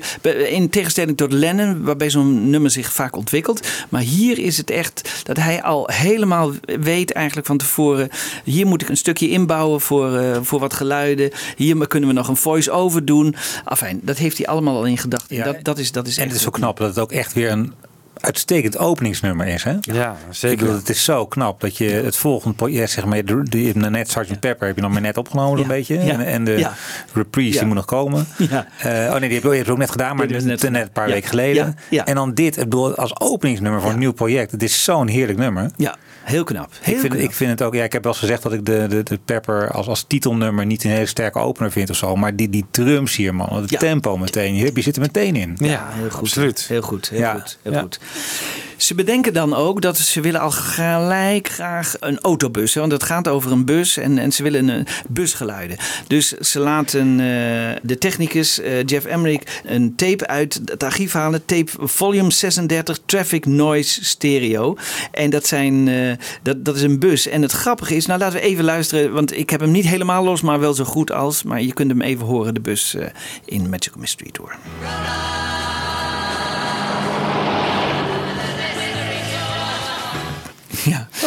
in 0.49 0.69
tegenstelling 0.69 1.17
tot 1.17 1.33
Lennon, 1.33 1.83
waarbij 1.83 2.09
zo'n 2.09 2.49
nummer 2.49 2.71
zich 2.71 2.93
vaak 2.93 3.15
ontwikkelt. 3.15 3.67
Maar 3.89 4.01
hier 4.01 4.39
is 4.39 4.57
het 4.57 4.69
echt 4.69 5.23
dat 5.23 5.37
hij 5.37 5.63
al 5.63 5.89
helemaal 5.91 6.51
weet 6.65 7.11
eigenlijk 7.11 7.47
van 7.47 7.57
tevoren, 7.57 8.09
hier 8.43 8.67
moet 8.67 8.81
ik 8.81 8.89
een 8.89 8.97
stukje 8.97 9.29
inbouwen 9.29 9.81
voor, 9.81 10.11
uh, 10.11 10.37
voor 10.41 10.63
wat 10.69 10.73
geluiden. 10.73 11.31
Hier 11.55 11.87
kunnen 11.87 12.09
we 12.09 12.15
nog 12.15 12.27
een 12.27 12.35
voice-over 12.37 13.05
doen. 13.05 13.35
Enfin, 13.65 13.99
dat 14.03 14.17
heeft 14.17 14.37
hij 14.37 14.47
allemaal 14.47 14.75
al 14.75 14.85
in 14.85 14.97
gedachten. 14.97 15.35
Ja, 15.35 15.43
dat, 15.43 15.57
dat 15.63 15.77
is, 15.77 15.91
dat 15.91 16.07
is 16.07 16.17
en 16.17 16.27
het 16.27 16.35
is 16.35 16.41
zo 16.41 16.49
knap 16.49 16.77
dat 16.77 16.87
het 16.87 16.99
ook 16.99 17.11
echt 17.11 17.33
weer 17.33 17.51
een 17.51 17.73
uitstekend 18.19 18.77
openingsnummer 18.77 19.47
is. 19.47 19.63
Hè? 19.63 19.73
Ja, 19.81 20.11
Ik 20.29 20.35
zeker. 20.35 20.57
bedoel, 20.57 20.75
het 20.75 20.89
is 20.89 21.03
zo 21.03 21.25
knap 21.25 21.61
dat 21.61 21.77
je 21.77 21.89
het 21.89 22.15
volgende 22.15 22.55
project, 22.55 22.91
zeg 22.91 23.05
maar, 23.05 23.25
de, 23.25 23.43
de, 23.43 23.73
de- 23.73 23.89
net 23.89 24.09
Sgt. 24.09 24.39
Pepper 24.39 24.67
heb 24.67 24.75
je 24.75 24.81
nog 24.81 24.91
maar 24.91 25.01
net 25.01 25.17
opgenomen, 25.17 25.61
een 25.61 25.67
beetje. 25.67 25.93
ja, 26.03 26.13
En, 26.13 26.25
en 26.25 26.43
de 26.45 26.51
ja. 26.51 26.73
reprise 27.13 27.51
Ja. 27.53 27.57
die 27.57 27.67
moet 27.67 27.75
nog 27.75 27.85
komen. 27.85 28.27
Ja. 28.49 28.67
Eh, 28.79 29.13
oh 29.13 29.19
nee, 29.19 29.29
die 29.29 29.39
heb 29.51 29.65
je, 29.65 29.71
ook 29.71 29.77
net 29.77 29.91
gedaan, 29.91 30.15
maar 30.15 30.27
net, 30.27 30.45
net 30.45 30.69
net, 30.69 30.81
een 30.81 30.91
paar 30.91 31.07
Ja. 31.07 31.13
weken 31.13 31.29
geleden. 31.29 31.65
Ja, 31.65 31.73
ja. 31.89 32.05
En 32.05 32.15
dan 32.15 32.33
dit, 32.33 32.57
ik 32.57 32.63
bedoel, 32.63 32.95
als 32.95 33.19
openingsnummer 33.19 33.81
voor 33.81 33.91
een 33.91 33.99
nieuw 33.99 34.13
project. 34.13 34.51
Het 34.51 34.63
is 34.63 34.83
zo'n 34.83 35.07
heerlijk 35.07 35.39
nummer. 35.39 35.69
Ja, 35.75 35.95
heel 36.25 36.43
knap. 36.43 36.71
Heel 36.81 36.93
ik, 36.93 36.99
vind, 36.99 37.13
knap. 37.13 37.25
ik 37.25 37.31
vind 37.35 37.49
het 37.49 37.61
ook, 37.61 37.73
ja, 37.73 37.83
ik 37.83 37.93
heb 37.93 38.03
wel 38.03 38.11
eens 38.11 38.21
gezegd 38.21 38.43
dat 38.43 38.53
ik 38.53 38.65
de, 38.65 38.85
de, 38.89 39.03
de 39.03 39.19
Pepper 39.25 39.71
als, 39.71 39.87
als 39.87 40.03
titelnummer 40.07 40.65
niet 40.65 40.83
een 40.83 40.89
hele 40.89 41.05
sterke 41.05 41.39
opener 41.39 41.71
vind 41.71 41.89
of 41.89 41.95
zo. 41.95 42.15
Maar 42.15 42.35
die, 42.35 42.49
die 42.49 42.65
drums 42.71 43.15
hier, 43.15 43.35
man, 43.35 43.55
het 43.61 43.69
Ja. 43.69 43.79
tempo 43.79 44.17
meteen, 44.17 44.55
je, 44.55 44.71
je 44.73 44.81
zit 44.81 44.95
er 44.95 45.01
meteen 45.01 45.35
in. 45.35 45.55
Ja, 45.59 45.87
heel 45.91 46.09
goed. 46.09 46.21
absoluut. 46.21 46.65
Heel 46.67 46.81
goed, 46.81 47.09
heel 47.09 47.19
Ja. 47.19 47.33
goed, 47.33 47.57
heel 47.61 47.71
Ja. 47.73 47.81
goed. 47.81 47.99
Ze 48.77 48.95
bedenken 48.95 49.33
dan 49.33 49.53
ook 49.53 49.81
dat 49.81 49.97
ze 49.97 50.21
willen 50.21 50.41
al 50.41 50.51
gelijk 50.51 51.49
graag 51.49 51.95
een 51.99 52.19
autobus. 52.19 52.73
Hè, 52.73 52.79
want 52.79 52.91
het 52.91 53.03
gaat 53.03 53.27
over 53.27 53.51
een 53.51 53.65
bus 53.65 53.97
en, 53.97 54.17
en 54.17 54.31
ze 54.31 54.43
willen 54.43 54.67
een 54.67 54.87
busgeluiden. 55.09 55.77
Dus 56.07 56.31
ze 56.31 56.59
laten 56.59 57.09
eh, 57.11 57.75
de 57.81 57.97
technicus 57.99 58.59
eh, 58.59 58.83
Jeff 58.83 59.05
Emmerich 59.05 59.41
een 59.63 59.95
tape 59.95 60.27
uit 60.27 60.61
het 60.65 60.83
archief 60.83 61.13
halen. 61.13 61.45
Tape 61.45 61.71
volume 61.77 62.31
36 62.31 62.99
Traffic 63.05 63.45
Noise 63.45 64.05
Stereo. 64.05 64.77
En 65.11 65.29
dat, 65.29 65.47
zijn, 65.47 65.87
eh, 65.87 66.11
dat, 66.41 66.65
dat 66.65 66.75
is 66.75 66.81
een 66.81 66.99
bus. 66.99 67.27
En 67.27 67.41
het 67.41 67.51
grappige 67.51 67.95
is, 67.95 68.05
nou 68.05 68.19
laten 68.19 68.39
we 68.39 68.45
even 68.45 68.63
luisteren. 68.63 69.13
Want 69.13 69.37
ik 69.37 69.49
heb 69.49 69.59
hem 69.59 69.71
niet 69.71 69.87
helemaal 69.87 70.23
los, 70.23 70.41
maar 70.41 70.59
wel 70.59 70.73
zo 70.73 70.83
goed 70.83 71.11
als. 71.11 71.43
Maar 71.43 71.61
je 71.61 71.73
kunt 71.73 71.89
hem 71.89 72.01
even 72.01 72.25
horen, 72.25 72.53
de 72.53 72.59
bus 72.59 72.97
in 73.45 73.69
Magical 73.69 73.99
Mystery 73.99 74.31
Tour. 74.31 74.57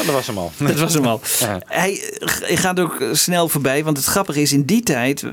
Dat 0.06 0.14
was 0.14 0.26
hem 0.26 0.38
al. 0.38 0.52
Dat 0.66 0.78
was 0.78 0.94
hem 0.94 1.04
al. 1.04 1.20
Ja. 1.38 1.60
Hij 1.66 2.00
hij 2.42 2.56
gaat 2.56 2.80
ook 2.80 3.02
snel 3.12 3.48
voorbij. 3.48 3.84
Want 3.84 3.96
het 3.96 4.06
grappige 4.06 4.40
is, 4.40 4.52
in 4.52 4.62
die 4.64 4.82
tijd 4.82 5.22
eh, 5.22 5.30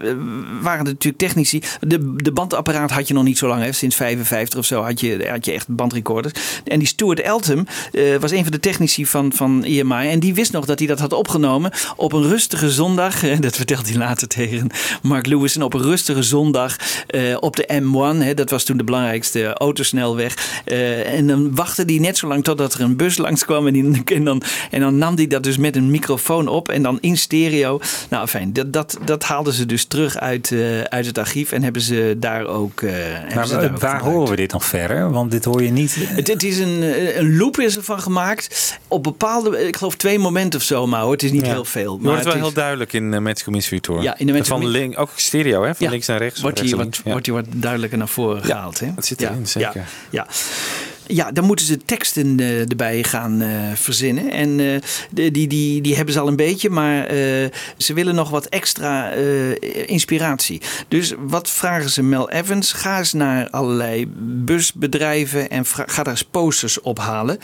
waren 0.61 0.86
er 0.86 0.91
natuurlijk 0.91 1.18
technici. 1.18 1.61
De, 1.80 2.16
de 2.16 2.32
bandapparaat 2.32 2.91
had 2.91 3.07
je 3.07 3.13
nog 3.13 3.24
niet 3.24 3.38
zo 3.38 3.47
lang. 3.47 3.63
Hè. 3.63 3.72
Sinds 3.72 3.95
55 3.95 4.59
of 4.59 4.66
zo 4.66 4.82
had 4.82 4.99
je, 4.99 5.28
had 5.30 5.45
je 5.45 5.51
echt 5.51 5.68
bandrecorders. 5.68 6.34
En 6.63 6.80
die 6.80 6.88
Stuart 6.88 7.20
Eltham 7.20 7.68
eh, 7.91 8.16
was 8.20 8.32
een 8.32 8.43
van 8.43 8.51
de 8.51 8.59
technici 8.59 9.05
van, 9.05 9.34
van 9.34 9.63
EMI. 9.63 10.09
En 10.09 10.20
die 10.20 10.34
wist 10.34 10.51
nog 10.51 10.66
dat 10.66 10.80
hij 10.80 10.88
dat 10.88 10.99
had 10.99 11.13
opgenomen 11.13 11.72
op 11.95 12.13
een 12.13 12.28
rustige 12.28 12.72
zondag. 12.72 13.24
eh, 13.24 13.39
Dat 13.45 13.55
vertelt 13.55 13.88
hij 13.89 13.97
later 13.97 14.28
tegen 14.28 14.70
Mark 15.01 15.26
Lewis. 15.26 15.55
En 15.55 15.63
op 15.63 15.74
een 15.74 15.82
rustige 15.82 16.24
zondag 16.24 16.76
eh, 17.07 17.38
op 17.39 17.55
de 17.55 17.82
M1. 17.82 18.18
Hè, 18.24 18.34
dat 18.34 18.49
was 18.49 18.63
toen 18.63 18.78
de 18.78 18.84
belangrijkste 18.84 19.53
autosnelweg. 19.53 20.61
Eh, 20.66 21.13
en 21.13 21.28
dan 21.28 21.55
wachtte 21.55 21.84
hij 21.86 21.97
net 21.97 22.18
zo 22.18 22.28
lang 22.28 22.43
totdat 22.43 22.74
er 22.74 22.82
een 22.82 22.95
bus 22.95 23.18
langskwam. 23.18 23.68
En, 23.68 23.74
die, 23.74 24.03
en, 24.05 24.24
dan, 24.24 24.41
en 24.72 24.80
dan 24.80 24.97
nam 24.97 25.16
hij 25.16 25.28
dat 25.28 25.43
dus 25.43 25.58
met 25.58 25.76
een 25.76 25.91
microfoon 25.91 26.47
op. 26.47 26.70
En 26.70 26.82
dan 26.84 26.97
in 27.01 27.18
stereo. 27.18 27.80
Nou 28.10 28.28
fijn, 28.28 28.53
dat, 28.53 28.74
dat, 28.74 28.97
dat 29.06 29.24
haalden 29.24 29.53
ze 29.53 29.66
dus 29.66 29.86
terug 29.86 30.18
uit, 30.18 30.51
eh, 30.51 30.82
uit 30.82 31.06
het 31.06 31.18
archief. 31.18 31.51
En 31.51 31.64
hebben 31.64 31.82
ze 31.82 32.16
daar 32.20 32.45
ook... 32.45 32.82
eh, 32.82 32.91
hebben 32.93 33.36
Maar 33.36 33.47
ze 33.47 33.56
daar 33.56 33.72
ook 33.72 33.80
waar 33.80 34.01
horen 34.01 34.30
we 34.30 34.36
dit 34.36 34.51
nog 34.51 34.66
verder? 34.66 35.12
Want 35.12 35.32
dit 35.32 35.45
hoor 35.45 35.64
je 35.64 35.72
niet. 35.72 35.95
het, 35.99 36.28
het 36.28 36.43
is 36.43 36.58
een, 36.60 36.84
eh, 36.84 37.18
een 37.18 37.38
loop 37.38 37.60
is 37.60 37.76
ervan 37.78 37.99
gemaakt. 38.01 38.78
Op 38.88 39.03
bepaalde, 39.03 39.68
ik 39.68 39.76
geloof 39.76 39.95
twee 39.95 40.20
momenten 40.20 40.60
of 40.60 40.66
zo, 40.66 40.88
maar 40.88 41.01
hoor. 41.01 41.12
Het 41.12 41.24
is 41.24 41.32
niet 41.32 41.45
Ja. 41.45 41.51
heel 41.51 41.66
veel. 41.66 41.93
Maar 41.95 42.03
Maar 42.03 42.18
het 42.18 42.26
is 42.26 42.34
wel 42.34 42.41
heel 42.41 42.53
duidelijk 42.53 42.93
in 42.93 43.12
uh, 43.14 43.20
Magical 43.20 43.53
Mystery 43.53 43.80
Tour. 43.80 44.01
Ja, 44.01 44.18
in 44.18 44.26
de 44.28 44.34
Magical 44.34 44.60
Van 44.60 44.68
link, 44.70 44.99
ook 44.99 45.10
stereo, 45.16 45.64
hè? 45.64 45.76
Van 45.76 45.86
Ja, 45.86 45.89
links 45.91 46.08
naar 46.08 46.18
rechts. 46.18 46.41
Wordt 46.41 46.60
hij 46.60 46.70
wat. 46.70 47.01
Ja. 47.03 47.12
wordt 47.12 47.26
hij 47.26 47.36
wat 47.36 47.45
duidelijker 47.49 47.97
naar 47.97 48.08
voren 48.08 48.43
gehaald. 48.43 48.80
Hè? 48.80 48.88
dat 48.95 49.06
zit 49.06 49.20
ja, 49.20 49.30
erin, 49.30 49.47
zeker. 49.47 49.84
Ja, 50.10 50.28
ja. 51.08 51.32
Dan 51.32 51.43
moeten 51.43 51.66
ze 51.66 51.78
teksten 51.78 52.39
eh, 52.39 52.70
erbij 52.70 53.03
gaan 53.03 53.41
eh, 53.41 53.49
verzinnen. 53.74 54.32
En 54.32 54.60
eh, 54.60 55.32
die, 55.32 55.47
die, 55.47 55.82
die 55.82 55.95
hebben 55.95 56.14
ze 56.14 56.20
al 56.20 56.28
een 56.28 56.36
beetje, 56.36 56.70
maar 56.70 57.08
ze 57.78 57.93
willen 57.93 58.16
nog 58.16 58.30
wat 58.30 58.45
extra 58.45 59.12
inspiratie. 59.86 60.62
Dus 60.88 61.14
wat 61.20 61.49
vragen 61.49 61.89
ze 61.89 62.03
Mel 62.03 62.30
Evans? 62.30 62.74
Ga 62.74 62.97
eens 62.97 63.14
naar 63.14 63.49
allerlei 63.49 64.08
busbedrijven 64.18 65.49
en 65.49 65.66
ga 65.66 66.03
daar 66.03 66.08
eens 66.08 66.24
posters 66.24 66.82
ophalen. 66.82 67.38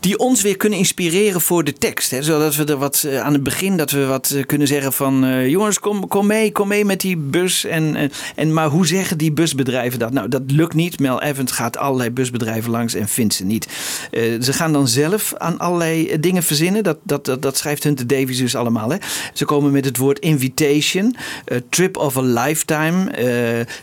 Die 0.00 0.18
ons 0.18 0.42
weer 0.42 0.56
kunnen 0.56 0.78
inspireren 0.78 1.40
voor 1.40 1.64
de 1.64 1.72
tekst. 1.72 2.10
Hè? 2.10 2.22
Zodat 2.22 2.56
we 2.56 2.64
er 2.64 2.76
wat 2.76 3.06
aan 3.22 3.32
het 3.32 3.42
begin 3.42 3.76
dat 3.76 3.90
we 3.90 4.06
wat 4.06 4.36
kunnen 4.46 4.66
zeggen 4.66 4.92
van 4.92 5.48
jongens, 5.50 5.78
kom, 5.78 6.08
kom 6.08 6.26
mee, 6.26 6.52
kom 6.52 6.68
mee 6.68 6.84
met 6.84 7.00
die 7.00 7.16
bus. 7.16 7.64
En, 7.64 8.10
en, 8.34 8.52
maar 8.52 8.68
hoe 8.68 8.86
zeggen 8.86 9.18
die 9.18 9.32
busbedrijven 9.32 9.98
dat? 9.98 10.12
Nou, 10.12 10.28
dat 10.28 10.42
lukt 10.46 10.74
niet. 10.74 11.00
Mel 11.00 11.22
Evans 11.22 11.52
gaat 11.52 11.76
allerlei 11.76 12.10
busbedrijven 12.10 12.70
langs 12.70 12.83
en 12.92 13.08
vindt 13.08 13.34
ze 13.34 13.44
niet. 13.44 13.68
Eh, 14.10 14.22
ze 14.40 14.52
gaan 14.52 14.72
dan 14.72 14.88
zelf 14.88 15.34
aan 15.38 15.58
allerlei 15.58 16.08
eh, 16.08 16.16
dingen 16.20 16.42
verzinnen. 16.42 16.84
Dat, 16.84 16.98
dat, 17.02 17.24
dat, 17.24 17.42
dat 17.42 17.56
schrijft 17.56 17.84
Hunter 17.84 18.06
Davies 18.06 18.38
dus 18.38 18.56
allemaal. 18.56 18.90
Hè? 18.90 18.96
Ze 19.32 19.44
komen 19.44 19.72
met 19.72 19.84
het 19.84 19.96
woord 19.96 20.18
invitation, 20.18 21.16
eh, 21.44 21.58
trip 21.68 21.96
of 21.96 22.16
a 22.16 22.22
lifetime, 22.22 23.12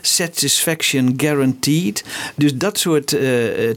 satisfaction 0.00 1.14
guaranteed. 1.16 2.04
Dus 2.34 2.54
dat 2.54 2.78
soort 2.78 3.16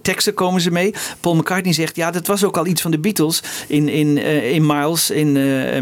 teksten 0.01 0.33
komen 0.33 0.61
ze 0.61 0.71
mee. 0.71 0.93
Paul 1.19 1.35
McCartney 1.35 1.73
zegt, 1.73 1.95
ja, 1.95 2.11
dat 2.11 2.27
was 2.27 2.43
ook 2.43 2.57
al 2.57 2.65
iets 2.65 2.81
van 2.81 2.91
de 2.91 2.99
Beatles 2.99 3.43
in, 3.67 3.89
in, 3.89 4.17
in 4.43 4.65
Miles, 4.65 5.09
in 5.09 5.31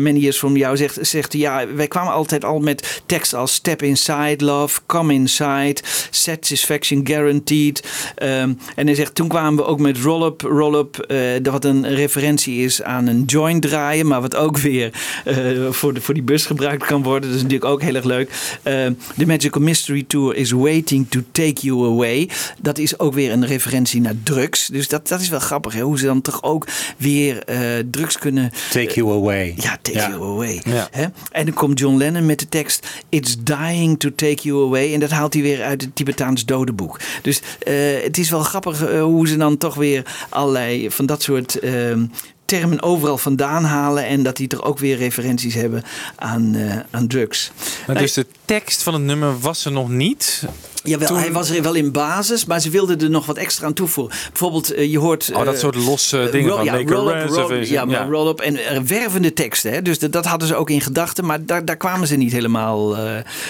Many 0.03 0.19
Years 0.19 0.37
From 0.37 0.57
Jou. 0.57 0.77
Zegt, 0.77 0.97
zegt 1.01 1.33
ja, 1.33 1.73
wij 1.73 1.87
kwamen 1.87 2.13
altijd 2.13 2.45
al 2.45 2.59
met 2.59 3.01
teksten 3.05 3.39
als 3.39 3.53
Step 3.53 3.81
Inside 3.81 4.45
Love, 4.45 4.79
Come 4.85 5.13
Inside, 5.13 5.75
Satisfaction 6.09 7.07
Guaranteed. 7.07 7.83
Ehm, 8.15 8.53
en 8.75 8.85
hij 8.85 8.95
zegt, 8.95 9.15
toen 9.15 9.27
kwamen 9.33 9.55
we 9.55 9.65
ook 9.65 9.79
met 9.79 9.97
Roll 9.97 10.25
Up, 10.25 10.41
Roll 10.41 10.75
Up, 10.75 10.97
eh, 10.99 11.17
dat 11.41 11.53
wat 11.53 11.65
een 11.65 11.87
referentie 11.95 12.63
is 12.63 12.83
aan 12.83 13.07
een 13.07 13.23
joint 13.25 13.61
draaien, 13.61 14.07
maar 14.07 14.21
wat 14.21 14.35
ook 14.35 14.57
weer 14.57 14.91
eh, 15.25 15.35
voor, 15.69 15.93
de, 15.93 16.01
voor 16.01 16.13
die 16.13 16.23
bus 16.23 16.45
gebruikt 16.45 16.85
kan 16.85 17.03
worden. 17.03 17.29
Dat 17.29 17.37
is 17.37 17.43
natuurlijk 17.43 17.71
ook 17.71 17.81
heel 17.81 17.95
erg 17.95 18.03
leuk. 18.05 18.29
Ehm, 18.63 18.93
The 19.17 19.25
Magical 19.25 19.61
Mystery 19.61 20.03
Tour 20.07 20.35
is 20.35 20.51
waiting 20.51 21.05
to 21.09 21.19
take 21.31 21.61
you 21.61 21.85
away. 21.85 22.29
Dat 22.61 22.77
is 22.77 22.99
ook 22.99 23.13
weer 23.13 23.31
een 23.31 23.45
referentie 23.45 24.01
naar 24.01 24.13
drugs. 24.23 24.67
Dus 24.67 24.87
dat, 24.87 25.07
dat 25.07 25.21
is 25.21 25.29
wel 25.29 25.39
grappig, 25.39 25.73
hè? 25.73 25.81
hoe 25.81 25.97
ze 25.99 26.05
dan 26.05 26.21
toch 26.21 26.43
ook 26.43 26.67
weer 26.97 27.43
eh, 27.43 27.59
drugs 27.91 28.17
kunnen... 28.17 28.51
Take 28.71 28.93
you 28.93 29.11
away. 29.11 29.53
Ja, 29.57 29.77
take 29.81 29.97
Ja. 29.97 30.09
you 30.09 30.21
away. 30.21 30.61
Ja. 30.65 30.87
Hè? 30.91 31.05
En 31.31 31.45
dan 31.45 31.53
komt 31.53 31.79
John 31.79 31.97
Lennon 31.97 32.25
met 32.25 32.39
de 32.39 32.49
tekst 32.49 32.87
It's 33.09 33.35
dying 33.43 33.99
to 33.99 34.09
take 34.15 34.41
you 34.41 34.65
away. 34.65 34.93
En 34.93 34.99
dat 34.99 35.09
haalt 35.09 35.33
hij 35.33 35.43
weer 35.43 35.63
uit 35.63 35.81
het 35.81 35.95
Tibetaans 35.95 36.45
dodenboek. 36.45 36.99
Dus 37.21 37.41
eh, 37.59 37.73
het 38.03 38.17
is 38.17 38.29
wel 38.29 38.41
grappig 38.43 38.85
eh, 38.85 39.03
hoe 39.23 39.31
ze 39.31 39.37
dan 39.37 39.57
toch 39.57 39.75
weer 39.75 40.05
allerlei 40.29 40.91
van 40.91 41.05
dat 41.05 41.23
soort 41.23 41.59
ehm, 41.59 42.05
termen 42.45 42.81
overal 42.81 43.17
vandaan 43.17 43.63
halen. 43.63 44.05
En 44.05 44.23
dat 44.23 44.37
die 44.37 44.47
toch 44.47 44.63
ook 44.63 44.79
weer 44.79 44.97
referenties 44.97 45.53
hebben 45.53 45.83
aan, 46.15 46.55
eh, 46.55 46.79
aan 46.91 47.07
drugs. 47.07 47.51
Maar 47.87 47.95
Nee, 47.95 48.03
dus 48.03 48.13
de 48.13 48.25
tekst 48.45 48.83
van 48.83 48.93
het 48.93 49.03
nummer 49.03 49.39
was 49.39 49.65
er 49.65 49.71
nog 49.71 49.89
niet. 49.89 50.43
Jawel, 50.83 51.07
toen- 51.07 51.17
hij 51.17 51.31
was 51.31 51.49
er 51.49 51.61
wel 51.63 51.73
in 51.73 51.91
basis, 51.91 52.45
maar 52.45 52.59
ze 52.59 52.69
wilden 52.69 52.99
er 53.01 53.09
nog 53.09 53.25
wat 53.25 53.37
extra 53.37 53.65
aan 53.65 53.73
toevoegen. 53.73 54.17
Bijvoorbeeld, 54.29 54.73
eh, 54.73 54.91
je 54.91 54.99
hoort... 54.99 55.31
Oh, 55.33 55.43
dat 55.45 55.53
eh, 55.53 55.59
soort 55.59 55.75
losse 55.75 56.19
eh, 56.21 56.31
dingen 56.31 56.47
roll- 56.49 56.55
van 56.57 56.65
ja, 56.65 56.71
roll 56.93 57.15
up, 57.21 57.29
roll-. 57.29 57.65
Ja, 57.65 57.85
maar 57.85 57.95
Ja. 57.95 58.05
roll-up 58.11 58.39
en 58.39 58.87
wervende 58.87 59.33
teksten. 59.33 59.71
Hè? 59.71 59.81
Dus 59.81 59.99
dat, 59.99 60.11
dat 60.11 60.25
hadden 60.25 60.47
ze 60.47 60.55
ook 60.55 60.69
in 60.69 60.81
gedachten, 60.81 61.25
maar 61.25 61.45
daar, 61.45 61.65
daar 61.65 61.77
kwamen 61.77 62.07
ze 62.07 62.15
niet 62.15 62.31
helemaal 62.31 62.95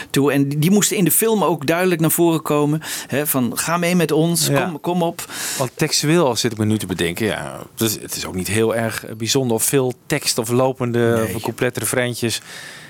toe. 0.09 0.31
En 0.31 0.49
die, 0.49 0.59
die 0.59 0.71
moesten 0.71 0.97
in 0.97 1.03
de 1.05 1.11
film 1.11 1.43
ook 1.43 1.65
duidelijk 1.67 2.01
naar 2.01 2.11
voren 2.11 2.41
komen. 2.41 2.81
Hè? 3.07 3.27
Van, 3.27 3.51
ga 3.57 3.77
mee 3.77 3.95
met 3.95 4.11
ons, 4.11 4.47
Ja. 4.47 4.63
kom, 4.65 4.79
kom 4.79 5.01
op. 5.01 5.25
Want 5.57 5.71
textueel 5.75 6.35
zit 6.35 6.51
ik 6.51 6.57
me 6.57 6.65
nu 6.65 6.77
te 6.77 6.85
bedenken. 6.85 7.25
Ja, 7.25 7.59
dus 7.75 7.97
het 8.01 8.15
is 8.15 8.25
ook 8.25 8.35
niet 8.35 8.47
heel 8.47 8.75
erg 8.75 9.05
bijzonder 9.17 9.55
of 9.55 9.63
veel 9.63 9.93
tekst 10.05 10.37
of 10.37 10.49
lopende 10.49 11.27
of 11.35 11.41
complete 11.41 11.79
refreintjes. 11.79 12.41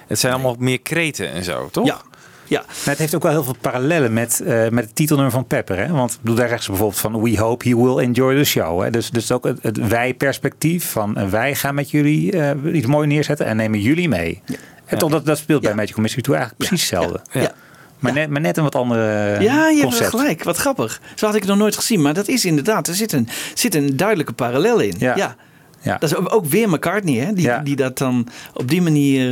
Het 0.07 0.19
zijn 0.19 0.33
allemaal 0.33 0.55
meer 0.59 0.81
kreten 0.81 1.31
en 1.31 1.43
zo, 1.43 1.69
toch? 1.71 1.85
Ja. 1.85 2.01
Ja. 2.47 2.59
Maar 2.67 2.85
het 2.85 2.97
heeft 2.97 3.15
ook 3.15 3.23
wel 3.23 3.31
heel 3.31 3.43
veel 3.43 3.55
parallellen 3.61 4.13
met, 4.13 4.39
eh, 4.39 4.69
met 4.69 4.85
het 4.85 4.95
titelnummer 4.95 5.33
van 5.33 5.47
Pepper. 5.47 5.77
Hè? 5.77 5.87
Want 5.87 6.17
bedoel, 6.21 6.35
daar 6.35 6.47
zeggen 6.47 6.63
ze 6.63 6.69
bijvoorbeeld 6.69 7.01
van... 7.01 7.21
We 7.21 7.39
hope 7.39 7.69
he 7.69 7.75
will 7.75 7.97
enjoy 7.97 8.35
the 8.35 8.43
show. 8.43 8.81
Hè? 8.81 8.89
Dus, 8.89 9.09
dus 9.09 9.31
ook 9.31 9.43
het, 9.43 9.59
het 9.61 9.87
wij-perspectief 9.87 10.91
van... 10.91 11.17
eh, 11.17 11.27
wij 11.27 11.55
gaan 11.55 11.75
met 11.75 11.91
jullie 11.91 12.31
eh, 12.31 12.75
iets 12.75 12.87
moois 12.87 13.07
neerzetten 13.07 13.45
en 13.45 13.55
nemen 13.55 13.79
jullie 13.79 14.09
mee. 14.09 14.41
En 14.85 14.97
toch, 14.97 15.11
dat, 15.11 15.25
dat 15.25 15.37
speelt 15.37 15.61
bij 15.61 15.73
Magical 15.73 16.01
Mystery 16.01 16.23
Tour 16.23 16.39
eigenlijk 16.39 16.69
precies 16.69 16.89
hetzelfde. 16.89 17.21
Ja. 17.31 17.51
Maar, 17.99 18.13
net, 18.13 18.29
maar 18.29 18.41
net 18.41 18.57
een 18.57 18.63
wat 18.63 18.75
andere 18.75 19.37
Ja, 19.41 19.69
je 19.69 19.81
hebt 19.81 19.95
gelijk. 19.95 20.43
Wat 20.43 20.57
grappig. 20.57 21.01
Zo 21.15 21.25
had 21.25 21.35
ik 21.35 21.41
het 21.41 21.49
nog 21.49 21.59
nooit 21.59 21.75
gezien. 21.75 22.01
Maar 22.01 22.13
dat 22.13 22.27
is 22.27 22.45
inderdaad, 22.45 22.87
er 22.87 22.95
zit 22.95 23.11
een, 23.11 23.27
zit 23.53 23.75
een 23.75 23.97
duidelijke 23.97 24.33
parallel 24.33 24.79
in. 24.79 24.95
Ja. 24.97 25.15
ja. 25.15 25.35
Ja. 25.83 25.97
Dat 25.97 26.09
is 26.11 26.15
ook- 26.15 26.33
ook 26.33 26.45
weer 26.45 26.69
McCartney, 26.69 27.15
hè? 27.15 27.33
Die, 27.33 27.49
die 27.63 27.75
dat 27.75 27.97
dan 27.97 28.27
op 28.53 28.69
die 28.69 28.81
manier 28.81 29.27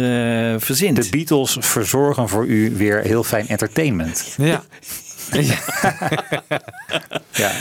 eh, 0.53 0.59
verzint. 0.59 1.03
De 1.03 1.09
Beatles 1.09 1.57
verzorgen 1.59 2.29
voor 2.29 2.45
u 2.45 2.75
weer 2.75 2.99
heel 3.01 3.23
fijn 3.23 3.47
entertainment. 3.47 4.33
Ja. 4.37 4.61
ja. 7.31 7.51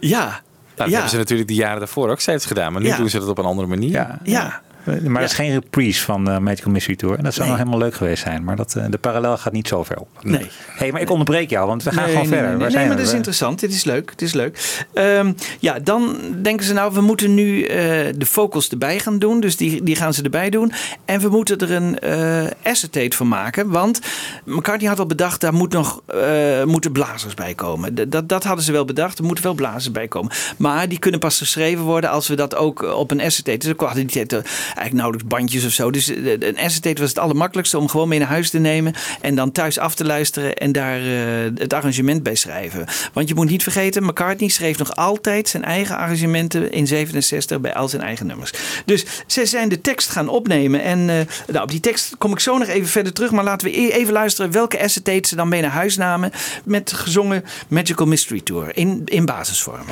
Ja. 0.00 0.40
Nou, 0.76 0.90
dat 0.90 0.90
hebben 0.90 1.10
ze 1.10 1.16
natuurlijk 1.16 1.48
de 1.48 1.54
jaren 1.54 1.78
daarvoor 1.78 2.10
ook 2.10 2.20
steeds 2.20 2.46
gedaan. 2.46 2.72
Maar 2.72 2.80
nu 2.82 2.86
Ja. 2.88 2.96
doen 2.96 3.08
ze 3.10 3.18
dat 3.18 3.28
op 3.28 3.38
een 3.38 3.44
andere 3.44 3.68
manier. 3.68 4.18
Ja. 4.22 4.60
Ja. 5.02 5.10
Maar 5.10 5.20
dat 5.20 5.30
is 5.30 5.36
geen 5.36 5.52
reprise 5.52 6.04
van 6.04 6.24
de 6.24 6.40
Magical 6.40 6.72
Mystery 6.72 6.96
Tour. 6.96 7.18
En 7.18 7.24
dat 7.24 7.34
zou 7.34 7.48
Nee. 7.48 7.56
nog 7.56 7.64
helemaal 7.66 7.86
leuk 7.88 7.96
geweest 7.96 8.22
zijn. 8.22 8.44
Maar 8.44 8.56
dat, 8.56 8.74
eh, 8.76 8.84
de 8.90 8.98
parallel 8.98 9.36
gaat 9.38 9.52
niet 9.52 9.68
zo 9.68 9.84
ver 9.84 9.96
op. 9.96 10.08
Nee. 10.22 10.46
hey, 10.76 10.92
maar 10.92 11.00
ik 11.00 11.10
onderbreek 11.10 11.50
jou, 11.50 11.66
want 11.66 11.82
we 11.82 11.90
gaan 11.92 12.02
Nee, 12.04 12.12
gewoon 12.12 12.28
nee, 12.28 12.38
verder. 12.38 12.48
Nee, 12.48 12.58
Waar 12.58 12.66
nee, 12.68 12.76
zijn 12.76 12.86
maar 12.88 12.96
we? 12.96 13.02
dat 13.02 13.10
is 13.10 13.16
interessant. 13.16 13.60
Dit 13.60 13.72
is 13.72 13.84
leuk. 13.84 14.10
Het 14.10 14.22
is 14.22 14.32
leuk. 14.32 14.84
Ehm, 14.94 15.32
ja, 15.58 15.78
dan 15.78 16.16
denken 16.42 16.66
ze 16.66 16.72
nou, 16.72 16.92
we 16.94 17.00
moeten 17.00 17.34
nu 17.34 17.62
eh, 17.62 17.76
de 18.16 18.26
vocals 18.26 18.68
erbij 18.68 18.98
gaan 18.98 19.18
doen. 19.18 19.40
Dus 19.40 19.56
die, 19.56 19.82
die 19.82 19.96
gaan 19.96 20.14
ze 20.14 20.22
erbij 20.22 20.50
doen. 20.50 20.72
En 21.04 21.20
we 21.20 21.28
moeten 21.28 21.58
er 21.58 21.70
een 21.72 21.98
eh 21.98 22.46
acetate 22.62 23.16
van 23.16 23.28
maken. 23.28 23.68
Want 23.70 24.00
McCartney 24.44 24.88
had 24.88 24.98
al 24.98 25.06
bedacht, 25.06 25.40
daar 25.40 25.54
moet 25.54 25.72
nog, 25.72 26.00
eh, 26.06 26.64
moeten 26.64 26.92
blazers 26.92 27.34
bij 27.34 27.54
komen. 27.54 27.94
D- 27.94 28.12
Dat, 28.12 28.28
dat 28.28 28.44
hadden 28.44 28.64
ze 28.64 28.72
wel 28.72 28.84
bedacht. 28.84 29.18
Er 29.18 29.24
moeten 29.24 29.44
wel 29.44 29.54
blazers 29.54 29.90
bij 29.92 30.08
komen. 30.08 30.32
Maar 30.56 30.88
die 30.88 30.98
kunnen 30.98 31.20
pas 31.20 31.38
geschreven 31.38 31.84
worden 31.84 32.10
als 32.10 32.28
we 32.28 32.34
dat 32.34 32.56
ook 32.56 32.82
op 32.82 33.10
een 33.10 33.22
acetate. 33.22 33.66
Dus 33.66 33.74
hadden 33.88 34.06
die 34.06 34.26
eh, 34.26 34.38
eigenlijk 34.78 34.94
nauwelijks 34.94 35.36
bandjes 35.36 35.64
of 35.64 35.72
zo. 35.72 35.90
Dus 35.90 36.08
eh, 36.08 36.32
een 36.38 36.58
acetate 36.58 37.00
was 37.00 37.08
het 37.08 37.18
allermakkelijkste 37.18 37.78
om 37.78 37.88
gewoon 37.88 38.08
mee 38.08 38.18
naar 38.18 38.28
huis 38.28 38.50
te 38.50 38.58
nemen. 38.58 38.94
En 39.20 39.34
dan 39.34 39.52
thuis 39.52 39.78
af 39.78 39.94
te 39.94 40.04
luisteren 40.04 40.56
en 40.56 40.72
daar 40.72 40.98
eh, 40.98 41.50
het 41.54 41.72
arrangement 41.72 42.22
bij 42.22 42.34
schrijven. 42.34 42.86
Want 43.12 43.28
je 43.28 43.34
moet 43.34 43.50
niet 43.50 43.62
vergeten, 43.62 44.04
McCartney 44.04 44.48
schreef 44.48 44.78
nog 44.78 44.96
altijd 44.96 45.48
zijn 45.48 45.64
eigen 45.64 45.96
arrangementen 45.96 46.72
in 46.72 46.86
67 46.86 47.60
bij 47.60 47.74
al 47.74 47.88
zijn 47.88 48.02
eigen 48.02 48.26
nummers. 48.26 48.52
Dus 48.84 49.04
ze 49.26 49.46
zijn 49.46 49.68
de 49.68 49.80
tekst 49.80 50.10
gaan 50.10 50.28
opnemen. 50.28 50.82
En 50.82 50.98
eh, 51.10 51.16
nou, 51.46 51.62
op 51.62 51.70
die 51.70 51.80
tekst 51.80 52.14
kom 52.18 52.32
ik 52.32 52.40
zo 52.40 52.58
nog 52.58 52.68
even 52.68 52.88
verder 52.88 53.12
terug. 53.12 53.30
Maar 53.30 53.44
laten 53.44 53.66
we 53.66 53.80
e- 53.80 53.90
even 53.90 54.12
luisteren 54.12 54.50
welke 54.50 54.82
acetate 54.82 55.28
ze 55.28 55.36
dan 55.36 55.48
mee 55.48 55.60
naar 55.60 55.70
huis 55.70 55.96
namen. 55.96 56.30
Met 56.64 56.92
gezongen 56.92 57.44
Magical 57.68 58.06
Mystery 58.06 58.40
Tour 58.40 58.76
in, 58.76 59.02
in 59.04 59.24
basisvorm. 59.24 59.86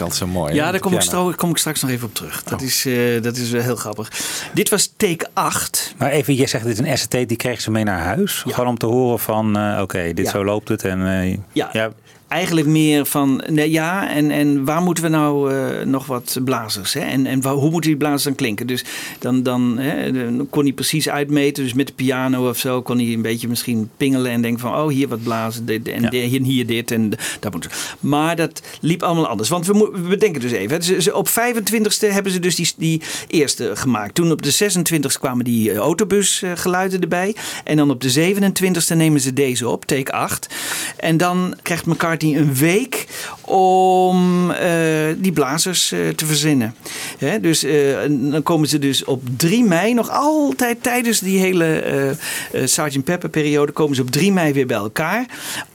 Ik 0.00 0.06
altijd 0.06 0.30
zo 0.30 0.38
mooi. 0.38 0.54
Ja, 0.54 0.70
daar 0.70 0.80
kom 0.80 0.92
ik, 0.92 1.00
stro- 1.00 1.32
kom 1.36 1.50
ik 1.50 1.56
straks 1.56 1.82
nog 1.82 1.90
even 1.90 2.06
op 2.08 2.14
terug. 2.14 2.42
Dat, 2.42 2.60
is, 2.62 2.86
eh, 2.86 3.22
dat 3.22 3.36
is 3.36 3.50
wel 3.50 3.62
heel 3.62 3.76
grappig. 3.76 4.10
Dit 4.54 4.68
was 4.68 4.92
take 4.96 5.28
8. 5.32 5.94
Maar 5.98 6.10
even, 6.10 6.34
je 6.34 6.46
zegt 6.46 6.64
dit 6.64 6.72
is 6.72 6.78
een 6.78 6.92
acetate, 6.92 7.26
die 7.26 7.36
kregen 7.36 7.62
ze 7.62 7.70
mee 7.70 7.84
naar 7.84 8.00
huis. 8.00 8.42
Gewoon 8.46 8.66
om 8.68 8.78
te 8.78 8.86
horen 8.86 9.18
van, 9.18 9.56
eh, 9.58 9.78
oké, 9.82 10.12
dit 10.12 10.24
Ja. 10.26 10.30
zo 10.30 10.44
loopt 10.44 10.68
het. 10.68 10.84
En, 10.84 11.06
eh, 11.20 11.36
Ja, 11.52 11.90
eigenlijk 12.30 12.66
meer 12.66 13.06
van, 13.06 13.42
nee, 13.48 13.70
ja, 13.70 14.10
en, 14.10 14.30
en 14.30 14.64
waar 14.64 14.82
moeten 14.82 15.04
we 15.04 15.10
nou 15.10 15.54
eh, 15.54 15.86
nog 15.86 16.06
wat 16.06 16.38
blazers? 16.44 16.92
Hè? 16.92 17.00
En, 17.00 17.26
en 17.26 17.40
waar- 17.42 17.52
hoe 17.54 17.70
moeten 17.70 17.90
die 17.90 17.98
blazers 17.98 18.22
dan 18.22 18.34
klinken? 18.34 18.66
Dus 18.66 18.84
dan, 19.18 19.42
dan, 19.42 19.78
hè, 19.78 20.12
dan 20.12 20.46
kon 20.50 20.62
hij 20.62 20.72
precies 20.72 21.08
uitmeten. 21.08 21.62
Dus 21.64 21.72
met 21.74 21.86
de 21.86 21.92
piano 21.92 22.48
of 22.48 22.58
zo 22.58 22.82
kon 22.82 22.96
hij 22.98 23.06
een 23.12 23.22
beetje 23.22 23.48
misschien 23.48 23.90
pingelen 23.96 24.30
en 24.30 24.42
denken 24.42 24.60
van, 24.60 24.74
oh, 24.74 24.88
hier 24.88 25.08
wat 25.08 25.22
blazen 25.22 25.66
dit, 25.66 25.88
en 25.88 26.12
hier, 26.14 26.42
hier 26.42 26.66
dit 26.66 26.90
en 26.90 27.10
dat 27.40 27.52
moet. 27.52 27.68
Maar 28.00 28.36
dat 28.36 28.62
liep 28.80 29.02
allemaal 29.02 29.26
anders. 29.26 29.48
Want 29.48 29.66
we, 29.66 29.90
we 29.92 30.08
bedenken 30.08 30.40
dus 30.40 30.52
even, 30.52 30.76
hè, 30.76 30.82
ze, 30.82 31.02
ze- 31.02 31.14
op 31.14 31.28
25e 31.28 32.08
hebben 32.08 32.32
ze 32.32 32.38
dus 32.38 32.54
die, 32.56 32.68
die 32.76 33.02
eerste 33.28 33.70
gemaakt. 33.74 34.14
Toen 34.14 34.30
op 34.32 34.42
de 34.42 34.52
26e 34.72 35.18
kwamen 35.20 35.44
die 35.44 35.70
eh, 35.72 35.76
autobusgeluiden 35.78 37.00
erbij. 37.00 37.34
En 37.64 37.76
dan 37.76 37.90
op 37.90 38.00
de 38.00 38.34
27e 38.34 38.96
nemen 38.96 39.20
ze 39.20 39.32
deze 39.32 39.68
op, 39.68 39.84
take 39.84 40.12
8. 40.12 40.48
En 40.96 41.16
dan 41.16 41.54
krijgt 41.62 41.86
McCartney 41.86 42.18
een 42.22 42.54
week 42.54 43.06
om 43.40 44.50
eh, 44.50 44.70
die 45.16 45.32
blazers 45.32 45.92
eh, 45.92 46.08
te 46.08 46.26
verzinnen. 46.26 46.74
Hè, 47.18 47.40
dus 47.40 47.64
eh, 47.64 47.98
dan 48.08 48.42
komen 48.42 48.68
ze 48.68 48.78
dus 48.78 49.04
op 49.04 49.22
3 49.36 49.64
mei, 49.64 49.94
nog 49.94 50.10
altijd 50.10 50.82
tijdens 50.82 51.20
die 51.20 51.38
hele 51.38 52.16
Sgt. 52.64 53.04
Pepper 53.04 53.28
periode, 53.28 53.72
komen 53.72 53.96
ze 53.96 54.02
op 54.02 54.10
3 54.10 54.32
mei 54.32 54.52
weer 54.52 54.66
bij 54.66 54.76
elkaar 54.76 55.26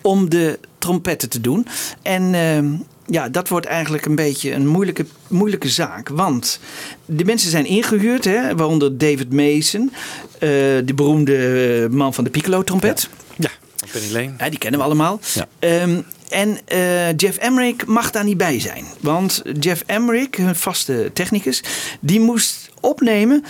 om 0.02 0.30
de 0.30 0.60
trompetten 0.78 1.30
te 1.30 1.42
doen. 1.42 1.68
En 2.02 2.34
ehm, 2.34 2.66
ja, 3.08 3.30
dat 3.30 3.48
wordt 3.48 3.66
eigenlijk 3.66 4.06
een 4.06 4.16
beetje 4.16 4.52
een 4.52 4.68
moeilijke, 4.68 5.06
moeilijke 5.28 5.70
zaak. 5.70 6.10
Want 6.10 6.60
de 7.06 7.26
mensen 7.26 7.50
zijn 7.50 7.66
ingehuurd, 7.66 8.26
hè, 8.26 8.56
waaronder 8.56 8.98
David 8.98 9.34
Mason, 9.34 9.92
eh, 10.34 10.50
de 10.86 10.94
beroemde 10.96 11.88
man 11.92 12.14
van 12.14 12.24
de 12.24 12.30
piccolo-trompet. 12.30 13.10
Ja, 13.38 13.50
Penny 13.92 14.12
Lane. 14.12 14.34
Ja, 14.38 14.50
die 14.50 14.60
kennen 14.60 14.80
we 14.80 14.86
allemaal. 14.86 15.20
Ja. 15.34 15.48
Ehm, 15.60 16.02
En 16.30 16.58
eh, 16.66 17.18
Jeff 17.18 17.38
Emmerich 17.38 17.86
mag 17.86 18.12
daar 18.12 18.24
niet 18.24 18.38
bij 18.38 18.60
zijn. 18.60 18.86
Want 19.00 19.42
Jeff 19.60 19.84
Emmerich, 19.86 20.36
hun 20.36 20.56
vaste 20.56 21.10
technicus, 21.14 21.64
die 22.00 22.20
moest 22.20 22.70
opnemen. 22.80 23.44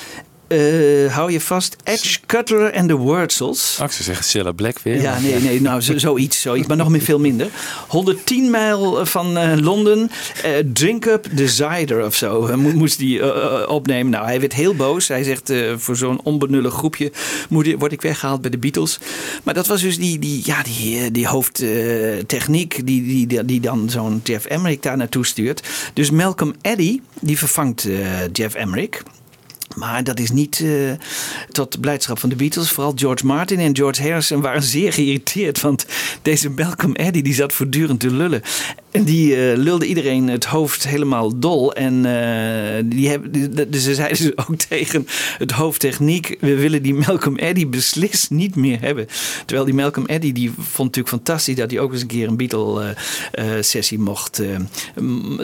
Eh, 0.47 1.13
hou 1.13 1.31
je 1.31 1.41
vast, 1.41 1.75
Edge 1.83 2.19
Cutler 2.25 2.71
en 2.71 2.87
de 2.87 2.97
Wurzels. 2.97 3.71
Ik 3.71 3.91
zou 3.91 4.03
zeggen 4.03 4.25
Cilla 4.25 4.51
Black 4.51 4.79
weer. 4.79 5.01
Ja, 5.01 5.19
nee, 5.19 5.39
nee, 5.39 5.61
nou 5.61 5.81
zo, 5.81 5.97
zoiets, 5.97 6.41
zoiets, 6.41 6.67
maar 6.67 6.77
nog 6.77 6.89
meer 6.89 7.01
veel 7.01 7.19
minder. 7.19 7.47
110 7.87 8.49
mijl 8.49 9.05
van 9.05 9.37
eh, 9.37 9.57
Londen, 9.57 10.11
eh, 10.43 10.51
Drink 10.73 11.05
Up 11.05 11.27
the 11.35 11.47
Cider 11.47 12.05
of 12.05 12.15
zo, 12.15 12.45
eh, 12.45 12.55
mo- 12.55 12.71
moest 12.73 12.99
hij 12.99 13.19
eh, 13.21 13.69
opnemen. 13.69 14.11
Nou, 14.11 14.25
hij 14.25 14.39
werd 14.39 14.53
heel 14.53 14.75
boos. 14.75 15.07
Hij 15.07 15.23
zegt, 15.23 15.49
eh, 15.49 15.73
voor 15.77 15.95
zo'n 15.95 16.19
onbenullig 16.23 16.73
groepje 16.73 17.11
moet, 17.49 17.75
word 17.77 17.91
ik 17.91 18.01
weggehaald 18.01 18.41
bij 18.41 18.51
de 18.51 18.57
Beatles. 18.57 18.99
Maar 19.43 19.53
dat 19.53 19.67
was 19.67 19.81
dus 19.81 19.97
die, 19.97 20.19
die, 20.19 20.41
ja, 20.45 20.63
die, 20.63 20.99
eh, 20.99 21.05
die 21.11 21.27
hoofdtechniek 21.27 22.85
die, 22.85 23.03
die, 23.03 23.27
die, 23.27 23.45
die 23.45 23.59
dan 23.59 23.89
zo'n 23.89 24.21
Jeff 24.23 24.45
Emmerich 24.45 24.79
daar 24.79 24.97
naartoe 24.97 25.25
stuurt. 25.25 25.63
Dus 25.93 26.09
Malcolm 26.11 26.53
Eddy, 26.61 26.99
die 27.19 27.37
vervangt 27.37 27.85
eh, 27.85 27.97
Jeff 28.31 28.55
Emmerich. 28.55 29.03
Maar 29.75 30.03
dat 30.03 30.19
is 30.19 30.31
niet 30.31 30.59
eh, 30.59 30.69
tot 31.51 31.79
blijdschap 31.79 32.19
van 32.19 32.29
de 32.29 32.35
Beatles. 32.35 32.71
Vooral 32.71 32.93
George 32.95 33.25
Martin 33.25 33.59
en 33.59 33.75
George 33.75 34.01
Harrison 34.01 34.41
waren 34.41 34.63
zeer 34.63 34.93
geïrriteerd. 34.93 35.61
Want 35.61 35.85
deze 36.21 36.49
Malcolm 36.49 36.93
Eddy 36.93 37.21
die 37.21 37.33
zat 37.33 37.53
voortdurend 37.53 37.99
te 37.99 38.11
lullen. 38.11 38.41
En 38.91 39.03
die 39.03 39.35
eh, 39.35 39.57
lulde 39.57 39.85
iedereen 39.85 40.27
het 40.27 40.45
hoofd 40.45 40.87
helemaal 40.87 41.39
dol. 41.39 41.73
En 41.73 42.05
eh, 42.05 42.83
die 42.85 43.09
hebben, 43.09 43.71
dus 43.71 43.83
ze 43.83 43.95
zeiden 43.95 44.17
dus 44.17 44.37
ook 44.47 44.55
tegen 44.55 45.07
het 45.37 45.51
hoofdtechniek... 45.51 46.37
we 46.39 46.55
willen 46.55 46.81
die 46.81 46.93
Malcolm 46.93 47.37
Eddy 47.37 47.67
beslist 47.67 48.29
niet 48.29 48.55
meer 48.55 48.81
hebben. 48.81 49.07
Terwijl 49.45 49.65
die 49.65 49.75
Malcolm 49.75 50.05
Eddy 50.05 50.31
die 50.31 50.51
vond 50.51 50.95
natuurlijk 50.95 51.15
fantastisch... 51.15 51.55
dat 51.55 51.71
hij 51.71 51.79
ook 51.79 51.91
eens 51.91 52.01
een 52.01 52.07
keer 52.07 52.27
een 52.27 52.37
Beatle-sessie 52.37 53.99
mocht... 53.99 54.41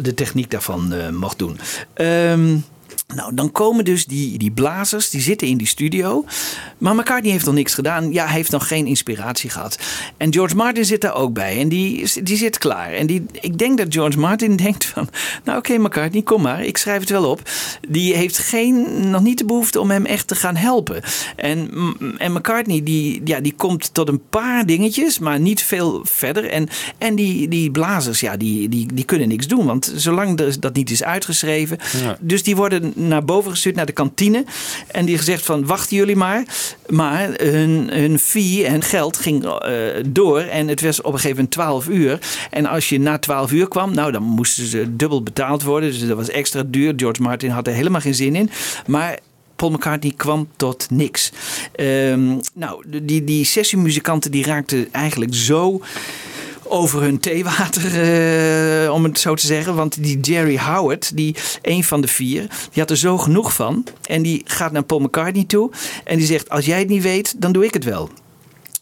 de 0.02 0.14
techniek 0.16 0.52
daarvan 0.52 1.14
mocht 1.16 1.40
doen. 1.40 1.60
Ehm 1.94 2.58
nou, 3.16 3.34
dan 3.34 3.52
komen 3.52 3.86
dus 3.86 4.06
die, 4.06 4.38
die 4.38 4.52
blazers, 4.52 5.10
die 5.10 5.22
zitten 5.22 5.48
in 5.48 5.58
die 5.58 5.68
studio. 5.68 6.26
Maar 6.78 6.96
McCartney 6.96 7.32
heeft 7.32 7.46
nog 7.46 7.54
niks 7.54 7.74
gedaan. 7.74 8.14
Ja, 8.14 8.26
hij 8.26 8.36
heeft 8.36 8.52
nog 8.52 8.68
geen 8.68 8.86
inspiratie 8.86 9.50
gehad. 9.50 9.80
En 10.18 10.34
George 10.34 10.56
Martin 10.56 10.86
zit 10.86 11.02
daar 11.02 11.16
ook 11.16 11.34
bij. 11.34 11.60
En 11.60 11.70
die, 11.70 12.12
die 12.24 12.38
zit 12.38 12.58
klaar. 12.58 12.92
En 12.92 13.08
die, 13.08 13.26
ik 13.32 13.58
denk 13.58 13.78
dat 13.78 13.88
George 13.90 14.20
Martin 14.20 14.56
denkt 14.66 14.86
van... 14.86 15.10
Nou 15.44 15.58
oké 15.58 15.78
McCartney, 15.78 16.22
kom 16.22 16.42
maar. 16.42 16.64
Ik 16.64 16.78
schrijf 16.78 17.00
het 17.00 17.10
wel 17.10 17.30
op. 17.30 17.50
Die 17.90 18.16
heeft 18.16 18.38
geen, 18.38 19.10
nog 19.10 19.22
niet 19.22 19.38
de 19.38 19.46
behoefte 19.46 19.80
om 19.80 19.92
hem 19.92 20.06
echt 20.06 20.28
te 20.28 20.36
gaan 20.36 20.56
helpen. 20.56 21.02
En, 21.36 21.72
en 22.18 22.34
McCartney 22.34 22.84
die, 22.84 23.22
ja, 23.24 23.40
die 23.40 23.54
komt 23.54 23.94
tot 23.94 24.08
een 24.08 24.22
paar 24.30 24.66
dingetjes. 24.66 25.20
Maar 25.20 25.40
niet 25.40 25.64
veel 25.64 26.02
verder. 26.04 26.50
En, 26.50 26.68
en 26.98 27.16
die, 27.16 27.48
die 27.48 27.72
blazers, 27.72 28.20
ja, 28.20 28.38
die, 28.38 28.70
die, 28.70 28.94
die 28.94 29.06
kunnen 29.06 29.28
niks 29.28 29.48
doen. 29.48 29.66
Want 29.66 29.94
zolang 29.96 30.58
dat 30.60 30.74
niet 30.74 30.92
is 30.92 31.04
uitgeschreven... 31.04 31.78
Ja. 32.04 32.18
Dus 32.20 32.44
die 32.44 32.56
worden 32.56 32.94
naar 33.08 33.26
boven 33.26 33.52
gestuurd, 33.52 33.76
naar 33.76 33.86
de 33.86 33.92
kantine. 33.92 34.46
En 34.88 35.06
die 35.06 35.18
gezegd 35.18 35.46
van, 35.46 35.66
wachten 35.66 35.98
jullie 35.98 36.16
maar. 36.16 36.44
Maar 36.90 37.30
hun, 37.34 37.90
hun 37.94 38.20
fee 38.20 38.66
en 38.66 38.82
geld 38.82 39.18
ging 39.18 39.46
eh, 39.46 39.74
door. 40.08 40.40
En 40.40 40.68
het 40.68 40.82
was 40.82 41.00
op 41.00 41.14
een 41.14 41.20
gegeven 41.20 41.36
moment 41.36 41.54
12 41.54 41.88
uur. 41.88 42.20
En 42.50 42.66
als 42.66 42.90
je 42.90 43.00
na 43.00 43.20
12 43.20 43.52
uur 43.52 43.68
kwam, 43.68 43.94
nou 43.94 44.12
dan 44.12 44.24
moesten 44.24 44.66
ze 44.66 44.96
dubbel 44.96 45.24
betaald 45.24 45.64
worden. 45.64 45.90
Dus 45.90 46.08
dat 46.08 46.18
was 46.18 46.30
extra 46.30 46.64
duur. 46.66 46.94
George 46.96 47.22
Martin 47.22 47.50
had 47.50 47.68
er 47.68 47.74
helemaal 47.74 48.02
geen 48.02 48.16
zin 48.16 48.36
in. 48.36 48.50
Maar... 48.88 49.20
Paul 49.56 49.74
McCartney 49.74 50.14
kwam 50.16 50.48
tot 50.56 50.88
niks. 50.90 51.32
Ehm, 51.76 52.38
nou, 52.54 52.84
die, 53.02 53.24
die 53.24 53.46
sessiemuzikanten 53.46 54.32
die 54.32 54.46
raakten 54.46 54.88
eigenlijk 54.92 55.36
zo 55.36 55.82
over 56.72 57.02
hun 57.02 57.20
theewater, 57.20 58.02
eh, 58.02 58.94
om 58.94 59.04
het 59.04 59.20
zo 59.20 59.36
te 59.36 59.46
zeggen. 59.46 59.76
Want 59.76 60.04
die 60.04 60.20
Jerry 60.20 60.58
Howard, 60.58 61.12
die 61.16 61.36
een 61.62 61.84
van 61.84 62.02
de 62.02 62.08
vier, 62.08 62.42
die 62.42 62.82
had 62.82 62.90
er 62.90 62.98
zo 62.98 63.18
genoeg 63.18 63.54
van. 63.54 63.86
En 64.02 64.22
die 64.22 64.42
gaat 64.46 64.72
naar 64.72 64.84
Paul 64.84 65.00
McCartney 65.00 65.44
toe. 65.44 65.72
En 66.04 66.18
die 66.18 66.28
zegt, 66.28 66.50
als 66.50 66.66
jij 66.66 66.80
het 66.80 66.90
niet 66.90 67.04
weet, 67.04 67.42
dan 67.42 67.52
doe 67.52 67.66
ik 67.66 67.74
het 67.74 67.84
wel. 67.84 68.10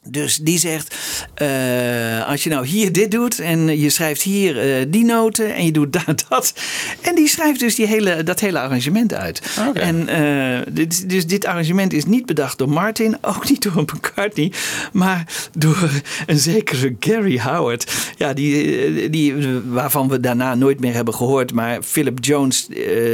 Dus 0.08 0.38
die 0.38 0.58
zegt, 0.60 0.96
eh, 1.34 2.28
als 2.28 2.44
je 2.44 2.50
nou 2.50 2.66
hier 2.66 2.92
dit 2.92 3.12
doet 3.12 3.40
en 3.40 3.80
je 3.80 3.90
schrijft 3.90 4.22
hier 4.22 4.60
eh, 4.60 4.86
die 4.88 5.06
noten 5.06 5.56
en 5.56 5.66
je 5.66 5.72
doet 5.72 5.94
daar 6.06 6.16
dat. 6.30 6.54
En 7.02 7.16
die 7.16 7.28
schrijft 7.28 7.60
dus 7.60 7.76
die 7.76 7.88
hele, 7.88 8.24
dat 8.24 8.40
hele 8.40 8.60
arrangement 8.60 9.14
uit. 9.14 9.42
En 9.74 10.08
eh, 10.08 10.60
dit, 10.72 11.10
dus 11.10 11.28
dit 11.28 11.46
arrangement 11.46 11.94
is 11.94 12.06
niet 12.06 12.26
bedacht 12.26 12.58
door 12.58 12.70
Martin, 12.70 13.18
ook 13.36 13.50
niet 13.50 13.64
door 13.64 13.82
McCartney, 13.82 14.52
maar 14.94 15.50
door 15.58 15.90
een 16.26 16.40
zekere 16.40 16.96
Gary 17.00 17.40
Howard. 17.40 17.92
Ja, 18.18 18.34
die, 18.34 19.10
die, 19.10 19.36
waarvan 19.66 20.08
we 20.08 20.20
daarna 20.20 20.56
nooit 20.56 20.80
meer 20.80 20.94
hebben 20.94 21.14
gehoord. 21.14 21.54
Maar 21.54 21.84
Philip 21.84 22.18
Jones, 22.26 22.68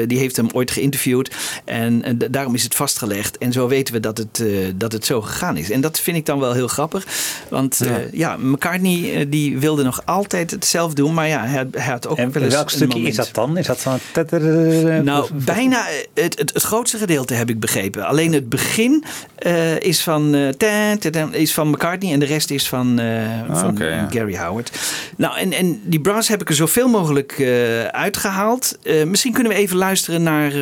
die 0.08 0.18
heeft 0.18 0.36
hem 0.36 0.48
ooit 0.54 0.72
geïnterviewd. 0.72 1.36
En 1.66 2.18
da- 2.18 2.28
daarom 2.28 2.56
is 2.56 2.64
het 2.64 2.76
vastgelegd. 2.76 3.38
En 3.38 3.52
zo 3.52 3.68
weten 3.68 3.94
we 3.94 4.00
dat 4.00 4.18
het, 4.18 4.44
dat 4.76 4.92
het 4.92 5.06
zo 5.06 5.22
gegaan 5.22 5.58
is. 5.58 5.70
En 5.70 5.82
dat 5.82 6.00
vind 6.00 6.18
ik 6.18 6.26
dan 6.26 6.40
wel 6.40 6.54
heel 6.54 6.68
grappig. 6.76 7.06
Want 7.50 7.82
eh, 7.82 7.90
Ja. 7.90 7.98
ja. 8.12 8.38
McCartney 8.38 9.14
eh, 9.16 9.26
die 9.30 9.58
wilde 9.60 9.84
nog 9.84 10.02
altijd 10.06 10.52
het 10.52 10.66
zelf 10.66 10.94
doen. 10.94 11.14
Maar 11.14 11.28
ja, 11.28 11.46
hij, 11.46 11.68
hij 11.72 11.86
had 11.92 12.08
ook 12.08 12.18
En 12.18 12.32
wel 12.32 12.44
eens 12.44 12.54
welk 12.54 12.70
stukje 12.70 13.02
is 13.02 13.16
dat 13.16 13.30
dan? 13.32 13.58
Is 13.58 13.66
dat 13.66 13.80
van... 13.82 14.00
eh, 14.14 14.98
Nou, 15.04 15.30
bijna 15.34 15.86
het, 16.14 16.38
het, 16.40 16.54
het 16.54 16.64
grootste 16.64 16.98
gedeelte 16.98 17.34
heb 17.34 17.50
ik 17.50 17.60
begrepen. 17.60 18.06
Alleen 18.06 18.34
het 18.34 18.50
begin 18.50 19.04
eh, 19.36 19.80
is, 19.80 20.02
van, 20.04 20.36
eh, 20.36 20.48
ta- 20.50 20.98
ta- 20.98 21.10
ta- 21.10 21.28
is 21.32 21.54
van 21.54 21.70
McCartney 21.70 22.14
en 22.14 22.20
de 22.20 22.26
rest 22.26 22.50
is 22.52 22.68
van, 22.68 23.00
eh, 23.00 23.06
van 23.52 23.76
ja. 23.80 24.08
Gary 24.12 24.38
Howard. 24.38 24.72
Nou, 25.18 25.38
en, 25.38 25.52
en 25.54 25.82
die 25.84 26.00
brass 26.02 26.28
heb 26.30 26.42
ik 26.42 26.50
er 26.50 26.56
zoveel 26.56 26.88
mogelijk 26.88 27.32
eh, 27.32 27.84
uitgehaald. 27.86 28.78
Eh, 28.84 29.04
misschien 29.04 29.34
kunnen 29.34 29.52
we 29.52 29.58
even 29.58 29.78
luisteren 29.78 30.24
naar 30.24 30.48
eh, 30.48 30.54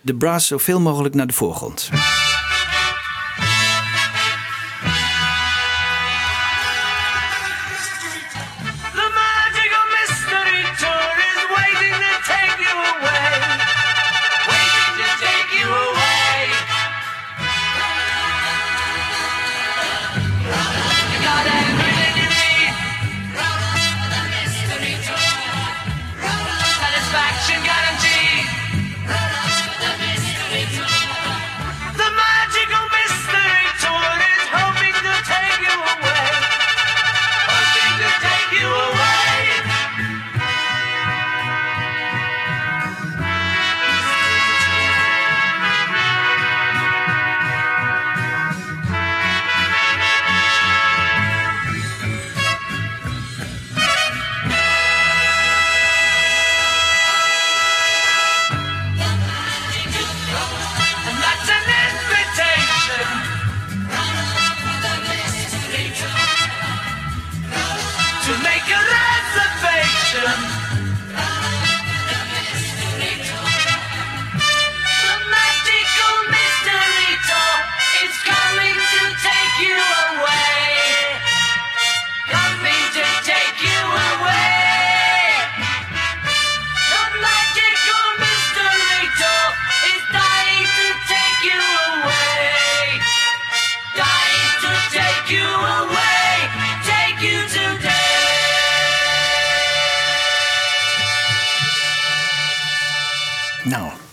de 0.00 0.14
brass 0.18 0.46
zoveel 0.46 0.80
mogelijk 0.80 1.14
naar 1.14 1.26
de 1.26 1.32
voorgrond. 1.32 1.88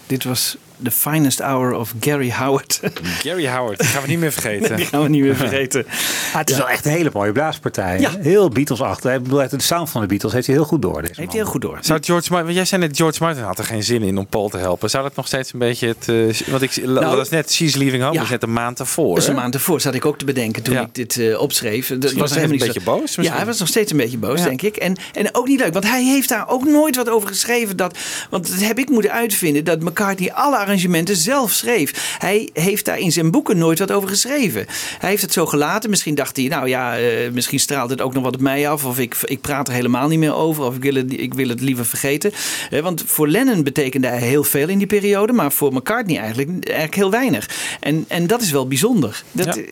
Dit 0.08 0.24
was 0.24 0.58
The 0.84 0.92
Finest 0.92 1.42
Hour 1.42 1.74
of 1.74 1.94
Gary 2.00 2.30
Howard. 2.30 2.80
Gary 3.22 3.48
Howard, 3.48 3.80
die 3.80 3.88
gaan 3.88 4.02
we 4.02 4.08
niet 4.08 4.20
meer 4.20 4.32
vergeten. 4.32 4.76
Die 4.78 4.86
gaan 4.86 5.02
we 5.02 5.10
niet 5.10 5.22
meer 5.22 5.36
vergeten. 5.36 5.86
Het 6.40 6.50
is 6.50 6.58
wel 6.58 6.70
echt 6.70 6.86
een 6.86 6.92
hele 6.92 7.10
mooie 7.14 7.32
blaaspartij. 7.32 8.00
Ja. 8.00 8.12
Heel 8.20 8.50
Beatles-achtig. 8.50 9.14
Ik 9.14 9.24
bedoel, 9.24 9.48
de 9.50 9.62
sound 9.62 9.90
van 9.90 10.02
de 10.02 10.08
Beatles 10.08 10.34
heeft 10.34 10.48
hij 10.48 10.56
heel 10.56 10.66
goed 10.66 10.82
door. 10.82 11.02
Deze 11.02 11.14
Heeft 11.16 11.32
hij 11.32 11.42
heel 11.42 11.50
goed 11.52 11.62
door. 11.62 11.78
Zou 11.82 12.00
George 12.04 12.28
Martin, 12.30 12.46
want 12.46 12.56
jij 12.56 12.66
zei 12.66 12.82
net 12.82 12.98
George 12.98 13.24
Martin 13.24 13.44
had 13.44 13.58
er 13.58 13.66
geen 13.66 13.84
zin 13.84 14.02
in 14.02 14.18
om 14.18 14.28
Paul 14.28 14.50
te 14.50 14.58
helpen. 14.58 14.90
Zou 14.90 15.04
dat 15.04 15.16
nog 15.16 15.28
steeds 15.28 15.54
een 15.54 15.60
beetje 15.60 15.88
het, 15.88 16.10
eh, 16.10 16.48
want 16.50 16.62
ik, 16.62 16.86
dat 16.86 17.20
is 17.22 17.30
net 17.30 17.52
She's 17.54 17.76
Leaving 17.76 18.02
Home, 18.04 18.14
ja. 18.14 18.20
dat 18.20 18.26
is 18.26 18.32
net 18.32 18.44
een 18.44 18.54
maand 18.54 18.80
ervoor. 18.80 19.14
Dat 19.14 19.24
is 19.24 19.30
een 19.30 19.36
maand 19.36 19.54
ervoor, 19.54 19.82
zat 19.82 19.94
ik 19.94 20.06
ook 20.06 20.18
te 20.18 20.26
bedenken 20.26 20.64
toen 20.64 20.74
Ja. 20.74 20.82
ik 20.82 20.96
dit 20.96 21.18
eh, 21.18 21.40
opschreef. 21.40 21.88
Dat 21.88 22.14
was 22.14 22.32
hij 22.32 22.40
helemaal 22.42 22.60
een 22.62 22.74
beetje 22.74 22.82
boos 22.86 23.02
misschien? 23.02 23.24
Ja, 23.24 23.36
hij 23.36 23.46
was 23.46 23.60
nog 23.60 23.68
steeds 23.68 23.92
een 23.92 23.98
beetje 23.98 24.18
boos, 24.18 24.40
Ja. 24.40 24.46
denk 24.46 24.62
ik. 24.62 24.76
En, 24.76 24.96
en 25.14 25.36
ook 25.36 25.48
niet 25.48 25.60
leuk, 25.60 25.74
want 25.74 25.88
hij 25.88 26.04
heeft 26.04 26.30
daar 26.30 26.50
ook 26.50 26.66
nooit 26.66 26.96
wat 26.96 27.10
over 27.10 27.28
geschreven. 27.28 27.78
Dat, 27.78 27.98
want 28.30 28.48
dat 28.52 28.60
heb 28.60 28.80
ik 28.80 28.90
moeten 28.90 29.12
uitvinden, 29.12 29.64
dat 29.64 29.82
McCartney 29.82 30.34
alle 30.34 30.58
arrangementen 30.58 31.16
zelf 31.16 31.52
schreef. 31.52 32.18
Hij 32.20 32.50
heeft 32.54 32.86
daar 32.86 33.00
in 33.00 33.12
zijn 33.12 33.32
boeken 33.32 33.58
nooit 33.58 33.80
wat 33.80 33.92
over 33.92 34.10
geschreven. 34.10 34.66
Hij 35.00 35.10
heeft 35.10 35.22
het 35.22 35.34
zo 35.34 35.46
gelaten. 35.46 35.90
Misschien 35.90 36.16
dacht 36.26 36.38
hij, 36.38 36.48
nou 36.48 36.68
ja, 36.68 36.98
eh, 36.98 37.32
misschien 37.32 37.60
straalt 37.60 37.90
het 37.90 38.02
ook 38.02 38.14
nog 38.14 38.24
wat 38.24 38.34
op 38.34 38.42
mij 38.42 38.70
af. 38.70 38.86
Of 38.86 39.00
ik, 39.00 39.16
ik 39.26 39.42
praat 39.42 39.68
er 39.68 39.74
helemaal 39.74 40.08
niet 40.08 40.20
meer 40.20 40.36
over. 40.36 40.64
Of 40.64 40.76
ik 40.76 40.84
wil 40.84 40.96
het, 40.96 41.20
ik 41.20 41.34
wil 41.34 41.48
het 41.48 41.62
liever 41.62 41.86
vergeten. 41.86 42.32
Eh, 42.70 42.82
want 42.82 43.04
voor 43.06 43.28
Lennon 43.28 43.64
betekende 43.64 44.08
hij 44.08 44.20
heel 44.20 44.44
veel 44.44 44.70
in 44.70 44.78
die 44.78 44.88
periode. 44.88 45.34
Maar 45.34 45.52
voor 45.52 45.74
McCartney 45.74 46.18
eigenlijk, 46.18 46.50
eigenlijk 46.64 46.96
heel 46.96 47.12
weinig. 47.12 47.50
En, 47.80 48.06
en 48.08 48.28
dat 48.28 48.42
is 48.42 48.52
wel 48.52 48.68
bijzonder. 48.68 49.24
Dat, 49.32 49.58
eh, 49.58 49.64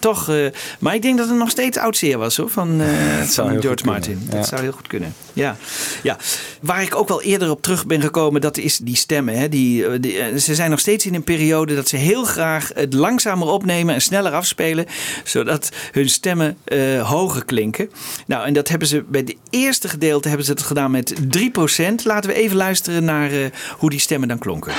toch, 0.00 0.28
eh, 0.28 0.46
maar 0.78 0.94
ik 0.94 1.02
denk 1.02 1.18
dat 1.18 1.28
het 1.28 1.38
nog 1.38 1.50
steeds 1.50 1.78
oud 1.78 1.96
zeer 1.96 2.18
was 2.18 2.36
hoor, 2.36 2.50
van, 2.50 2.80
eh, 2.80 3.22
zou 3.28 3.48
van 3.48 3.60
George 3.60 3.84
Martin. 3.84 4.26
Dat 4.30 4.46
zou 4.46 4.62
heel 4.62 4.72
goed 4.72 4.86
kunnen. 4.86 5.14
Ja. 5.32 5.56
ja. 6.02 6.16
Waar 6.60 6.82
ik 6.82 6.94
ook 6.94 7.08
wel 7.08 7.22
eerder 7.22 7.50
op 7.50 7.62
terug 7.62 7.86
ben 7.86 8.00
gekomen, 8.00 8.40
dat 8.40 8.56
is 8.56 8.78
die 8.78 8.96
stemmen. 8.96 9.38
Hè. 9.38 9.48
Die, 9.48 10.00
die, 10.00 10.38
ze 10.40 10.54
zijn 10.54 10.70
nog 10.70 10.80
steeds 10.80 11.06
in 11.06 11.14
een 11.14 11.24
periode 11.24 11.74
dat 11.74 11.88
ze 11.88 11.96
heel 11.96 12.24
graag 12.24 12.70
het 12.74 12.94
langzamer 12.94 13.48
opnemen 13.48 13.94
en 13.94 14.00
sneller 14.00 14.32
afspelen. 14.32 14.86
Zodat 15.24 15.70
hun 15.92 16.08
stemmen 16.08 16.56
eh, 16.64 17.08
hoger 17.08 17.44
klinken. 17.44 17.90
Nou, 18.26 18.46
en 18.46 18.52
dat 18.52 18.68
hebben 18.68 18.88
ze 18.88 19.04
bij 19.08 19.20
het 19.20 19.36
eerste 19.50 19.88
gedeelte 19.88 20.28
hebben 20.28 20.46
ze 20.46 20.52
het 20.52 20.62
gedaan 20.62 20.90
met 20.90 21.14
3%. 21.14 21.18
Laten 22.04 22.30
we 22.30 22.36
even 22.36 22.56
luisteren 22.56 23.04
naar 23.04 23.30
eh, 23.30 23.44
hoe 23.78 23.90
die 23.90 24.00
stemmen 24.00 24.28
dan 24.28 24.38
klonken. 24.38 24.72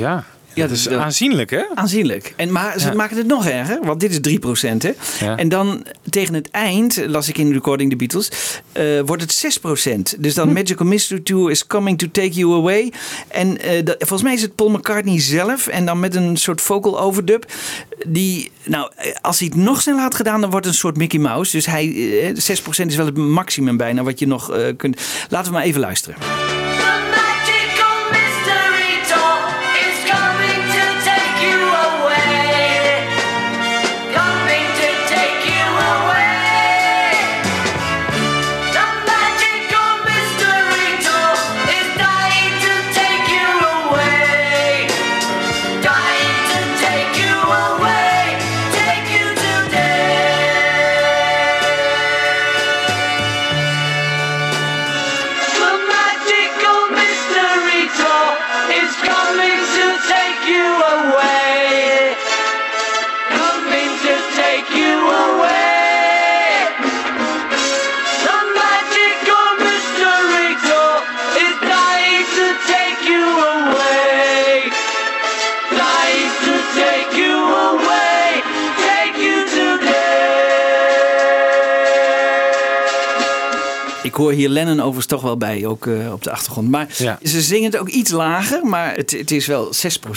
Ja. 0.00 0.24
Ja, 0.54 0.66
dat 0.66 0.76
is 0.76 0.82
dat- 0.82 0.98
aanzienlijk, 1.00 1.50
hè? 1.50 1.62
Aanzienlijk. 1.74 2.32
En, 2.36 2.52
maar 2.52 2.78
ze 2.80 2.86
Ja. 2.88 2.94
maken 2.94 3.16
het 3.16 3.26
nog 3.26 3.46
erger, 3.46 3.78
want 3.82 4.00
dit 4.00 4.10
is 4.10 4.20
3%. 4.20 4.82
Hè? 4.82 4.90
Ja. 5.20 5.36
En 5.36 5.48
dan 5.48 5.84
tegen 6.08 6.34
het 6.34 6.50
eind, 6.50 7.02
las 7.06 7.28
ik 7.28 7.38
in 7.38 7.46
de 7.48 7.52
recording 7.52 7.90
de 7.90 7.96
Beatles, 7.96 8.30
eh, 8.72 8.84
wordt 9.06 9.22
het 9.22 9.32
6%. 9.32 10.14
Dus 10.18 10.34
dan 10.34 10.52
Magical 10.52 10.86
Mystery 10.86 11.20
Tour 11.20 11.50
is 11.50 11.66
coming 11.66 11.98
to 11.98 12.06
take 12.12 12.30
you 12.30 12.54
away. 12.54 12.92
En 13.28 13.60
eh, 13.60 13.84
dat, 13.84 13.96
volgens 13.98 14.22
mij 14.22 14.34
is 14.34 14.42
het 14.42 14.54
Paul 14.54 14.70
McCartney 14.70 15.20
zelf 15.20 15.66
en 15.66 15.84
dan 15.86 16.00
met 16.00 16.14
een 16.14 16.36
soort 16.36 16.60
vocal 16.60 17.00
overdub. 17.00 17.52
Die, 18.06 18.50
nou, 18.64 18.90
eh, 18.96 19.12
als 19.20 19.38
hij 19.38 19.48
het 19.52 19.56
nog 19.62 19.80
sneller 19.80 20.00
had 20.02 20.14
gedaan, 20.14 20.40
dan 20.40 20.50
wordt 20.50 20.66
het 20.66 20.74
een 20.74 20.80
soort 20.80 20.96
Mickey 20.96 21.18
Mouse. 21.20 21.50
Dus 21.56 21.66
hij, 21.66 21.86
eh, 22.22 22.36
6% 22.36 22.90
is 22.90 22.96
wel 22.96 23.06
het 23.06 23.16
maximum 23.16 23.76
bijna 23.76 24.02
wat 24.02 24.18
je 24.18 24.26
nog 24.26 24.52
kunt. 24.76 25.00
Laten 25.28 25.52
we 25.52 25.58
maar 25.58 25.66
even 25.66 25.80
luisteren. 25.80 26.16
Hoor 84.20 84.32
hier 84.32 84.48
Lennon 84.48 84.78
overigens 84.78 85.06
toch 85.06 85.22
wel 85.22 85.36
bij, 85.36 85.66
ook 85.66 85.86
eh, 85.86 86.12
op 86.12 86.22
de 86.22 86.30
achtergrond. 86.30 86.68
Maar 86.68 86.86
ze 87.22 87.40
zingen 87.40 87.70
het 87.70 87.80
ook 87.80 87.88
iets 87.88 88.10
lager, 88.10 88.66
maar 88.66 88.94
het, 88.94 89.10
het 89.10 89.30
is 89.30 89.46
wel 89.46 89.66
6%. 89.66 89.70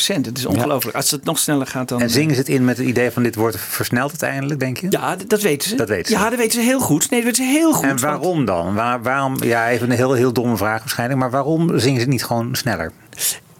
Het 0.05 0.37
is 0.37 0.45
ongelooflijk. 0.45 0.95
Als 0.95 1.11
het 1.11 1.23
nog 1.23 1.39
sneller 1.39 1.67
gaat 1.67 1.89
dan... 1.89 2.01
En 2.01 2.09
zingen 2.09 2.33
ze 2.33 2.39
het 2.39 2.49
in 2.49 2.65
met 2.65 2.77
het 2.77 2.87
idee 2.87 3.11
van 3.11 3.23
dit 3.23 3.35
wordt 3.35 3.59
versneld 3.59 4.09
uiteindelijk, 4.09 4.59
denk 4.59 4.77
je? 4.77 4.87
Ja, 4.89 5.15
dat 5.27 5.41
weten 5.41 5.69
ze. 5.69 5.75
Dat 5.75 5.89
weten 5.89 6.05
ze. 6.05 6.19
Ja, 6.19 6.29
dat 6.29 6.39
weten 6.39 6.61
ze 6.61 6.65
heel 6.65 6.79
goed. 6.79 7.09
Nee, 7.09 7.23
dat 7.23 7.29
weten 7.29 7.45
ze 7.45 7.51
heel 7.51 7.73
goed. 7.73 7.85
En 7.85 7.99
waarom 7.99 8.45
dan? 8.45 8.73
Waar, 8.73 9.01
waarom, 9.01 9.43
ja, 9.43 9.69
even 9.69 9.89
een 9.89 9.97
heel, 9.97 10.13
heel 10.13 10.33
domme 10.33 10.57
vraag 10.57 10.79
waarschijnlijk, 10.79 11.19
maar 11.19 11.31
waarom 11.31 11.79
zingen 11.79 11.95
ze 11.95 12.01
het 12.01 12.09
niet 12.09 12.25
gewoon 12.25 12.55
sneller? 12.55 12.91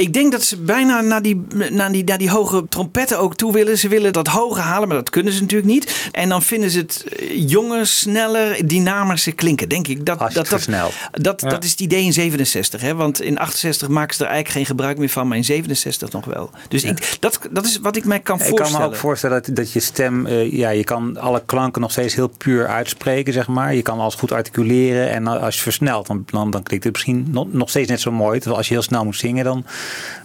Ik 0.04 0.14
denk 0.14 0.32
dat 0.32 0.44
ze 0.44 0.58
bijna 0.58 1.02
naar 1.02 1.22
die, 1.22 1.46
naar, 1.72 1.92
die, 1.92 2.04
naar 2.04 2.18
die 2.18 2.30
hoge 2.30 2.66
trompetten 2.70 3.20
ook 3.20 3.36
toe 3.36 3.54
willen. 3.54 3.78
Ze 3.78 3.88
willen 3.88 4.14
dat 4.14 4.28
hoge 4.28 4.60
halen, 4.60 4.88
maar 4.88 4.98
dat 4.98 5.10
kunnen 5.10 5.34
ze 5.34 5.42
natuurlijk 5.42 5.72
niet. 5.72 6.10
En 6.12 6.30
dan 6.30 6.42
vinden 6.42 6.70
ze 6.70 6.78
het 6.80 7.06
eh, 7.20 7.50
jonger, 7.50 7.88
sneller, 7.88 8.68
dynamischer 8.68 9.36
klinken, 9.36 9.70
denk 9.70 9.88
ik. 9.88 10.06
Dat, 10.06 10.20
dat, 10.20 10.34
dat, 10.34 10.48
versnelt. 10.48 10.94
dat, 11.12 11.42
Ja. 11.42 11.50
dat 11.50 11.64
is 11.64 11.72
het 11.72 11.80
idee 11.80 12.04
in 12.04 12.14
67. 12.14 12.82
Hè? 12.82 12.96
Want 12.96 13.22
in 13.22 13.38
68 13.38 13.88
maken 13.88 14.16
ze 14.16 14.24
er 14.24 14.30
eigenlijk 14.30 14.58
geen 14.58 14.76
gebruik 14.76 14.98
meer 14.98 15.10
van, 15.10 15.28
maar 15.28 15.38
in 15.38 15.44
67 15.44 16.12
nog 16.12 16.26
wel. 16.26 16.50
Dus 16.68 16.84
ik, 16.84 17.18
dat, 17.20 17.40
dat 17.52 17.66
is 17.66 17.80
wat 17.80 17.96
ik 17.96 18.06
mij 18.06 18.20
kan 18.20 18.40
Ik 18.40 18.46
kan 18.46 18.58
voorstellen. 18.58 18.88
me 18.88 18.94
ook 18.94 19.00
voorstellen 19.00 19.44
dat, 19.44 19.56
dat 19.56 19.72
je 19.72 19.80
stem, 19.80 20.26
eh, 20.26 20.52
ja, 20.52 20.70
je 20.70 20.84
kan 20.84 21.18
alle 21.18 21.42
klanken 21.46 21.82
nog 21.82 21.92
steeds 21.92 22.16
heel 22.16 22.28
puur 22.38 22.68
uitspreken, 22.68 23.34
zeg 23.34 23.48
maar. 23.48 23.76
Je 23.76 23.82
kan 23.82 24.00
alles 24.00 24.16
goed 24.16 24.32
articuleren 24.32 25.10
en 25.10 25.28
als 25.28 25.56
je 25.56 25.62
versnelt, 25.62 26.08
dan, 26.08 26.26
dan, 26.26 26.52
dan 26.52 26.64
klinkt 26.64 26.84
het 26.84 26.94
misschien 26.94 27.28
nog, 27.32 27.48
nog 27.52 27.70
steeds 27.70 27.90
net 27.90 28.02
zo 28.02 28.12
mooi. 28.12 28.38
Terwijl 28.38 28.58
als 28.58 28.68
je 28.68 28.74
heel 28.74 28.84
snel 28.84 29.06
moet 29.06 29.18
zingen, 29.18 29.44
dan 29.44 29.66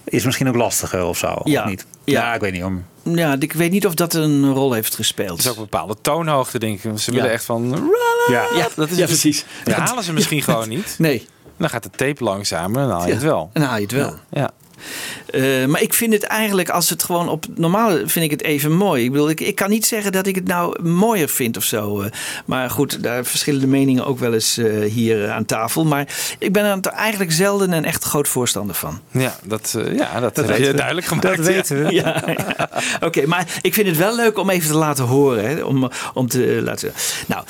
is 0.03 0.23
misschien 0.25 0.47
ook 0.47 0.55
lastiger 0.55 1.03
of 1.05 1.17
zo. 1.17 1.37
Ja. 1.43 1.61
Of 1.63 1.69
niet? 1.69 1.85
Ja. 2.03 2.21
Ja, 2.21 2.33
ik 2.33 2.41
weet 2.41 2.51
niet 2.51 2.61
hoor. 2.61 2.81
Ja, 3.03 3.35
ik 3.39 3.53
weet 3.53 3.71
niet 3.71 3.85
of 3.85 3.93
dat 3.93 4.13
een 4.13 4.53
rol 4.53 4.73
heeft 4.73 4.95
gespeeld. 4.95 5.29
Het 5.29 5.39
is 5.39 5.47
ook 5.49 5.55
een 5.55 5.61
bepaalde 5.63 5.95
toonhoogte, 6.01 6.59
denk 6.59 6.83
ik. 6.83 6.99
Ze 6.99 7.11
willen 7.11 7.27
Ja. 7.27 7.33
echt 7.33 7.45
van... 7.45 7.91
Ja, 8.29 8.43
ja, 8.55 8.67
dat 8.75 8.89
is 8.89 8.97
ja, 8.97 9.05
precies. 9.05 9.45
Dat 9.63 9.75
Ja. 9.75 9.81
halen 9.81 10.03
ze 10.03 10.13
misschien 10.13 10.41
gewoon 10.43 10.69
niet. 10.69 10.95
Nee. 10.97 11.27
Dan 11.57 11.69
gaat 11.69 11.83
de 11.83 11.89
tape 11.89 12.23
langzamer 12.23 12.81
en 12.81 12.87
dan 12.87 12.97
haal 12.97 13.01
je 13.01 13.07
Ja. 13.07 13.13
het 13.13 13.23
wel. 13.23 13.49
En 13.53 13.61
dan 13.61 13.69
haal 13.69 13.77
je 13.79 13.83
het 13.83 13.91
wel. 13.91 14.15
Ja. 14.31 14.51
Eh, 15.25 15.65
maar 15.65 15.81
ik 15.81 15.93
vind 15.93 16.13
het 16.13 16.23
eigenlijk, 16.23 16.69
als 16.69 16.89
het 16.89 17.03
gewoon 17.03 17.29
op 17.29 17.45
normaal 17.55 17.89
vind 18.05 18.25
ik 18.25 18.31
het 18.31 18.43
even 18.43 18.71
mooi. 18.71 19.03
Ik 19.03 19.11
bedoel, 19.11 19.29
ik, 19.29 19.39
ik 19.39 19.55
kan 19.55 19.69
niet 19.69 19.85
zeggen 19.85 20.11
dat 20.11 20.27
ik 20.27 20.35
het 20.35 20.47
nou 20.47 20.83
mooier 20.83 21.29
vind 21.29 21.57
of 21.57 21.63
zo. 21.63 22.01
eh. 22.01 22.11
maar 22.45 22.69
goed, 22.69 23.03
daar 23.03 23.25
verschillen 23.25 23.59
de 23.61 23.67
meningen 23.67 24.05
ook 24.05 24.19
wel 24.19 24.33
eens 24.33 24.57
eh, 24.57 24.91
hier 24.91 25.29
aan 25.29 25.45
tafel. 25.45 25.85
Maar 25.85 26.07
ik 26.39 26.53
ben 26.53 26.65
er 26.65 26.91
eigenlijk 26.91 27.31
zelden 27.31 27.71
een 27.71 27.85
echt 27.85 28.03
groot 28.03 28.27
voorstander 28.27 28.75
van. 28.75 28.99
Ja, 29.11 29.35
dat, 29.43 29.75
ja, 29.95 30.19
dat, 30.19 30.35
Dat 30.35 30.47
heb 30.47 30.57
je 30.57 30.73
duidelijk 30.73 31.07
gemaakt. 31.07 31.37
Dat 31.37 31.45
weten 31.45 31.83
we. 31.83 31.93
Ja, 31.93 32.23
ja. 32.25 32.69
Oké, 33.01 33.25
maar 33.25 33.47
ik 33.61 33.73
vind 33.73 33.87
het 33.87 33.97
wel 33.97 34.15
leuk 34.15 34.37
om 34.37 34.49
even 34.49 34.69
te 34.71 34.77
laten 34.77 35.05
horen. 35.05 35.49
Hè, 35.49 35.63
om, 35.63 35.89
om 36.13 36.27
te 36.27 36.59
laten. 36.63 36.91
Nou, 37.27 37.43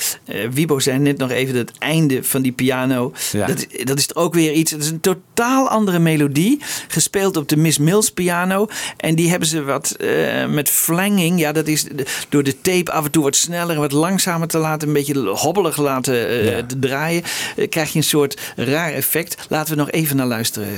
Wibo 0.50 0.78
zei 0.78 0.98
net 0.98 1.18
nog 1.18 1.30
even 1.30 1.54
dat 1.54 1.70
einde 1.78 2.24
van 2.24 2.42
die 2.42 2.52
piano. 2.52 3.12
Ja. 3.32 3.46
Dat, 3.46 3.66
dat 3.84 3.98
is 3.98 4.14
ook 4.14 4.34
weer 4.34 4.52
iets. 4.52 4.70
Het 4.70 4.82
is 4.82 4.90
een 4.90 5.00
totaal 5.00 5.68
andere 5.68 5.98
melodie. 5.98 6.60
Gespeeld 6.88 7.19
gespeeld 7.20 7.36
op 7.44 7.48
de 7.48 7.56
Miss 7.56 7.78
Mills 7.78 8.10
piano. 8.10 8.66
En 8.96 9.14
die 9.14 9.30
hebben 9.30 9.48
ze 9.48 9.62
wat 9.62 9.90
eh, 9.90 10.46
met 10.46 10.68
flanging. 10.70 11.38
Ja, 11.40 11.52
dat 11.52 11.66
is 11.66 11.86
door 12.28 12.42
de 12.42 12.60
tape 12.60 12.92
af 12.92 13.04
en 13.04 13.10
toe 13.10 13.22
wat 13.22 13.36
sneller 13.36 13.74
en 13.74 13.80
wat 13.80 13.92
langzamer 13.92 14.48
te 14.48 14.58
laten. 14.58 14.88
Een 14.88 14.94
beetje 14.94 15.28
hobbelig 15.28 15.76
laten 15.76 16.28
eh, 16.28 16.56
Ja. 16.56 16.62
draaien. 16.80 17.22
eh, 17.56 17.68
krijg 17.68 17.92
je 17.92 17.98
een 17.98 18.04
soort 18.04 18.40
raar 18.56 18.92
effect. 18.92 19.46
Laten 19.48 19.72
we 19.74 19.78
nog 19.80 19.90
even 19.90 20.16
naar 20.16 20.26
luisteren. 20.26 20.68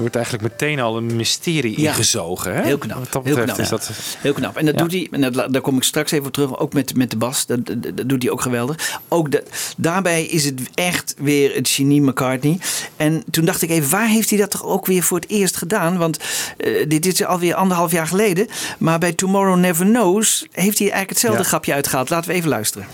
Wordt 0.00 0.14
eigenlijk 0.14 0.44
meteen 0.44 0.80
al 0.80 0.96
een 0.96 1.16
mysterie 1.16 1.80
Ja. 1.80 1.88
ingezogen. 1.88 2.54
Hè? 2.54 2.62
Heel 2.62 2.78
knap. 2.78 2.98
Wat 2.98 3.12
dat 3.12 3.24
heel 3.24 3.36
knap. 3.44 3.58
is 3.58 3.68
dat... 3.68 3.90
Heel 4.18 4.32
knap. 4.32 4.56
En 4.56 4.66
dat 4.66 4.78
doet 4.78 4.92
hij, 4.92 5.08
en 5.10 5.20
dat, 5.20 5.52
daar 5.52 5.60
kom 5.62 5.76
ik 5.76 5.82
straks 5.82 6.10
even 6.12 6.26
op 6.26 6.32
terug, 6.32 6.58
ook 6.58 6.72
met, 6.72 6.96
met 6.96 7.10
de 7.10 7.16
bas. 7.16 7.46
Dat, 7.46 7.66
dat, 7.66 7.82
dat 7.82 8.08
doet 8.08 8.22
hij 8.22 8.32
ook 8.32 8.40
geweldig. 8.40 8.98
Ook 9.08 9.30
de, 9.30 9.44
daarbij 9.76 10.24
is 10.24 10.44
het 10.44 10.60
echt 10.74 11.14
weer 11.18 11.54
het 11.54 11.68
genie 11.68 12.00
McCartney. 12.02 12.58
En 12.96 13.24
toen 13.30 13.44
dacht 13.44 13.62
ik 13.62 13.70
even, 13.70 13.90
waar 13.90 14.08
heeft 14.08 14.30
hij 14.30 14.38
dat 14.38 14.50
toch 14.50 14.64
ook 14.64 14.86
weer 14.86 15.02
voor 15.02 15.18
het 15.18 15.28
eerst 15.30 15.56
gedaan? 15.56 15.98
Want 15.98 16.18
eh, 16.56 16.88
dit 16.88 17.06
is 17.06 17.24
alweer 17.24 17.54
anderhalf 17.54 17.92
jaar 17.92 18.06
geleden. 18.06 18.46
Maar 18.78 18.98
bij 18.98 19.12
Tomorrow 19.12 19.58
Never 19.58 19.86
Knows 19.86 20.46
heeft 20.52 20.78
hij 20.78 20.90
eigenlijk 20.90 21.10
hetzelfde 21.10 21.44
grapje 21.44 21.72
uitgehaald. 21.72 22.10
Laten 22.10 22.30
we 22.30 22.36
even 22.36 22.48
luisteren. 22.48 22.86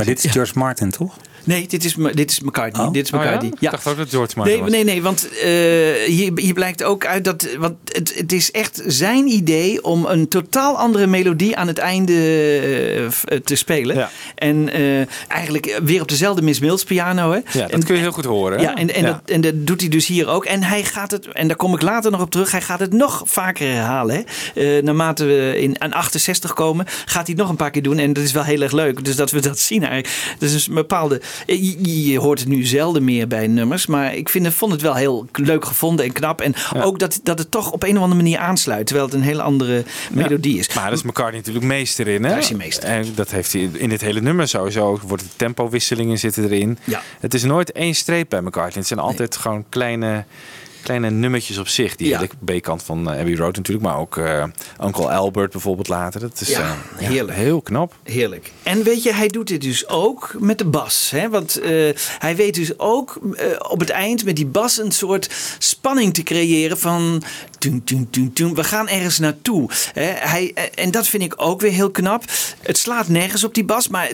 Maar 0.00 0.08
dit 0.08 0.24
is 0.24 0.30
George 0.30 0.58
Martin, 0.58 0.90
toch? 0.90 1.16
Nee, 1.44 1.66
dit 1.68 1.84
is, 1.84 1.94
dit 2.14 2.30
is 2.30 2.40
McCartney. 2.40 2.86
Oh. 2.86 2.92
Dit 2.92 3.04
is 3.06 3.12
Oh 3.12 3.18
ja? 3.22 3.26
McCartney. 3.26 3.52
Ik 3.60 3.70
dacht 3.70 3.86
ook 3.86 3.96
dat 3.96 4.08
George 4.10 4.32
Martin 4.36 4.54
Nee, 4.54 4.62
was. 4.62 4.70
nee, 4.70 4.84
nee, 4.84 5.02
want 5.02 5.28
eh, 5.28 5.48
hier, 6.06 6.30
hier 6.34 6.52
blijkt 6.54 6.82
ook 6.82 7.06
uit 7.06 7.24
dat. 7.24 7.48
Want 7.58 7.74
het, 7.84 8.14
het 8.16 8.32
is 8.32 8.50
echt 8.50 8.82
zijn 8.86 9.26
idee 9.26 9.84
om 9.84 10.04
een 10.06 10.28
totaal 10.28 10.76
andere 10.78 11.06
melodie 11.06 11.56
aan 11.56 11.66
het 11.66 11.78
einde 11.78 12.12
eh, 13.24 13.38
te 13.38 13.54
spelen. 13.54 13.96
Ja. 13.96 14.10
En 14.34 14.68
eh, 14.72 15.06
eigenlijk 15.28 15.80
weer 15.84 16.00
op 16.00 16.08
dezelfde 16.08 16.42
Miss 16.42 16.60
Mills 16.60 16.84
piano. 16.84 17.30
Hè? 17.30 17.36
Ja, 17.36 17.60
dat 17.60 17.70
en, 17.70 17.84
kun 17.84 17.94
je 17.94 18.00
heel 18.00 18.12
goed 18.12 18.24
horen. 18.24 18.58
hè? 18.58 18.64
ja, 18.64 18.74
en, 18.74 18.94
en, 18.94 19.02
Ja. 19.02 19.06
Dat, 19.08 19.20
en 19.24 19.40
dat 19.40 19.66
doet 19.66 19.80
hij 19.80 19.88
dus 19.90 20.06
hier 20.06 20.28
ook. 20.28 20.44
En 20.44 20.62
hij 20.62 20.84
gaat 20.84 21.10
het, 21.10 21.26
en 21.26 21.46
daar 21.48 21.56
kom 21.56 21.74
ik 21.74 21.82
later 21.82 22.10
nog 22.10 22.20
op 22.20 22.30
terug, 22.30 22.50
hij 22.50 22.62
gaat 22.62 22.80
het 22.80 22.92
nog 22.92 23.22
vaker 23.26 23.66
herhalen. 23.68 24.24
Hè? 24.54 24.82
Naarmate 24.82 25.24
we 25.24 25.54
in, 25.60 25.80
aan 25.80 25.92
68 25.92 26.52
komen, 26.52 26.86
gaat 26.88 27.12
hij 27.14 27.24
het 27.26 27.36
nog 27.36 27.48
een 27.48 27.56
paar 27.56 27.70
keer 27.70 27.82
doen. 27.82 27.98
En 27.98 28.12
dat 28.12 28.24
is 28.24 28.32
wel 28.32 28.42
heel 28.44 28.60
erg 28.60 28.72
leuk. 28.72 29.04
Dus 29.04 29.16
dat 29.16 29.30
we 29.30 29.40
dat 29.40 29.58
zien 29.58 29.84
eigenlijk. 29.84 30.36
Dus 30.38 30.54
is 30.54 30.66
een 30.66 30.74
bepaalde. 30.74 31.20
Eh, 31.46 31.62
Je, 31.62 32.10
je 32.10 32.18
hoort 32.18 32.38
het 32.38 32.48
nu 32.48 32.64
zelden 32.64 33.04
meer 33.04 33.26
bij 33.28 33.46
nummers. 33.46 33.86
Maar 33.86 34.14
ik 34.14 34.28
vind, 34.28 34.54
vond 34.54 34.72
het 34.72 34.80
wel 34.80 34.94
heel 34.94 35.26
leuk 35.32 35.64
gevonden 35.64 36.04
en 36.04 36.12
knap. 36.12 36.40
En 36.40 36.54
ook 36.82 36.98
dat, 36.98 37.20
dat 37.22 37.38
het 37.38 37.50
toch 37.50 37.72
op 37.72 37.82
een 37.82 37.96
of 37.96 38.02
andere 38.02 38.22
manier 38.22 38.38
aansluit. 38.38 38.86
Terwijl 38.86 39.06
het 39.06 39.16
een 39.16 39.22
hele 39.22 39.42
andere 39.42 39.84
melodie 40.10 40.58
is. 40.58 40.74
Maar 40.74 40.84
daar 40.84 40.92
is 40.92 41.02
McCartney 41.02 41.38
natuurlijk 41.38 41.64
meester 41.64 42.08
in. 42.08 42.22
Hè? 42.22 42.28
Daar 42.28 42.38
is 42.38 42.48
hij 42.48 42.56
meester. 42.56 42.88
En 42.88 43.06
dat 43.14 43.30
heeft 43.30 43.52
hij 43.52 43.70
in 43.72 43.88
dit 43.88 44.00
hele 44.00 44.20
nummer 44.20 44.48
sowieso. 44.48 45.00
Wordt 45.06 45.24
tempowisselingen 45.36 46.18
zitten 46.18 46.44
erin. 46.44 46.78
Ja. 46.84 47.02
Het 47.20 47.34
is 47.34 47.42
nooit 47.42 47.72
één 47.72 47.94
streep 47.94 48.28
bij 48.28 48.40
McCartney. 48.40 48.78
Het 48.78 48.86
zijn 48.86 49.00
altijd 49.00 49.36
gewoon 49.36 49.64
kleine, 49.68 50.24
kleine 50.82 51.10
nummertjes 51.10 51.58
op 51.58 51.68
zich. 51.68 51.96
Die 51.96 52.08
Ja. 52.08 52.26
B-kant 52.44 52.82
van 52.82 53.10
eh, 53.10 53.18
Abbey 53.18 53.34
Road 53.36 53.56
natuurlijk. 53.56 53.86
Maar 53.86 53.98
ook 53.98 54.16
eh, 54.16 54.44
Uncle 54.84 55.08
Albert 55.08 55.52
bijvoorbeeld 55.52 55.88
later. 55.88 56.20
Dat 56.20 56.40
is 56.40 56.48
Ja, 56.48 56.76
eh, 56.98 57.08
heerlijk. 57.08 57.38
heel 57.38 57.60
knap. 57.60 57.94
Heerlijk. 58.02 58.50
En 58.62 58.82
weet 58.82 59.02
je, 59.02 59.12
hij 59.12 59.28
doet 59.28 59.46
dit 59.48 59.60
dus 59.62 59.88
ook 59.88 60.34
met 60.38 60.58
de 60.58 60.64
bas. 60.64 61.10
Hè? 61.10 61.28
Want 61.28 61.60
hij 62.18 62.36
weet 62.36 62.54
dus 62.54 62.78
ook 62.78 63.18
op 63.68 63.80
het 63.80 63.90
eind 63.90 64.24
met 64.24 64.36
die 64.36 64.46
bas 64.46 64.78
een 64.78 64.92
soort 64.92 65.30
spanning 65.58 66.14
te 66.14 66.22
creëren 66.22 66.78
van... 66.78 67.22
Toen, 67.58 67.84
toen, 68.10 68.32
toen. 68.32 68.54
We 68.54 68.64
gaan 68.64 68.88
ergens 68.88 69.18
naartoe. 69.18 69.70
Hè? 69.92 70.02
Hij, 70.02 70.54
en 70.74 70.90
dat 70.90 71.06
vind 71.06 71.22
ik 71.22 71.34
ook 71.36 71.60
weer 71.60 71.72
heel 71.72 71.90
knap. 71.90 72.24
Het 72.60 72.78
slaat 72.78 73.08
nergens 73.08 73.44
op 73.44 73.54
die 73.54 73.64
bas. 73.64 73.88
Maar, 73.88 74.10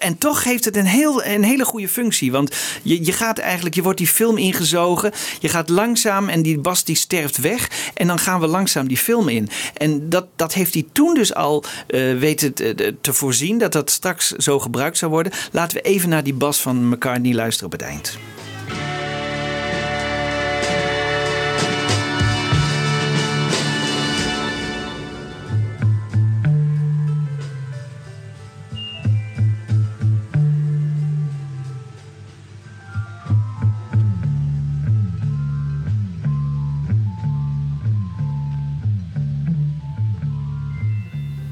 en 0.00 0.18
toch 0.18 0.44
heeft 0.44 0.64
het 0.64 0.76
een, 0.76 0.86
heel, 0.86 1.24
een 1.24 1.44
hele 1.44 1.64
goede 1.64 1.88
functie. 1.88 2.32
Want 2.32 2.54
je, 2.82 3.04
je 3.04 3.12
gaat 3.12 3.38
eigenlijk, 3.38 3.74
je 3.74 3.82
wordt 3.82 3.98
die 3.98 4.06
film 4.06 4.36
ingezogen. 4.38 5.12
Je 5.40 5.48
gaat 5.48 5.68
langzaam 5.68 6.09
en 6.18 6.42
die 6.42 6.58
bas 6.58 6.84
die 6.84 6.96
sterft 6.96 7.36
weg. 7.36 7.90
En 7.94 8.06
dan 8.06 8.18
gaan 8.18 8.40
we 8.40 8.46
langzaam 8.46 8.88
die 8.88 8.96
film 8.96 9.28
in. 9.28 9.48
En 9.76 10.08
dat, 10.08 10.26
dat 10.36 10.54
heeft 10.54 10.74
hij 10.74 10.86
toen 10.92 11.14
dus 11.14 11.34
al 11.34 11.64
eh, 11.86 12.18
weten 12.18 12.54
te, 12.54 12.94
te 13.00 13.12
voorzien. 13.12 13.58
Dat 13.58 13.72
dat 13.72 13.90
straks 13.90 14.30
zo 14.30 14.58
gebruikt 14.58 14.98
zou 14.98 15.10
worden. 15.10 15.32
Laten 15.52 15.76
we 15.76 15.82
even 15.82 16.08
naar 16.08 16.24
die 16.24 16.34
bas 16.34 16.60
van 16.60 16.88
McCartney 16.88 17.34
luisteren 17.34 17.72
op 17.72 17.80
het 17.80 17.88
eind. 17.88 18.18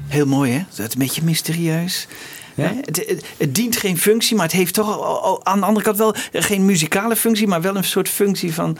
Heel 0.09 0.25
mooi, 0.25 0.51
hè? 0.51 0.63
Dat 0.75 0.87
is 0.87 0.93
een 0.93 0.99
beetje 0.99 1.23
mysterieus. 1.23 2.07
Hè? 2.55 2.67
Het, 2.85 3.05
het, 3.07 3.25
het 3.37 3.55
dient 3.55 3.77
geen 3.77 3.97
functie, 3.97 4.35
maar 4.35 4.45
het 4.45 4.55
heeft 4.55 4.73
toch 4.73 5.43
aan 5.43 5.59
de 5.59 5.65
andere 5.65 5.85
kant 5.85 5.97
wel 5.97 6.15
geen 6.31 6.65
muzikale 6.65 7.15
functie, 7.15 7.47
maar 7.47 7.61
wel 7.61 7.75
een 7.75 7.83
soort 7.83 8.09
functie 8.09 8.53
van 8.53 8.77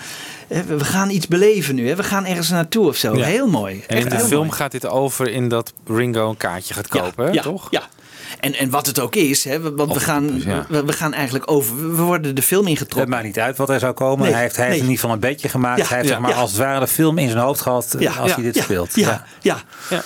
hè, 0.48 0.64
we 0.64 0.86
gaan 0.86 1.10
iets 1.10 1.28
beleven 1.28 1.76
nu. 1.76 1.88
Hè? 1.88 1.96
We 1.96 2.04
gaan 2.04 2.26
ergens 2.26 2.50
naartoe 2.50 2.88
of 2.88 2.96
zo. 2.96 3.18
Ja. 3.18 3.26
Heel 3.26 3.48
mooi. 3.48 3.84
En 3.88 3.98
Echt 3.98 4.12
in 4.12 4.18
de 4.18 4.24
film 4.24 4.46
mooi. 4.46 4.58
gaat 4.58 4.72
dit 4.72 4.86
over 4.88 5.28
in 5.30 5.48
dat 5.48 5.74
Ringo 5.88 6.30
een 6.30 6.38
kaartje 6.38 6.74
gaat 6.74 6.88
kopen, 6.88 7.26
hè, 7.26 7.32
ja, 7.32 7.42
toch? 7.42 7.68
Ja. 7.72 7.88
En, 8.40 8.56
en 8.56 8.70
wat 8.70 8.86
het 8.86 9.00
ook 9.00 9.16
is, 9.16 9.44
hè, 9.44 9.76
want 9.76 9.94
we 9.94 10.00
gaan, 10.00 10.42
ja. 10.46 10.66
we, 10.70 10.86
we 10.86 10.94
gaan 10.94 11.14
eigenlijk 11.14 11.52
over. 11.52 11.96
We 11.96 12.02
worden 12.02 12.36
de 12.36 12.42
film 12.42 12.62
Het 12.62 12.70
ingetrokken. 12.70 13.10
maakt 13.10 13.24
niet 13.24 13.40
uit 13.40 13.58
wat 13.58 13.70
er 13.70 13.80
zou 13.80 13.94
komen. 13.94 14.24
Nee, 14.24 14.32
hij 14.32 14.42
heeft, 14.42 14.56
hij 14.56 14.66
heeft 14.66 14.78
nee. 14.78 14.88
in 14.88 14.92
ieder 14.92 15.02
geval 15.02 15.16
een 15.16 15.34
bedje 15.34 15.50
gemaakt. 15.50 15.80
Ja, 15.80 15.88
hij 15.88 15.98
heeft 15.98 16.10
ja, 16.10 16.14
zeg 16.14 16.24
maar, 16.24 16.32
ja. 16.32 16.42
als 16.42 16.52
het 16.52 16.60
ware 16.60 16.80
de 16.80 16.88
film 16.88 17.18
in 17.18 17.30
zijn 17.30 17.44
hoofd 17.44 17.62
gehad 17.62 17.94
eh, 17.94 18.20
als 18.20 18.34
hij 18.34 18.44
dit 18.44 18.56
ja, 18.56 18.64
speelt. 18.64 18.96
Ja, 18.96 19.26
ja. 19.42 19.64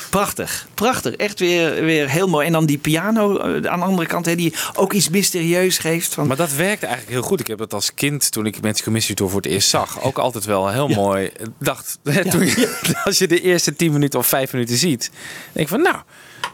prachtig. 0.09 0.67
Prachtig. 0.73 1.15
Echt 1.15 1.39
weer, 1.39 1.83
weer 1.83 2.09
heel 2.09 2.27
mooi. 2.27 2.45
En 2.45 2.51
dan 2.51 2.65
die 2.65 2.77
piano 2.77 3.37
eh, 3.37 3.71
aan 3.71 3.79
de 3.79 3.85
andere 3.85 4.07
kant, 4.07 4.25
hè, 4.25 4.35
die 4.35 4.53
ook 4.73 4.93
iets 4.93 5.09
mysterieus 5.09 5.77
geeft. 5.77 6.13
Van, 6.13 6.27
Maar 6.27 6.37
dat 6.37 6.53
werkte 6.53 6.85
eigenlijk 6.85 7.15
heel 7.15 7.27
goed. 7.27 7.39
Ik 7.39 7.47
heb 7.47 7.57
dat 7.57 7.73
als 7.73 7.93
kind, 7.93 8.31
toen 8.31 8.45
ik 8.45 8.61
Magic 8.61 8.85
Mystery 8.85 9.15
Tour 9.15 9.31
voor 9.31 9.41
het 9.41 9.51
eerst 9.51 9.69
zag, 9.69 10.01
ook 10.01 10.17
altijd 10.17 10.45
wel 10.45 10.69
heel 10.69 10.87
mooi. 10.87 11.31
Dacht, 11.59 11.99
toen 12.31 12.45
je, 12.45 12.79
als 13.05 13.17
je 13.17 13.27
de 13.27 13.41
eerste 13.41 13.75
10 13.75 13.91
minuten 13.91 14.19
of 14.19 14.27
5 14.27 14.53
minuten 14.53 14.77
ziet, 14.77 15.11
denk 15.51 15.65
ik 15.65 15.67
van 15.67 15.81
nou, 15.81 15.97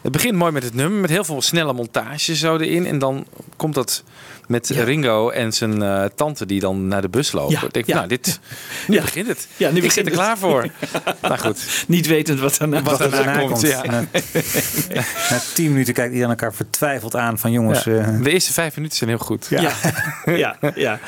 het 0.02 0.12
begint 0.12 0.34
mooi 0.36 0.52
met 0.52 0.62
het 0.62 0.74
nummer, 0.74 1.00
met 1.00 1.10
heel 1.10 1.24
veel 1.24 1.42
snelle 1.42 1.72
montage 1.72 2.36
zo 2.36 2.56
erin. 2.56 2.86
En 2.86 2.98
dan 2.98 3.26
komt 3.56 3.74
dat 3.74 4.02
met 4.48 4.68
Ringo 4.68 5.30
en 5.30 5.52
zijn 5.52 5.82
eh, 5.82 6.04
tante 6.14 6.46
die 6.46 6.60
dan 6.60 6.88
naar 6.88 7.02
de 7.02 7.08
bus 7.08 7.32
lopen. 7.32 7.52
Ja, 7.54 7.62
Ik 7.62 7.72
denk, 7.72 7.86
ja. 7.86 7.94
nou, 7.94 8.08
dit, 8.08 8.40
nu 8.88 8.94
Ja. 8.94 9.00
begint 9.02 9.26
het. 9.28 9.48
Ja, 9.56 9.70
nu 9.70 9.76
ik 9.76 9.82
begint 9.82 9.92
zit 9.92 10.04
er 10.06 10.10
het. 10.12 10.20
klaar 10.20 10.38
voor. 10.38 10.66
nou 11.22 11.38
goed. 11.38 11.84
Niet 11.88 12.06
wetend 12.06 12.40
wat 12.40 12.56
daarna, 12.58 12.82
Wat 12.82 13.00
er 13.00 13.10
daarna 13.10 13.38
komt, 13.38 13.60
ja. 13.60 13.82
Na, 13.90 14.04
na 15.30 15.40
tien 15.54 15.70
minuten 15.70 15.94
kijkt 15.94 16.12
iedereen 16.12 16.30
elkaar 16.34 16.54
vertwijfeld 16.54 17.16
aan 17.16 17.38
van 17.38 17.52
jongens... 17.52 17.84
Ja. 17.84 17.92
eh, 17.98 18.22
De 18.22 18.30
eerste 18.30 18.52
vijf 18.52 18.76
minuten 18.76 18.96
zijn 18.96 19.10
heel 19.10 19.18
goed. 19.18 19.46
Ja, 19.50 19.72
ja, 20.24 20.56
ja. 20.74 20.98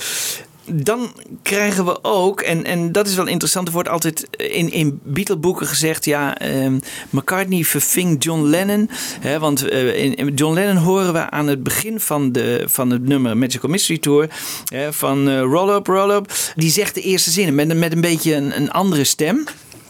Dan 0.64 1.12
krijgen 1.42 1.84
we 1.84 2.04
ook, 2.04 2.40
en, 2.40 2.64
en 2.64 2.92
dat 2.92 3.06
is 3.06 3.14
wel 3.14 3.26
interessant, 3.26 3.66
er 3.66 3.72
wordt 3.72 3.88
altijd 3.88 4.26
in, 4.36 4.72
in 4.72 5.00
Beatle-boeken 5.02 5.66
gezegd, 5.66 6.04
ja, 6.04 6.38
ehm, 6.38 6.78
McCartney 7.10 7.64
verving 7.64 8.24
John 8.24 8.42
Lennon. 8.42 8.90
Hè, 9.20 9.38
want 9.38 9.68
eh, 9.68 10.04
in, 10.04 10.34
John 10.34 10.54
Lennon 10.54 10.76
horen 10.76 11.12
we 11.12 11.30
aan 11.30 11.46
het 11.46 11.62
begin 11.62 12.00
van, 12.00 12.32
de, 12.32 12.64
van 12.66 12.90
het 12.90 13.08
nummer 13.08 13.36
Magical 13.36 13.70
Mystery 13.70 13.98
Tour, 13.98 14.28
hè, 14.64 14.92
van 14.92 15.28
eh, 15.28 15.40
Roll 15.40 15.74
Up, 15.74 15.86
Roll 15.86 16.10
Up, 16.10 16.32
die 16.54 16.70
zegt 16.70 16.94
de 16.94 17.00
eerste 17.00 17.30
zinnen 17.30 17.54
met, 17.54 17.76
met 17.76 17.92
een 17.92 18.00
beetje 18.00 18.34
een, 18.34 18.56
een 18.56 18.70
andere 18.70 19.04
stem. 19.04 19.44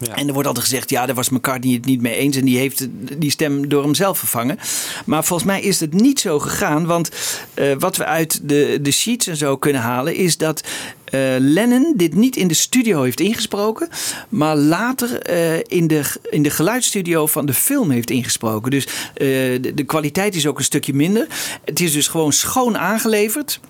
En 0.09 0.27
er 0.27 0.33
wordt 0.33 0.49
altijd 0.49 0.67
gezegd, 0.67 0.91
ja, 0.91 1.07
daar 1.07 1.15
was 1.15 1.29
McCartney 1.29 1.75
het 1.75 1.85
niet 1.85 2.01
mee 2.01 2.15
eens. 2.15 2.37
En 2.37 2.45
die 2.45 2.59
heeft 2.59 2.89
die 3.19 3.31
stem 3.31 3.69
door 3.69 3.83
hemzelf 3.83 4.19
vervangen. 4.19 4.59
Maar 5.05 5.25
volgens 5.25 5.49
mij 5.49 5.61
is 5.61 5.81
het 5.81 5.93
niet 5.93 6.21
zo 6.21 6.39
gegaan. 6.39 6.87
Want 6.87 7.11
eh, 7.55 7.73
wat 7.79 7.97
we 7.97 8.05
uit 8.05 8.49
de, 8.49 8.79
de 8.83 8.91
sheets 8.91 9.27
en 9.27 9.37
zo 9.37 9.57
kunnen 9.57 9.83
halen, 9.83 10.15
is 10.15 10.37
dat 10.37 10.61
eh, 11.05 11.21
Lennon 11.39 11.95
dit 11.97 12.15
niet 12.15 12.37
in 12.37 12.49
de 12.49 12.55
studio 12.55 13.03
heeft 13.03 13.21
ingesproken, 13.21 13.89
maar 14.29 14.57
later 14.57 15.21
eh, 15.21 15.59
in, 15.67 15.87
de, 15.87 16.03
in 16.31 16.43
de 16.43 16.51
geluidsstudio 16.51 17.27
van 17.27 17.47
de 17.47 17.55
film 17.55 17.91
heeft 17.91 18.11
ingesproken. 18.11 18.71
Dus 18.71 18.87
de 19.15 19.85
kwaliteit 19.87 20.35
is 20.35 20.47
ook 20.47 20.59
een 20.59 20.65
stukje 20.65 20.95
minder. 20.95 21.27
Het 21.65 21.81
is 21.81 21.93
dus 21.93 22.09
gewoon 22.09 22.33
schoon 22.33 22.79
aangeleverd. 22.79 23.61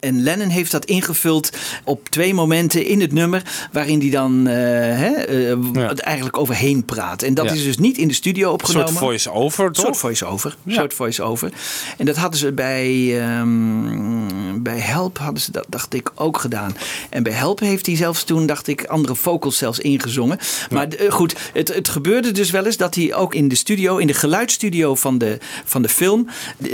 En 0.00 0.22
Lennon 0.22 0.48
heeft 0.48 0.70
dat 0.70 0.84
ingevuld 0.84 1.50
op 1.84 2.08
twee 2.08 2.34
momenten 2.34 2.86
in 2.86 3.00
het 3.00 3.12
nummer. 3.12 3.42
waarin 3.72 4.00
hij 4.00 4.10
dan 4.10 4.46
hè, 4.46 5.10
het 5.80 6.00
eigenlijk 6.00 6.38
overheen 6.38 6.84
praat. 6.84 7.22
En 7.22 7.34
dat 7.34 7.44
Ja. 7.44 7.52
is 7.52 7.64
dus 7.64 7.78
niet 7.78 7.98
in 7.98 8.08
de 8.08 8.14
studio 8.14 8.46
Een 8.46 8.52
opgenomen. 8.52 8.88
soort 8.88 8.98
voice-over, 9.00 9.66
Een 9.66 9.72
toch? 9.72 9.84
soort 9.84 9.96
voice-over. 9.96 10.56
Ja. 10.62 10.74
soort 10.74 10.94
voice-over. 10.94 11.52
En 11.96 12.06
dat 12.06 12.16
hadden 12.16 12.38
ze 12.40 12.52
bij, 12.52 13.18
ehm, 13.20 14.62
bij 14.62 14.78
Help, 14.78 15.18
hadden 15.18 15.42
ze 15.42 15.52
dat, 15.52 15.66
dacht 15.68 15.94
ik, 15.94 16.10
ook 16.14 16.38
gedaan. 16.38 16.76
En 17.10 17.22
bij 17.22 17.32
Help 17.32 17.60
heeft 17.60 17.86
hij 17.86 17.96
zelfs 17.96 18.24
toen, 18.24 18.46
dacht 18.46 18.66
ik, 18.68 18.84
andere 18.84 19.14
vocals 19.14 19.56
zelfs 19.56 19.78
ingezongen. 19.78 20.38
Maar 20.70 20.88
eh, 20.88 21.10
goed, 21.12 21.34
het, 21.52 21.74
het 21.74 21.88
gebeurde 21.88 22.32
dus 22.32 22.50
wel 22.50 22.66
eens 22.66 22.76
dat 22.76 22.94
hij 22.94 23.14
ook 23.14 23.34
in 23.34 23.48
de 23.48 23.54
studio, 23.54 23.96
in 23.96 24.06
de 24.06 24.14
geluidsstudio 24.14 24.94
van 24.94 25.18
de, 25.18 25.38
van 25.64 25.82
de 25.82 25.88
film, 25.88 26.26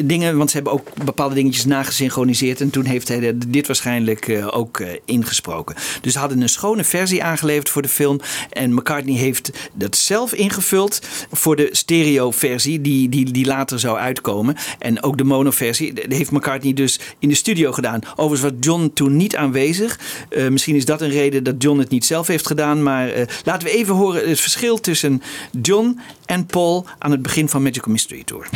dingen, 0.05 0.37
want 0.37 0.51
ze 0.51 0.57
hebben 0.57 0.73
ook 0.75 0.89
bepaalde 1.05 1.35
dingetjes 1.35 1.65
nagesynchroniseerd. 1.65 2.61
En 2.61 2.71
toen 2.71 2.85
heeft 2.85 3.09
hij 3.09 3.16
de- 3.21 3.49
dit 3.49 3.67
waarschijnlijk 3.67 4.29
eh, 4.29 4.49
ook 4.57 4.81
eh, 4.81 4.89
ingesproken. 5.05 5.77
Dus 6.01 6.13
ze 6.13 6.19
hadden 6.19 6.41
een 6.41 6.49
schone 6.49 6.85
versie 6.85 7.23
aangeleverd 7.25 7.69
voor 7.69 7.83
de 7.83 7.89
film. 7.89 8.21
En 8.51 8.75
McCartney 8.75 9.15
heeft 9.17 9.51
dat 9.73 9.97
zelf 9.97 10.33
ingevuld 10.35 11.01
voor 11.33 11.57
de 11.57 11.69
stereo-versie 11.73 12.81
die, 12.81 13.09
die, 13.09 13.31
die 13.31 13.47
later 13.47 13.79
zou 13.81 13.99
uitkomen. 13.99 14.57
En 14.79 15.03
ook 15.03 15.19
de 15.19 15.25
mono-versie 15.25 15.93
heeft 16.09 16.31
McCartney 16.31 16.73
dus 16.73 17.01
in 17.19 17.29
de 17.29 17.35
studio 17.35 17.73
gedaan. 17.73 18.01
Overigens 18.17 18.41
was 18.41 18.61
John 18.61 18.91
toen 18.95 19.17
niet 19.17 19.37
aanwezig. 19.37 19.99
Eh, 20.29 20.49
misschien 20.49 20.75
is 20.77 20.85
dat 20.85 21.01
een 21.01 21.11
reden 21.11 21.45
dat 21.45 21.55
John 21.63 21.79
het 21.79 21.91
niet 21.91 22.05
zelf 22.05 22.27
heeft 22.27 22.47
gedaan. 22.47 22.83
Maar 22.83 23.09
eh, 23.09 23.27
laten 23.45 23.69
we 23.69 23.75
even 23.75 23.95
horen 23.95 24.29
het 24.29 24.41
verschil 24.41 24.81
tussen 24.81 25.23
John 25.63 25.99
en 26.25 26.47
Paul 26.47 26.87
aan 26.99 27.11
het 27.11 27.23
begin 27.23 27.49
van 27.49 27.63
Magical 27.63 27.93
Mystery 27.93 28.23
Tour. 28.25 28.49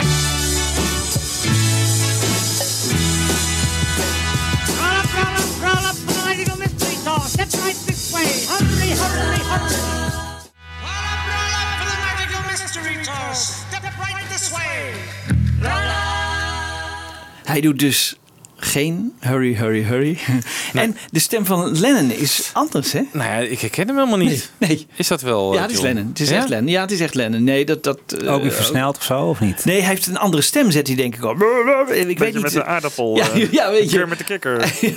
Hij 17.51 17.61
doet 17.61 17.78
dus 17.78 18.16
geen 18.62 19.12
hurry, 19.20 19.54
hurry, 19.54 19.82
hurry. 19.82 20.18
En 20.74 20.96
de 21.12 21.18
stem 21.18 21.46
van 21.46 21.78
Lennon 21.80 22.11
is 22.12 22.50
anders, 22.52 22.92
hè? 22.92 23.00
Nou 23.12 23.28
ja, 23.30 23.36
ik 23.48 23.61
herken 23.61 23.86
hem 23.86 23.96
helemaal 23.96 24.18
niet. 24.18 24.50
Nee. 24.58 24.86
Is 24.94 25.08
dat 25.08 25.20
wel... 25.22 25.52
Ja, 25.52 25.56
eh, 25.56 25.62
het 25.62 25.72
is? 25.72 25.80
Lennon. 25.80 26.06
Het 26.08 26.20
is 26.20 26.28
Ja? 26.28 26.36
echt 26.36 26.48
Lennon. 26.48 26.68
Ja, 26.68 26.80
het 26.80 26.90
is 26.90 27.00
echt 27.00 27.14
Lennon. 27.14 27.44
Nee, 27.44 27.64
dat... 27.64 27.84
dat 27.84 27.98
eh, 28.22 28.32
Ook 28.34 28.42
weer 28.42 28.52
versneld 28.52 28.96
of 28.96 29.02
zo, 29.04 29.20
of 29.28 29.40
niet? 29.40 29.64
Nee, 29.64 29.80
hij 29.80 29.88
heeft 29.88 30.06
een 30.06 30.16
andere 30.18 30.42
stem, 30.42 30.70
zet 30.70 30.86
hij 30.86 30.96
denk 30.96 31.14
ik 31.16 31.22
al. 31.22 31.32
Ik 31.32 31.38
weet 32.18 32.32
niet. 32.32 32.42
met 32.42 32.52
de 32.52 32.64
aardappel. 32.64 33.16
Ja, 33.16 33.30
eh, 33.30 33.52
ja, 33.52 33.70
weet 33.70 33.90
je. 33.90 34.06
Met 34.06 34.18
de 34.18 34.24
kikker. 34.24 34.72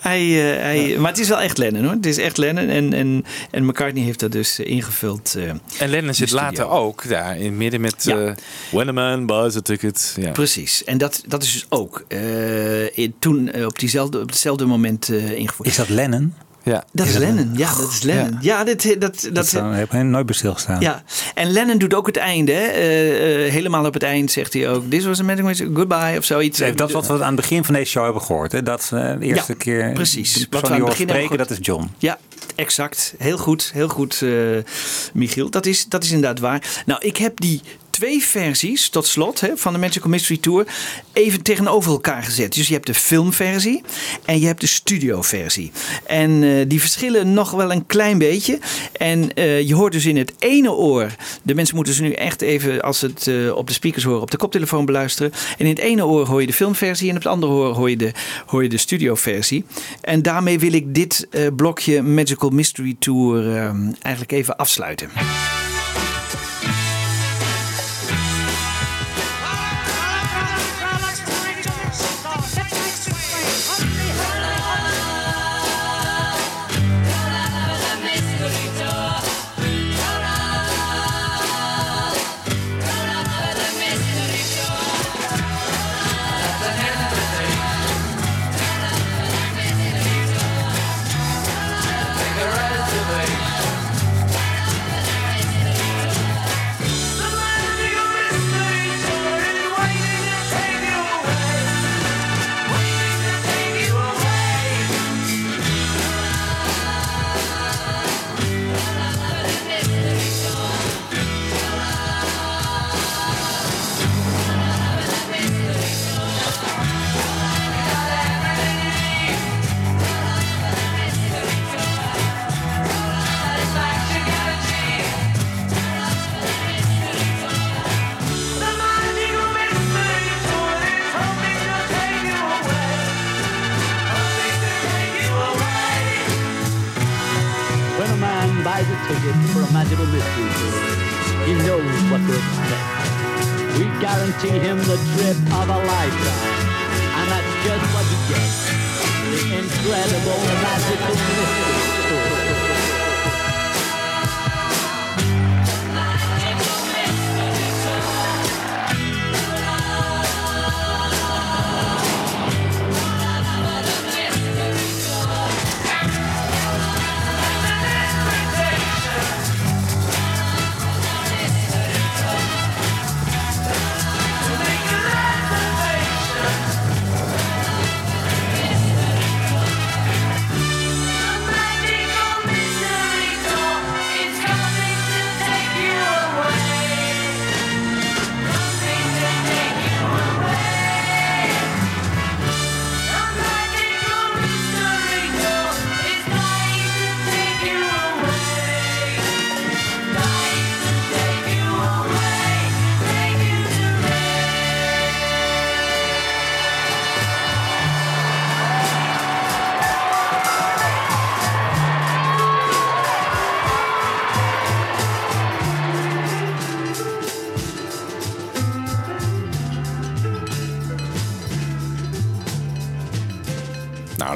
Hij, 0.00 0.20
eh, 0.54 0.62
hij, 0.62 0.96
maar 0.98 1.10
het 1.10 1.20
is 1.20 1.28
wel 1.28 1.40
echt 1.40 1.58
Lennon 1.58 1.84
hoor. 1.84 1.92
Het 1.92 2.06
is 2.06 2.18
echt 2.18 2.36
Lennon. 2.36 2.68
En, 2.68 2.92
en, 2.92 3.24
en 3.50 3.64
McCartney 3.66 4.04
heeft 4.04 4.20
dat 4.20 4.32
dus 4.32 4.58
eh, 4.58 4.66
ingevuld. 4.70 5.34
eh, 5.38 5.48
En 5.78 5.88
Lennon 5.88 6.14
zit 6.14 6.30
later 6.30 6.68
ook 6.68 7.08
daar 7.08 7.36
in 7.38 7.44
het 7.44 7.54
midden 7.54 7.80
met 7.80 8.04
Ja. 8.04 8.16
eh, 8.26 8.32
When 8.70 8.88
a 8.88 8.92
man 8.92 9.26
buys 9.26 9.56
a 9.56 9.60
ticket. 9.60 10.16
Ja. 10.20 10.30
Precies. 10.30 10.84
En 10.84 10.98
dat, 10.98 11.22
dat 11.26 11.42
is 11.42 11.52
dus 11.52 11.66
ook 11.68 12.04
eh, 12.08 12.18
in- 12.92 13.14
toen 13.18 13.50
eh, 13.50 13.66
op, 13.66 13.78
diezelfde, 13.78 14.20
op 14.20 14.28
hetzelfde 14.28 14.64
moment 14.66 15.08
eh, 15.08 15.32
ingevoerd. 15.32 15.68
Is 15.68 15.76
dat 15.76 15.88
Lennon? 15.88 16.34
Ja. 16.62 16.84
Dat 16.92 17.06
is 17.06 17.16
Lennon. 17.16 17.50
Ja, 17.56 17.74
dat 17.76 17.88
is 17.90 18.02
Lennon. 18.02 18.38
Ja, 18.40 18.64
dit, 18.64 18.82
dat, 19.00 19.28
dat, 19.32 19.34
Dat, 19.34 19.50
heb 19.50 19.92
ik 19.92 20.02
nooit 20.02 20.26
bij 20.26 20.34
stilgestaan. 20.34 20.80
Ja, 20.80 21.02
en 21.34 21.50
Lennon 21.50 21.78
doet 21.78 21.94
ook 21.94 22.06
het 22.06 22.16
einde. 22.16 22.52
Hè? 22.52 22.66
Eh, 22.66 23.46
eh, 23.46 23.52
helemaal 23.52 23.84
op 23.86 23.94
het 23.94 24.02
eind 24.02 24.30
zegt 24.30 24.52
hij 24.52 24.68
ook: 24.70 24.90
This 24.90 25.04
was 25.04 25.20
a 25.20 25.22
magic 25.22 25.68
goodbye 25.74 26.14
of 26.18 26.24
zoiets. 26.24 26.58
Dat 26.58 26.88
is 26.88 26.92
wat 26.94 27.06
we 27.06 27.12
aan 27.12 27.20
het 27.26 27.36
begin 27.36 27.64
van 27.64 27.74
deze 27.74 27.90
show 27.90 28.04
hebben 28.04 28.22
gehoord. 28.22 28.52
Hè? 28.52 28.62
Dat 28.62 28.90
eh, 28.94 29.18
de 29.18 29.24
eerste 29.26 29.52
Ja, 29.52 29.58
keer. 29.58 29.92
precies. 29.92 30.46
Wat 30.50 30.60
we 30.60 30.66
aan 30.68 30.72
het 30.74 30.84
begin 30.84 31.06
hebben 31.06 31.24
spreken, 31.24 31.38
dat 31.48 31.50
is 31.50 31.58
John. 31.66 31.90
Ja, 31.98 32.18
exact. 32.54 33.14
Heel 33.18 33.38
goed, 33.38 33.70
heel 33.74 33.88
goed, 33.88 34.22
eh, 34.22 34.30
Michiel. 35.12 35.50
Dat 35.50 35.66
is, 35.66 35.86
dat 35.88 36.04
is 36.04 36.10
inderdaad 36.10 36.38
waar. 36.38 36.82
Nou, 36.86 37.00
ik 37.04 37.16
heb 37.16 37.40
die 37.40 37.60
twee 37.94 38.24
versies 38.24 38.88
tot 38.88 39.06
slot 39.06 39.40
hè, 39.40 39.56
van 39.56 39.72
de 39.72 39.78
Magical 39.78 40.10
Mystery 40.10 40.38
Tour 40.40 40.66
even 41.12 41.42
tegenover 41.42 41.92
elkaar 41.92 42.22
gezet. 42.22 42.54
Dus 42.54 42.66
je 42.68 42.72
hebt 42.74 42.86
de 42.86 42.94
filmversie 42.94 43.82
en 44.24 44.40
je 44.40 44.46
hebt 44.46 44.60
de 44.60 44.66
studioversie. 44.66 45.72
En 46.06 46.42
eh, 46.42 46.64
die 46.68 46.80
verschillen 46.80 47.32
nog 47.32 47.50
wel 47.50 47.72
een 47.72 47.86
klein 47.86 48.18
beetje. 48.18 48.58
En 48.92 49.34
eh, 49.34 49.60
je 49.60 49.74
hoort 49.74 49.92
dus 49.92 50.06
in 50.06 50.16
het 50.16 50.32
ene 50.38 50.72
oor, 50.72 51.14
de 51.42 51.54
mensen 51.54 51.76
moeten 51.76 51.94
ze 51.94 52.02
nu 52.02 52.12
echt 52.12 52.42
even, 52.42 52.82
als 52.82 52.98
ze 52.98 53.06
het 53.06 53.26
eh, 53.26 53.56
op 53.56 53.66
de 53.66 53.72
speakers 53.72 54.04
horen, 54.04 54.22
op 54.22 54.30
de 54.30 54.36
koptelefoon 54.36 54.84
beluisteren. 54.84 55.32
En 55.58 55.64
in 55.64 55.70
het 55.70 55.78
ene 55.78 56.06
oor 56.06 56.26
hoor 56.26 56.40
je 56.40 56.46
de 56.46 56.52
filmversie 56.52 57.10
en 57.10 57.16
op 57.16 57.22
het 57.22 57.32
andere 57.32 57.52
oor 57.52 57.74
hoor 57.74 57.90
je 57.90 57.96
de, 57.96 58.12
hoor 58.46 58.62
je 58.62 58.68
de 58.68 58.78
studioversie. 58.78 59.64
En 60.00 60.22
daarmee 60.22 60.58
wil 60.58 60.72
ik 60.72 60.94
dit 60.94 61.28
blokje 61.56 62.02
Magical 62.02 62.50
Mystery 62.50 62.96
Tour 62.98 63.46
eigenlijk 64.02 64.32
even 64.32 64.56
afsluiten. 64.56 65.10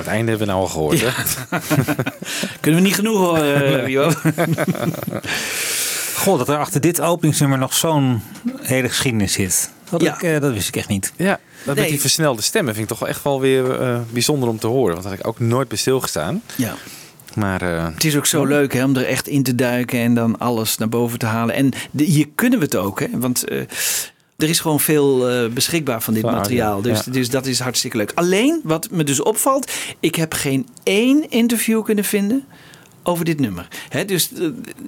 Einde 0.08 0.28
hebben 0.30 0.46
we 0.46 0.52
nou 0.52 0.64
al 0.64 0.68
gehoord. 0.70 1.00
Hè? 1.00 1.08
Kunnen 2.60 2.80
we 2.80 2.86
niet 2.86 2.94
genoeg 2.96 3.18
horen, 3.18 3.80
uh, 3.82 3.86
Jo? 3.88 4.10
Goh, 6.14 6.38
dat 6.38 6.48
er 6.48 6.58
achter 6.58 6.80
dit 6.80 7.00
openingsnummer 7.00 7.58
nog 7.58 7.74
zo'n 7.74 8.22
hele 8.62 8.88
geschiedenis 8.88 9.32
zit. 9.32 9.70
Dat, 9.90 10.00
Ja. 10.02 10.14
ik, 10.14 10.22
eh, 10.22 10.40
dat 10.40 10.52
wist 10.52 10.68
ik 10.68 10.76
echt 10.76 10.88
niet. 10.88 11.12
Ja, 11.16 11.38
dat 11.64 11.74
Nee. 11.74 11.74
met 11.84 11.88
die 11.88 12.00
versnelde 12.00 12.42
stemmen 12.42 12.74
vind 12.74 12.84
ik 12.84 12.90
toch 12.90 13.00
wel 13.00 13.08
echt 13.08 13.22
wel 13.24 13.40
weer 13.40 13.80
eh, 13.80 13.98
bijzonder 14.10 14.48
om 14.48 14.58
te 14.58 14.66
horen. 14.66 14.92
Want 14.92 15.02
daar 15.02 15.10
had 15.12 15.20
ik 15.20 15.26
ook 15.26 15.40
nooit 15.40 15.68
bij 15.68 15.76
stilgestaan. 15.78 16.42
Ja. 16.56 16.74
Maar 17.34 17.62
eh, 17.62 17.84
Het 17.94 18.04
is 18.04 18.16
ook 18.16 18.26
zo 18.26 18.44
leuk 18.44 18.72
hè, 18.72 18.84
om 18.84 18.96
er 18.96 19.06
echt 19.06 19.28
in 19.28 19.42
te 19.42 19.54
duiken 19.54 19.98
en 19.98 20.14
dan 20.14 20.38
alles 20.38 20.76
naar 20.78 20.88
boven 20.88 21.18
te 21.18 21.26
halen. 21.26 21.54
En 21.54 21.70
de, 21.90 22.04
hier 22.04 22.26
kunnen 22.34 22.58
we 22.58 22.64
het 22.64 22.76
ook, 22.76 23.00
hè? 23.00 23.06
want 23.12 23.44
eh, 23.48 23.60
er 24.38 24.48
is 24.48 24.60
gewoon 24.60 24.80
veel 24.80 25.28
eh, 25.28 25.48
beschikbaar 25.48 26.02
van 26.02 26.14
dit 26.14 26.22
materiaal. 26.22 26.82
Dus, 26.82 27.04
ja. 27.04 27.12
dus 27.12 27.30
dat 27.30 27.46
is 27.46 27.60
hartstikke 27.60 27.96
leuk. 27.96 28.12
Alleen, 28.14 28.60
wat 28.64 28.88
me 28.90 29.04
dus 29.04 29.22
opvalt, 29.22 29.72
ik 30.00 30.14
heb 30.14 30.32
geen 30.32 30.68
één 30.82 31.30
interview 31.30 31.84
kunnen 31.84 32.04
vinden 32.04 32.44
over 33.02 33.24
dit 33.24 33.40
nummer. 33.40 33.68
Hè, 33.88 34.04
dus 34.04 34.32
eh, 34.32 34.46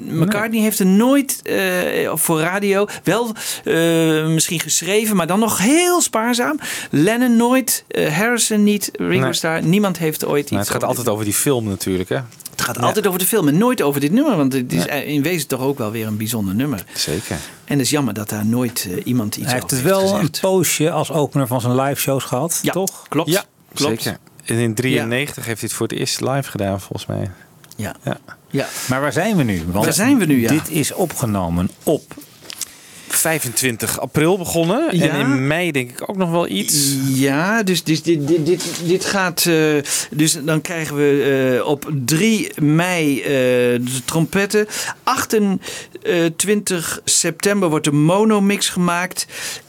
McCartney 0.08 0.60
heeft 0.60 0.78
er 0.78 0.86
nooit 0.86 1.40
eh, 1.42 2.14
voor 2.14 2.40
radio, 2.40 2.86
wel 3.04 3.34
misschien 4.28 4.60
geschreven, 4.60 5.16
maar 5.16 5.26
dan 5.26 5.38
nog 5.38 5.58
heel 5.58 6.00
spaarzaam. 6.00 6.58
Lennon 6.90 7.36
nooit, 7.36 7.84
Harrison 8.10 8.62
niet, 8.62 8.90
Ringo 8.92 9.24
Nee. 9.24 9.32
Starr, 9.32 9.62
niemand 9.62 9.98
heeft 9.98 10.24
ooit 10.24 10.50
iets 10.50 10.60
het 10.60 10.70
gaat 10.70 10.84
altijd 10.84 11.08
over 11.08 11.24
die 11.24 11.34
film 11.34 11.64
natuurlijk. 11.64 12.08
Hè? 12.08 12.18
Het 12.66 12.76
gaat 12.76 12.84
altijd 12.84 13.06
over 13.06 13.18
de 13.18 13.26
film 13.26 13.48
en 13.48 13.58
nooit 13.58 13.82
over 13.82 14.00
dit 14.00 14.12
nummer. 14.12 14.36
Want 14.36 14.52
het 14.52 14.72
is 14.72 14.84
in 14.86 15.22
wezen 15.22 15.48
toch 15.48 15.60
ook 15.60 15.78
wel 15.78 15.90
weer 15.90 16.06
een 16.06 16.16
bijzonder 16.16 16.54
nummer. 16.54 16.84
Zeker. 16.94 17.36
En 17.64 17.72
het 17.76 17.80
is 17.80 17.90
jammer 17.90 18.14
dat 18.14 18.28
daar 18.28 18.46
nooit 18.46 18.88
eh, 18.90 19.06
iemand 19.06 19.36
iets 19.36 19.44
Hij 19.44 19.54
heeft 19.54 19.64
over 19.64 19.76
het 19.76 19.86
wel 19.86 20.00
gezegd. 20.00 20.22
een 20.22 20.40
poosje 20.40 20.90
als 20.90 21.10
opener 21.12 21.46
van 21.46 21.60
zijn 21.60 21.80
live 21.80 22.00
shows 22.00 22.24
gehad, 22.24 22.58
Ja, 22.62 22.72
toch? 22.72 23.06
klopt. 23.08 23.30
Ja, 23.30 23.44
klopt. 23.74 24.02
Zeker. 24.02 24.18
En 24.44 24.56
in 24.56 24.74
93 24.74 25.44
heeft 25.44 25.60
hij 25.60 25.68
het 25.68 25.78
voor 25.78 25.86
het 25.88 25.98
eerst 25.98 26.20
live 26.20 26.50
gedaan, 26.50 26.80
volgens 26.80 27.06
mij. 27.06 27.30
Ja. 27.76 27.94
ja. 28.04 28.18
ja. 28.50 28.66
Maar 28.88 29.00
waar 29.00 29.12
zijn 29.12 29.36
we 29.36 29.42
nu? 29.42 29.62
Want 29.66 29.84
Waar 29.84 29.94
zijn 29.94 30.18
we 30.18 30.24
nu, 30.24 30.40
ja? 30.40 30.48
Dit 30.48 30.70
is 30.70 30.92
opgenomen 30.92 31.70
op 31.82 32.14
25 33.12 34.00
april 34.00 34.38
begonnen. 34.38 34.96
Ja. 34.98 35.08
En 35.08 35.20
in 35.20 35.46
mei 35.46 35.70
denk 35.72 35.90
ik 35.90 36.10
ook 36.10 36.16
nog 36.16 36.30
wel 36.30 36.48
iets. 36.48 36.94
Ja, 37.08 37.62
dus 37.62 37.82
dit, 37.84 38.04
dit, 38.04 38.26
dit, 38.28 38.46
dit, 38.46 38.64
dit 38.84 39.04
gaat. 39.04 39.46
eh, 39.46 39.54
dus 40.10 40.38
dan 40.42 40.60
krijgen 40.60 40.96
we 40.96 41.58
eh, 41.60 41.66
op 41.68 41.90
3 42.04 42.50
mei 42.62 43.20
eh, 43.20 43.28
de 43.28 44.00
trompetten. 44.04 44.66
28 46.02 47.00
september 47.04 47.68
wordt 47.68 47.84
de 47.84 47.92
monomix 47.92 48.68
gemaakt. 48.68 49.26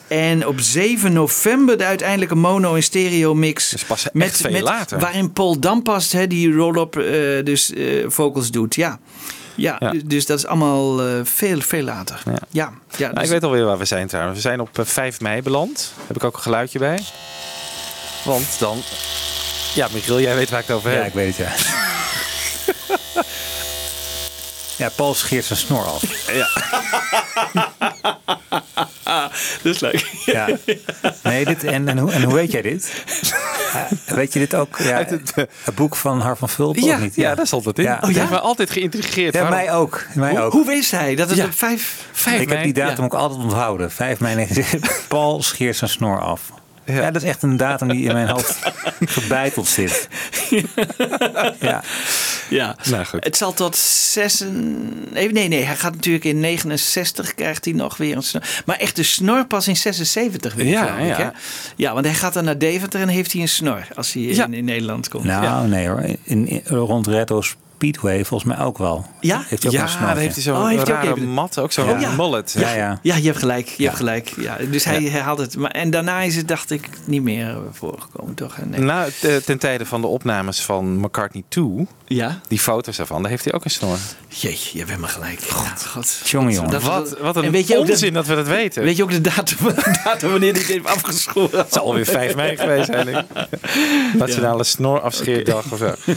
En 0.07 0.47
op 0.47 0.59
7 0.59 1.13
november 1.13 1.77
de 1.77 1.85
uiteindelijke 1.85 2.35
mono- 2.35 2.76
en 2.76 2.84
stereo-mix. 2.84 3.69
Dus 3.69 3.84
pas 3.84 4.11
echt 4.11 4.41
veel 4.41 4.61
later. 4.61 4.99
Waarin 4.99 5.34
Paul 5.34 5.59
Dampast 5.59 6.11
hè, 6.11 6.27
die 6.27 6.53
roll-up 6.53 6.93
dus 7.45 7.72
vocals 8.07 8.51
doet. 8.51 8.76
Ja. 8.76 8.99
Ja, 9.62 9.76
Ja. 9.80 9.94
dus 10.06 10.26
dat 10.26 10.38
is 10.38 10.46
allemaal 10.46 11.02
eh, 11.02 11.20
veel, 11.24 11.62
veel 11.62 11.84
later. 11.84 12.22
Ja, 12.26 12.38
ja. 12.50 12.72
Nou, 12.98 13.14
dus- 13.14 13.24
ik 13.24 13.30
weet 13.30 13.44
alweer 13.44 13.66
waar 13.66 13.78
we 13.78 13.86
zijn 13.86 14.08
trouwens. 14.08 14.36
We 14.36 14.42
zijn 14.42 14.60
op 14.60 14.80
eh, 14.80 14.86
5 14.86 15.20
mei 15.22 15.42
beland. 15.42 15.94
Heb 16.08 16.16
ik 16.16 16.24
ook 16.24 16.36
een 16.36 16.42
geluidje 16.42 16.80
bij. 16.80 17.00
Want 18.24 18.60
dan... 18.60 18.82
Ja, 19.74 19.88
Michiel, 19.94 20.20
jij 20.20 20.36
weet 20.36 20.50
waar 20.50 20.60
ik 20.60 20.68
het 20.68 20.76
over 20.76 20.92
Ja, 20.92 20.98
heb. 20.98 21.08
ik 21.08 21.14
weet 21.14 21.38
het, 21.38 21.48
ja. 21.48 21.52
ja, 24.86 24.90
Paul 24.96 25.14
scheert 25.14 25.46
zijn 25.46 25.60
snor 25.60 25.86
af. 25.86 26.28
Ja. 26.34 26.48
dat 29.64 29.73
is 29.73 29.80
leuk. 29.80 30.11
Ja. 30.26 30.48
Nee, 31.23 31.45
dit, 31.45 31.64
en, 31.64 31.88
en, 31.88 31.98
hoe, 31.98 32.11
en 32.11 32.23
hoe 32.23 32.34
weet 32.34 32.52
jij 32.52 32.61
dit? 32.61 33.03
Ja, 33.73 33.88
weet 34.15 34.34
je 34.34 34.40
dit 34.40 34.56
ook? 34.56 34.78
Ja, 34.78 34.95
Uit 34.95 35.10
het, 35.10 35.32
eh, 35.36 35.44
het 35.64 35.76
boek 35.76 35.95
van 35.95 36.22
Har 36.22 36.38
van 36.38 36.49
Vulpen 36.49 36.84
Ja, 36.84 36.94
of 36.95 37.02
niet? 37.02 37.15
ja, 37.15 37.36
daar 37.36 37.48
stond 37.48 37.65
het 37.65 37.78
in. 37.78 37.84
Ja. 37.84 37.95
Oh, 37.95 38.02
Dat 38.02 38.10
heeft 38.15 38.30
me 38.30 38.40
altijd 38.40 38.69
geïntrigeerd. 38.72 39.34
Ja, 39.34 39.49
mij 39.49 39.73
ook. 39.73 40.06
Mij 40.14 40.30
Hoe, 40.32 40.40
ook. 40.40 40.52
hoe 40.52 40.65
wist 40.65 40.91
hij 40.91 41.15
dat 41.15 41.28
het 41.30 41.38
Ja. 41.38 41.45
op 41.45 41.53
5, 41.53 42.06
5 42.11 42.40
ik 42.41 42.48
mei. 42.48 42.56
heb 42.57 42.64
die 42.76 42.84
datum 42.84 42.98
Ja. 42.98 43.03
ook 43.03 43.14
altijd 43.14 43.40
onthouden. 43.44 43.91
5 43.91 44.19
mei 44.19 44.36
1970. 44.36 45.07
Paul 45.18 45.44
scheert 45.44 45.76
zijn 45.78 45.90
snor 45.90 46.22
af. 46.22 46.41
Ja. 46.86 47.11
dat 47.11 47.22
is 47.22 47.30
echt 47.30 47.44
een 47.44 47.57
datum 47.57 47.88
die 47.88 48.06
in 48.07 48.14
mijn 48.14 48.30
hoofd 48.30 48.60
gebeiteld 49.06 49.68
zit. 49.68 50.07
Ja. 51.60 51.84
Ja, 52.52 52.76
Nou, 52.90 53.06
goed. 53.06 53.23
het 53.23 53.38
zal 53.38 53.53
tot 53.53 53.76
6. 53.78 54.44
Nee, 55.11 55.32
nee, 55.32 55.48
nee, 55.48 55.64
hij 55.64 55.76
gaat 55.76 55.94
natuurlijk 55.94 56.26
in 56.26 56.40
69 56.40 57.34
krijgt 57.36 57.65
hij 57.65 57.73
nog 57.73 57.98
weer 57.98 58.15
een 58.15 58.23
snor. 58.23 58.44
Maar 58.65 58.76
echt 58.78 58.95
de 58.95 59.03
snor 59.03 59.45
pas 59.45 59.68
in 59.68 59.78
76 59.78 60.53
weer. 60.53 60.65
Ja, 60.65 60.98
ik, 60.98 61.18
ja. 61.18 61.34
ja, 61.76 61.94
want 61.94 62.06
hij 62.06 62.15
gaat 62.15 62.34
dan 62.34 62.44
naar 62.44 62.57
Deventer 62.57 63.02
en 63.02 63.07
heeft 63.07 63.32
hij 63.32 63.41
een 63.41 63.48
snor 63.49 63.88
als 63.95 64.14
hij 64.14 64.22
Ja. 64.23 64.45
in, 64.45 64.53
in 64.53 64.65
Nederland 64.65 65.07
komt. 65.10 65.23
Nou, 65.23 65.44
ja. 65.44 65.64
nee 65.65 65.88
hoor. 65.88 66.03
In, 66.23 66.48
in- 66.48 66.61
rond 66.65 67.07
Retro 67.07 67.41
Speedway 67.86 68.26
volgens 68.26 68.56
mij 68.56 68.66
ook 68.66 68.78
wel. 68.78 69.06
Ja? 69.20 69.44
Heeft 69.48 69.64
hij 69.64 69.72
ook 69.72 69.78
Ja, 69.78 69.82
een 69.84 69.88
snortje. 69.90 70.14
daar 70.14 70.18
heeft 70.24 70.34
hij 70.34 70.44
zo'n 70.44 70.56
Oh, 70.58 70.68
heeft 70.68 70.88
hij 70.88 70.98
ook 71.10 71.18
even- 71.18 71.30
mat. 71.30 71.60
Ook 71.60 71.72
zo'n 71.72 71.99
ja. 71.99 72.12
mullet. 72.12 72.56
Ja, 72.58 72.74
ja. 72.74 72.99
Ja, 73.02 73.16
je 73.16 73.26
hebt 73.26 73.38
gelijk. 73.38 73.68
Je 73.68 73.74
Ja. 73.78 73.84
hebt 73.84 73.98
gelijk. 73.98 74.34
Ja, 74.38 74.58
dus 74.72 74.84
hij 74.84 75.03
herhaalt 75.03 75.40
het. 75.40 75.58
Maar, 75.58 75.72
en 75.72 75.90
daarna 75.90 76.22
is 76.22 76.36
het, 76.36 76.48
dacht 76.48 76.72
ik, 76.72 76.90
niet 77.06 77.22
meer 77.24 77.48
eh, 77.49 77.56
voorgekomen, 77.72 78.34
toch? 78.36 78.58
Nee. 78.66 78.80
Nou, 78.80 79.12
ten 79.45 79.60
tijde 79.60 79.86
van 79.86 80.02
de 80.02 80.08
opnames 80.08 80.62
van 80.62 80.99
McCartney 80.99 81.44
2, 81.48 81.88
Ja? 82.06 82.40
die 82.48 82.60
foto's 82.60 82.98
daarvan, 82.98 83.22
daar 83.22 83.32
heeft 83.32 83.44
hij 83.44 83.53
ook 83.53 83.64
een 83.66 83.72
snor. 83.72 83.98
Jeetje, 84.28 84.70
je 84.72 84.78
hebt 84.78 84.90
helemaal 84.90 85.10
gelijk. 85.14 85.41
God, 85.41 85.86
God. 85.86 86.22
Jongen, 86.24 86.53
jongen. 86.53 86.72
Dat- 86.72 86.84
Wat, 86.84 87.18
wat 87.20 87.36
een 87.36 87.44
en 87.44 87.52
weet 87.52 87.68
je 87.68 87.78
ook 87.78 87.90
onzin 87.90 88.14
dat, 88.14 88.26
we 88.28 88.36
dat 88.36 88.48
weten. 88.48 88.84
Weet 88.84 88.98
je 88.98 89.03
ook 89.03 89.12
de 89.12 89.22
datum, 89.22 89.58
datum 90.03 90.30
wanneer 90.32 90.53
dit 90.53 90.66
heeft 90.66 90.86
afgeschoren? 90.86 91.60
Het 91.60 91.74
zal 91.74 91.84
alweer 91.84 92.06
5 92.06 92.36
mei 92.36 92.58
geweest 92.58 92.86
zijn. 92.86 93.26
Nationale 94.18 94.64
snorafscheerdag 94.64 95.72
of 95.72 95.78
zo. 95.78 95.94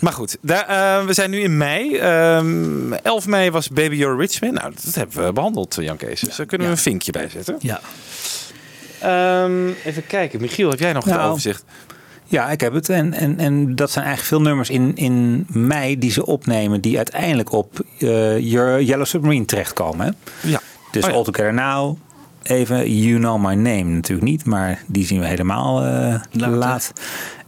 Maar 0.00 0.12
goed, 0.12 0.36
daar, 0.42 0.64
eh, 0.98 1.04
we 1.04 1.12
zijn 1.12 1.30
nu 1.30 1.40
in 1.40 1.56
mei. 1.56 1.96
Ehm 1.96 2.92
11 2.92 3.26
mei 3.26 3.50
was 3.50 3.68
Baby 3.68 3.94
You're 3.94 4.14
a 4.14 4.18
Rich 4.18 4.40
Man. 4.40 4.54
Nou, 4.54 4.72
dat 4.84 4.94
hebben 4.94 5.24
we 5.26 5.32
behandeld, 5.32 5.76
Jan 5.80 5.96
Kees. 5.96 6.20
Dus 6.20 6.36
daar 6.36 6.46
kunnen 6.46 6.66
we 6.66 6.72
een 6.72 6.78
vinkje 6.78 7.12
bij 7.12 7.28
zetten. 7.28 7.56
Ja. 7.58 7.80
Ehm, 9.00 9.68
even 9.84 10.06
kijken. 10.06 10.40
Michiel, 10.40 10.70
heb 10.70 10.78
jij 10.78 10.92
nog 10.92 11.04
het 11.04 11.14
Nou, 11.14 11.28
overzicht? 11.30 11.64
Ja, 12.24 12.50
ik 12.50 12.60
heb 12.60 12.72
het. 12.72 12.88
En, 12.88 13.12
en, 13.12 13.38
en 13.38 13.74
dat 13.76 13.90
zijn 13.90 14.04
eigenlijk 14.04 14.34
veel 14.34 14.48
nummers 14.48 14.70
in, 14.70 14.96
in 14.96 15.46
mei 15.48 15.98
die 15.98 16.10
ze 16.10 16.26
opnemen... 16.26 16.80
die 16.80 16.96
uiteindelijk 16.96 17.52
op 17.52 17.80
eh 17.98 18.38
Your 18.38 18.82
Yellow 18.82 19.06
Submarine 19.06 19.44
terechtkomen. 19.44 20.06
Hè? 20.06 20.12
Ja. 20.50 20.60
Dus 20.92 21.04
Oh 21.04 21.10
ja. 21.10 21.16
All 21.16 21.24
Together 21.24 21.54
Now, 21.54 21.96
even 22.42 22.96
You 22.98 23.18
Know 23.18 23.38
My 23.46 23.54
Name 23.54 23.82
natuurlijk 23.84 24.28
niet... 24.28 24.44
maar 24.44 24.82
die 24.86 25.06
zien 25.06 25.20
we 25.20 25.26
helemaal 25.26 25.84
eh, 25.84 26.20
Later. 26.30 26.56
laat. 26.56 26.92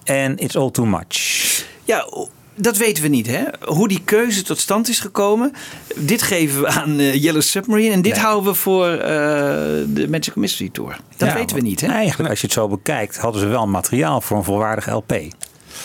En 0.04 0.36
It's 0.38 0.56
All 0.56 0.70
Too 0.70 0.86
Much. 0.86 1.64
Ja, 1.84 2.06
dat 2.54 2.76
weten 2.76 3.02
we 3.02 3.08
niet, 3.08 3.26
hè? 3.26 3.42
Hoe 3.64 3.88
die 3.88 4.02
keuze 4.04 4.42
tot 4.42 4.58
stand 4.58 4.88
is 4.88 5.00
gekomen. 5.00 5.52
Dit 5.96 6.22
geven 6.22 6.60
we 6.60 6.66
aan 6.68 6.98
eh, 6.98 7.14
Yellow 7.22 7.42
Submarine. 7.42 7.92
En 7.92 8.02
dit 8.02 8.12
Nee. 8.12 8.22
houden 8.22 8.52
we 8.52 8.58
voor 8.58 8.86
eh, 8.88 8.98
de 9.86 10.06
Magical 10.10 10.42
Mystery 10.42 10.68
Tour. 10.72 10.98
Dat 11.16 11.28
Ja, 11.28 11.34
weten 11.34 11.56
we 11.56 11.62
niet, 11.62 11.80
hè? 11.80 11.86
Eigenlijk, 11.86 12.30
als 12.30 12.40
je 12.40 12.46
het 12.46 12.54
zo 12.54 12.68
bekijkt, 12.68 13.16
hadden 13.16 13.40
ze 13.40 13.46
wel 13.46 13.66
materiaal 13.66 14.20
voor 14.20 14.36
een 14.36 14.44
volwaardige 14.44 14.90
LP. 14.90 15.12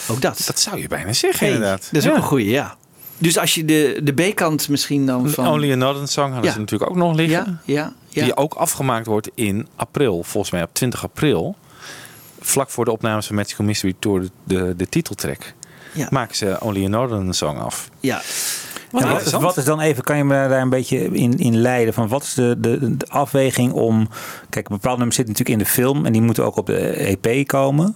Ook 0.10 0.22
dat. 0.22 0.42
Dat 0.46 0.60
zou 0.60 0.80
je 0.82 0.88
bijna 0.88 1.14
zeggen, 1.14 1.46
Hey, 1.46 1.56
inderdaad. 1.56 1.88
Dat 1.92 2.02
is 2.02 2.04
Ja. 2.04 2.10
ook 2.10 2.18
een 2.18 2.24
goeie, 2.24 2.50
ja. 2.50 2.76
Dus 3.18 3.38
als 3.38 3.56
je 3.56 3.66
de, 3.66 4.00
de 4.04 4.14
B-kant 4.14 4.70
misschien 4.70 5.06
dan 5.06 5.30
van... 5.30 5.48
Only 5.48 5.72
Another 5.72 6.08
Song 6.08 6.26
hadden 6.32 6.44
Ja. 6.46 6.52
ze 6.52 6.60
natuurlijk 6.60 6.92
ook 6.92 6.98
nog 6.98 7.16
liggen. 7.16 7.46
Ja, 7.66 7.74
ja, 7.74 7.94
ja. 8.10 8.24
Die 8.24 8.36
ook 8.38 8.54
afgemaakt 8.54 9.06
wordt 9.06 9.30
in 9.36 9.68
april. 9.76 10.24
Volgens 10.24 10.52
mij 10.52 10.64
op 10.64 10.70
20 10.74 11.04
april. 11.04 11.56
Vlak 12.40 12.70
voor 12.70 12.86
de 12.86 12.92
opnames 12.92 13.26
van 13.28 13.36
Magical 13.36 13.66
Mystery 13.66 13.94
Tour, 14.00 14.20
de, 14.22 14.30
de, 14.44 14.74
de 14.76 14.90
titeltrack. 14.90 15.54
Ja. 15.94 16.08
Maken 16.10 16.36
ze 16.36 16.58
Only 16.60 16.86
Another 16.86 17.34
Song 17.34 17.60
af. 17.60 17.90
ja. 18.00 18.22
Wat 18.92 19.04
Ja, 19.04 19.12
wat, 19.12 19.22
is, 19.26 19.32
wat 19.32 19.58
is 19.58 19.64
dan 19.64 19.80
even, 19.80 20.04
kan 20.04 20.18
je 20.18 20.24
me 20.24 20.34
daar 20.34 20.62
een 20.62 20.70
beetje 20.70 20.98
in, 21.04 21.38
in 21.38 21.58
leiden 21.58 21.94
van 21.94 22.08
wat 22.08 22.24
is 22.24 22.34
de, 22.34 22.56
de, 22.60 22.98
de 22.98 23.08
afweging 23.10 23.72
om. 23.72 24.10
Kijk, 24.50 24.68
bepaalde 24.68 24.98
nummers 24.98 25.16
zitten 25.16 25.34
natuurlijk 25.34 25.60
in 25.60 25.66
de 25.66 25.82
film 25.82 26.06
en 26.06 26.12
die 26.12 26.22
moeten 26.22 26.46
ook 26.46 26.56
op 26.58 26.66
de 26.66 26.80
EP 26.90 27.48
komen. 27.48 27.96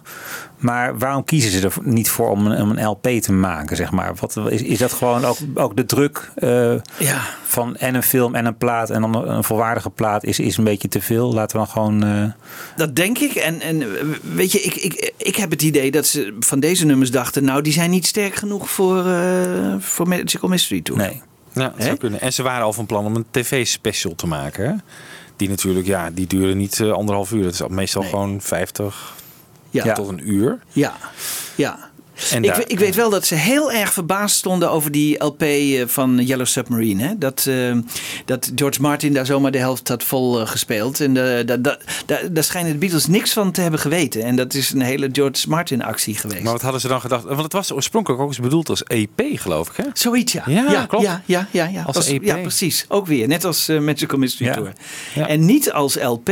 Maar 0.62 0.98
waarom 0.98 1.24
kiezen 1.24 1.52
ze 1.52 1.62
er 1.68 1.74
niet 1.84 2.10
voor 2.10 2.30
om 2.30 2.46
een, 2.48 2.62
om 2.62 2.70
een 2.70 2.86
LP 2.86 3.08
te 3.08 3.32
maken, 3.32 3.76
zeg 3.76 3.92
maar? 3.92 4.14
Wat, 4.20 4.38
is, 4.50 4.62
is 4.62 4.78
dat 4.78 4.94
gewoon 4.94 5.26
ook, 5.26 5.38
ook 5.54 5.76
de 5.76 5.86
druk 5.86 6.32
eh, 6.36 6.74
Ja. 6.98 7.22
van 7.44 7.76
en 7.76 7.96
een 7.96 8.04
film 8.04 8.36
en 8.36 8.46
een 8.46 8.58
plaat 8.58 8.90
en 8.90 9.02
dan 9.02 9.28
een 9.30 9.44
volwaardige 9.44 9.90
plaat 9.90 10.24
is, 10.24 10.40
is 10.40 10.58
een 10.58 10.64
beetje 10.64 10.88
te 10.88 11.02
veel? 11.02 11.34
Laten 11.34 11.60
we 11.60 11.66
dan 11.66 11.74
gewoon. 11.74 12.04
eh, 12.04 12.24
Dat 12.76 12.96
denk 12.96 13.18
ik. 13.18 13.34
En, 13.36 13.62
en 13.62 13.84
weet 14.36 14.52
je, 14.52 14.60
ik, 14.62 14.76
ik, 14.76 15.12
ik 15.18 15.36
heb 15.36 15.50
het 15.52 15.62
idee 15.62 15.92
dat 15.92 16.06
ze 16.06 16.36
van 16.40 16.60
deze 16.60 16.86
nummers 16.86 17.12
dachten... 17.12 17.44
nou, 17.44 17.62
die 17.62 17.74
zijn 17.74 17.90
niet 17.90 18.06
sterk 18.06 18.36
genoeg 18.36 18.70
voor, 18.70 19.06
eh 19.06 19.76
voor 19.80 20.08
Magical 20.08 20.50
Mystery 20.50 20.82
Tour. 20.82 21.02
nee. 21.02 21.22
Ja, 21.54 21.62
dat 21.64 21.74
Hè? 21.78 21.84
zou 21.84 21.98
kunnen. 21.98 22.22
En 22.22 22.34
ze 22.34 22.44
waren 22.44 22.64
al 22.66 22.74
van 22.74 22.86
plan 22.86 23.06
om 23.06 23.16
een 23.16 23.26
tv-special 23.32 24.16
te 24.16 24.28
maken. 24.28 24.66
hè? 24.66 24.74
Die 25.36 25.50
natuurlijk, 25.50 25.86
ja, 25.88 26.10
die 26.10 26.28
duren 26.28 26.58
niet 26.58 26.82
anderhalf 26.82 27.32
uur. 27.32 27.44
Dat 27.44 27.54
is 27.54 27.62
meestal 27.68 28.02
Nee. 28.02 28.10
gewoon 28.12 28.42
50 28.42 29.14
Ja. 29.72 29.94
tot 29.94 30.08
een 30.10 30.30
uur. 30.30 30.60
Ja, 30.72 30.94
ja. 31.56 31.90
En 32.32 32.44
ik, 32.44 32.58
ik 32.58 32.80
weet 32.80 32.96
wel 32.96 33.10
dat 33.10 33.26
ze 33.26 33.36
heel 33.36 33.72
erg 33.72 33.94
verbaasd 33.94 34.36
stonden 34.36 34.72
over 34.72 34.92
die 34.92 35.24
LP 35.24 35.42
eh, 35.42 35.84
van 35.88 36.18
Yellow 36.26 36.46
Submarine. 36.46 37.04
Hè? 37.04 37.18
Dat, 37.18 37.46
eh, 37.48 37.78
dat 38.26 38.52
George 38.56 38.82
Martin 38.82 39.14
daar 39.14 39.26
zomaar 39.26 39.52
de 39.52 39.58
helft 39.58 39.88
had 39.88 40.04
vol 40.04 40.40
eh, 40.42 40.48
gespeeld. 40.48 41.00
En 41.00 41.38
eh, 41.38 41.46
da- 41.46 41.58
da- 41.58 41.78
da- 42.06 42.20
daar 42.32 42.44
schijnen 42.44 42.72
de 42.72 42.78
Beatles 42.78 43.08
niks 43.08 43.34
van 43.34 43.52
te 43.52 43.62
hebben 43.62 43.80
geweten. 43.80 44.24
En 44.24 44.36
dat 44.36 44.54
is 44.54 44.72
een 44.72 44.82
hele 44.82 45.10
George 45.12 45.50
Martin 45.50 45.84
actie 45.84 46.16
geweest. 46.16 46.44
Maar 46.44 46.52
wat 46.52 46.62
hadden 46.62 46.82
ze 46.82 46.88
dan 46.88 47.02
gedacht? 47.02 47.24
Want 47.24 47.42
het 47.44 47.54
was 47.54 47.72
oorspronkelijk 47.72 48.22
ook 48.22 48.28
eens 48.28 48.40
bedoeld 48.40 48.70
als 48.70 48.84
EP, 48.84 49.22
geloof 49.34 49.70
ik, 49.70 49.76
hè? 49.76 49.84
Zoiets, 49.94 50.34
ja. 50.34 50.44
Ja, 50.48 50.86
klopt. 50.86 51.04
Ja, 51.06 51.22
ja, 51.26 51.48
ja, 51.52 51.66
ja. 51.68 51.84
Als 51.84 52.08
EP. 52.08 52.24
Ja, 52.24 52.36
precies. 52.38 52.86
Ook 52.88 53.08
weer. 53.08 53.28
Net 53.28 53.46
als 53.46 53.68
Magical 53.68 54.20
Mystery 54.20 54.50
Ja. 54.50 54.54
Tour. 54.56 54.74
En 55.28 55.46
niet 55.46 55.72
als 55.72 55.96
LP. 56.02 56.32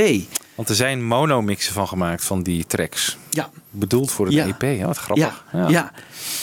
Want 0.60 0.72
er 0.72 0.77
zijn 0.77 1.06
monomixen 1.06 1.73
van 1.73 1.88
gemaakt 1.88 2.26
van 2.26 2.44
die 2.44 2.65
tracks. 2.65 3.18
Ja. 3.30 3.49
Bedoeld 3.72 4.11
voor 4.11 4.26
het 4.26 4.36
Ja. 4.36 4.45
EP. 4.45 4.61
Ja, 4.61 4.86
wat 4.86 4.98
grappig. 4.98 5.44
Ja, 5.52 5.68
ja. 5.68 5.91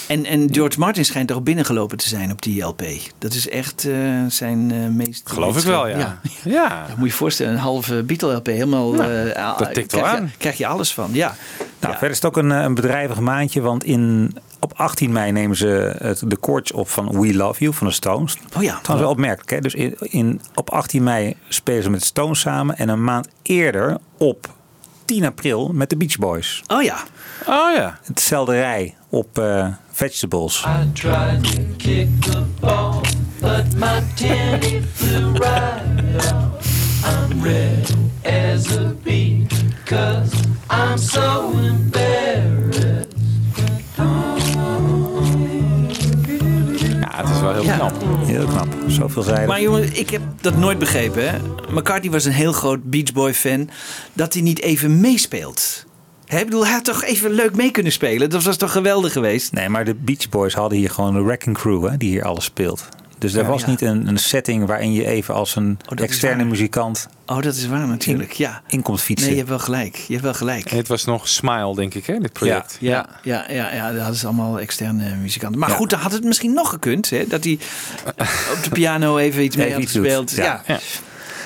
En, 0.08 0.24
en 0.24 0.48
George 0.54 0.78
Martin 0.78 1.04
schijnt 1.04 1.30
er 1.30 1.36
ook 1.36 1.44
binnengelopen 1.44 1.98
te 1.98 2.08
zijn 2.08 2.30
op 2.32 2.42
die 2.42 2.62
LP. 2.62 2.82
Dat 3.18 3.34
is 3.34 3.48
echt 3.48 3.84
eh, 3.84 4.24
zijn 4.28 4.72
eh, 4.72 4.88
meest... 4.88 5.30
Geloof 5.30 5.58
ik 5.58 5.64
wel, 5.64 5.88
ja. 5.88 5.98
ja. 5.98 6.18
Ja. 6.50 6.86
moet 6.88 6.98
je 6.98 7.04
je 7.04 7.12
voorstellen, 7.12 7.52
een 7.52 7.58
halve 7.58 8.02
Beatle-LP. 8.02 8.46
Helemaal... 8.46 9.02
Eh, 9.02 9.58
dat 9.58 9.74
tikt 9.74 9.92
wel 9.92 10.02
krijg 10.02 10.18
je-. 10.18 10.28
Krijg 10.38 10.58
je 10.58 10.66
alles 10.66 10.94
van, 10.94 11.10
ja. 11.12 11.34
Nou, 11.80 11.92
verder 11.92 12.10
is 12.10 12.16
het 12.16 12.24
ook 12.24 12.36
een, 12.36 12.50
een 12.50 12.74
bedrijvig 12.74 13.20
maandje, 13.20 13.60
want 13.60 13.84
in, 13.84 14.36
op 14.66 14.78
18 14.78 15.12
mei 15.12 15.32
nemen 15.32 15.56
ze 15.56 15.96
het, 15.98 16.22
de 16.26 16.36
koorts 16.36 16.72
op 16.72 16.88
van 16.88 17.20
We 17.20 17.34
Love 17.34 17.60
You 17.60 17.74
van 17.74 17.86
de 17.86 17.92
Stones. 17.92 18.36
Oh 18.56 18.62
ja. 18.62 18.78
Trouwens 18.82 19.00
wel 19.00 19.10
opmerkelijk, 19.10 19.50
hè? 19.50 19.60
Dus 19.60 19.74
in, 19.74 19.96
in, 19.98 20.40
op 20.54 20.70
18 20.70 21.02
mei 21.02 21.36
spelen 21.48 21.82
ze 21.82 21.90
met 21.90 22.00
de 22.00 22.06
Stones 22.06 22.40
samen 22.40 22.76
en 22.76 22.88
een 22.88 23.04
maand 23.04 23.28
eerder 23.42 23.98
op 24.18 24.54
10 25.04 25.24
april 25.24 25.70
met 25.72 25.90
de 25.90 25.96
Beach 25.96 26.18
Boys. 26.18 26.62
Oh 26.66 26.82
ja. 26.82 26.96
Oh 27.46 27.74
ja. 27.74 27.98
Hetzelfde 28.04 28.52
rij 28.52 28.94
op 29.08 29.38
eh, 29.38 29.68
Vegetables. 29.90 30.64
I 30.64 30.92
tried 30.92 31.44
to 31.44 31.62
kick 31.76 32.08
the 32.20 32.42
ball, 32.60 33.00
but 33.40 33.74
my 33.74 34.02
flew 34.94 35.32
right. 35.32 36.34
I'm 37.04 37.42
red 37.42 37.94
as 38.24 38.76
a 38.76 38.94
beet, 39.02 39.52
cause 39.84 40.34
I'm 40.70 40.98
so 40.98 41.50
embarrassed. 41.52 43.15
Wel 47.46 47.54
heel 47.62 47.64
Ja. 47.64 47.76
knap. 47.76 47.94
Heel 48.24 48.46
knap. 48.46 48.66
Zoveel 48.86 49.22
zijden. 49.22 49.48
Maar 49.48 49.60
jongen, 49.60 49.96
ik 49.98 50.10
heb 50.10 50.22
dat 50.40 50.56
nooit 50.56 50.78
begrepen. 50.78 51.30
Hè? 51.30 51.38
McCartney 51.70 52.10
was 52.12 52.24
een 52.24 52.32
heel 52.32 52.52
groot 52.52 52.82
Beach 52.90 53.12
Boy 53.12 53.34
fan. 53.34 53.70
Dat 54.12 54.32
hij 54.32 54.42
niet 54.42 54.60
even 54.60 55.00
meespeelt. 55.00 55.84
Hè, 56.26 56.38
ik 56.38 56.44
bedoel, 56.44 56.64
hij 56.64 56.72
had 56.72 56.84
toch 56.84 57.04
even 57.04 57.30
leuk 57.30 57.56
mee 57.56 57.70
kunnen 57.70 57.92
spelen. 57.92 58.30
Dat 58.30 58.42
was 58.42 58.56
toch 58.56 58.72
geweldig 58.72 59.12
geweest? 59.12 59.52
Nee, 59.52 59.68
maar 59.68 59.84
de 59.84 59.94
Beach 59.94 60.28
Boys 60.28 60.54
hadden 60.54 60.78
hier 60.78 60.90
gewoon 60.90 61.14
de 61.14 61.22
Wrecking 61.22 61.56
Crew 61.56 61.88
hè, 61.88 61.96
die 61.96 62.10
hier 62.10 62.24
alles 62.24 62.44
speelt. 62.44 62.88
Dus 63.18 63.34
er 63.34 63.42
Ja, 63.42 63.48
was 63.48 63.60
ja. 63.60 63.66
niet 63.68 63.80
een, 63.80 64.06
een 64.08 64.18
setting 64.18 64.66
waarin 64.66 64.92
je 64.92 65.06
even 65.06 65.34
als 65.34 65.56
een 65.56 65.78
is 65.94 66.00
externe 66.02 66.44
muzikant 66.44 67.08
Oh, 67.26 67.40
dat 67.42 67.54
is 67.54 67.66
waar 67.66 67.86
natuurlijk. 67.86 68.32
Ja. 68.32 68.62
in 68.66 68.82
komt 68.82 69.00
fietsen. 69.00 69.26
Nee, 69.28 69.36
je 69.36 69.44
hebt 69.44 69.48
wel 69.56 69.64
gelijk. 69.64 69.96
Je 69.96 70.12
hebt 70.12 70.24
wel 70.24 70.34
gelijk. 70.34 70.70
En 70.70 70.76
het 70.76 70.88
was 70.88 71.04
nog 71.04 71.28
Smile, 71.28 71.74
denk 71.74 71.94
ik, 71.94 72.06
hè, 72.06 72.18
dit 72.18 72.32
project. 72.32 72.76
Ja, 72.80 73.06
ja, 73.22 73.44
ja, 73.48 73.74
ja, 73.74 73.88
dat 73.90 73.98
hadden 74.00 74.16
ze 74.16 74.26
allemaal 74.26 74.60
externe 74.60 75.14
muzikanten. 75.14 75.60
Maar 75.60 75.68
Ja. 75.68 75.74
goed, 75.74 75.90
dan 75.90 75.98
had 76.00 76.12
het 76.12 76.24
misschien 76.24 76.52
nog 76.54 76.68
gekund. 76.70 77.10
Hè? 77.10 77.26
Dat 77.28 77.44
hij 77.44 77.58
eh, 78.16 78.26
op 78.56 78.62
de 78.62 78.70
piano 78.70 79.16
even 79.16 79.42
iets 79.44 79.56
mee 79.56 79.64
Even 79.66 79.76
had 79.78 79.84
iets 79.84 79.92
doet. 79.94 80.04
gespeeld. 80.04 80.30
Ja. 80.30 80.62
Ja. 80.66 80.78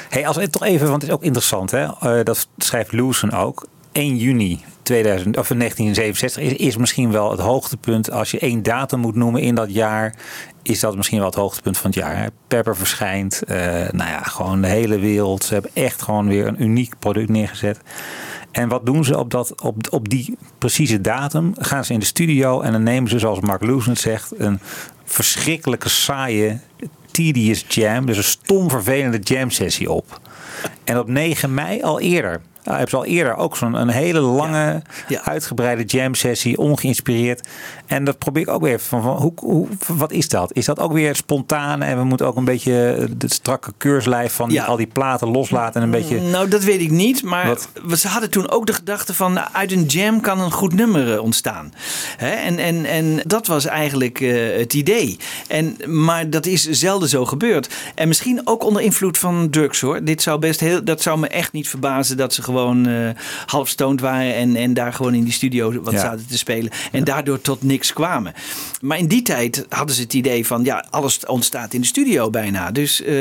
Hey, 0.09 0.27
als 0.27 0.37
we 0.37 0.51
toch 0.51 0.65
even, 0.65 0.89
want 0.89 1.03
het 1.03 1.11
is 1.11 1.17
ook 1.17 1.23
interessant, 1.25 1.71
hè? 1.71 1.85
eh, 1.85 2.25
dat 2.25 2.49
schrijft 2.59 2.93
Lewison 2.93 3.33
ook. 3.33 3.67
1 3.93 4.17
juni 4.17 4.61
2000, 4.83 5.37
of 5.37 5.49
1967 5.49 6.43
is, 6.43 6.53
is 6.53 6.77
misschien 6.77 7.13
wel 7.13 7.31
het 7.31 7.41
hoogtepunt. 7.41 8.11
Als 8.11 8.31
je 8.31 8.39
één 8.39 8.63
datum 8.63 9.01
moet 9.01 9.15
noemen 9.15 9.43
in 9.43 9.55
dat 9.55 9.73
jaar, 9.75 10.15
is 10.63 10.81
dat 10.81 10.97
misschien 10.97 11.19
wel 11.19 11.27
het 11.27 11.37
hoogtepunt 11.37 11.79
van 11.79 11.91
het 11.91 11.99
jaar. 11.99 12.31
Pepper 12.49 12.77
verschijnt. 12.77 13.43
eh, 13.43 13.57
nou 13.91 14.11
ja, 14.11 14.23
gewoon 14.23 14.61
de 14.63 14.69
hele 14.69 14.99
wereld. 14.99 15.45
Ze 15.45 15.53
hebben 15.53 15.71
echt 15.75 16.03
gewoon 16.03 16.29
weer 16.29 16.47
een 16.47 16.63
uniek 16.63 16.99
product 16.99 17.29
neergezet. 17.29 17.81
En 18.51 18.69
wat 18.69 18.87
doen 18.87 19.05
ze 19.05 19.19
op, 19.19 19.31
dat, 19.31 19.63
op, 19.63 19.77
op 19.91 20.09
die 20.09 20.37
precieze 20.59 21.01
datum? 21.01 21.53
Gaan 21.59 21.85
ze 21.85 21.93
in 21.93 21.99
de 21.99 22.05
studio 22.07 22.61
en 22.61 22.73
dan 22.73 22.83
nemen 22.83 23.11
ze, 23.11 23.19
zoals 23.19 23.41
Mark 23.41 23.63
Lewison 23.63 23.93
het 23.93 24.01
zegt, 24.03 24.33
een 24.39 24.61
verschrikkelijke 25.05 25.89
saaie, 25.89 26.59
tedious 27.11 27.65
jam. 27.69 28.07
Dus 28.07 28.17
een 28.17 28.23
stom 28.23 28.71
vervelende 28.71 29.19
jam 29.19 29.51
sessie 29.51 29.91
op. 29.91 30.21
En 30.85 30.99
op 30.99 31.09
9 31.09 31.55
mei 31.55 31.83
al 31.83 32.01
eerder. 32.01 32.41
Nou, 32.65 32.77
hebben 32.79 32.89
ze 32.89 32.97
al 32.97 33.05
eerder 33.05 33.37
ook 33.37 33.57
zo'n 33.57 33.75
een 33.75 33.89
hele 33.89 34.21
lange, 34.21 34.83
uitgebreide 35.23 35.85
jam 35.85 36.15
sessie, 36.15 36.59
ongeïnspireerd. 36.59 37.49
En 37.87 38.05
dat 38.05 38.19
probeer 38.19 38.43
ik 38.43 38.49
ook 38.49 38.63
weer 38.63 38.73
even 38.73 38.87
van, 38.87 39.03
van 39.03 39.17
hoe, 39.17 39.33
hoe, 39.37 39.69
wat 39.87 40.13
is 40.13 40.29
dat? 40.29 40.53
Is 40.53 40.65
dat 40.65 40.79
ook 40.79 40.93
weer 40.93 41.17
spontaan 41.17 41.83
en 41.83 41.99
we 41.99 42.05
moeten 42.05 42.27
ook 42.27 42.37
een 42.37 42.45
beetje 42.45 42.73
het 43.19 43.33
strakke 43.33 43.73
keurslijf 43.77 44.33
van 44.33 44.51
Ja. 44.51 44.65
al 44.65 44.77
die 44.77 44.87
platen 44.87 45.29
loslaten 45.29 45.75
en 45.75 45.83
een 45.83 45.91
beetje. 46.01 46.21
Nou, 46.21 46.49
dat 46.49 46.65
weet 46.65 46.81
ik 46.81 46.91
niet. 46.91 47.23
Maar 47.23 47.47
Wat? 47.49 47.99
ze 47.99 48.09
hadden 48.09 48.31
toen 48.31 48.51
ook 48.51 48.67
de 48.67 48.73
gedachte 48.73 49.15
van... 49.15 49.33
nou, 49.33 49.49
uit 49.53 49.73
een 49.73 49.85
jam 49.85 50.21
kan 50.21 50.41
een 50.41 50.53
goed 50.53 50.75
nummer 50.75 51.13
eh, 51.15 51.23
ontstaan. 51.23 51.73
Hè? 52.17 52.31
En, 52.31 52.59
en, 52.59 52.85
en 52.85 53.21
dat 53.27 53.47
was 53.47 53.65
eigenlijk 53.67 54.21
eh, 54.21 54.59
het 54.59 54.75
idee. 54.75 55.19
En, 55.49 55.77
maar 55.87 56.31
dat 56.31 56.47
is 56.47 56.69
zelden 56.69 57.09
zo 57.09 57.25
gebeurd. 57.25 57.69
En 57.95 58.09
misschien 58.09 58.41
ook 58.45 58.65
onder 58.65 58.83
invloed 58.83 59.19
van 59.19 59.51
drugs 59.51 59.81
hoor. 59.81 60.05
Dit 60.05 60.23
zou 60.23 60.39
best 60.39 60.61
heel, 60.61 60.85
dat 60.85 61.03
zou 61.03 61.19
me 61.19 61.29
echt 61.29 61.53
niet 61.53 61.69
verbazen... 61.69 62.17
dat 62.17 62.35
ze 62.35 62.43
gewoon 62.51 62.87
eh 62.87 63.09
half 63.47 63.69
stoned 63.69 64.01
waren... 64.01 64.35
En, 64.35 64.57
en 64.57 64.75
daar 64.75 64.93
gewoon 64.93 65.15
in 65.15 65.25
die 65.25 65.33
studio 65.33 65.83
wat 65.83 65.93
Ja. 65.93 65.99
zaten 66.01 66.27
te 66.27 66.39
spelen. 66.39 66.71
En 66.93 67.05
daardoor 67.05 67.41
tot 67.41 67.63
niks 67.63 67.93
kwamen. 67.93 68.33
Maar 68.81 68.99
in 68.99 69.07
die 69.09 69.23
tijd 69.23 69.67
hadden 69.69 69.95
ze 69.95 70.03
het 70.03 70.15
idee 70.15 70.47
van... 70.47 70.65
ja, 70.65 70.85
alles 70.91 71.27
ontstaat 71.27 71.75
in 71.75 71.81
de 71.81 71.87
studio 71.87 72.31
bijna. 72.31 72.71
Dus 72.71 73.03
eh, 73.03 73.15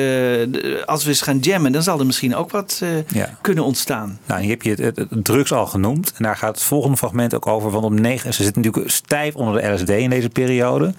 als 0.85 1.03
we 1.03 1.09
eens 1.09 1.21
gaan 1.21 1.37
jammen... 1.39 1.71
dan 1.71 1.83
zal 1.83 1.99
er 1.99 2.05
misschien 2.05 2.35
ook 2.35 2.51
wat 2.51 2.79
eh, 2.83 2.89
Ja. 3.07 3.37
kunnen 3.41 3.63
ontstaan. 3.63 4.19
Nou, 4.25 4.41
hier 4.41 4.49
heb 4.49 4.61
je 4.61 4.69
het, 4.69 4.79
het- 4.79 4.95
het 4.97 5.25
drugs 5.25 5.51
al 5.51 5.65
genoemd. 5.65 6.13
En 6.17 6.23
daar 6.23 6.37
gaat 6.37 6.55
het 6.55 6.63
volgende 6.63 6.97
fragment 6.97 7.35
ook 7.35 7.47
over. 7.47 7.71
Want 7.71 7.85
om 7.85 8.01
negen, 8.01 8.33
ze 8.33 8.43
zitten 8.43 8.61
natuurlijk 8.61 8.93
stijf 8.93 9.35
onder 9.35 9.61
de 9.61 9.67
LSD 9.67 9.89
in 9.89 10.09
deze 10.09 10.29
periode. 10.29 10.93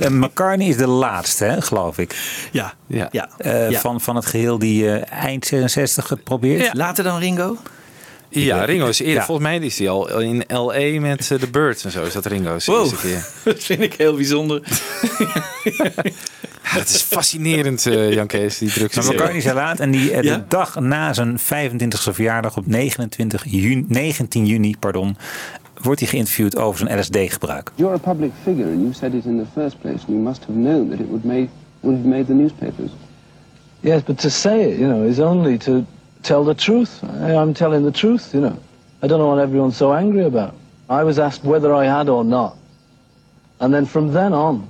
En 0.00 0.18
McCartney 0.18 0.66
is 0.68 0.76
de 0.76 0.86
laatste, 0.86 1.44
hè, 1.44 1.62
geloof 1.62 1.98
ik. 1.98 2.16
Ja, 2.52 2.74
ja. 2.86 3.08
ja. 3.10 3.28
Eh, 3.38 3.70
Ja. 3.70 3.80
van, 3.80 4.00
van 4.00 4.16
het 4.16 4.26
geheel 4.26 4.58
die 4.58 4.90
eh, 4.90 5.18
eind 5.24 5.46
66 5.46 6.08
het 6.08 6.24
probeert. 6.24 6.74
Later 6.74 7.04
dan 7.04 7.18
Ringo? 7.18 7.56
Ja, 8.40 8.64
Ringo 8.64 8.86
is 8.88 8.98
eerder. 9.00 9.14
Ja. 9.14 9.24
Volgens 9.24 9.46
mij 9.46 9.58
is 9.58 9.78
hij 9.78 9.88
al 9.88 10.20
in 10.20 10.44
L.A. 10.48 11.00
met 11.00 11.30
eh, 11.30 11.40
de 11.40 11.46
Birds 11.50 11.84
en 11.84 11.90
zo. 11.90 12.02
Is 12.04 12.12
dat 12.12 12.26
Ringo's 12.26 12.66
Wow. 12.66 12.80
eerste 12.80 12.96
keer. 12.96 13.26
Dat 13.54 13.62
vind 13.62 13.80
ik 13.80 13.94
heel 13.94 14.14
bijzonder. 14.14 14.62
Ja, 16.72 16.78
het 16.78 16.88
is 16.88 17.02
fascinerend, 17.02 17.86
eh, 17.86 18.12
Jan 18.14 18.26
Kees, 18.26 18.58
die 18.58 18.70
drugs. 18.72 18.96
Maar 18.96 19.04
McCartney 19.04 19.36
is 19.36 19.52
laat 19.52 19.80
en 19.80 19.90
die, 19.90 20.10
eh, 20.12 20.22
Ja? 20.22 20.36
de 20.36 20.42
dag 20.48 20.80
na 20.80 21.12
zijn 21.12 21.38
25e 21.38 22.12
verjaardag 22.12 22.56
op 22.56 22.66
29 22.66 23.44
juni, 23.46 23.84
19 23.88 24.46
juni 24.46 24.76
pardon, 24.78 25.16
wordt 25.82 26.00
hij 26.00 26.08
geïnterviewd 26.08 26.56
over 26.56 26.86
zijn 26.86 26.98
LSD-gebruik. 27.00 27.70
You're 27.74 27.94
a 27.94 27.98
public 28.12 28.30
figure, 28.42 28.64
and 28.70 28.80
you 28.80 28.92
said 28.92 29.14
it 29.14 29.24
in 29.24 29.38
the 29.38 29.60
first 29.60 29.80
place, 29.80 29.94
and 29.98 30.06
you 30.08 30.18
must 30.18 30.40
have 30.46 30.52
known 30.58 30.88
that 30.90 30.98
it 31.00 31.06
would, 31.08 31.24
made, 31.24 31.48
would 31.80 31.96
have 31.98 32.08
made 32.08 32.24
the 32.26 32.32
newspapers. 32.34 32.90
Yes, 33.80 34.02
but 34.02 34.18
to 34.20 34.28
say 34.28 34.70
it, 34.70 34.78
you 34.78 34.86
know, 34.88 35.08
is 35.08 35.18
only 35.18 35.58
to 35.58 35.84
tell 36.22 36.44
the 36.44 36.54
truth. 36.54 37.02
I- 37.04 37.34
I'm 37.36 37.54
telling 37.54 37.84
the 37.84 37.92
truth, 37.92 38.34
you 38.34 38.40
know. 38.40 38.56
I 39.02 39.06
don't 39.08 39.18
know 39.18 39.28
what 39.28 39.38
everyone's 39.38 39.76
so 39.76 39.92
angry 39.92 40.24
about. 40.24 40.54
I 40.88 41.04
was 41.04 41.18
asked 41.18 41.44
whether 41.44 41.74
I 41.74 41.84
had 41.86 42.08
or 42.08 42.24
not. 42.24 42.56
And 43.60 43.72
then 43.72 43.86
from 43.86 44.12
then 44.12 44.32
on, 44.32 44.68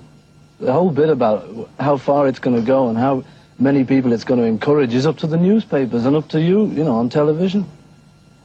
the 0.61 0.73
whole 0.73 0.91
bit 0.91 1.09
about 1.11 1.45
how 1.81 1.97
far 1.97 2.29
it's 2.29 2.39
going 2.39 2.57
to 2.57 2.63
go 2.63 2.89
and 2.89 2.97
how 2.97 3.25
many 3.59 3.85
people 3.85 4.13
it's 4.13 4.25
going 4.25 4.41
to 4.41 4.47
encourage 4.47 4.95
is 4.95 5.07
up 5.07 5.17
to 5.19 5.27
the 5.27 5.37
newspapers 5.37 6.07
and 6.07 6.17
up 6.17 6.29
to 6.29 6.41
you, 6.41 6.67
you 6.67 6.85
know, 6.85 6.95
on 6.97 7.09
television. 7.09 7.65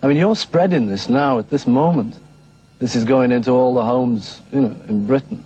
I 0.01 0.07
mean, 0.07 0.17
you're 0.17 0.35
spreading 0.35 0.87
this 0.87 1.09
now 1.09 1.39
at 1.39 1.49
this 1.49 1.65
moment. 1.67 2.15
This 2.79 2.95
is 2.95 3.03
going 3.03 3.31
into 3.31 3.51
all 3.51 3.73
the 3.73 3.83
homes, 3.83 4.41
you 4.51 4.61
know, 4.61 4.75
in 4.87 5.05
Britain. 5.07 5.43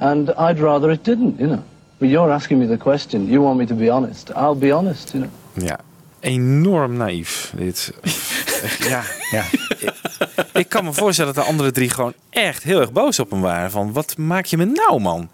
And 0.00 0.30
I'd 0.30 0.58
rather 0.58 0.90
it 0.90 1.04
didn't, 1.04 1.38
you 1.40 1.46
know. 1.46 1.62
But 1.98 2.08
you're 2.08 2.30
asking 2.30 2.58
me 2.58 2.66
the 2.66 2.78
question. 2.78 3.28
You 3.28 3.40
want 3.42 3.58
me 3.58 3.66
to 3.66 3.74
be 3.74 3.88
honest. 3.88 4.32
I'll 4.34 4.56
be 4.56 4.70
honest, 4.72 5.14
you 5.14 5.20
know. 5.20 5.30
Ja, 5.56 5.76
enorm 6.24 6.96
naïef. 6.96 7.52
Dit. 7.56 7.92
Echt, 8.62 8.84
ja, 8.92 9.02
ja. 9.30 9.44
Ik, 9.78 9.92
ik 10.52 10.68
kan 10.68 10.84
me 10.84 10.92
voorstellen 10.92 11.34
dat 11.34 11.44
de 11.44 11.50
andere 11.50 11.70
drie 11.70 11.90
gewoon 11.90 12.14
echt 12.30 12.62
heel 12.62 12.80
erg 12.80 12.92
boos 12.92 13.18
op 13.18 13.30
hem 13.30 13.40
waren. 13.40 13.70
Van, 13.70 13.92
wat 13.92 14.16
maak 14.16 14.44
je 14.44 14.56
me 14.56 14.64
nou, 14.64 15.00
man? 15.00 15.28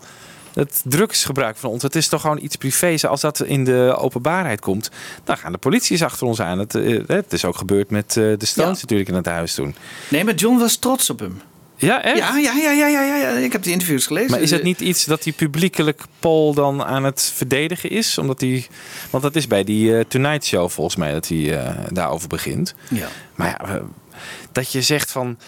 Het 0.55 0.83
drugsgebruik 0.85 1.57
van 1.57 1.71
ons, 1.71 1.83
het 1.83 1.97
is 1.97 2.09
toch 2.09 2.21
gewoon 2.21 2.43
iets 2.43 2.57
privés. 2.57 3.07
Als 3.07 3.21
dat 3.21 3.41
in 3.41 3.65
de 3.65 3.95
openbaarheid 3.99 4.61
komt, 4.61 4.91
dan 5.25 5.37
gaan 5.37 5.53
de 5.53 5.59
polities 5.59 6.03
achter 6.03 6.27
ons 6.27 6.41
aan. 6.41 6.59
Het, 6.59 6.75
eh, 6.75 7.01
het 7.07 7.33
is 7.33 7.45
ook 7.45 7.57
gebeurd 7.57 7.91
met 7.91 8.17
eh, 8.17 8.25
de 8.39 8.47
Stones 8.47 8.81
natuurlijk 8.81 9.09
in 9.09 9.15
het 9.15 9.27
huis 9.27 9.55
toen. 9.55 9.75
Nee, 10.09 10.25
maar 10.25 10.35
John 10.35 10.59
was 10.59 10.77
trots 10.77 11.11
op 11.11 11.19
hem. 11.19 11.41
Ja, 11.81 12.03
echt? 12.03 12.19
Ja, 12.19 12.37
ja, 12.39 12.53
ja, 12.57 12.71
ja, 12.73 13.03
ja, 13.03 13.17
ja. 13.17 13.29
Ik 13.29 13.53
heb 13.53 13.63
die 13.63 13.73
interviews 13.73 14.07
gelezen. 14.07 14.31
Maar 14.31 14.41
is 14.41 14.51
het 14.51 14.63
niet 14.63 14.81
iets 14.81 15.05
dat 15.05 15.25
hij 15.25 15.33
publiekelijk 15.33 16.03
Paul 16.19 16.55
dan 16.55 16.85
aan 16.85 17.05
het 17.05 17.33
verdedigen 17.35 17.91
is? 17.91 18.19
Omdat 18.19 18.41
hij, 18.41 18.67
want 19.11 19.23
dat 19.23 19.37
is 19.37 19.47
bij 19.47 19.65
die 19.65 19.97
eh, 19.97 20.05
Tonight 20.09 20.45
Show 20.45 20.71
volgens 20.71 20.97
mij 20.97 21.13
dat 21.13 21.29
hij 21.29 21.59
eh, 21.59 21.75
daarover 21.93 22.29
begint. 22.29 22.75
Ja. 22.89 23.09
Maar 23.35 23.49
ja, 23.49 23.81
dat 24.53 24.73
je 24.73 24.83
zegt 24.83 25.11
van... 25.11 25.39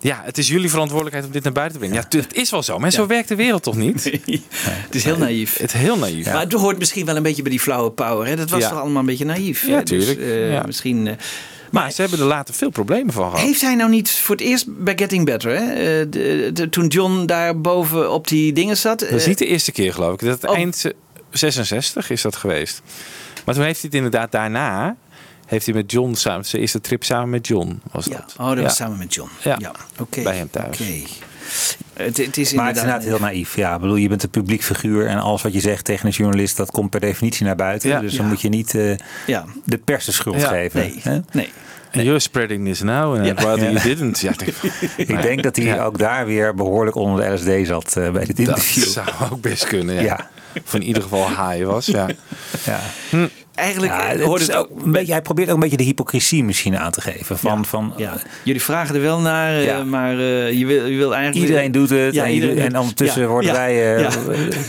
ja, 0.00 0.20
het 0.24 0.38
is 0.38 0.48
jullie 0.48 0.70
verantwoordelijkheid 0.70 1.26
om 1.26 1.32
dit 1.32 1.42
naar 1.42 1.52
buiten 1.52 1.80
te 1.80 1.86
brengen. 1.86 2.06
Ja, 2.10 2.18
het 2.18 2.34
is 2.34 2.50
wel 2.50 2.62
zo, 2.62 2.78
maar 2.78 2.90
zo 2.90 3.06
werkt 3.06 3.28
de 3.28 3.34
wereld 3.34 3.62
toch 3.62 3.76
niet? 3.76 4.04
Het 4.62 4.94
is 4.94 5.04
heel 5.04 5.18
naïef. 5.18 5.58
Het 5.58 5.74
is 5.74 5.80
heel 5.80 5.96
naïef. 5.96 6.26
Maar 6.26 6.40
het 6.40 6.52
hoort 6.52 6.78
misschien 6.78 7.06
wel 7.06 7.16
een 7.16 7.22
beetje 7.22 7.42
bij 7.42 7.50
die 7.50 7.60
flauwe 7.60 7.90
power. 7.90 8.26
Hè? 8.26 8.36
Dat 8.36 8.50
was 8.50 8.62
toch 8.62 8.80
allemaal 8.80 9.00
een 9.00 9.06
beetje 9.06 9.24
naïef. 9.24 9.66
Ja, 9.66 9.76
hè? 9.76 9.82
Dus, 9.82 10.16
eh, 10.16 10.52
Ja. 10.52 10.62
Misschien... 10.66 11.16
Maar 11.70 11.90
ze 11.92 12.00
hebben 12.00 12.18
er 12.20 12.24
later 12.24 12.54
veel 12.54 12.70
problemen 12.70 13.12
van 13.12 13.24
gehad. 13.30 13.40
Heeft 13.46 13.60
hij 13.60 13.74
nou 13.74 13.90
niet 13.90 14.10
voor 14.10 14.34
het 14.36 14.44
eerst 14.44 14.64
bij 14.84 14.92
Getting 14.96 15.24
Better, 15.24 15.50
hè? 15.56 15.72
eh, 15.72 16.06
de- 16.10 16.50
de- 16.52 16.68
toen 16.68 16.86
John 16.86 17.24
daar 17.26 17.60
boven 17.60 18.12
op 18.12 18.28
die 18.28 18.52
dingen 18.52 18.76
zat? 18.76 18.98
Dat 18.98 19.10
is 19.10 19.22
eh, 19.22 19.28
niet 19.28 19.38
de 19.38 19.46
eerste 19.46 19.72
keer, 19.72 19.94
geloof 19.94 20.12
ik. 20.12 20.20
Dat 20.20 20.46
Oh. 20.46 20.54
eind 20.56 20.84
eh, 20.84 20.92
66 21.30 22.10
is 22.10 22.22
dat 22.22 22.36
geweest. 22.36 22.82
Maar 23.44 23.54
toen 23.54 23.64
heeft 23.64 23.80
hij 23.80 23.90
het 23.92 23.94
inderdaad 23.94 24.32
daarna... 24.32 24.96
heeft 25.46 25.66
hij 25.66 25.74
met 25.74 25.90
John 25.92 26.14
samen... 26.14 26.44
zijn 26.44 26.62
eerste 26.62 26.80
trip 26.80 27.04
samen 27.04 27.30
met 27.30 27.46
John 27.46 27.80
was 27.92 28.04
dat. 28.04 28.34
Oh, 28.38 28.46
dat 28.48 28.56
Ja. 28.56 28.62
was 28.62 28.76
samen 28.76 28.98
met 28.98 29.14
John. 29.14 29.30
Ja, 29.42 29.58
oké. 29.98 30.22
bij 30.22 30.36
hem 30.36 30.50
thuis. 30.50 30.80
Oké. 30.80 31.02
Het, 32.04 32.16
het 32.16 32.36
is 32.36 32.52
Maar 32.52 32.66
het 32.66 32.76
is 32.76 32.82
inderdaad... 32.82 33.06
heel 33.06 33.18
naïef. 33.18 33.56
Ja, 33.56 33.74
ik 33.74 33.80
bedoel, 33.80 33.96
je 33.96 34.08
bent 34.08 34.22
een 34.22 34.30
publiek 34.30 34.62
figuur 34.62 35.06
en 35.06 35.18
alles 35.18 35.42
wat 35.42 35.52
je 35.52 35.60
zegt 35.60 35.84
tegen 35.84 36.06
een 36.06 36.12
journalist, 36.12 36.56
dat 36.56 36.70
komt 36.70 36.90
per 36.90 37.00
definitie 37.00 37.46
naar 37.46 37.56
buiten. 37.56 37.88
Ja. 37.90 38.00
Dus 38.00 38.14
dan 38.14 38.24
Ja. 38.24 38.30
moet 38.30 38.40
je 38.40 38.48
niet 38.48 38.74
eh, 38.74 38.96
Ja. 39.26 39.44
de 39.64 39.78
pers 39.78 40.04
de 40.04 40.12
schuld 40.12 40.40
Ja. 40.40 40.48
geven. 40.48 40.80
Nee. 40.80 41.00
hè? 41.02 41.18
Nee. 41.32 41.52
And 41.92 42.02
you're 42.04 42.18
spreading 42.18 42.64
this 42.66 42.80
now 42.82 43.14
and 43.28 43.40
rather 43.40 43.70
you 43.72 43.80
didn't. 43.82 44.20
Ja, 44.20 44.30
ik 44.30 44.38
denk, 44.38 45.08
Ik 45.08 45.22
denk 45.22 45.42
dat 45.42 45.56
hij 45.56 45.64
Ja. 45.64 45.84
ook 45.84 45.98
daar 45.98 46.26
weer 46.26 46.54
behoorlijk 46.54 46.96
onder 46.96 47.24
de 47.24 47.32
LSD 47.60 47.66
zat 47.66 47.96
eh, 47.96 48.10
bij 48.10 48.24
dit 48.24 48.36
dat 48.36 48.46
interview. 48.46 48.84
zou 48.84 49.06
ook 49.32 49.40
best 49.40 49.66
kunnen, 49.66 49.94
ja. 49.94 50.00
Ja. 50.00 50.28
Of 50.66 50.74
in 50.74 50.82
ieder 50.82 51.02
geval 51.02 51.28
high 51.28 51.64
was, 51.64 51.86
ja. 51.86 52.08
Ja. 52.64 52.80
Eigenlijk 53.60 53.92
Ja, 53.92 54.02
eh, 54.04 54.08
het 54.08 54.20
hoort 54.20 54.40
het 54.40 54.54
ook... 54.54 54.68
een 54.84 54.92
beetje, 54.92 55.12
hij 55.12 55.22
probeert 55.22 55.48
ook 55.48 55.54
een 55.54 55.60
beetje 55.60 55.76
de 55.76 55.82
hypocrisie 55.82 56.44
misschien 56.44 56.78
aan 56.78 56.90
te 56.90 57.00
geven. 57.00 57.38
Van, 57.38 57.64
van, 57.64 57.92
Ja. 57.96 58.14
Jullie 58.44 58.62
vragen 58.62 58.94
er 58.94 59.00
wel 59.00 59.20
naar, 59.20 59.60
eh, 59.62 59.82
maar 59.82 60.18
eh, 60.18 60.52
je, 60.52 60.66
wil, 60.66 60.86
je 60.86 60.96
wil 60.96 61.14
eigenlijk... 61.14 61.48
Iedereen 61.48 61.72
doet 61.72 61.90
het 61.90 62.14
Ja, 62.14 62.24
en, 62.24 62.30
iedereen 62.32 62.58
en 62.58 62.78
ondertussen 62.78 63.22
Ja, 63.22 63.28
worden 63.28 63.50
ja, 63.52 63.56
wij... 63.56 63.96
eh, 63.96 64.00
ja. 64.00 64.10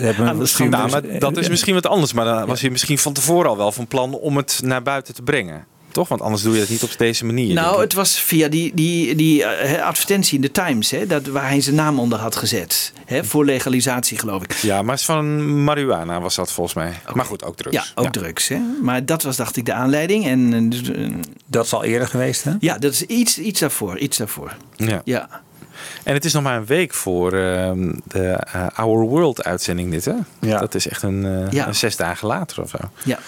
hebben 0.06 0.28
een. 0.28 0.70
Nou, 0.70 0.90
maar 0.90 1.20
dat 1.20 1.38
is 1.38 1.50
misschien 1.50 1.74
wat 1.74 1.88
anders. 1.88 2.14
Maar 2.14 2.26
dan 2.26 2.46
was 2.48 2.62
hij 2.62 2.70
misschien 2.70 2.98
van 2.98 3.14
tevoren 3.14 3.50
al 3.50 3.58
wel 3.58 3.72
van 3.72 3.88
plan 3.88 4.14
om 4.14 4.38
het 4.38 4.60
naar 4.64 4.82
buiten 4.82 5.14
te 5.14 5.22
brengen. 5.22 5.66
Toch? 5.92 6.08
Want 6.08 6.22
anders 6.22 6.44
doe 6.44 6.54
je 6.54 6.60
het 6.60 6.70
niet 6.70 6.84
op 6.84 6.90
deze 6.98 7.26
manier. 7.26 7.54
Nou, 7.54 7.82
het 7.82 7.94
was 7.94 8.20
via 8.20 8.48
die, 8.48 8.72
die, 8.76 9.16
die 9.16 9.44
eh, 9.46 9.84
advertentie 9.86 10.36
in 10.36 10.42
de 10.42 10.52
Times, 10.52 10.92
hè, 10.92 11.08
dat, 11.08 11.26
waar 11.28 11.48
hij 11.48 11.62
zijn 11.62 11.76
naam 11.76 12.00
onder 12.00 12.20
had 12.20 12.36
gezet. 12.36 12.94
Hè, 13.06 13.24
voor 13.24 13.46
legalisatie, 13.46 14.18
geloof 14.18 14.44
ik. 14.44 14.54
Ja, 14.54 14.82
maar 14.82 14.92
het 14.92 15.00
is 15.00 15.06
van 15.06 15.64
marihuana 15.64 16.22
was 16.22 16.36
dat 16.36 16.52
volgens 16.52 16.76
mij. 16.76 16.94
Maar 17.14 17.26
goed, 17.26 17.44
ook 17.44 17.56
drugs. 17.58 17.76
Ja, 17.76 17.84
ook 17.96 18.12
drugs. 18.12 18.48
Hè? 18.48 18.60
Maar 18.82 19.06
dat 19.06 19.24
was, 19.24 19.36
dacht 19.36 19.58
ik, 19.58 19.66
de 19.66 19.74
aanleiding. 19.74 20.26
En, 20.26 20.54
eh, 20.54 20.60
dus, 20.70 20.92
eh, 20.92 21.10
Dat 21.46 21.66
is 21.66 21.74
al 21.74 21.84
eerder 21.84 22.08
geweest, 22.08 22.44
hè? 22.44 22.52
ja, 22.60 22.78
dat 22.78 22.92
is 22.94 23.06
iets, 23.06 23.40
iets 23.40 23.60
daarvoor. 23.60 23.98
Iets 23.98 24.18
daarvoor. 24.18 24.56
Ja. 24.76 25.02
Ja. 25.06 25.30
En 26.04 26.14
het 26.14 26.26
is 26.26 26.34
nog 26.34 26.44
maar 26.44 26.58
een 26.58 26.66
week 26.66 26.94
voor 26.94 27.34
ehm, 27.34 27.94
de 28.08 28.40
Our 28.76 29.00
World 29.08 29.44
uitzending 29.44 29.92
dit, 29.92 30.06
hè? 30.06 30.14
Ja. 30.40 30.60
Dat 30.60 30.76
is 30.76 30.88
echt 30.88 31.04
een, 31.04 31.48
Ja. 31.52 31.68
een 31.68 31.76
zes 31.76 31.96
dagen 31.96 32.28
later 32.28 32.62
of 32.64 32.70
zo. 32.70 32.78
Ja. 33.04 33.20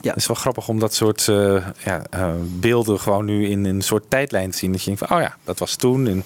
Ja. 0.00 0.08
Het 0.08 0.18
is 0.18 0.26
wel 0.26 0.36
grappig 0.36 0.68
om 0.68 0.78
dat 0.78 0.94
soort 0.94 1.28
eh, 1.28 1.66
ja, 1.84 2.02
eh, 2.10 2.28
beelden 2.60 3.00
gewoon 3.00 3.24
nu 3.24 3.48
in 3.48 3.64
een 3.64 3.82
soort 3.82 4.04
tijdlijn 4.08 4.50
te 4.50 4.58
zien. 4.58 4.72
Dat 4.72 4.80
je 4.80 4.86
denkt 4.86 5.06
van, 5.06 5.16
oh 5.16 5.22
ja, 5.22 5.36
dat 5.44 5.58
was 5.58 5.74
toen. 5.76 6.06
En 6.06 6.24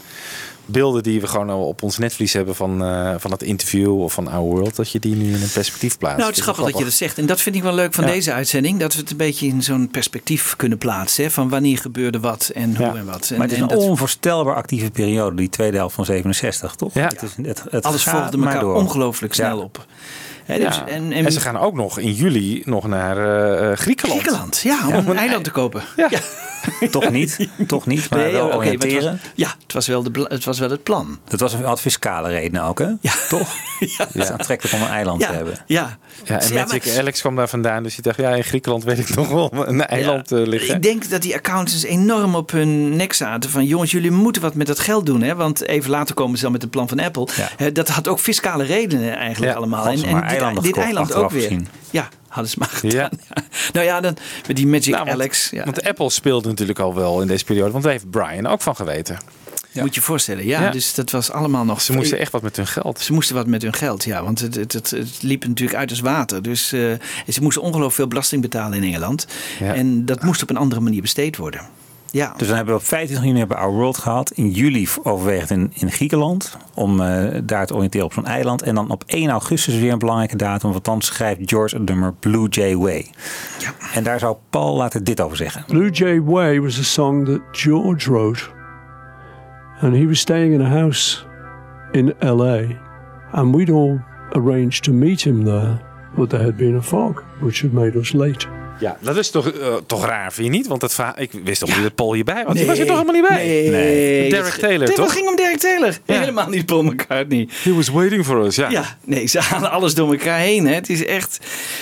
beelden 0.67 1.03
die 1.03 1.21
we 1.21 1.27
gewoon 1.27 1.51
al 1.51 1.67
op 1.67 1.83
ons 1.83 1.99
netvlies 1.99 2.33
hebben 2.33 2.55
van, 2.55 2.85
eh, 2.85 3.15
van 3.19 3.31
dat 3.31 3.43
interview 3.43 4.01
of 4.03 4.13
van 4.13 4.29
Our 4.29 4.43
World. 4.45 4.77
Dat 4.77 4.91
je 4.91 4.99
die 4.99 5.15
nu 5.15 5.27
in 5.35 5.43
een 5.43 5.51
perspectief 5.53 5.99
plaatst. 5.99 6.17
Nou, 6.19 6.29
het 6.29 6.37
is 6.39 6.43
grappig 6.43 6.65
dat 6.65 6.79
je 6.79 6.85
dat 6.85 6.93
zegt. 6.93 7.19
En 7.19 7.27
dat 7.27 7.41
vind 7.41 7.57
ik 7.57 7.63
wel 7.63 7.75
leuk 7.75 7.95
van 7.95 8.05
Ja. 8.05 8.11
deze 8.11 8.33
uitzending. 8.33 8.81
Dat 8.81 8.95
we 8.95 9.01
het 9.01 9.11
een 9.11 9.17
beetje 9.17 9.47
in 9.47 9.63
zo'n 9.63 9.89
perspectief 9.91 10.57
kunnen 10.57 10.79
plaatsen. 10.79 11.25
Hè? 11.25 11.31
Van 11.31 11.49
wanneer 11.49 11.79
gebeurde 11.79 12.21
wat 12.21 12.51
en 12.55 12.77
hoe 12.77 12.87
Ja. 12.87 12.95
en 12.95 13.05
wat. 13.07 13.31
En, 13.31 13.37
Maar 13.39 13.47
het 13.47 13.57
is 13.57 13.63
en 13.63 13.71
een 13.71 13.79
dat- 13.79 13.89
onvoorstelbaar 13.89 14.55
actieve 14.55 14.91
periode, 14.91 15.37
die 15.37 15.49
tweede 15.49 15.77
helft 15.77 15.95
van 15.95 16.05
67, 16.05 16.75
toch? 16.75 16.95
Ja. 16.95 17.07
Het 17.09 17.23
is, 17.23 17.47
het, 17.47 17.65
het 17.71 17.85
alles 17.85 18.03
volgde 18.03 18.37
maar 18.37 18.55
elkaar 18.55 18.75
ongelooflijk 18.75 19.35
snel 19.35 19.57
Ja. 19.59 19.63
op. 19.63 19.87
Dus- 20.47 20.57
Ja. 20.59 20.87
en, 20.87 21.13
En, 21.13 21.33
ze 21.33 21.41
gaan 21.41 21.57
ook 21.59 21.75
nog 21.75 21.99
in 21.99 22.13
juli 22.13 22.63
nog 22.65 22.87
naar 22.87 23.17
eh, 23.19 23.71
eh, 23.71 23.79
Griekenland. 23.79 24.21
Griekenland, 24.21 24.61
ja, 24.65 24.79
om 24.87 24.93
Ja. 24.95 25.11
een 25.11 25.17
eiland 25.17 25.45
te 25.45 25.51
kopen. 25.51 25.83
Ja. 25.97 26.09
Toch 26.91 27.11
niet, 27.11 27.49
toch 27.67 27.87
niet, 27.87 28.11
maar 28.11 28.19
Nee, 28.19 28.33
wel 28.33 28.49
maar 28.49 28.67
het 28.67 28.93
was- 29.03 29.13
ja, 29.35 29.55
het 29.63 29.73
was, 29.73 29.87
wel 29.87 30.03
de, 30.03 30.27
het 30.29 30.45
was 30.45 30.59
wel 30.59 30.71
het 30.71 30.83
plan. 30.83 31.19
Dat 31.29 31.41
was 31.41 31.55
had 31.55 31.81
fiscale 31.81 32.29
reden 32.29 32.63
ook, 32.63 32.79
hè? 32.79 32.89
Ja. 33.01 33.13
Toch? 33.29 33.49
Het 33.99 34.15
is 34.15 34.29
aantrekkelijk 34.31 34.75
om 34.77 34.83
een 34.83 34.89
eiland 34.95 35.21
Ja, 35.21 35.29
te 35.29 35.35
hebben. 35.35 35.55
ja. 35.67 35.99
Ja, 36.25 36.41
en 36.41 36.49
Ja, 36.55 36.65
Magic 36.65 36.85
maar- 36.87 36.99
Alex 36.99 37.21
kwam 37.21 37.37
daar 37.37 37.49
vandaan. 37.49 37.83
Dus 37.83 37.95
die 37.95 38.03
dacht, 38.03 38.17
ja, 38.17 38.31
in 38.35 38.45
Griekenland 38.45 38.85
weet 38.85 38.99
ik 38.99 39.15
nog 39.15 39.29
wel 39.29 39.51
een 39.69 39.87
eiland 39.87 40.33
eh, 40.33 40.47
liggen. 40.47 40.75
Ik 40.75 40.83
denk 40.83 41.11
dat 41.11 41.23
die 41.23 41.35
accountants 41.35 41.83
enorm 41.85 42.35
op 42.35 42.51
hun 42.51 42.97
nek 42.97 43.13
zaten. 43.13 43.51
Van 43.51 43.65
jongens, 43.65 43.91
jullie 43.91 44.11
moeten 44.11 44.43
wat 44.43 44.55
met 44.55 44.67
dat 44.67 44.79
geld 44.79 45.07
doen. 45.07 45.23
Hè? 45.23 45.35
Want 45.35 45.67
even 45.67 45.91
later 45.91 46.15
komen 46.15 46.37
ze 46.37 46.43
dan 46.43 46.53
met 46.53 46.63
het 46.63 46.71
plan 46.71 46.89
van 46.89 47.01
Apple. 47.01 47.29
Hè, 47.57 47.73
dat 47.73 47.89
had 47.89 48.09
ook 48.09 48.19
fiscale 48.19 48.65
redenen 48.65 49.17
eigenlijk 49.17 49.53
Ja, 49.53 49.59
allemaal. 49.59 49.97
ze 49.97 50.07
maar 50.07 50.53
dit, 50.55 50.63
dit 50.63 50.77
eiland 50.77 51.15
ook 51.15 51.31
weer. 51.31 51.43
gezien. 51.43 51.69
Ja, 51.91 52.09
hadden 52.29 52.51
ze 52.51 52.57
maar 52.59 52.69
gedaan. 52.69 52.97
Ja. 52.97 53.11
Ja. 53.35 53.43
Nou 53.73 53.87
ja, 53.87 54.01
dan 54.01 54.17
met 54.47 54.57
die 54.57 54.67
Magic 54.67 54.93
Nou, 54.93 55.05
want- 55.05 55.11
Alex. 55.17 55.51
Ja. 55.51 55.65
Want 55.65 55.83
Apple 55.83 56.11
speelde 56.11 56.49
natuurlijk 56.49 56.79
al 56.79 56.95
wel 56.95 57.21
in 57.21 57.27
deze 57.27 57.45
periode. 57.45 57.71
Want 57.71 57.83
daar 57.85 57.93
heeft 57.93 58.11
Brian 58.11 58.47
ook 58.47 58.61
van 58.63 58.77
geweten. 58.77 59.19
Moet 59.83 59.95
je 59.95 60.01
je 60.01 60.07
voorstellen. 60.07 60.47
Ja, 60.47 60.61
Ja. 60.63 60.71
dus 60.71 60.95
dat 60.95 61.11
was 61.11 61.31
allemaal 61.31 61.65
nog... 61.65 61.81
Ze 61.81 61.93
moesten 61.93 62.19
echt 62.19 62.33
wat 62.33 62.43
met 62.43 62.57
hun 62.57 62.67
geld. 62.67 63.01
Ze 63.01 63.13
moesten 63.13 63.35
wat 63.35 63.47
met 63.47 63.63
hun 63.63 63.75
geld, 63.75 64.05
ja. 64.05 64.23
Want 64.23 64.41
het, 64.41 64.55
het, 64.55 64.73
het, 64.73 64.91
het 64.91 65.23
liep 65.23 65.47
natuurlijk 65.47 65.79
uit 65.79 65.91
als 65.91 66.01
water. 66.01 66.43
Dus 66.43 66.73
eh, 66.73 66.81
ze 67.29 67.43
moesten 67.43 67.63
ongelooflijk 67.63 67.95
veel 67.95 68.09
belasting 68.09 68.43
betalen 68.43 68.79
in 68.79 68.85
Engeland. 68.85 69.27
Ja. 69.61 69.75
En 69.75 70.05
dat 70.05 70.23
moest 70.23 70.43
op 70.43 70.51
een 70.51 70.57
andere 70.57 70.81
manier 70.81 71.01
besteed 71.01 71.37
worden. 71.37 71.61
Ja, 72.11 72.35
Dus 72.37 72.47
dan 72.47 72.57
hebben 72.57 72.75
we 72.75 72.81
op 72.81 72.87
25 72.87 73.27
juni 73.27 73.39
hebben 73.39 73.57
we 73.57 73.63
Our 73.63 73.73
World 73.73 73.99
gehad. 73.99 74.31
In 74.31 74.51
juli 74.51 74.89
overweegt 75.03 75.51
in, 75.51 75.73
in 75.75 75.91
Griekenland. 75.91 76.57
Om 76.75 77.01
eh, 77.01 77.41
daar 77.45 77.67
te 77.67 77.75
oriënteren 77.75 78.07
op 78.07 78.13
zo'n 78.13 78.27
eiland. 78.27 78.63
En 78.63 78.75
dan 78.75 78.91
op 78.91 79.03
1 79.07 79.31
augustus 79.31 79.75
weer 79.75 79.93
een 79.93 79.99
belangrijke 79.99 80.37
datum. 80.37 80.71
Want 80.73 80.85
dan 80.85 81.03
schrijft 81.03 81.41
George 81.45 81.77
het 81.77 81.89
nummer 81.89 82.13
Blue 82.21 82.49
Jay 82.49 82.77
Way. 82.77 83.11
En 83.95 84.05
daar 84.05 84.19
zou 84.19 84.37
Paul 84.51 84.77
later 84.77 85.05
dit 85.05 85.21
over 85.21 85.37
zeggen. 85.37 85.65
Blue 85.67 85.91
Jay 85.91 86.21
Way 86.21 86.61
was 86.61 86.79
a 86.79 86.83
song 86.83 87.25
that 87.27 87.41
George 87.53 88.11
wrote, 88.11 88.43
and 89.85 89.95
he 89.95 90.07
was 90.07 90.19
staying 90.19 90.55
in 90.55 90.61
a 90.61 90.69
house 90.69 91.25
in 91.93 92.15
LA, 92.21 92.75
and 93.33 93.55
we'd 93.55 93.71
all 93.71 94.01
arranged 94.35 94.85
to 94.85 94.93
meet 94.93 95.21
him 95.21 95.45
there, 95.45 95.79
but 96.17 96.31
there 96.31 96.43
had 96.43 96.57
been 96.57 96.77
a 96.77 96.83
fog, 96.83 97.23
which 97.41 97.61
had 97.61 97.73
made 97.73 97.95
us 97.97 98.13
late. 98.13 98.47
Ja, 98.81 98.97
dat 99.01 99.17
is 99.17 99.31
toch, 99.31 99.51
eh, 99.51 99.75
toch 99.87 100.07
raar, 100.07 100.33
vind 100.33 100.47
je 100.47 100.53
niet? 100.53 100.67
Want 100.67 100.83
het 100.83 100.99
ik 101.17 101.31
wist 101.45 101.61
toch 101.61 101.69
niet 101.69 101.83
dat 101.83 101.95
Paul 101.95 102.15
hierbij 102.15 102.45
was. 102.45 102.55
Die 102.55 102.67
was 102.67 102.79
er 102.79 102.87
toch 102.87 102.99
helemaal 102.99 103.21
niet 103.21 103.29
bij? 103.29 103.69
Nee. 103.71 104.31
Derek 104.31 104.53
Taylor, 104.53 104.87
Dit 104.87 104.97
toch? 104.97 105.13
ging 105.13 105.29
om 105.29 105.37
Derek 105.37 105.59
Taylor. 105.59 105.99
Ja. 106.05 106.19
Helemaal 106.19 106.49
niet 106.49 106.67
Paul 106.67 106.83
McCartney. 106.83 107.49
He 107.63 107.75
was 107.75 107.89
waiting 107.89 108.25
for 108.25 108.45
us, 108.45 108.57
ja. 108.57 108.71
Ja, 108.71 108.97
nee, 109.05 109.27
ze 109.27 109.41
halen 109.41 109.71
alles 109.71 109.95
door 109.95 110.11
elkaar 110.13 110.39
heen. 110.39 110.67
Hè. 110.67 110.75
Het 110.75 110.91
is 110.91 111.05
echt... 111.05 111.39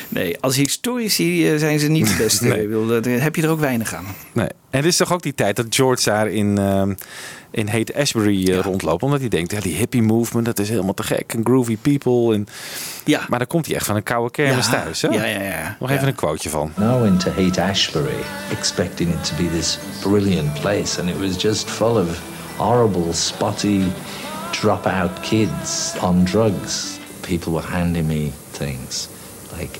Nee, 0.09 0.37
als 0.41 0.57
historici 0.82 1.52
eh, 1.52 1.59
zijn 1.59 1.78
ze 1.78 1.88
niet 1.88 2.06
de 2.09 2.14
beste. 2.24 2.44
Nee. 2.46 2.62
Ik 2.62 2.68
bedoel, 2.68 2.86
Daar 2.86 3.20
heb 3.20 3.36
je 3.36 3.42
er 3.42 3.50
ook 3.50 3.60
weinig 3.60 3.94
aan. 3.94 4.04
Nee. 4.32 4.48
En 4.70 4.78
het 4.78 4.84
is 4.84 4.96
toch 4.96 5.12
ook 5.12 5.22
die 5.22 5.34
tijd 5.34 5.56
dat 5.56 5.66
George 5.70 6.04
daar 6.04 6.28
in, 6.28 6.59
ehm 6.59 6.94
in 7.50 7.68
Hate 7.68 7.94
Ashbury 7.96 8.50
eh, 8.50 8.59
rondloopt. 8.59 9.02
Omdat 9.02 9.20
hij 9.20 9.28
denkt, 9.28 9.50
ja, 9.52 9.60
die 9.60 9.74
hippie 9.76 10.02
movement, 10.02 10.46
dat 10.46 10.59
is 10.59 10.68
helemaal 10.68 10.94
te 10.94 11.02
gek. 11.02 11.32
En 11.34 11.40
groovy 11.44 11.76
people. 11.82 12.34
En... 12.34 12.46
Ja. 13.04 13.26
Maar 13.28 13.38
dan 13.38 13.48
komt 13.48 13.66
hij 13.66 13.74
echt 13.74 13.86
van 13.86 13.96
een 13.96 14.02
koude 14.02 14.30
kermis 14.30 14.66
Ja. 14.66 14.72
thuis. 14.72 15.02
Hè? 15.02 15.09
Ja, 15.09 15.24
ja, 15.24 15.40
ja. 15.42 15.76
Nog 15.80 15.90
even 15.90 16.06
een 16.09 16.14
quoteje 16.14 16.50
van. 16.50 16.72
I 16.78 17.00
went 17.00 17.20
to 17.20 17.30
Haight 17.30 17.59
Ashbury 17.59 18.22
expecting 18.50 19.10
it 19.14 19.24
to 19.24 19.34
be 19.36 19.50
this 19.59 19.78
brilliant 20.02 20.60
place, 20.60 21.00
and 21.00 21.09
it 21.09 21.18
was 21.18 21.42
just 21.42 21.70
full 21.70 21.96
of 21.96 22.20
horrible, 22.56 23.12
spotty, 23.12 23.80
drop-out 24.60 25.10
kids 25.20 25.92
on 26.00 26.24
drugs. 26.24 26.98
People 27.20 27.52
were 27.52 27.66
handing 27.66 28.06
me 28.06 28.30
things 28.50 29.09
like 29.59 29.78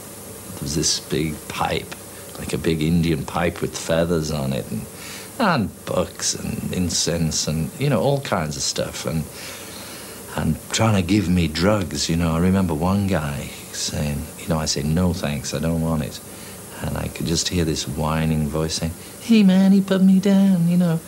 this 0.63 1.01
big 1.01 1.35
pipe, 1.49 1.95
like 2.39 2.53
a 2.53 2.59
big 2.59 2.83
Indian 2.83 3.25
pipe 3.25 3.61
with 3.61 3.77
feathers 3.77 4.31
on 4.31 4.53
it, 4.53 4.71
and, 4.71 4.87
and 5.39 5.85
books 5.87 6.35
and 6.35 6.73
incense 6.73 7.49
and 7.49 7.71
you 7.79 7.89
know 7.89 8.01
all 8.01 8.21
kinds 8.21 8.57
of 8.57 8.63
stuff, 8.63 9.07
and 9.07 9.25
and 10.37 10.57
trying 10.71 10.95
to 10.95 11.07
give 11.07 11.29
me 11.29 11.49
drugs. 11.49 12.09
You 12.09 12.17
know, 12.17 12.33
I 12.33 12.39
remember 12.39 12.75
one 12.75 13.07
guy 13.07 13.51
saying, 13.73 14.23
you 14.39 14.49
know, 14.49 14.59
I 14.59 14.67
say 14.67 14.83
no 14.83 15.13
thanks, 15.13 15.55
I 15.55 15.59
don't 15.59 15.83
want 15.83 16.03
it. 16.03 16.21
And 16.83 16.97
I 16.97 17.09
could 17.09 17.27
just 17.27 17.49
hear 17.49 17.65
this 17.65 17.87
whining 17.87 18.49
voice 18.49 18.75
saying, 18.75 18.93
Hey 19.21 19.43
man, 19.43 19.73
he 19.73 19.81
put 19.81 20.03
me 20.03 20.19
down, 20.19 20.69
you 20.69 20.77
know. 20.77 21.01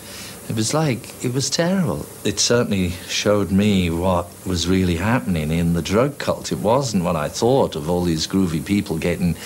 It 0.48 0.56
was 0.56 0.74
like, 0.74 1.24
it 1.24 1.32
was 1.32 1.48
terrible. 1.48 2.04
It 2.22 2.38
certainly 2.38 2.90
showed 3.08 3.50
me 3.50 3.88
what 3.88 4.26
was 4.44 4.68
really 4.68 4.96
happening 4.96 5.50
in 5.50 5.72
the 5.72 5.80
drug 5.80 6.18
cult. 6.18 6.52
It 6.52 6.58
wasn't 6.58 7.02
what 7.02 7.16
I 7.16 7.28
thought 7.30 7.76
of 7.76 7.88
all 7.88 8.02
these 8.04 8.26
groovy 8.26 8.64
people 8.64 8.98
getting, 8.98 9.36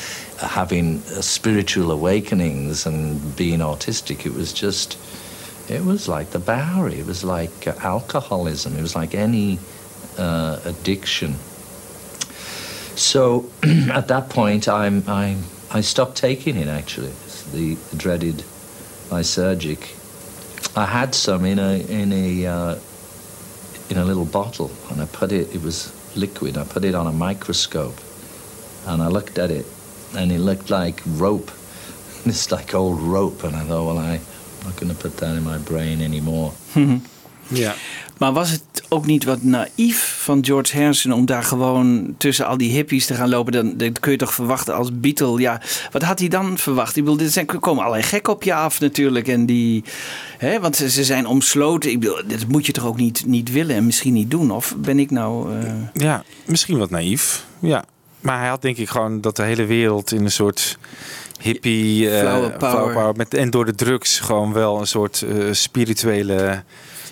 uh, 0.43 0.49
having 0.49 0.99
uh, 0.99 1.23
spiritual 1.23 1.93
awakenings 1.93 2.85
and 2.85 3.37
being 3.37 3.61
autistic. 3.61 4.27
It 4.27 4.35
was 4.35 4.53
just, 4.53 4.99
it 5.71 5.85
was 5.85 6.09
like 6.09 6.31
the 6.31 6.41
Bowery. 6.41 6.99
It 6.99 7.07
was 7.07 7.23
like 7.23 7.69
uh, 7.69 7.75
alcoholism. 7.79 8.77
It 8.77 8.83
was 8.83 8.97
like 8.97 9.15
any 9.15 9.61
uh, 10.19 10.59
addiction. 10.65 11.37
So 12.97 13.49
at 13.63 14.09
that 14.09 14.31
point, 14.31 14.69
I'm, 14.69 15.05
I'm, 15.07 15.45
I 15.71 15.81
stopped 15.81 16.17
taking 16.17 16.57
it 16.57 16.67
actually, 16.67 17.13
the, 17.53 17.75
the 17.75 17.97
dreaded 17.97 18.43
lysergic. 19.11 19.95
I 20.79 20.87
had 20.87 21.13
some 21.13 21.45
in 21.45 21.59
a 21.59 21.81
in 21.89 22.13
a 22.13 22.47
uh, 22.47 22.79
in 23.91 23.99
a 23.99 24.05
little 24.05 24.25
bottle, 24.25 24.71
and 24.91 25.03
I 25.03 25.07
put 25.07 25.33
it. 25.33 25.53
It 25.53 25.61
was 25.61 25.93
liquid. 26.15 26.57
I 26.57 26.63
put 26.63 26.85
it 26.85 26.95
on 26.95 27.09
a 27.09 27.13
microscope, 27.13 27.99
and 28.87 29.03
I 29.03 29.09
looked 29.09 29.39
at 29.39 29.51
it, 29.51 29.67
and 30.17 30.31
it 30.31 30.39
looked 30.39 30.71
like 30.71 31.03
rope. 31.07 31.51
It's 32.27 32.53
like 32.53 32.75
old 32.75 33.01
rope, 33.01 33.43
and 33.45 33.57
I 33.57 33.65
thought, 33.65 33.87
well, 33.87 33.99
I'm 33.99 34.21
not 34.65 34.77
going 34.77 34.95
to 34.95 35.01
put 35.03 35.17
that 35.17 35.37
in 35.37 35.45
my 35.45 35.59
brain 35.59 36.01
anymore. 36.03 36.53
Ja. 37.51 37.73
Maar 38.19 38.33
was 38.33 38.51
het 38.51 38.63
ook 38.89 39.07
niet 39.07 39.25
wat 39.25 39.43
naïef 39.43 40.17
van 40.21 40.45
George 40.45 40.77
Harrison 40.79 41.13
om 41.13 41.27
daar 41.27 41.43
gewoon 41.43 42.15
tussen 42.19 42.47
al 42.47 42.57
die 42.57 42.71
hippies 42.71 43.07
te 43.07 43.15
gaan 43.15 43.29
lopen? 43.29 43.53
Dan, 43.53 43.77
dat 43.77 44.01
kun 44.01 44.13
je 44.13 44.19
toch 44.19 44.35
verwachten 44.35 44.75
als 44.75 44.89
Beatle. 44.93 45.41
Ja, 45.41 45.61
wat 45.93 46.03
had 46.03 46.19
hij 46.19 46.29
dan 46.29 46.59
verwacht? 46.59 46.97
Ik 46.97 47.05
bedoel, 47.05 47.21
er 47.21 47.29
zijn- 47.31 47.47
komen 47.47 47.85
allerlei 47.85 48.03
gekken 48.09 48.33
op 48.33 48.43
je 48.43 48.55
af 48.55 48.81
natuurlijk. 48.81 49.29
En 49.29 49.47
die, 49.47 49.85
hè, 50.39 50.61
want 50.61 50.77
ze, 50.77 50.91
ze 50.91 51.05
zijn 51.05 51.27
omsloten. 51.27 51.91
Ik 51.91 52.01
bedoel, 52.01 52.21
dat 52.27 52.47
moet 52.49 52.67
je 52.67 52.73
toch 52.73 52.87
ook 52.87 52.97
niet, 52.97 53.27
niet 53.27 53.53
willen 53.53 53.77
en 53.77 53.87
misschien 53.87 54.13
niet 54.13 54.31
doen? 54.31 54.51
Of 54.51 54.75
ben 54.77 54.99
ik 54.99 55.11
nou... 55.11 55.59
eh, 55.61 55.73
Ja, 55.93 56.23
misschien 56.47 56.79
wat 56.79 56.91
naïef. 56.91 57.45
Ja. 57.59 57.85
Maar 58.21 58.39
hij 58.39 58.49
had 58.49 58.63
denk 58.63 58.77
ik 58.77 58.89
gewoon 58.89 59.21
dat 59.21 59.37
de 59.37 59.43
hele 59.43 59.65
wereld 59.65 60.13
in 60.13 60.25
een 60.25 60.31
soort 60.31 60.79
hippie... 61.41 62.11
eh, 62.11 62.21
Flower 62.21 62.51
power. 62.57 63.17
met, 63.17 63.35
en 63.35 63.51
door 63.51 63.65
de 63.65 63.75
drugs 63.75 64.21
gewoon 64.21 64.53
wel 64.53 64.81
een 64.81 64.87
soort 64.87 65.23
eh, 65.23 65.37
spirituele 65.53 66.63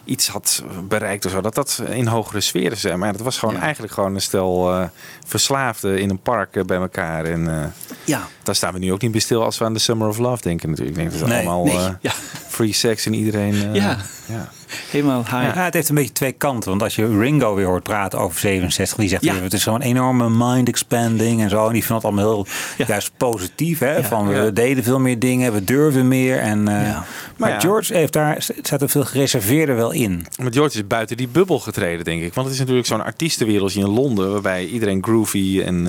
iets 0.07 0.29
had 0.29 0.63
bereikt 0.89 1.25
of 1.25 1.31
zo. 1.31 1.41
Dat 1.41 1.55
dat 1.55 1.83
in 1.91 2.07
hogere 2.07 2.41
sferen 2.41 2.77
zijn. 2.77 2.99
Maar 2.99 3.13
dat 3.13 3.21
was 3.21 3.39
gewoon 3.39 3.57
eigenlijk 3.57 3.93
gewoon 3.93 4.15
een 4.15 4.21
stel 4.21 4.73
eh, 4.73 4.85
verslaafden 5.27 5.99
in 6.01 6.11
een 6.11 6.19
park 6.19 6.57
eh, 6.57 6.65
bij 6.65 6.77
elkaar. 6.79 7.25
En 7.25 7.49
eh, 7.61 7.65
Ja. 8.05 8.29
daar 8.43 8.55
staan 8.55 8.73
we 8.73 8.79
nu 8.79 8.93
ook 8.93 9.01
niet 9.01 9.11
bij 9.13 9.21
stil 9.21 9.43
als 9.45 9.59
we 9.59 9.65
aan 9.65 9.73
de 9.73 9.79
Summer 9.79 10.09
of 10.09 10.19
Love 10.19 10.43
denken 10.43 10.69
natuurlijk. 10.71 10.97
Ik 10.97 11.03
denk 11.03 11.11
dat 11.13 11.21
het 11.21 11.29
Nee, 11.39 11.49
allemaal 11.49 11.65
nee, 11.65 11.97
ja. 12.01 12.13
Free 12.57 12.73
sex 12.73 13.07
en 13.07 13.15
iedereen... 13.15 13.55
eh, 13.55 13.75
Ja. 13.75 13.97
ja. 14.27 14.49
Helemaal 14.91 15.21
high. 15.21 15.55
Ja, 15.55 15.65
het 15.65 15.75
heeft 15.75 15.89
een 15.89 15.95
beetje 15.95 16.13
twee 16.13 16.33
kanten. 16.33 16.71
Want 16.71 16.83
als 16.83 16.95
je 16.97 17.19
Ringo 17.19 17.55
weer 17.55 17.67
hoort 17.67 17.83
praten 17.83 18.19
over 18.19 18.41
67, 18.41 18.99
die 18.99 19.09
zegt 19.09 19.25
Ja. 19.25 19.35
het 19.35 19.53
is 19.53 19.63
zo'n 19.63 19.81
enorme 19.83 20.29
mind 20.31 20.69
expanding 20.69 21.41
en 21.43 21.51
zo. 21.51 21.67
En 21.67 21.73
die 21.73 21.85
vindt 21.85 22.03
het 22.03 22.13
allemaal 22.13 22.35
heel 22.35 22.47
juist 22.87 23.11
positief. 23.17 23.79
Hè? 23.79 24.05
Van 24.05 24.29
we 24.29 24.35
Ja. 24.35 24.51
deden 24.51 24.85
veel 24.85 24.99
meer 25.01 25.19
dingen, 25.19 25.53
we 25.53 25.65
durfden 25.65 26.09
meer. 26.09 26.39
En, 26.39 26.69
eh, 26.69 26.99
Maar 27.37 27.51
Ja. 27.51 27.61
George 27.61 27.95
heeft 27.95 28.13
daar, 28.13 28.37
staat 28.63 28.83
er 28.83 28.89
veel 28.89 29.05
gereserveerder 29.05 29.77
wel 29.77 29.91
in. 29.93 30.27
Maar 30.43 30.53
George 30.53 30.77
is 30.77 30.87
buiten 30.87 31.17
die 31.17 31.29
bubbel 31.29 31.59
getreden, 31.59 32.05
denk 32.05 32.23
ik. 32.23 32.35
Want 32.35 32.47
het 32.47 32.55
is 32.55 32.61
natuurlijk 32.61 32.87
zo'n 32.89 33.05
artiestenwereldje 33.05 33.81
in 33.81 33.89
Londen... 33.89 34.33
waarbij 34.33 34.67
iedereen 34.67 35.03
groovy 35.05 35.63
en 35.65 35.87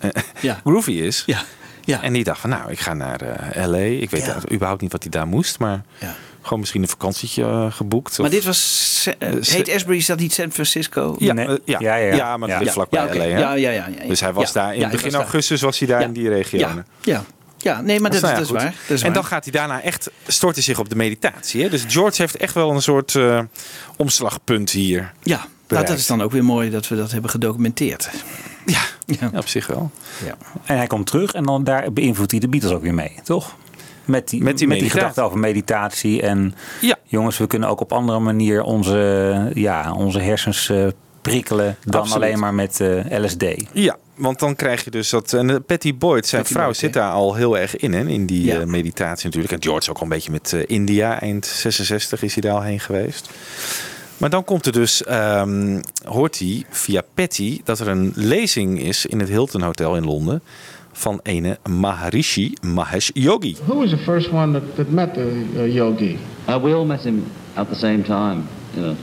eh, 0.00 0.10
Ja. 0.40 0.60
groovy 0.64 0.92
is. 0.92 1.22
Ja. 1.26 1.42
Ja. 1.84 2.02
En 2.02 2.12
die 2.12 2.24
dacht 2.24 2.40
van, 2.40 2.50
nou, 2.50 2.70
ik 2.70 2.80
ga 2.80 2.94
naar 2.94 3.20
eh, 3.20 3.66
L.A. 3.66 3.76
Ik 3.78 4.10
weet 4.10 4.22
eigenlijk 4.22 4.52
überhaupt 4.52 4.80
niet 4.82 4.92
wat 4.92 5.02
hij 5.02 5.10
daar 5.10 5.26
moest. 5.26 5.58
Maar 5.58 5.82
Ja. 5.98 6.14
gewoon 6.42 6.60
misschien 6.60 6.82
een 6.82 6.88
vakantietje 6.88 7.42
eh, 7.42 7.72
geboekt. 7.72 8.18
Maar 8.18 8.26
of- 8.26 8.32
dit 8.32 8.44
was... 8.44 9.08
eh, 9.18 9.28
heet 9.40 9.70
Asbury, 9.74 9.96
is 9.98 10.06
dat 10.06 10.18
niet 10.18 10.32
San 10.32 10.52
Francisco? 10.52 11.14
Ja, 11.18 11.32
Nee. 11.32 11.46
ja. 11.46 11.56
Ja, 11.64 11.78
ja, 11.96 11.96
ja. 12.06 12.14
ja, 12.14 12.36
maar 12.36 12.48
dat 12.64 12.72
vlakbij 12.72 13.00
Ja, 13.00 13.06
oké. 13.06 13.16
L.A. 13.16 13.22
hè? 13.22 13.28
Ja, 13.28 13.38
ja, 13.38 13.54
ja, 13.54 13.70
ja, 13.70 13.86
ja. 14.02 14.08
Dus 14.08 14.20
hij 14.20 14.32
was 14.32 14.52
Ja. 14.52 14.62
daar 14.62 14.74
in 14.74 14.80
begin 14.80 15.02
was 15.02 15.12
daar. 15.12 15.20
augustus 15.20 15.60
was 15.60 15.78
hij 15.78 15.88
daar 15.88 16.00
Ja. 16.00 16.06
in 16.06 16.12
die 16.12 16.28
regio. 16.28 16.58
Ja, 16.58 16.84
ja. 17.00 17.24
ja, 17.58 17.80
nee, 17.80 18.00
maar 18.00 18.10
dat, 18.10 18.20
nou 18.20 18.32
ja, 18.32 18.38
dat 18.38 18.48
is 18.48 18.52
waar. 18.54 18.74
Dat 18.88 18.96
is 18.96 19.02
en 19.02 19.12
dan 19.12 19.22
waar. 19.22 19.30
gaat 19.30 19.42
hij 19.44 19.52
daarna 19.52 19.82
echt, 19.82 20.10
stort 20.26 20.54
hij 20.54 20.64
zich 20.64 20.78
op 20.78 20.88
de 20.88 20.96
meditatie. 20.96 21.62
Hè? 21.62 21.68
Dus 21.68 21.84
George 21.88 22.22
heeft 22.22 22.36
echt 22.36 22.54
wel 22.54 22.70
een 22.70 22.82
soort 22.82 23.14
eh, 23.14 23.40
omslagpunt 23.96 24.70
hier. 24.70 25.12
Ja, 25.22 25.46
nou, 25.68 25.86
dat 25.86 25.98
is 25.98 26.06
dan 26.06 26.22
ook 26.22 26.32
weer 26.32 26.44
mooi 26.44 26.70
dat 26.70 26.88
we 26.88 26.96
dat 26.96 27.10
hebben 27.12 27.30
gedocumenteerd. 27.30 28.10
Ja, 28.66 29.30
op 29.34 29.48
zich 29.48 29.66
wel. 29.66 29.90
Ja. 30.24 30.34
En 30.64 30.76
hij 30.76 30.86
komt 30.86 31.06
terug 31.06 31.32
en 31.32 31.44
dan 31.44 31.64
daar 31.64 31.92
beïnvloedt 31.92 32.30
hij 32.30 32.40
de 32.40 32.48
Beatles 32.48 32.72
ook 32.72 32.82
weer 32.82 32.94
mee, 32.94 33.12
toch? 33.24 33.54
Met 34.04 34.28
die, 34.28 34.42
Met 34.42 34.58
die 34.58 34.66
meditatie. 34.66 34.98
gedachte 34.98 35.20
over 35.22 35.38
meditatie. 35.38 36.22
En 36.22 36.54
Ja. 36.80 36.96
jongens, 37.04 37.38
we 37.38 37.46
kunnen 37.46 37.68
ook 37.68 37.80
op 37.80 37.92
andere 37.92 38.18
manier 38.18 38.62
onze, 38.62 39.50
ja, 39.54 39.92
onze 39.92 40.18
hersens 40.20 40.68
eh, 40.68 40.86
prikkelen 41.20 41.76
dan 41.84 42.00
Absoluut. 42.00 42.22
alleen 42.24 42.38
maar 42.38 42.54
met 42.54 42.80
eh, 42.80 43.18
LSD. 43.22 43.44
Ja, 43.72 43.96
want 44.14 44.38
dan 44.38 44.56
krijg 44.56 44.84
je 44.84 44.90
dus 44.90 45.10
dat. 45.10 45.32
En 45.32 45.50
eh, 45.50 45.56
Patty 45.66 45.94
Boyd, 45.96 46.26
zijn 46.26 46.40
Patty 46.40 46.54
vrouw, 46.56 46.66
Boyd, 46.66 46.78
zit 46.78 46.92
daar 46.92 47.10
al 47.10 47.34
heel 47.34 47.58
erg 47.58 47.76
in, 47.76 47.92
hè, 47.92 48.06
in 48.08 48.26
die 48.26 48.44
Ja. 48.44 48.64
meditatie 48.66 49.24
natuurlijk. 49.24 49.52
En 49.52 49.62
George 49.62 49.90
ook 49.90 49.96
al 49.96 50.02
een 50.02 50.08
beetje 50.08 50.30
met 50.32 50.52
India. 50.66 51.20
Eind 51.20 51.46
66 51.46 52.22
is 52.22 52.32
hij 52.32 52.42
daar 52.42 52.54
al 52.54 52.62
heen 52.62 52.80
geweest. 52.80 53.30
Maar 54.16 54.30
dan 54.30 54.44
komt 54.44 54.66
er 54.66 54.72
dus, 54.72 55.04
ehm, 55.04 55.80
hoort 56.04 56.38
hij 56.38 56.64
via 56.70 57.02
Patty 57.14 57.60
dat 57.64 57.78
er 57.78 57.88
een 57.88 58.12
lezing 58.14 58.80
is 58.80 59.06
in 59.06 59.20
het 59.20 59.28
Hilton 59.28 59.62
Hotel 59.62 59.96
in 59.96 60.04
Londen 60.04 60.42
van 60.92 61.20
ene 61.22 61.58
Maharishi 61.68 62.54
Mahesh 62.62 63.10
Yogi. 63.14 63.56
Who 63.66 63.78
was 63.78 63.90
the 63.90 63.98
first 63.98 64.30
one 64.32 64.52
that, 64.52 64.76
that 64.76 64.90
met 64.90 65.14
the 65.14 65.44
uh, 65.54 65.74
yogi? 65.74 66.18
Uh, 66.48 66.62
we 66.62 66.74
all 66.74 66.84
met 66.84 67.02
him 67.02 67.24
at 67.54 67.68
the 67.68 67.74
same 67.74 68.02
time, 68.02 68.42
you 68.74 68.84
know. 68.84 68.96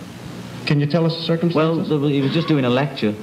Can 0.66 0.80
you 0.80 0.90
tell 0.90 1.06
us 1.06 1.16
the 1.16 1.24
circumstances? 1.24 1.90
Well, 1.90 2.10
he 2.10 2.22
was 2.22 2.34
just 2.34 2.48
doing 2.48 2.66
a 2.66 2.70
lecture 2.70 3.14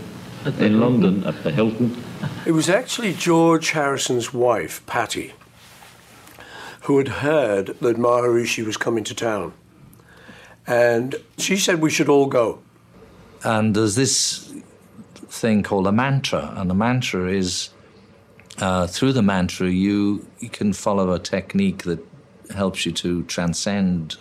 in 0.58 0.80
London 0.80 1.24
at 1.24 1.42
the 1.42 1.50
Hilton. 1.50 1.96
It 2.44 2.52
was 2.52 2.68
actually 2.68 3.14
George 3.14 3.70
Harrison's 3.70 4.32
wife, 4.32 4.80
Patty, 4.86 5.32
who 6.82 6.98
had 6.98 7.08
heard 7.08 7.66
that 7.80 7.96
Maharishi 7.96 8.64
was 8.64 8.76
coming 8.76 9.04
to 9.04 9.14
town. 9.14 9.52
And 10.66 11.16
she 11.38 11.56
said 11.56 11.80
we 11.80 11.90
should 11.90 12.09
all 12.09 12.26
go. 12.26 12.60
And 13.44 13.74
there's 13.74 13.94
this 13.94 14.52
thing 15.28 15.62
called 15.62 15.86
a 15.86 15.93
mantra, 15.93 16.55
and 16.56 16.68
the 16.68 16.74
mantra 16.74 17.30
is 17.30 17.70
uh, 18.59 18.86
through 18.86 19.12
the 19.12 19.22
mantra 19.22 19.68
you 19.68 20.26
you 20.38 20.48
can 20.48 20.72
follow 20.72 21.12
a 21.12 21.18
technique 21.18 21.84
that 21.84 22.01
helps 22.55 22.86
you 22.86 22.93
to 22.93 23.22
transcend, 23.24 24.16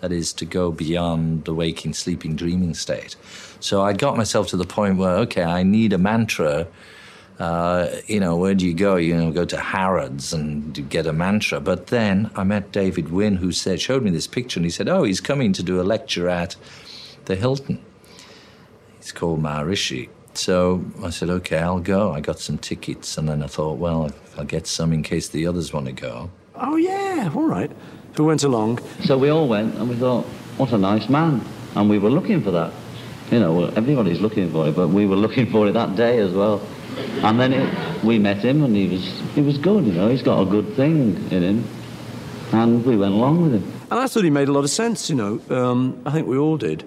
that 0.00 0.12
is 0.12 0.32
to 0.32 0.44
go 0.44 0.72
beyond 0.72 1.44
the 1.44 1.54
waking, 1.54 1.92
sleeping, 1.92 2.36
dreaming 2.36 2.74
state. 2.74 3.16
So 3.60 3.82
I 3.82 3.92
got 3.92 4.16
myself 4.16 4.48
to 4.48 4.56
the 4.56 4.64
point 4.64 4.96
where 4.96 5.16
okay, 5.18 5.44
I 5.44 5.62
need 5.62 5.92
a 5.92 5.98
mantra. 5.98 6.66
Uh, 7.38 7.88
you 8.06 8.18
know, 8.18 8.36
where 8.36 8.54
do 8.54 8.66
you 8.66 8.72
go? 8.72 8.96
You 8.96 9.16
know, 9.16 9.30
go 9.30 9.44
to 9.44 9.58
Harrods 9.58 10.32
and 10.32 10.88
get 10.88 11.06
a 11.06 11.12
mantra. 11.12 11.60
But 11.60 11.88
then 11.88 12.30
I 12.34 12.44
met 12.44 12.72
David 12.72 13.10
Wynne, 13.10 13.36
who 13.36 13.52
said, 13.52 13.80
showed 13.80 14.02
me 14.02 14.10
this 14.10 14.26
picture, 14.26 14.58
and 14.58 14.64
he 14.64 14.70
said, 14.70 14.88
"Oh, 14.88 15.02
he's 15.02 15.20
coming 15.20 15.52
to 15.52 15.62
do 15.62 15.80
a 15.80 15.84
lecture 15.84 16.28
at 16.28 16.56
the 17.26 17.36
Hilton." 17.36 17.78
It's 18.98 19.12
called 19.12 19.42
Maharishi. 19.42 20.08
So 20.34 20.84
I 21.02 21.10
said, 21.10 21.30
okay, 21.30 21.58
I'll 21.58 21.80
go. 21.80 22.12
I 22.12 22.20
got 22.20 22.38
some 22.38 22.58
tickets, 22.58 23.16
and 23.16 23.28
then 23.28 23.42
I 23.42 23.46
thought, 23.46 23.78
well, 23.78 24.10
I'll 24.36 24.44
get 24.44 24.66
some 24.66 24.92
in 24.92 25.02
case 25.02 25.28
the 25.28 25.46
others 25.46 25.72
want 25.72 25.86
to 25.86 25.92
go. 25.92 26.30
Oh, 26.56 26.76
yeah, 26.76 27.30
all 27.34 27.46
right. 27.46 27.70
Who 28.16 28.24
went 28.24 28.42
along? 28.42 28.80
So 29.04 29.16
we 29.16 29.28
all 29.28 29.48
went 29.48 29.74
and 29.76 29.88
we 29.88 29.94
thought, 29.96 30.24
what 30.56 30.72
a 30.72 30.78
nice 30.78 31.08
man. 31.08 31.42
And 31.74 31.88
we 31.88 31.98
were 31.98 32.10
looking 32.10 32.42
for 32.42 32.50
that. 32.50 32.72
You 33.30 33.40
know, 33.40 33.52
well, 33.52 33.78
everybody's 33.78 34.20
looking 34.20 34.50
for 34.50 34.68
it, 34.68 34.76
but 34.76 34.88
we 34.88 35.06
were 35.06 35.16
looking 35.26 35.50
for 35.50 35.68
it 35.68 35.72
that 35.72 35.96
day 35.96 36.18
as 36.18 36.32
well. 36.32 36.60
And 36.96 37.38
then 37.38 37.52
it, 37.52 38.04
we 38.04 38.18
met 38.18 38.38
him 38.38 38.62
and 38.62 38.74
he 38.74 38.88
was, 38.88 39.04
he 39.34 39.42
was 39.42 39.58
good, 39.58 39.86
you 39.86 39.92
know, 39.92 40.08
he's 40.08 40.22
got 40.22 40.40
a 40.40 40.46
good 40.46 40.74
thing 40.74 41.16
in 41.30 41.42
him. 41.42 41.64
And 42.52 42.84
we 42.84 42.96
went 42.96 43.14
along 43.14 43.42
with 43.42 43.54
him. 43.54 43.72
And 43.90 44.00
I 44.00 44.06
thought 44.06 44.24
he 44.24 44.30
made 44.30 44.48
a 44.48 44.52
lot 44.52 44.64
of 44.64 44.70
sense, 44.70 45.10
you 45.10 45.16
know. 45.16 45.40
Um, 45.50 46.00
I 46.06 46.10
think 46.10 46.26
we 46.26 46.38
all 46.38 46.56
did. 46.56 46.84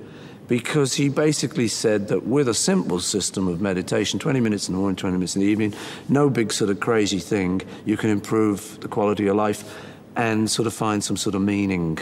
Because 0.47 0.95
he 0.95 1.09
basically 1.09 1.67
said 1.67 2.07
that 2.07 2.25
with 2.25 2.47
a 2.47 2.55
simple 2.55 2.99
system 2.99 3.47
of 3.47 3.61
meditation, 3.61 4.19
20 4.19 4.39
minutes 4.39 4.67
in 4.67 4.73
the 4.73 4.79
morning, 4.79 4.95
20 4.95 5.17
minutes 5.17 5.35
in 5.35 5.41
the 5.41 5.47
evening, 5.47 5.75
no 6.07 6.29
big 6.29 6.51
sort 6.51 6.71
of 6.71 6.79
crazy 6.79 7.19
thing, 7.19 7.61
you 7.85 7.97
can 7.97 8.09
improve 8.09 8.79
the 8.81 8.87
quality 8.87 9.23
of 9.23 9.27
your 9.27 9.35
life 9.35 9.77
and 10.15 10.49
sort 10.49 10.65
of 10.65 10.73
find 10.73 11.03
some 11.03 11.17
sort 11.17 11.35
of 11.35 11.41
meaning 11.41 11.99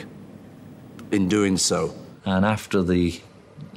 in 1.12 1.28
doing 1.28 1.58
so. 1.58 1.94
And 2.26 2.46
after 2.46 2.82
the 2.82 3.20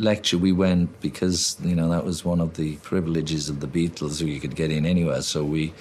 lecture, 0.00 0.38
we 0.38 0.52
went 0.52 1.00
because, 1.00 1.56
you 1.62 1.74
know, 1.74 1.90
that 1.90 2.04
was 2.04 2.24
one 2.24 2.40
of 2.40 2.54
the 2.54 2.76
privileges 2.76 3.48
of 3.48 3.60
the 3.60 3.66
Beatles, 3.66 4.20
where 4.20 4.30
you 4.30 4.40
could 4.40 4.56
get 4.56 4.70
in 4.70 4.86
anywhere. 4.86 5.22
So 5.22 5.44
we 5.44 5.72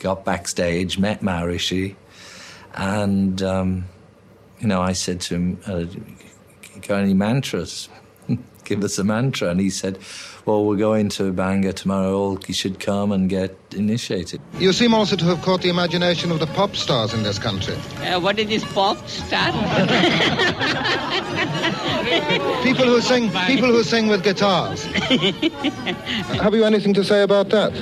got 0.00 0.24
backstage, 0.24 0.98
met 0.98 1.20
Maharishi, 1.20 1.96
and, 2.74 3.40
um, 3.42 3.84
you 4.60 4.66
know, 4.66 4.80
I 4.82 4.92
said 4.92 5.20
to 5.22 5.34
him, 5.34 5.60
uh, 5.66 5.84
got 6.86 7.02
any 7.02 7.14
mantras? 7.14 7.88
Give 8.64 8.82
us 8.84 8.98
a 8.98 9.04
mantra. 9.04 9.48
And 9.48 9.60
he 9.60 9.70
said, 9.70 9.98
well, 10.48 10.64
we're 10.64 10.76
going 10.76 11.10
to 11.10 11.30
Bangor 11.30 11.72
tomorrow. 11.72 12.16
All 12.16 12.38
you 12.46 12.54
should 12.54 12.80
come 12.80 13.12
and 13.12 13.28
get 13.28 13.54
initiated. 13.76 14.40
You 14.58 14.72
seem 14.72 14.94
also 14.94 15.14
to 15.14 15.24
have 15.26 15.42
caught 15.42 15.60
the 15.60 15.68
imagination 15.68 16.32
of 16.32 16.40
the 16.40 16.46
pop 16.46 16.74
stars 16.74 17.12
in 17.12 17.22
this 17.22 17.38
country. 17.38 17.74
Uh, 17.74 18.18
what 18.18 18.38
is 18.38 18.48
this 18.48 18.64
pop 18.72 18.96
star? 19.06 19.52
People 22.62 22.86
who 22.86 23.02
sing, 23.02 23.30
people 23.46 23.68
who 23.68 23.82
sing 23.82 24.08
with 24.08 24.24
guitars. 24.24 24.84
have 26.42 26.54
you 26.54 26.64
anything 26.64 26.94
to 26.94 27.04
say 27.04 27.22
about 27.22 27.50
that? 27.50 27.74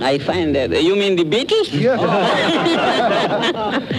I 0.00 0.18
find 0.18 0.54
that. 0.54 0.82
You 0.82 0.96
mean 0.96 1.16
the 1.16 1.24
Beatles? 1.24 1.72
Yes. 1.72 2.00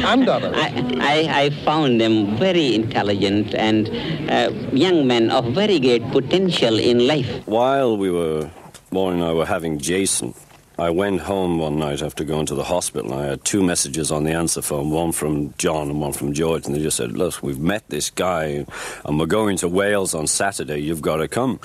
and 0.05 0.29
others. 0.29 0.53
I, 0.55 0.67
I, 0.99 1.41
I 1.43 1.49
found 1.65 1.99
them 1.99 2.37
very 2.37 2.75
intelligent 2.75 3.53
and 3.55 3.89
uh, 4.29 4.51
young 4.71 5.07
men 5.07 5.31
of 5.31 5.45
very 5.53 5.79
great 5.79 6.09
potential 6.11 6.79
in 6.79 7.07
life. 7.07 7.45
While 7.47 7.97
we 7.97 8.11
were, 8.11 8.49
Maureen 8.91 9.21
and 9.21 9.29
I 9.29 9.33
were 9.33 9.45
having 9.45 9.79
Jason, 9.79 10.33
I 10.79 10.91
went 10.91 11.21
home 11.21 11.57
one 11.57 11.79
night 11.79 12.03
after 12.03 12.23
going 12.23 12.45
to 12.47 12.55
the 12.55 12.63
hospital. 12.63 13.13
And 13.13 13.21
I 13.21 13.25
had 13.25 13.43
two 13.43 13.63
messages 13.63 14.11
on 14.11 14.23
the 14.25 14.31
answer 14.33 14.61
phone, 14.61 14.91
one 14.91 15.11
from 15.11 15.53
John 15.57 15.89
and 15.89 15.99
one 15.99 16.13
from 16.13 16.33
George, 16.33 16.67
and 16.67 16.75
they 16.75 16.81
just 16.81 16.97
said, 16.97 17.13
"Look, 17.13 17.41
we've 17.41 17.59
met 17.59 17.89
this 17.89 18.11
guy, 18.11 18.65
and 19.03 19.19
we're 19.19 19.25
going 19.25 19.57
to 19.57 19.67
Wales 19.67 20.13
on 20.13 20.27
Saturday. 20.27 20.79
You've 20.79 21.01
got 21.01 21.17
to 21.17 21.27
come." 21.27 21.59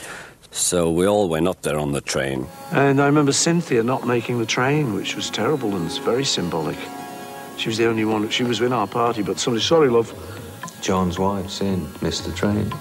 So 0.53 0.91
we 0.91 1.07
all 1.07 1.29
went 1.29 1.49
up 1.49 1.63
there 1.63 1.79
on 1.79 1.93
the 1.93 2.03
train. 2.03 2.47
And 2.73 3.01
I 3.01 3.07
remember 3.07 3.33
Cynthia 3.33 3.83
not 3.83 4.07
making 4.07 4.39
the 4.39 4.47
train, 4.47 4.95
which 4.95 5.17
was 5.17 5.31
terrible 5.31 5.75
and 5.75 5.87
it's 5.87 5.97
very 5.99 6.25
symbolic. 6.25 6.77
She 7.57 7.69
was 7.69 7.79
the 7.79 7.87
only 7.87 8.05
one. 8.05 8.29
She 8.29 8.45
was 8.45 8.61
in 8.61 8.73
our 8.73 8.87
party, 8.87 9.23
but 9.23 9.39
somebody, 9.39 9.63
sorry, 9.65 9.89
love. 9.89 10.13
John's 10.83 11.19
wife, 11.19 11.49
Sin, 11.49 11.89
missed 12.03 12.27
the 12.27 12.33
train. 12.33 12.73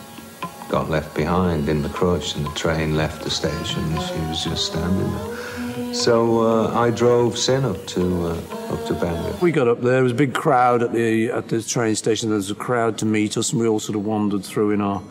Got 0.69 0.89
left 0.89 1.15
behind 1.15 1.69
in 1.69 1.81
the 1.81 1.89
crush, 1.89 2.35
and 2.35 2.45
the 2.45 2.51
train 2.51 2.95
left 2.95 3.23
the 3.23 3.29
station, 3.29 3.83
and 3.83 4.01
she 4.01 4.19
was 4.27 4.43
just 4.43 4.65
standing 4.67 5.11
there. 5.11 5.93
So 5.93 6.41
uh, 6.41 6.79
I 6.79 6.89
drove 6.89 7.37
Sin 7.37 7.63
up 7.63 7.85
to 7.87 8.27
uh, 8.27 8.73
up 8.73 8.85
to 8.87 8.93
Bangor. 8.93 9.37
We 9.41 9.51
got 9.51 9.67
up 9.67 9.81
there. 9.81 9.91
There 9.93 10.03
was 10.03 10.13
a 10.13 10.15
big 10.15 10.33
crowd 10.33 10.81
at 10.81 10.93
the 10.93 11.29
at 11.29 11.49
the 11.49 11.61
train 11.61 11.95
station. 11.95 12.29
There 12.29 12.37
was 12.37 12.49
a 12.49 12.55
crowd 12.55 12.97
to 12.99 13.05
meet 13.05 13.37
us, 13.37 13.51
and 13.51 13.61
we 13.61 13.67
all 13.67 13.79
sort 13.79 13.97
of 13.97 14.05
wandered 14.05 14.43
through 14.43 14.71
in 14.71 14.81
our 14.81 15.03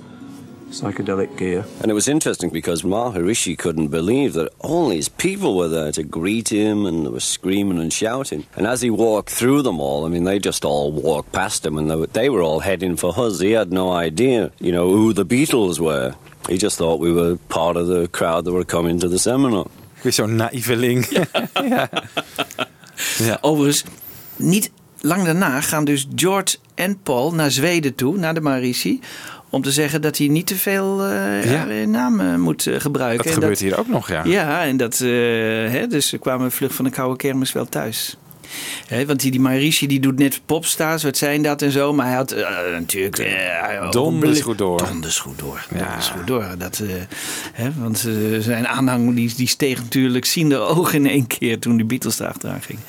psychedelic 0.71 1.37
gear. 1.37 1.65
And 1.83 1.91
it 1.91 1.95
was 1.95 2.09
interesting 2.09 2.51
because 2.51 2.83
Maharishi 2.83 3.57
couldn't 3.57 3.89
believe 3.89 4.33
that 4.35 4.53
all 4.59 4.89
these 4.89 5.09
people 5.09 5.57
were 5.57 5.69
there 5.69 5.93
to 5.93 6.03
greet 6.03 6.49
him 6.49 6.87
and 6.87 7.05
they 7.05 7.11
were 7.11 7.21
screaming 7.21 7.79
and 7.79 7.93
shouting. 7.93 8.45
And 8.57 8.67
as 8.67 8.81
he 8.83 8.91
walked 8.91 9.31
through 9.31 9.63
them 9.63 9.81
all, 9.81 10.07
I 10.07 10.09
mean, 10.09 10.25
they 10.25 10.39
just 10.39 10.65
all 10.65 10.93
walked 10.93 11.33
past 11.33 11.65
him 11.65 11.79
and 11.79 11.91
they 11.91 11.97
were, 11.97 12.07
they 12.07 12.29
were 12.29 12.43
all 12.43 12.61
heading 12.61 12.97
for 12.97 13.13
us. 13.19 13.41
He 13.41 13.53
had 13.53 13.73
no 13.73 13.93
idea, 13.93 14.51
you 14.59 14.73
know, 14.73 14.91
who 14.91 15.13
the 15.13 15.25
Beatles 15.25 15.79
were. 15.79 16.15
He 16.49 16.57
just 16.57 16.79
thought 16.79 17.01
we 17.01 17.13
were 17.13 17.37
part 17.49 17.77
of 17.77 17.87
the 17.87 18.09
crowd 18.09 18.45
that 18.45 18.53
were 18.53 18.65
coming 18.65 19.01
to 19.01 19.09
the 19.09 19.19
seminar. 19.19 19.67
Weer 20.03 20.13
zo'n 20.13 20.37
naïveling. 20.37 21.07
Ja. 21.69 21.89
Ja. 23.19 23.39
Overigens, 23.41 23.85
niet 24.37 24.71
lang 25.01 25.25
daarna 25.25 25.61
gaan 25.61 25.85
dus 25.85 26.09
George 26.15 26.57
en 26.75 26.99
Paul 27.03 27.35
naar 27.35 27.51
Zweden 27.51 27.95
toe, 27.95 28.17
naar 28.17 28.35
de 28.35 28.41
Marici. 28.41 29.01
Om 29.51 29.63
te 29.63 29.71
zeggen 29.73 30.03
dat 30.03 30.19
hij 30.19 30.29
niet 30.29 30.47
te 30.47 30.57
veel 30.57 31.05
eh, 31.05 31.51
Ja. 31.51 31.69
eh, 31.69 31.87
namen 31.87 32.41
moet 32.41 32.67
eh, 32.67 32.81
gebruiken. 32.81 33.17
Dat 33.19 33.27
En 33.27 33.33
gebeurt 33.33 33.59
hier 33.61 33.79
ook 33.79 33.89
nog, 33.89 34.09
ja. 34.09 34.25
Ja, 34.25 34.65
en 34.65 34.77
dat, 34.77 34.99
hè, 34.99 35.87
dus 35.87 36.15
kwamen 36.21 36.53
vlug 36.53 36.75
van 36.75 36.85
de 36.85 36.91
koude 36.91 37.17
kermis 37.17 37.53
wel 37.53 37.67
thuis. 37.69 38.17
Hè, 38.87 39.07
want 39.07 39.21
die, 39.21 39.31
die 39.31 39.41
Marici 39.41 39.87
die 39.87 40.01
doet 40.01 40.19
net 40.19 40.41
popstars, 40.47 41.03
wat 41.03 41.17
zijn 41.17 41.43
dat 41.43 41.63
en 41.63 41.71
zo. 41.71 41.93
Maar 41.93 42.07
hij 42.07 42.15
had 42.15 42.35
natuurlijk... 42.73 43.17
hij- 43.17 43.87
Donders 43.91 44.41
goed 44.41 44.59
door. 44.59 44.79
Donders 44.87 45.19
goed 45.19 45.39
door. 45.39 45.67
Donders 45.71 46.09
goed 46.09 46.27
door. 46.27 46.45
Dat, 46.59 46.83
hè, 47.53 47.71
want 47.79 48.09
zijn 48.41 48.69
aanhang 48.69 49.15
die, 49.15 49.35
die 49.37 49.49
steeg 49.49 49.79
natuurlijk 49.83 50.25
ziende 50.25 50.57
ogen 50.59 51.05
in 51.05 51.11
één 51.11 51.27
keer 51.27 51.59
toen 51.59 51.77
de 51.77 51.85
Beatles 51.85 52.19
erachteraan 52.21 52.63
gingen. 52.63 52.83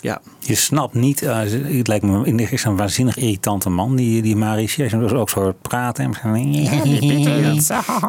Ja. 0.00 0.20
Je 0.38 0.54
snapt 0.54 0.94
niet, 0.94 1.22
eh, 1.22 1.38
het 1.76 1.86
lijkt 1.88 2.04
me 2.04 2.24
in 2.26 2.36
de 2.36 2.48
een 2.64 2.76
waanzinnig 2.76 3.16
irritante 3.16 3.68
man, 3.70 3.96
die, 3.96 4.22
die 4.22 4.36
Marici. 4.36 4.82
Als 4.82 4.90
je 4.90 4.96
hem 4.96 5.08
dus 5.08 5.16
ook 5.18 5.30
zo 5.30 5.40
hoort 5.40 5.62
praten. 5.62 6.04
En 6.04 6.10
Ja. 6.52 6.72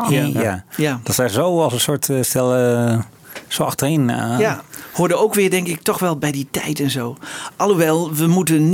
ja. 0.09 0.41
ja. 0.41 0.63
Ja. 0.77 0.99
Dat 1.03 1.15
zij 1.15 1.29
zo 1.29 1.61
als 1.61 1.73
een 1.73 1.79
soort 1.79 2.09
eh, 2.09 2.17
stel, 2.21 2.55
eh, 2.55 2.99
zo 3.47 3.63
achterin. 3.63 4.09
eh, 4.09 4.39
Ja, 4.39 4.61
hoorde 4.93 5.15
ook 5.15 5.33
weer 5.33 5.49
denk 5.49 5.67
ik 5.67 5.81
toch 5.81 5.99
wel 5.99 6.17
bij 6.17 6.31
die 6.31 6.47
tijd 6.51 6.79
en 6.79 6.89
zo. 6.89 7.17
Alhoewel, 7.55 8.13
we 8.13 8.27
moeten 8.27 8.69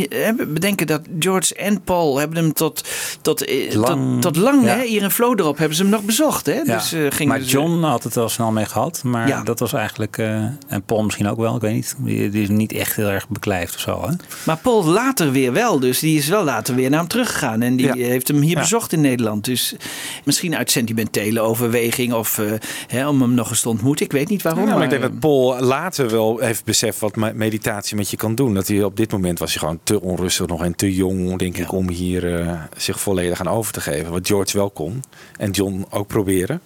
bedenken 0.54 0.88
dat 0.88 1.02
George 1.20 1.56
en 1.56 1.82
Paul 1.82 2.18
hebben 2.18 2.38
hem 2.38 2.54
tot, 2.54 2.84
tot, 3.22 3.46
eh, 3.46 3.74
Lang. 3.76 4.12
tot, 4.12 4.22
tot 4.22 4.36
lang, 4.44 4.64
Ja. 4.66 4.76
hè, 4.76 4.84
hier 4.86 5.02
in 5.04 5.12
Flodrop 5.12 5.58
hebben 5.58 5.76
ze 5.78 5.82
hem 5.82 5.92
nog 5.92 6.02
bezocht. 6.04 6.46
Hè? 6.46 6.54
Ja. 6.54 6.64
Dus, 6.64 6.94
eh, 6.94 7.28
maar 7.28 7.42
John 7.42 7.82
had 7.84 8.04
het 8.04 8.16
wel 8.16 8.30
snel 8.30 8.52
mee 8.52 8.66
gehad. 8.66 9.02
Maar 9.04 9.28
Ja. 9.28 9.44
dat 9.44 9.60
was 9.60 9.74
eigenlijk. 9.74 10.18
eh, 10.18 10.34
en 10.68 10.84
Paul 10.86 11.04
misschien 11.04 11.28
ook 11.30 11.38
wel, 11.38 11.56
ik 11.56 11.62
weet 11.62 11.74
niet. 11.74 11.96
Die, 12.00 12.30
die 12.30 12.42
is 12.42 12.50
niet 12.50 12.72
echt 12.74 12.96
heel 12.96 13.08
erg 13.08 13.30
beklijft 13.30 13.76
of 13.76 13.80
zo. 13.82 14.02
Hè? 14.08 14.14
Maar 14.44 14.58
Paul 14.58 14.86
later 14.86 15.32
weer 15.32 15.54
wel, 15.54 15.80
dus 15.80 16.00
die 16.00 16.18
is 16.18 16.28
wel 16.28 16.44
later 16.44 16.76
weer 16.76 16.90
naar 16.90 17.00
hem 17.00 17.08
teruggegaan. 17.08 17.62
En 17.62 17.76
die 17.76 17.92
heeft 18.06 18.28
hem 18.28 18.42
hier 18.42 18.58
bezocht 18.58 18.94
in 18.94 19.02
Nederland. 19.02 19.46
Dus 19.46 19.76
misschien 20.24 20.56
uit 20.56 20.72
sentimentele 20.72 21.40
overweging 21.40 22.14
of 22.14 22.42
hè, 22.88 23.08
om 23.08 23.22
hem 23.22 23.34
nog 23.34 23.50
eens 23.50 23.62
te 23.62 23.70
ontmoeten. 23.70 24.06
Ik 24.06 24.12
weet 24.12 24.30
niet 24.30 24.42
waarom. 24.42 24.66
Maar 24.66 24.84
ik 24.84 24.90
denk 24.90 25.02
dat 25.02 25.20
Paul 25.20 25.60
later 25.60 25.97
wel 26.06 26.40
heeft 26.40 26.64
beseft 26.66 27.00
wat 27.00 27.16
me- 27.16 27.34
meditatie 27.34 27.96
met 27.96 28.10
je 28.10 28.18
kan 28.18 28.36
doen. 28.36 28.54
Dat 28.54 28.68
hij 28.68 28.84
op 28.84 28.98
dit 28.98 29.12
moment 29.12 29.40
was 29.40 29.52
hij 29.52 29.60
gewoon 29.60 29.80
te 29.84 30.02
onrustig 30.02 30.48
nog 30.48 30.64
en 30.64 30.76
te 30.76 30.94
jong, 30.96 31.38
denk 31.38 31.58
ik, 31.58 31.72
om 31.72 31.90
hier 31.90 32.40
eh, 32.40 32.54
zich 32.78 33.00
volledig 33.00 33.40
aan 33.40 33.48
over 33.50 33.74
te 33.74 33.82
geven. 33.82 34.12
Wat 34.12 34.28
George 34.28 34.58
wel 34.58 34.70
kon. 34.70 35.04
En 35.38 35.52
John 35.52 35.86
ook 35.90 36.08
proberen. 36.08 36.62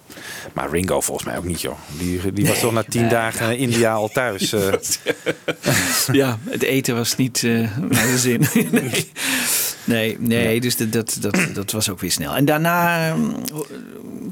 Maar 0.52 0.70
Ringo 0.70 1.00
volgens 1.00 1.26
mij 1.26 1.36
ook 1.36 1.44
niet, 1.44 1.60
joh. 1.60 1.78
Die, 1.98 2.32
die 2.32 2.46
was 2.46 2.60
toch 2.60 2.72
na 2.72 2.84
tien 2.88 3.08
dagen 3.08 3.50
in 3.50 3.58
India 3.58 3.92
al 3.92 4.08
thuis. 4.08 4.52
eh. 4.52 4.72
ja, 6.12 6.38
het 6.44 6.62
eten 6.62 6.94
was 6.94 7.16
niet 7.16 7.44
eh 7.44 7.76
naar 7.88 8.06
de 8.06 8.18
zin. 8.18 8.46
nee, 8.70 9.10
nee, 9.84 10.16
nee 10.20 10.60
dus 10.60 10.76
dat, 10.76 10.92
dat, 10.92 11.16
dat, 11.20 11.36
dat 11.54 11.70
was 11.70 11.90
ook 11.90 12.00
weer 12.00 12.10
snel. 12.12 12.34
En 12.36 12.44
daarna 12.44 13.06
eh, 13.08 13.14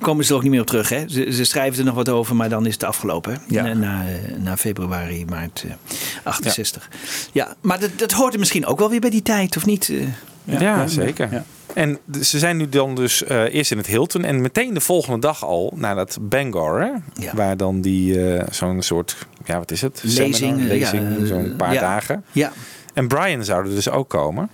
komen 0.00 0.24
ze 0.24 0.30
er 0.30 0.36
ook 0.36 0.42
niet 0.42 0.50
meer 0.52 0.60
op 0.60 0.66
terug. 0.66 0.88
Hè? 0.88 1.04
Ze, 1.08 1.32
ze 1.32 1.44
schrijven 1.44 1.78
er 1.78 1.84
nog 1.84 1.94
wat 1.94 2.08
over, 2.08 2.36
maar 2.36 2.48
dan 2.48 2.66
is 2.66 2.72
het 2.72 2.84
afgelopen. 2.84 3.32
Hè? 3.32 3.38
Ja. 3.48 3.62
Na, 3.62 3.74
na, 3.74 4.04
na 4.38 4.56
februari, 4.56 5.24
maart 5.24 5.64
eh, 5.68 5.74
68. 6.22 6.88
Ja. 7.32 7.54
maar 7.60 7.80
dat, 7.80 7.90
dat 7.96 8.12
hoort 8.12 8.32
er 8.32 8.38
misschien 8.38 8.66
ook 8.66 8.78
wel 8.78 8.90
weer 8.90 9.00
bij 9.00 9.10
die 9.10 9.22
tijd, 9.22 9.56
of 9.56 9.66
niet? 9.66 9.88
eh? 9.88 10.60
Ja, 10.60 10.86
zeker. 10.86 11.42
En 11.74 11.98
d- 12.10 12.26
ze 12.26 12.38
zijn 12.38 12.56
nu 12.56 12.68
dan 12.68 12.94
dus 12.94 13.24
eh, 13.24 13.54
eerst 13.54 13.70
in 13.70 13.76
het 13.76 13.86
Hilton 13.86 14.24
en 14.24 14.40
meteen 14.40 14.74
de 14.74 14.80
volgende 14.80 15.18
dag 15.18 15.44
al 15.44 15.72
naar 15.76 15.94
dat 15.94 16.18
Bangor, 16.20 16.80
hè? 16.80 16.90
waar 17.32 17.56
dan 17.56 17.80
die 17.80 18.24
eh, 18.34 18.46
zo'n 18.50 18.82
soort, 18.82 19.16
ja 19.44 19.58
wat 19.58 19.70
is 19.70 19.80
het? 19.80 20.00
Lezing, 20.04 20.34
Seminar, 20.34 20.60
eh, 20.60 20.66
lezing 20.66 21.18
ja, 21.20 21.26
zo'n 21.26 21.50
eh, 21.50 21.56
paar 21.56 21.72
ja. 21.72 21.80
dagen. 21.80 22.24
Ja. 22.32 22.52
En 22.94 23.08
Brian 23.08 23.44
zou 23.44 23.64
er 23.68 23.74
dus 23.74 23.88
ook 23.90 24.08
komen. 24.08 24.50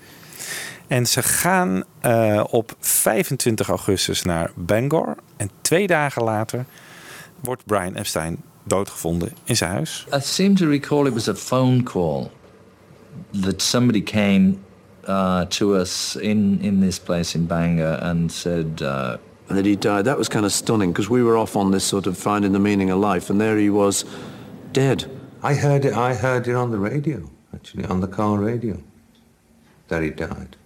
En 0.87 1.07
ze 1.07 1.23
gaan 1.23 1.85
eh, 2.01 2.45
op 2.51 2.77
25 2.81 3.69
augustus 3.69 4.23
naar 4.23 4.51
Bangor. 4.55 5.17
En 5.37 5.51
twee 5.61 5.87
dagen 5.87 6.23
later 6.23 6.65
wordt 7.41 7.65
Brian 7.65 7.95
Epstein 7.95 8.37
doodgevonden 8.63 9.33
in 9.45 9.57
zijn 9.57 9.71
huis. 9.71 10.07
I 10.15 10.21
seem 10.21 10.55
to 10.55 10.69
recall 10.69 11.07
it 11.07 11.13
was 11.13 11.29
a 11.29 11.35
phone 11.35 11.83
call 11.83 12.31
that 13.41 13.63
somebody 13.63 14.03
came 14.03 14.55
uh, 15.09 15.41
to 15.41 15.75
us 15.75 16.17
in, 16.17 16.59
in 16.61 16.81
this 16.81 16.99
place 17.01 17.39
in 17.39 17.47
Bangor 17.47 18.03
and 18.03 18.33
said, 18.33 18.81
uh, 18.81 19.15
that 19.47 19.65
he 19.65 19.77
died. 19.79 20.05
That 20.05 20.17
was 20.17 20.29
kind 20.29 20.45
of 20.45 20.53
stunning 20.53 20.93
because 20.93 21.09
we 21.09 21.23
were 21.23 21.37
off 21.37 21.57
on 21.57 21.71
this 21.71 21.85
sort 21.85 22.07
of 22.07 22.17
finding 22.17 22.53
the 22.53 22.59
meaning 22.59 22.91
of 22.91 22.99
life, 22.99 23.31
and 23.31 23.41
there 23.41 23.57
he 23.57 23.71
was, 23.71 24.05
dead. 24.73 25.05
I 25.43 25.55
heard 25.55 25.85
it. 25.85 25.93
I 25.93 26.15
heard 26.15 26.49
it 26.49 26.55
on 26.55 26.71
the 26.71 26.79
radio, 26.79 27.31
actually, 27.55 27.85
on 27.85 28.01
the 28.01 28.09
car 28.09 28.39
radio, 28.39 28.79
that 29.89 30.03
he 30.03 30.11
died. 30.11 30.57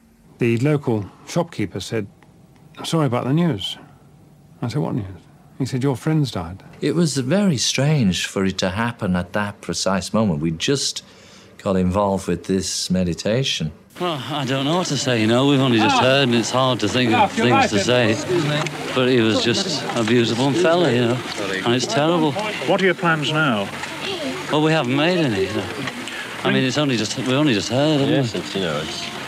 The 0.40 0.56
local 0.56 1.04
shopkeeper 1.28 1.80
said, 1.80 2.06
"I'm 2.78 2.86
sorry 2.86 3.04
about 3.04 3.24
the 3.24 3.34
news. 3.34 3.76
I 4.62 4.68
said, 4.68 4.80
what 4.80 4.94
news? 4.94 5.04
He 5.58 5.66
said, 5.66 5.82
your 5.82 5.96
friend's 5.96 6.30
died. 6.30 6.62
It 6.80 6.94
was 6.94 7.18
very 7.18 7.58
strange 7.58 8.24
for 8.26 8.46
it 8.46 8.56
to 8.58 8.70
happen 8.70 9.16
at 9.16 9.34
that 9.34 9.60
precise 9.60 10.14
moment. 10.14 10.40
We 10.40 10.52
just 10.52 11.04
got 11.58 11.76
involved 11.76 12.26
with 12.26 12.44
this 12.44 12.90
meditation. 12.90 13.70
Well, 14.00 14.18
I 14.30 14.46
don't 14.46 14.64
know 14.64 14.78
what 14.78 14.86
to 14.86 14.96
say, 14.96 15.20
you 15.20 15.26
know. 15.26 15.46
We've 15.46 15.60
only 15.60 15.76
just 15.78 16.00
heard, 16.00 16.28
and 16.28 16.34
it's 16.34 16.50
hard 16.50 16.80
to 16.80 16.88
think 16.88 17.12
of 17.12 17.30
things 17.32 17.68
to 17.72 17.78
say. 17.78 18.14
But 18.94 19.08
he 19.08 19.20
was 19.20 19.44
just 19.44 19.84
a 19.94 20.02
beautiful 20.02 20.52
fella, 20.52 20.90
you 20.90 21.02
know. 21.02 21.20
And 21.66 21.74
it's 21.74 21.86
terrible. 21.86 22.32
What 22.66 22.80
are 22.80 22.86
your 22.86 22.94
plans 22.94 23.30
now? 23.30 23.68
Well, 24.50 24.62
we 24.62 24.72
haven't 24.72 24.96
made 24.96 25.18
any. 25.18 25.48
you 25.48 25.52
know. 25.52 25.68
I 26.44 26.50
mean, 26.50 26.64
it's 26.64 26.78
only 26.78 26.96
just 26.96 27.18
we 27.18 27.34
only 27.34 27.52
just 27.52 27.68
heard. 27.68 28.08
Yes, 28.08 28.34
it's, 28.34 28.54
you 28.54 28.62
know, 28.62 28.80
it's 28.82 29.19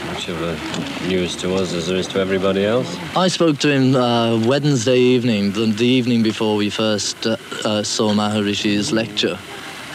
as 0.00 0.06
much 0.06 0.28
of 0.28 0.40
a 0.42 1.08
news 1.08 1.36
to 1.36 1.54
us 1.54 1.72
as 1.72 1.86
there 1.86 1.96
is 1.96 2.06
to 2.08 2.18
everybody 2.18 2.64
else. 2.64 2.96
I 3.16 3.28
spoke 3.28 3.58
to 3.58 3.70
him 3.70 3.94
uh, 3.94 4.38
Wednesday 4.46 4.98
evening, 4.98 5.52
the, 5.52 5.66
the 5.66 5.86
evening 5.86 6.22
before 6.22 6.56
we 6.56 6.70
first 6.70 7.26
uh, 7.26 7.36
uh, 7.64 7.82
saw 7.82 8.12
Maharishi's 8.12 8.92
lecture, 8.92 9.38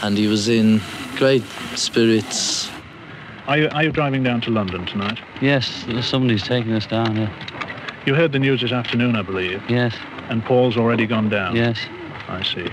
and 0.03 0.17
he 0.17 0.27
was 0.27 0.47
in 0.47 0.81
great 1.15 1.43
spirits. 1.75 2.69
Are 3.47 3.57
you, 3.57 3.69
are 3.69 3.83
you 3.83 3.91
driving 3.91 4.23
down 4.23 4.41
to 4.41 4.49
London 4.49 4.85
tonight? 4.85 5.19
Yes, 5.41 5.85
somebody's 6.01 6.43
taking 6.43 6.73
us 6.73 6.85
down. 6.85 7.15
Yeah. 7.15 8.03
You 8.05 8.15
heard 8.15 8.31
the 8.31 8.39
news 8.39 8.61
this 8.61 8.71
afternoon, 8.71 9.15
I 9.15 9.21
believe. 9.21 9.63
Yes. 9.69 9.95
And 10.29 10.43
Paul's 10.43 10.77
already 10.77 11.05
gone 11.05 11.29
down. 11.29 11.55
Yes. 11.55 11.79
I 12.27 12.43
see. 12.43 12.69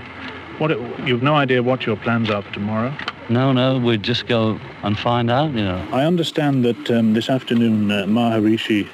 What? 0.57 0.71
You've 1.07 1.23
no 1.23 1.35
idea 1.35 1.61
what 1.61 1.85
your 1.85 1.95
plans 1.95 2.29
are 2.29 2.41
for 2.41 2.51
tomorrow. 2.53 2.95
No, 3.29 3.53
no, 3.53 3.79
we'd 3.79 4.03
just 4.03 4.27
go 4.27 4.59
and 4.83 4.97
find 4.99 5.31
out, 5.31 5.51
you 5.51 5.63
know. 5.63 5.87
I 5.91 6.05
understand 6.05 6.65
that 6.65 6.91
um, 6.91 7.13
this 7.13 7.29
afternoon 7.29 7.89
uh, 7.89 8.05
Maharishi 8.05 8.87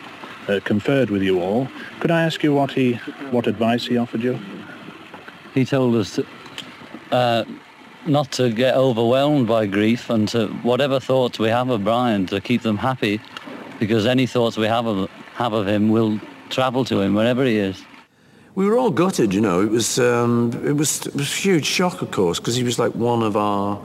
uh, 0.47 0.59
conferred 0.63 1.09
with 1.09 1.23
you 1.23 1.41
all. 1.41 1.67
Could 1.99 2.11
I 2.11 2.23
ask 2.23 2.43
you 2.43 2.53
what 2.53 2.71
he, 2.71 2.93
what 3.31 3.47
advice 3.47 3.87
he 3.87 3.97
offered 3.97 4.21
you? 4.21 4.39
He 5.53 5.65
told 5.65 5.95
us 5.95 6.15
to, 6.15 6.25
uh, 7.11 7.43
not 8.05 8.31
to 8.33 8.51
get 8.51 8.75
overwhelmed 8.75 9.47
by 9.47 9.65
grief 9.65 10.09
and 10.09 10.27
to 10.29 10.47
whatever 10.63 10.99
thoughts 10.99 11.39
we 11.39 11.49
have 11.49 11.69
of 11.69 11.83
Brian 11.83 12.27
to 12.27 12.39
keep 12.39 12.61
them 12.61 12.77
happy, 12.77 13.19
because 13.79 14.05
any 14.05 14.27
thoughts 14.27 14.57
we 14.57 14.67
have 14.67 14.85
of 14.85 15.09
have 15.33 15.53
of 15.53 15.67
him 15.67 15.89
will 15.89 16.19
travel 16.49 16.83
to 16.85 16.99
him 17.01 17.13
wherever 17.13 17.43
he 17.45 17.57
is. 17.57 17.83
we 18.55 18.65
were 18.67 18.77
all 18.77 18.91
gutted, 18.91 19.33
you 19.33 19.41
know. 19.41 19.61
It 19.61 19.69
was 19.69 19.99
um, 19.99 20.51
it 20.65 20.73
was 20.73 21.07
it 21.07 21.15
was 21.15 21.31
a 21.31 21.35
huge 21.35 21.65
shock, 21.65 22.01
of 22.01 22.11
course, 22.11 22.39
because 22.39 22.55
he 22.55 22.63
was 22.63 22.77
like 22.77 22.93
one 22.93 23.23
of 23.23 23.35
our 23.37 23.81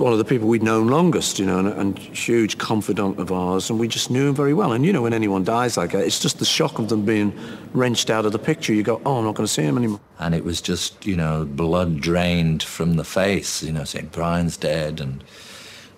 one 0.00 0.12
of 0.12 0.18
the 0.18 0.24
people 0.24 0.48
we'd 0.48 0.62
known 0.62 0.88
longest, 0.88 1.38
you 1.38 1.46
know, 1.46 1.58
and, 1.58 1.68
and 1.68 1.98
huge 1.98 2.58
confidant 2.58 3.18
of 3.18 3.30
ours, 3.30 3.70
and 3.70 3.78
we 3.78 3.86
just 3.86 4.10
knew 4.10 4.28
him 4.28 4.34
very 4.34 4.54
well. 4.54 4.72
And 4.72 4.84
you 4.84 4.92
know, 4.92 5.02
when 5.02 5.12
anyone 5.12 5.44
dies 5.44 5.76
like 5.76 5.92
that, 5.92 6.04
it's 6.04 6.18
just 6.18 6.38
the 6.38 6.44
shock 6.44 6.78
of 6.78 6.88
them 6.88 7.04
being 7.04 7.38
wrenched 7.72 8.10
out 8.10 8.24
of 8.26 8.32
the 8.32 8.38
picture. 8.38 8.72
You 8.72 8.82
go, 8.82 9.00
oh, 9.04 9.18
I'm 9.18 9.24
not 9.24 9.34
going 9.34 9.46
to 9.46 9.52
see 9.52 9.62
him 9.62 9.76
anymore. 9.76 10.00
And 10.18 10.34
it 10.34 10.44
was 10.44 10.60
just, 10.60 11.06
you 11.06 11.16
know, 11.16 11.44
blood 11.44 12.00
drained 12.00 12.62
from 12.62 12.94
the 12.94 13.04
face, 13.04 13.62
you 13.62 13.72
know, 13.72 13.84
saying 13.84 14.10
Brian's 14.12 14.56
dead. 14.56 15.00
And 15.00 15.22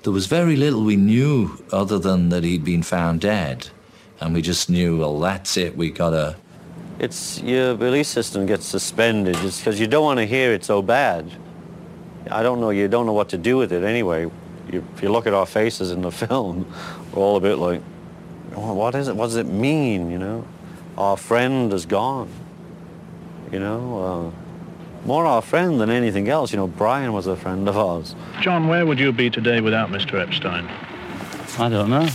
there 0.03 0.13
was 0.13 0.27
very 0.27 0.57
little 0.57 0.83
we 0.83 0.97
knew 0.97 1.65
other 1.73 1.99
than 1.99 2.29
that 2.31 2.45
he'd 2.45 2.65
been 2.65 2.83
found 2.83 3.21
dead. 3.21 3.69
And 4.21 4.35
we 4.35 4.43
just 4.43 4.69
knew, 4.69 4.99
well, 4.99 5.19
that's 5.19 5.57
it, 5.57 5.77
we 5.77 5.91
gotta. 5.91 6.37
It's 6.99 7.41
your 7.41 7.75
belief 7.75 8.07
system 8.07 8.47
gets 8.47 8.67
suspended 8.67 9.35
just 9.37 9.61
because 9.61 9.81
you 9.81 9.87
don't 9.87 10.05
want 10.05 10.19
to 10.19 10.27
hear 10.27 10.53
it 10.53 10.65
so 10.65 10.83
bad. 10.83 11.31
I 12.33 12.43
don't 12.43 12.59
know, 12.61 12.71
you 12.71 12.89
don't 12.89 13.05
know 13.07 13.13
what 13.17 13.29
to 13.29 13.39
do 13.39 13.57
with 13.57 13.73
it 13.73 13.85
anyway. 13.85 14.31
You, 14.73 14.85
if 14.95 15.03
you 15.03 15.11
look 15.13 15.27
at 15.27 15.35
our 15.35 15.47
faces 15.47 15.91
in 15.91 16.03
the 16.03 16.11
film, 16.27 16.65
we're 17.13 17.23
all 17.23 17.37
a 17.37 17.41
bit 17.41 17.59
like, 17.59 17.81
"Oh, 18.57 18.75
what 18.75 18.95
is 18.95 19.09
it? 19.09 19.15
What 19.17 19.27
does 19.27 19.37
it 19.37 19.47
mean, 19.47 20.11
you 20.11 20.19
know? 20.19 20.45
Our 20.97 21.17
friend 21.17 21.73
is 21.73 21.87
gone, 21.87 22.29
you 23.53 23.59
know? 23.59 24.33
Uh, 24.35 25.07
more 25.07 25.27
our 25.27 25.43
friend 25.43 25.81
than 25.81 25.91
anything 25.91 26.29
else. 26.29 26.53
You 26.53 26.59
know, 26.59 26.69
Brian 26.69 27.13
was 27.13 27.27
a 27.27 27.37
friend 27.37 27.69
of 27.69 27.77
ours. 27.77 28.15
John, 28.41 28.69
where 28.69 28.85
would 28.85 28.99
you 29.01 29.13
be 29.13 29.31
today 29.31 29.61
without 29.61 29.91
Mr. 29.91 30.21
Epstein? 30.21 30.69
I 31.59 31.69
don't 31.69 31.89
know. 31.89 32.07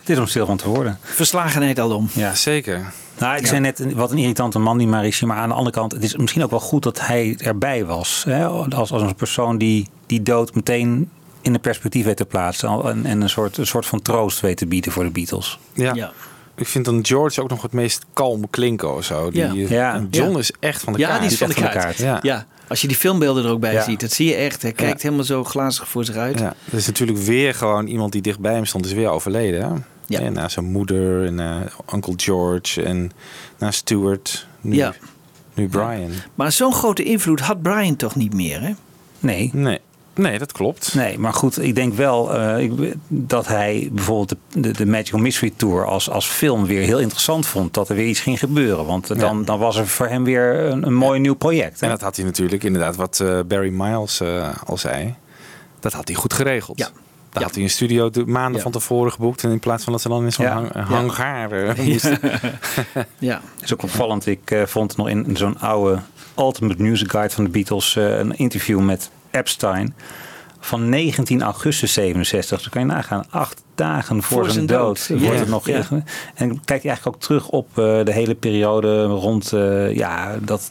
Het 0.00 0.08
is 0.08 0.18
om 0.18 0.26
stil 0.26 0.46
van 0.46 0.56
te 0.56 0.68
worden. 0.68 0.98
Verslagenheid 1.00 1.78
alom. 1.78 2.08
Ja, 2.12 2.34
zeker. 2.34 2.92
Nou, 3.20 3.36
ik 3.36 3.46
zei 3.46 3.60
net, 3.60 3.94
wat 3.94 4.10
een 4.10 4.18
irritante 4.18 4.58
man 4.58 4.78
die 4.78 4.86
Marici. 4.86 5.26
Maar 5.26 5.36
aan 5.36 5.48
de 5.48 5.54
andere 5.54 5.76
kant, 5.76 5.92
het 5.92 6.02
is 6.02 6.16
misschien 6.16 6.42
ook 6.42 6.50
wel 6.50 6.60
goed 6.60 6.82
dat 6.82 7.00
hij 7.06 7.36
erbij 7.38 7.84
was. 7.84 8.22
Hè? 8.26 8.46
Als, 8.46 8.92
als 8.92 9.02
een 9.02 9.14
persoon 9.14 9.58
die 9.58 9.88
die 10.06 10.22
dood 10.22 10.54
meteen 10.54 11.10
in 11.40 11.52
de 11.52 11.58
perspectief 11.58 12.04
weet 12.04 12.16
te 12.16 12.24
plaatsen. 12.24 12.68
En, 12.84 13.06
en 13.06 13.20
een, 13.20 13.28
soort, 13.30 13.56
een 13.56 13.66
soort 13.66 13.86
van 13.86 14.02
troost 14.02 14.40
weet 14.40 14.56
te 14.56 14.66
bieden 14.66 14.92
voor 14.92 15.04
de 15.04 15.10
Beatles. 15.10 15.58
Ja. 15.74 16.12
Ik 16.56 16.66
vind 16.66 16.84
dan 16.84 16.98
George 17.06 17.42
ook 17.42 17.48
nog 17.50 17.62
het 17.62 17.72
meest 17.72 18.04
kalme 18.12 18.46
klinken 18.50 18.94
of 18.94 19.04
zo. 19.04 19.30
Die, 19.30 19.40
Ja. 19.42 19.52
eh, 19.52 19.70
Ja. 19.70 20.06
John 20.10 20.32
Ja. 20.32 20.38
is 20.38 20.52
echt 20.60 20.82
van 20.82 20.92
de 20.92 20.98
ja, 20.98 21.08
kaart. 21.08 21.20
die 21.20 21.30
is 21.30 21.38
van 21.38 21.48
de 21.48 21.54
kaart. 21.54 21.96
Ja. 21.98 22.18
Ja. 22.22 22.46
Als 22.68 22.80
je 22.80 22.86
die 22.86 22.96
filmbeelden 22.96 23.44
er 23.44 23.50
ook 23.50 23.60
bij 23.60 23.72
Ja. 23.72 23.82
ziet, 23.82 24.00
dat 24.00 24.12
zie 24.12 24.28
je 24.28 24.34
echt. 24.34 24.62
Hij 24.62 24.72
kijkt 24.72 25.02
helemaal 25.02 25.24
zo 25.24 25.44
glazig 25.44 25.88
voor 25.88 26.04
zich 26.04 26.14
uit. 26.16 26.38
Ja, 26.38 26.54
er 26.70 26.76
is 26.78 26.86
natuurlijk 26.86 27.18
weer 27.18 27.54
gewoon 27.54 27.86
iemand 27.86 28.12
die 28.12 28.22
dichtbij 28.22 28.54
hem 28.54 28.64
stond, 28.64 28.86
is 28.86 28.92
weer 28.92 29.08
overleden. 29.08 29.84
Ja. 30.18 30.20
En 30.20 30.32
na 30.32 30.48
zijn 30.48 30.64
moeder 30.64 31.26
en 31.26 31.34
na 31.34 31.62
Uncle 31.94 32.12
George 32.16 32.82
en 32.82 33.10
na 33.58 33.70
Stuart. 33.70 34.46
Nu, 34.60 34.74
Ja. 34.74 34.94
nu 35.54 35.68
Brian. 35.68 36.10
Maar 36.34 36.52
zo'n 36.52 36.72
grote 36.72 37.02
invloed 37.02 37.40
had 37.40 37.62
Brian 37.62 37.96
toch 37.96 38.14
niet 38.16 38.34
meer, 38.34 38.60
hè? 38.60 38.70
Nee. 39.20 39.50
Nee. 39.52 39.78
Nee, 40.14 40.38
dat 40.38 40.52
klopt. 40.52 40.94
Nee, 40.94 41.18
maar 41.18 41.32
goed, 41.32 41.62
ik 41.62 41.74
denk 41.74 41.94
wel 41.94 42.34
eh, 42.34 42.58
ik- 42.62 42.94
dat 43.08 43.46
hij 43.46 43.88
bijvoorbeeld 43.92 44.28
de, 44.48 44.60
de, 44.60 44.70
de 44.72 44.86
Magical 44.86 45.20
Mystery 45.20 45.52
Tour 45.56 45.84
als, 45.86 46.10
als 46.10 46.26
film 46.26 46.66
weer 46.66 46.82
heel 46.82 46.98
interessant 46.98 47.46
vond. 47.46 47.74
Dat 47.74 47.88
er 47.88 47.94
weer 47.96 48.06
iets 48.06 48.20
ging 48.20 48.38
gebeuren. 48.38 48.86
Want 48.86 49.20
dan, 49.20 49.44
dan 49.44 49.58
was 49.58 49.76
er 49.76 49.86
voor 49.86 50.08
hem 50.08 50.24
weer 50.24 50.54
een, 50.60 50.86
een 50.86 50.94
mooi 50.94 51.20
nieuw 51.20 51.34
project. 51.34 51.80
hè? 51.80 51.86
En 51.86 51.92
dat 51.92 52.00
had 52.00 52.16
hij 52.16 52.24
natuurlijk 52.24 52.64
inderdaad, 52.64 52.96
wat 52.96 53.20
eh, 53.20 53.40
Barry 53.46 53.70
Miles 53.72 54.20
eh, 54.20 54.48
al 54.66 54.76
zei. 54.78 55.14
Dat 55.80 55.92
had 55.92 56.08
hij 56.08 56.16
goed 56.16 56.32
geregeld. 56.32 56.78
Ja. 56.78 56.88
Daar 57.30 57.42
had 57.42 57.54
hij 57.54 57.62
een 57.62 57.70
studio 57.70 58.10
de- 58.10 58.26
maanden 58.26 58.56
Ja. 58.56 58.62
van 58.62 58.72
tevoren 58.72 59.12
geboekt. 59.12 59.44
En 59.44 59.50
in 59.50 59.58
plaats 59.60 59.84
van 59.84 59.92
dat 59.92 60.02
ze 60.02 60.08
dan 60.08 60.24
in 60.24 60.32
zo'n 60.32 60.44
Ja. 60.44 60.52
hang, 60.52 60.68
eh, 60.70 60.86
Ja. 61.76 61.82
moesten. 61.84 62.18
Ja. 63.18 63.40
Dat 63.54 63.62
is 63.64 63.72
ook 63.72 63.82
opvallend. 63.82 64.26
Ik 64.26 64.50
eh, 64.50 64.62
vond 64.66 64.96
nog 64.96 65.08
in 65.08 65.36
zo'n 65.36 65.58
oude 65.58 65.98
Ultimate 66.38 66.82
Music 66.82 67.10
Guide 67.10 67.34
van 67.34 67.44
de 67.44 67.50
Beatles 67.50 67.96
eh, 67.96 68.18
een 68.18 68.36
interview 68.36 68.80
met 68.80 69.10
Epstein 69.30 69.94
van 70.60 70.88
19 70.88 71.42
augustus 71.42 71.92
67. 71.92 72.58
Dus 72.58 72.68
kan 72.68 72.80
je 72.80 72.86
nagaan, 72.86 73.24
acht 73.30 73.62
dagen 73.74 74.22
voor, 74.22 74.22
Voor 74.36 74.42
zijn 74.44 74.54
zijn 74.54 74.80
dood, 74.80 75.08
dood. 75.08 75.20
wordt 75.20 75.38
het 75.38 75.48
nog. 75.48 75.66
Ja. 75.66 75.82
En 76.34 76.48
dan 76.48 76.60
kijk 76.64 76.82
je 76.82 76.88
eigenlijk 76.88 77.06
ook 77.16 77.22
terug 77.22 77.48
op 77.48 77.68
eh, 77.68 78.04
de 78.04 78.12
hele 78.12 78.34
periode 78.34 79.04
rond 79.04 79.52
eh, 79.52 79.94
ja, 79.96 80.36
dat 80.42 80.70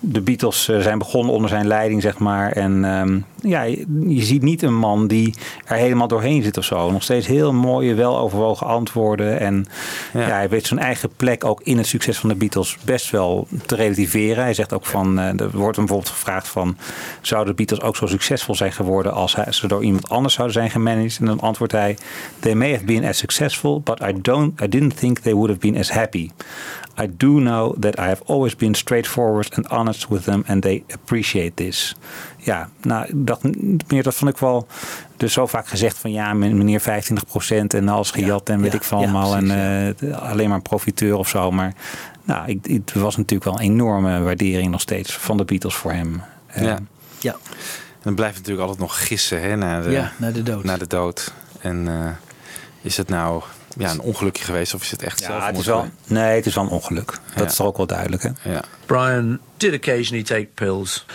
de 0.00 0.20
Beatles 0.20 0.68
eh, 0.68 0.78
zijn 0.80 0.98
begonnen 0.98 1.34
onder 1.34 1.48
zijn 1.50 1.66
leiding, 1.66 2.02
zeg 2.02 2.18
maar. 2.18 2.52
En 2.52 2.84
ehm, 2.84 3.20
ja, 3.40 3.62
je, 3.62 4.22
ziet 4.22 4.42
niet 4.42 4.62
een 4.62 4.78
man 4.78 5.06
die 5.06 5.34
er 5.64 5.76
helemaal 5.76 6.08
doorheen 6.08 6.42
zit 6.42 6.56
of 6.56 6.64
zo. 6.64 6.90
Nog 6.90 7.02
steeds 7.02 7.26
heel 7.26 7.52
mooie, 7.52 7.94
weloverwogen 7.94 8.66
antwoorden. 8.66 9.40
En 9.40 9.66
ja. 10.12 10.20
hij 10.20 10.48
weet 10.48 10.66
zijn 10.66 10.80
eigen 10.80 11.10
plek 11.16 11.44
ook 11.44 11.60
in 11.62 11.76
het 11.76 11.86
succes 11.86 12.18
van 12.18 12.28
de 12.28 12.34
Beatles 12.34 12.78
best 12.84 13.10
wel 13.10 13.46
te 13.66 13.74
relativeren. 13.74 14.42
Hij 14.42 14.54
zegt 14.54 14.72
ook 14.72 14.86
van, 14.86 15.18
eh, 15.18 15.40
er 15.40 15.50
wordt 15.50 15.76
hem 15.76 15.86
bijvoorbeeld 15.86 16.08
gevraagd 16.08 16.48
van... 16.48 16.76
zouden 17.20 17.56
de 17.56 17.64
Beatles 17.64 17.88
ook 17.88 17.96
zo 17.96 18.06
succesvol 18.06 18.54
zijn 18.54 18.72
geworden 18.72 19.12
als 19.12 19.36
ze 19.50 19.66
door 19.66 19.84
iemand 19.84 20.08
anders 20.08 20.34
zouden 20.34 20.56
zijn 20.56 20.70
gemanaged? 20.70 21.18
En 21.18 21.26
dan 21.26 21.40
antwoordt 21.40 21.72
hij, 21.72 21.96
they 22.38 22.54
may 22.54 22.72
have 22.72 22.84
been 22.84 23.04
as 23.04 23.18
successful, 23.18 23.80
but 23.80 24.00
I, 24.00 24.12
don't, 24.22 24.60
I 24.60 24.68
didn't 24.68 24.96
think 24.96 25.18
they 25.18 25.32
would 25.32 25.48
have 25.48 25.60
been 25.60 25.76
as 25.76 25.90
happy. 25.90 26.30
I 27.00 27.06
do 27.16 27.38
know 27.38 27.74
that 27.78 27.98
I 27.98 28.08
have 28.08 28.22
always 28.26 28.56
been 28.56 28.74
straightforward 28.74 29.54
and 29.54 29.68
honest 29.68 30.08
with 30.08 30.24
them 30.24 30.44
and 30.48 30.62
they 30.62 30.84
appreciate 30.92 31.56
this. 31.56 31.94
Ja, 32.48 32.68
nou, 32.82 33.06
dat, 33.14 33.40
meer, 33.88 34.02
dat 34.02 34.14
vond 34.14 34.30
ik 34.30 34.38
wel 34.38 34.66
dus 35.16 35.32
zo 35.32 35.46
vaak 35.46 35.66
gezegd 35.68 35.98
van 35.98 36.12
ja, 36.12 36.32
meneer 36.34 36.80
25% 36.80 36.84
en 37.66 37.88
alles 37.88 38.10
gejat 38.10 38.48
en 38.48 38.60
weet 38.60 38.74
ik 38.74 38.82
veel 38.84 38.98
ja, 38.98 39.04
allemaal. 39.04 39.30
precies, 39.30 39.50
en 39.50 39.96
eh, 40.12 40.18
alleen 40.30 40.46
maar 40.48 40.56
een 40.56 40.62
profiteur 40.62 41.16
of 41.16 41.28
zo. 41.28 41.50
Maar 41.50 41.72
nou, 42.24 42.48
ik, 42.48 42.58
het 42.62 42.92
was 42.92 43.16
natuurlijk 43.16 43.44
wel 43.50 43.54
een 43.60 43.70
enorme 43.72 44.20
waardering 44.22 44.70
nog 44.70 44.80
steeds 44.80 45.16
van 45.16 45.36
de 45.36 45.44
Beatles 45.44 45.74
voor 45.74 45.92
hem. 45.92 46.22
Eh, 46.46 46.62
Ja. 46.62 46.78
Ja. 47.18 47.32
En 47.32 48.04
dan 48.04 48.14
blijft 48.14 48.34
natuurlijk 48.36 48.62
altijd 48.68 48.80
nog 48.80 49.06
gissen 49.06 49.40
hè, 49.42 49.56
naar, 49.56 49.82
de, 49.82 49.90
Ja, 49.90 50.12
naar 50.16 50.32
de 50.32 50.42
dood. 50.42 50.64
Naar 50.64 50.78
de 50.78 50.86
dood. 50.86 51.32
En 51.60 51.88
eh, 51.88 52.10
is 52.80 52.96
het 52.96 53.08
nou 53.08 53.42
ja, 53.78 53.90
een 53.90 54.00
ongelukje 54.00 54.44
geweest 54.44 54.74
of 54.74 54.82
is 54.82 54.90
het 54.90 55.02
echt 55.02 55.20
Ja, 55.20 55.26
zelf? 55.26 55.46
het 55.46 55.58
is 55.58 55.66
wel, 55.66 55.88
nee, 56.06 56.36
het 56.36 56.46
is 56.46 56.54
wel 56.54 56.64
een 56.64 56.70
ongeluk. 56.70 57.06
Dat 57.06 57.20
Ja. 57.34 57.44
is 57.44 57.54
toch 57.56 57.66
ook 57.66 57.76
wel 57.76 57.86
duidelijk. 57.86 58.22
Hè? 58.22 58.30
Ja. 58.52 58.62
Brian 58.86 59.38
did 59.56 59.74
occasionally 59.74 60.22
take 60.24 60.48
pills. 60.54 61.06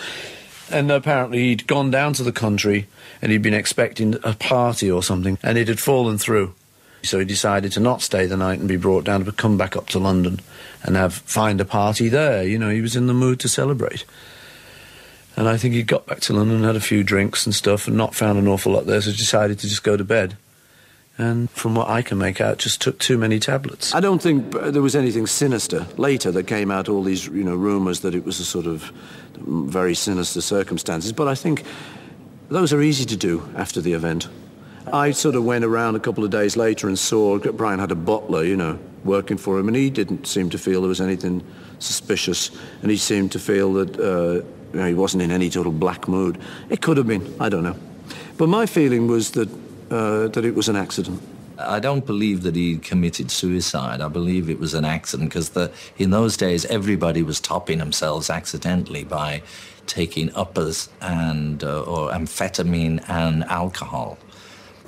And 0.70 0.90
apparently 0.90 1.40
he'd 1.40 1.66
gone 1.66 1.90
down 1.90 2.14
to 2.14 2.22
the 2.22 2.32
country 2.32 2.86
and 3.20 3.30
he'd 3.30 3.42
been 3.42 3.54
expecting 3.54 4.16
a 4.24 4.34
party 4.34 4.90
or 4.90 5.02
something 5.02 5.38
and 5.42 5.58
it 5.58 5.68
had 5.68 5.80
fallen 5.80 6.18
through. 6.18 6.54
So 7.02 7.18
he 7.18 7.24
decided 7.24 7.72
to 7.72 7.80
not 7.80 8.00
stay 8.00 8.26
the 8.26 8.36
night 8.36 8.60
and 8.60 8.68
be 8.68 8.78
brought 8.78 9.04
down, 9.04 9.24
but 9.24 9.36
come 9.36 9.58
back 9.58 9.76
up 9.76 9.88
to 9.88 9.98
London 9.98 10.40
and 10.82 10.96
have 10.96 11.14
find 11.14 11.60
a 11.60 11.64
party 11.64 12.08
there. 12.08 12.44
You 12.44 12.58
know, 12.58 12.70
he 12.70 12.80
was 12.80 12.96
in 12.96 13.06
the 13.06 13.14
mood 13.14 13.40
to 13.40 13.48
celebrate. 13.48 14.04
And 15.36 15.48
I 15.48 15.56
think 15.56 15.74
he 15.74 15.82
got 15.82 16.06
back 16.06 16.20
to 16.20 16.32
London 16.32 16.62
had 16.62 16.76
a 16.76 16.80
few 16.80 17.02
drinks 17.02 17.44
and 17.44 17.54
stuff 17.54 17.88
and 17.88 17.96
not 17.96 18.14
found 18.14 18.38
an 18.38 18.48
awful 18.48 18.72
lot 18.72 18.86
there, 18.86 19.00
so 19.00 19.10
decided 19.10 19.58
to 19.58 19.68
just 19.68 19.82
go 19.82 19.96
to 19.96 20.04
bed. 20.04 20.36
And 21.16 21.50
from 21.50 21.74
what 21.74 21.88
I 21.88 22.02
can 22.02 22.18
make 22.18 22.40
out, 22.40 22.58
just 22.58 22.80
took 22.80 22.98
too 22.98 23.18
many 23.18 23.38
tablets. 23.38 23.94
I 23.94 24.00
don't 24.00 24.20
think 24.20 24.54
uh, 24.54 24.70
there 24.70 24.82
was 24.82 24.96
anything 24.96 25.26
sinister. 25.26 25.86
Later, 25.96 26.32
that 26.32 26.48
came 26.48 26.70
out 26.70 26.88
all 26.88 27.04
these, 27.04 27.26
you 27.26 27.44
know, 27.44 27.54
rumours 27.54 28.00
that 28.00 28.14
it 28.14 28.24
was 28.24 28.40
a 28.40 28.44
sort 28.44 28.66
of 28.66 28.92
very 29.38 29.94
sinister 29.94 30.40
circumstances. 30.40 31.12
But 31.12 31.28
I 31.28 31.34
think 31.34 31.64
those 32.48 32.72
are 32.72 32.82
easy 32.82 33.04
to 33.06 33.16
do 33.16 33.48
after 33.56 33.80
the 33.80 33.92
event. 33.92 34.28
I 34.92 35.12
sort 35.12 35.34
of 35.34 35.44
went 35.44 35.64
around 35.64 35.96
a 35.96 36.00
couple 36.00 36.24
of 36.24 36.30
days 36.30 36.56
later 36.56 36.88
and 36.88 36.98
saw 36.98 37.38
Brian 37.38 37.78
had 37.80 37.90
a 37.90 37.94
butler, 37.94 38.44
you 38.44 38.56
know, 38.56 38.78
working 39.04 39.38
for 39.38 39.58
him, 39.58 39.68
and 39.68 39.76
he 39.76 39.90
didn't 39.90 40.26
seem 40.26 40.50
to 40.50 40.58
feel 40.58 40.82
there 40.82 40.88
was 40.88 41.00
anything 41.00 41.42
suspicious, 41.78 42.50
and 42.82 42.90
he 42.90 42.96
seemed 42.96 43.32
to 43.32 43.38
feel 43.38 43.72
that 43.74 43.98
uh, 43.98 44.44
you 44.72 44.80
know, 44.80 44.86
he 44.86 44.94
wasn't 44.94 45.22
in 45.22 45.30
any 45.30 45.48
total 45.50 45.72
black 45.72 46.06
mood. 46.08 46.38
It 46.68 46.80
could 46.82 46.96
have 46.96 47.06
been, 47.06 47.34
I 47.40 47.48
don't 47.48 47.62
know. 47.62 47.76
But 48.36 48.48
my 48.48 48.66
feeling 48.66 49.06
was 49.06 49.30
that 49.32 49.48
uh, 49.90 50.28
that 50.28 50.44
it 50.44 50.54
was 50.54 50.68
an 50.68 50.76
accident. 50.76 51.22
I 51.58 51.78
don't 51.78 52.04
believe 52.04 52.42
that 52.42 52.56
he 52.56 52.78
committed 52.78 53.30
suicide. 53.30 54.00
I 54.00 54.08
believe 54.08 54.50
it 54.50 54.58
was 54.58 54.74
an 54.74 54.84
accident 54.84 55.30
because 55.30 55.50
in 55.98 56.10
those 56.10 56.36
days 56.36 56.64
everybody 56.66 57.22
was 57.22 57.40
topping 57.40 57.78
themselves 57.78 58.28
accidentally 58.28 59.04
by 59.04 59.42
taking 59.86 60.34
uppers 60.34 60.88
and 61.00 61.62
uh, 61.62 61.82
or 61.82 62.10
amphetamine 62.10 63.04
and 63.08 63.44
alcohol. 63.44 64.18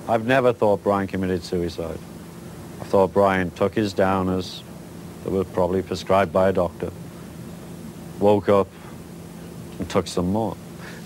I've 0.09 0.25
never 0.25 0.53
thought 0.53 0.83
Brian 0.83 1.07
committed 1.07 1.43
suicide. 1.43 1.99
I 2.81 2.83
thought 2.85 3.13
Brian 3.13 3.51
took 3.51 3.73
his 3.73 3.93
downers 3.93 4.61
that 5.23 5.31
were 5.31 5.43
probably 5.43 5.81
prescribed 5.81 6.31
by 6.33 6.49
a 6.49 6.53
doctor, 6.53 6.91
woke 8.19 8.49
up 8.49 8.67
and 9.79 9.89
took 9.89 10.07
some 10.07 10.31
more. 10.31 10.55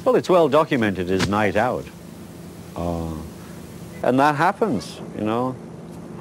Well, 0.06 0.16
it's 0.16 0.30
well 0.30 0.50
documented 0.50 1.08
his 1.08 1.28
night 1.28 1.56
out. 1.56 1.86
Uh, 2.76 3.14
and 4.04 4.20
that 4.20 4.36
happens, 4.36 5.00
you 5.16 5.24
know. 5.24 5.56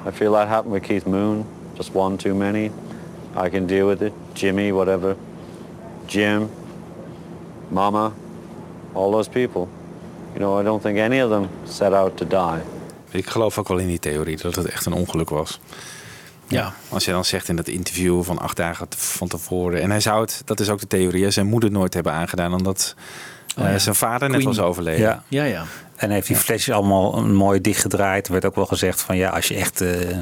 I 0.05 0.11
feel 0.11 0.31
that 0.33 0.47
happened 0.47 0.73
with 0.73 0.83
Keith 0.83 1.05
Moon, 1.05 1.45
just 1.77 1.95
one 1.95 2.17
too 2.17 2.35
many. 2.35 2.71
I 3.35 3.49
can 3.49 3.65
deal 3.65 3.87
with 3.87 4.01
it. 4.01 4.13
Jimmy, 4.33 4.71
whatever. 4.71 5.15
Jim, 6.05 6.49
Mama, 7.69 8.11
all 8.93 9.11
those 9.11 9.29
people. 9.29 9.67
You 10.33 10.39
know, 10.39 10.59
I 10.59 10.63
don't 10.63 10.81
think 10.81 10.97
any 10.97 11.23
of 11.23 11.29
them 11.29 11.49
set 11.65 11.93
out 11.93 12.17
to 12.17 12.27
die. 12.27 12.61
Ik 13.11 13.29
geloof 13.29 13.57
ook 13.57 13.67
wel 13.67 13.77
in 13.77 13.87
die 13.87 13.99
theorie 13.99 14.37
dat 14.37 14.55
het 14.55 14.65
echt 14.65 14.85
een 14.85 14.93
ongeluk 14.93 15.29
was. 15.29 15.59
Ja. 16.47 16.73
Als 16.89 17.05
je 17.05 17.11
dan 17.11 17.25
zegt 17.25 17.47
in 17.49 17.55
dat 17.55 17.67
interview 17.67 18.23
van 18.23 18.39
acht 18.39 18.57
dagen 18.57 18.87
van 18.89 19.27
tevoren. 19.27 19.81
En 19.81 19.89
hij 19.89 19.99
zou 19.99 20.21
het, 20.21 20.41
dat 20.45 20.59
is 20.59 20.69
ook 20.69 20.79
de 20.79 20.87
theorie, 20.87 21.31
zijn 21.31 21.47
moeder 21.47 21.71
nooit 21.71 21.93
hebben 21.93 22.13
aangedaan. 22.13 22.53
Omdat 22.53 22.95
Oh 23.57 23.65
eh, 23.65 23.71
ja. 23.71 23.77
zijn 23.79 23.95
vader 23.95 24.29
net 24.29 24.43
was 24.43 24.59
overleden. 24.59 24.99
Ja. 25.01 25.23
Ja, 25.27 25.43
ja. 25.43 25.63
En 25.95 26.07
hij 26.07 26.15
heeft 26.15 26.27
die 26.27 26.35
flesjes 26.35 26.75
allemaal 26.75 27.23
mooi 27.23 27.61
dichtgedraaid. 27.61 28.25
Er 28.27 28.31
werd 28.31 28.45
ook 28.45 28.55
wel 28.55 28.65
gezegd 28.65 29.01
van 29.01 29.17
ja, 29.17 29.29
als 29.29 29.47
je 29.47 29.55
echt, 29.55 29.81
eh, 29.81 30.17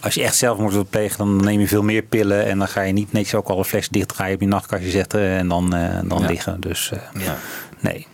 als 0.00 0.14
je 0.14 0.22
echt 0.22 0.36
zelfmoord 0.36 0.72
wilt 0.72 0.90
plegen, 0.90 1.18
dan 1.18 1.36
neem 1.44 1.60
je 1.60 1.68
veel 1.68 1.82
meer 1.82 2.02
pillen. 2.02 2.46
En 2.46 2.58
dan 2.58 2.68
ga 2.68 2.80
je 2.80 2.92
niet 2.92 3.12
netjes 3.12 3.34
ook 3.34 3.48
al 3.48 3.58
een 3.58 3.64
fles 3.64 3.88
dichtdraaien 3.88 4.34
op 4.34 4.40
je 4.40 4.46
nachtkastje 4.46 4.90
zetten 4.90 5.20
en 5.28 5.48
dan, 5.48 5.74
eh, 5.74 5.98
dan 6.04 6.20
Ja. 6.20 6.26
liggen. 6.26 6.60
Dus 6.60 6.90
eh, 6.92 7.22
Ja. 7.24 7.36
nee. 7.80 8.06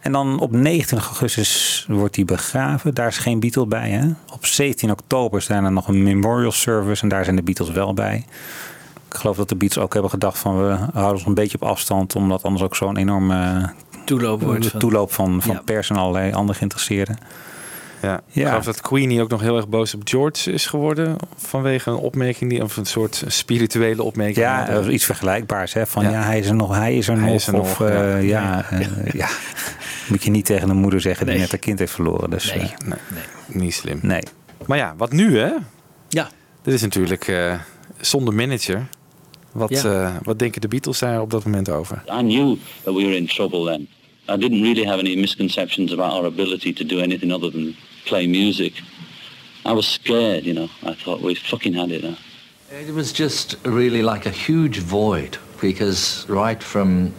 En 0.00 0.12
dan 0.12 0.38
op 0.40 0.52
29 0.52 1.08
augustus 1.08 1.84
wordt 1.88 2.16
hij 2.16 2.24
begraven. 2.24 2.94
Daar 2.94 3.06
is 3.06 3.18
geen 3.18 3.40
Beatle 3.40 3.66
bij. 3.66 3.90
Hè? 3.90 4.08
Op 4.32 4.46
17 4.46 4.90
oktober 4.90 5.42
zijn 5.42 5.64
er 5.64 5.72
nog 5.72 5.88
een 5.88 6.02
memorial 6.02 6.52
service 6.52 7.02
en 7.02 7.08
daar 7.08 7.24
zijn 7.24 7.36
de 7.36 7.42
Beatles 7.42 7.70
wel 7.70 7.94
bij. 7.94 8.24
Ik 9.10 9.16
geloof 9.16 9.36
dat 9.36 9.48
de 9.48 9.56
Beatles 9.56 9.84
ook 9.84 9.92
hebben 9.92 10.10
gedacht 10.10 10.38
van 10.38 10.56
we 10.68 10.74
houden 10.92 11.12
ons 11.12 11.26
een 11.26 11.34
beetje 11.34 11.58
op 11.60 11.68
afstand. 11.68 12.16
Omdat 12.16 12.42
anders 12.42 12.62
ook 12.62 12.76
zo'n 12.76 12.96
enorme 12.96 13.70
Toeloop 14.04 14.42
wordt 14.42 14.62
de 14.62 14.70
van- 14.70 14.80
toeloop 14.80 15.12
van, 15.12 15.42
van 15.42 15.54
Ja. 15.54 15.62
pers 15.64 15.90
en 15.90 15.96
allerlei 15.96 16.32
andere 16.32 16.56
geïnteresseerden. 16.58 17.18
Ja. 18.02 18.20
Ik 18.32 18.46
geloof 18.46 18.64
dat 18.64 18.80
Queenie 18.80 19.22
ook 19.22 19.28
nog 19.28 19.40
heel 19.40 19.56
erg 19.56 19.68
boos 19.68 19.94
op 19.94 20.00
George 20.04 20.52
is 20.52 20.66
geworden. 20.66 21.16
Vanwege 21.36 21.90
een 21.90 21.96
opmerking, 21.96 22.50
die, 22.50 22.62
of 22.62 22.76
een 22.76 22.84
soort 22.86 23.24
spirituele 23.26 24.02
opmerking. 24.02 24.36
Ja, 24.36 24.68
eh, 24.68 24.92
iets 24.92 25.04
vergelijkbaars. 25.04 25.72
Hè? 25.72 25.86
Van 25.86 26.02
Ja. 26.04 26.10
ja. 26.10 26.22
hij 26.22 26.38
is 26.38 26.48
er 26.48 26.54
nog, 26.54 26.74
hij 26.76 26.96
is 26.96 27.08
er 27.08 27.14
Hij 27.16 27.24
nog. 27.24 27.34
is 27.34 27.46
er 27.46 27.60
of 27.60 27.78
nog, 27.78 27.88
ja. 27.88 27.94
eh, 28.16 28.28
ja, 28.28 28.64
eh, 28.70 28.86
ja. 29.12 29.28
Moet 30.08 30.22
je 30.24 30.30
niet 30.30 30.44
tegen 30.44 30.68
een 30.68 30.76
moeder 30.76 31.00
zeggen 31.00 31.24
die 31.24 31.32
Nee. 31.34 31.42
net 31.42 31.50
haar 31.50 31.60
kind 31.60 31.78
heeft 31.78 31.92
verloren. 31.92 32.30
Dus, 32.30 32.54
Nee. 32.54 32.60
eh, 32.62 32.86
Nee. 32.86 32.98
Niet 33.46 33.74
slim. 33.74 33.98
Nee. 34.02 34.22
Maar 34.66 34.78
ja, 34.78 34.94
wat 34.96 35.12
nu 35.12 35.38
hè? 35.38 35.52
Ja. 36.08 36.28
Dit 36.62 36.74
is 36.74 36.82
natuurlijk 36.82 37.28
eh, 37.28 37.54
zonder 38.00 38.34
manager. 38.34 38.88
Wat, 39.52 39.70
Ja. 39.70 39.84
eh, 39.84 40.16
wat 40.22 40.38
denken 40.38 40.60
de 40.60 40.68
Beatles 40.68 40.98
daar 40.98 41.20
op 41.20 41.30
dat 41.30 41.44
moment 41.44 41.70
over? 41.70 42.02
I 42.08 42.20
knew 42.22 42.56
that 42.82 42.94
we 42.94 43.02
were 43.02 43.16
in 43.16 43.26
trouble 43.26 43.64
then. 43.64 43.88
I 44.28 44.36
didn't 44.40 44.60
really 44.62 44.84
have 44.84 44.98
any 44.98 45.14
misconceptions 45.16 45.92
about 45.92 46.12
our 46.12 46.24
ability 46.24 46.72
to 46.72 46.84
do 46.84 46.98
anything 47.00 47.32
other 47.32 47.50
than 47.50 47.74
play 48.04 48.26
music. 48.26 48.72
I 49.64 49.72
was 49.72 49.92
scared, 49.92 50.44
you 50.44 50.54
know. 50.54 50.68
I 50.92 50.94
thought 51.02 51.20
we 51.22 51.34
fucking 51.34 51.74
had 51.74 51.90
it 51.90 52.02
now. 52.02 52.16
It 52.88 52.94
was 52.94 53.12
just 53.12 53.56
really 53.64 54.02
like 54.02 54.28
a 54.28 54.32
huge 54.32 54.78
void 54.78 55.38
because 55.60 56.24
right 56.28 56.62
from 56.62 57.12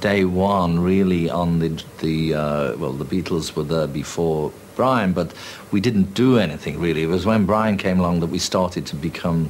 day 0.00 0.24
one, 0.24 0.78
really 0.84 1.30
on 1.30 1.58
the 1.58 1.70
the 2.00 2.34
uh, 2.34 2.78
well, 2.78 2.92
the 2.92 3.04
Beatles 3.04 3.52
were 3.54 3.66
there 3.66 3.86
before 3.88 4.50
Brian, 4.76 5.12
but 5.12 5.32
we 5.72 5.80
didn't 5.80 6.14
do 6.14 6.38
anything 6.38 6.80
really. 6.82 7.02
It 7.02 7.08
was 7.10 7.24
when 7.24 7.44
Brian 7.46 7.76
came 7.76 7.98
along 8.00 8.20
that 8.20 8.30
we 8.30 8.38
started 8.38 8.86
to 8.86 8.96
become 8.96 9.48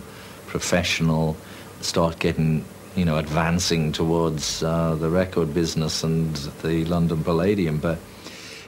professional, 0.55 1.37
start 1.81 2.21
getting 2.21 2.65
you 2.95 3.05
know 3.05 3.19
advancing 3.19 3.93
towards 3.93 4.63
uh, 4.63 4.95
the 4.95 5.11
record 5.11 5.53
business 5.53 6.05
and 6.05 6.37
the 6.63 6.85
London 6.85 7.23
Palladium, 7.25 7.79
but. 7.79 7.99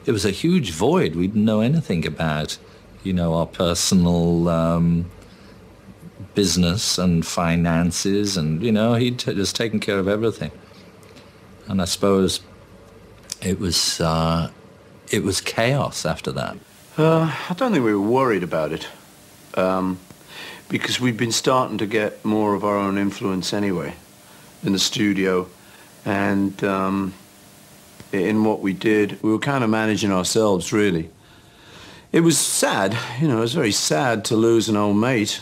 It 0.08 0.12
was 0.12 0.24
a 0.24 0.30
huge 0.30 0.70
void. 0.70 1.16
We 1.16 1.26
didn't 1.26 1.44
know 1.44 1.60
anything 1.60 2.06
about, 2.06 2.58
you 3.02 3.12
know, 3.12 3.34
our 3.34 3.44
personal 3.44 4.48
um, 4.48 5.10
business 6.36 6.96
and 6.96 7.26
finances, 7.26 8.36
and 8.36 8.62
you 8.62 8.70
know, 8.70 8.94
he'd 8.94 9.18
t- 9.18 9.34
just 9.34 9.56
taken 9.56 9.80
care 9.80 9.98
of 9.98 10.06
everything. 10.06 10.52
And 11.66 11.82
I 11.82 11.86
suppose 11.86 12.38
it 13.42 13.58
was 13.58 14.00
uh, 14.00 14.52
it 15.10 15.24
was 15.24 15.40
chaos 15.40 16.06
after 16.06 16.30
that. 16.32 16.56
Uh, 16.96 17.34
I 17.50 17.54
don't 17.54 17.72
think 17.72 17.84
we 17.84 17.92
were 17.92 18.08
worried 18.20 18.44
about 18.44 18.70
it 18.70 18.86
um, 19.56 19.98
because 20.68 21.00
we'd 21.00 21.16
been 21.16 21.32
starting 21.32 21.78
to 21.78 21.86
get 21.86 22.24
more 22.24 22.54
of 22.54 22.64
our 22.64 22.76
own 22.76 22.98
influence 22.98 23.52
anyway 23.52 23.94
in 24.64 24.72
the 24.72 24.78
studio 24.78 25.48
and 26.04 26.62
um, 26.64 27.14
in 28.12 28.44
what 28.44 28.60
we 28.60 28.72
did. 28.72 29.22
We 29.22 29.30
were 29.30 29.38
kind 29.38 29.62
of 29.62 29.70
managing 29.70 30.12
ourselves, 30.12 30.72
really. 30.72 31.10
It 32.12 32.20
was 32.20 32.38
sad, 32.38 32.96
you 33.20 33.28
know, 33.28 33.38
it 33.38 33.40
was 33.40 33.54
very 33.54 33.72
sad 33.72 34.24
to 34.26 34.36
lose 34.36 34.68
an 34.68 34.76
old 34.76 34.96
mate 34.96 35.40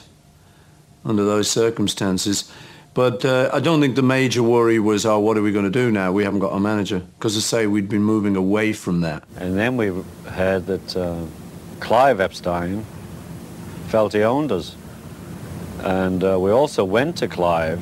under 1.05 1.25
those 1.25 1.51
circumstances. 1.51 2.51
But 2.95 3.25
uh, 3.25 3.51
I 3.53 3.61
don't 3.61 3.81
think 3.81 3.97
the 3.97 4.03
major 4.03 4.43
worry 4.43 4.79
was, 4.79 5.05
oh, 5.05 5.19
what 5.19 5.37
are 5.37 5.43
we 5.43 5.53
going 5.53 5.65
to 5.65 5.71
do 5.71 5.91
now? 5.91 6.13
We 6.13 6.25
haven't 6.25 6.39
got 6.41 6.53
a 6.53 6.61
manager. 6.61 7.01
Because, 7.19 7.37
as 7.37 7.45
I 7.45 7.47
say, 7.47 7.67
we'd 7.67 7.89
been 7.89 8.05
moving 8.05 8.37
away 8.37 8.73
from 8.73 9.01
that. 9.01 9.25
And 9.37 9.59
then 9.59 9.77
we 9.77 9.89
heard 10.31 10.67
that 10.67 10.97
uh, 10.97 11.25
Clive 11.81 12.21
Epstein 12.21 12.87
felt 13.89 14.13
he 14.13 14.23
owned 14.23 14.53
us. 14.53 14.77
And 15.83 16.23
uh, 16.23 16.39
we 16.39 16.51
also 16.51 16.85
went 16.85 17.17
to 17.17 17.29
Clive 17.29 17.81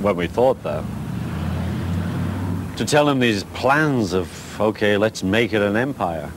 when 0.00 0.16
we 0.16 0.28
thought 0.28 0.62
that 0.62 0.84
to 2.78 2.84
tell 2.84 3.08
him 3.08 3.18
these 3.18 3.42
plans 3.54 4.12
of, 4.12 4.60
okay, 4.60 4.96
let's 4.96 5.24
make 5.24 5.52
it 5.52 5.62
an 5.62 5.76
empire. 5.76 6.30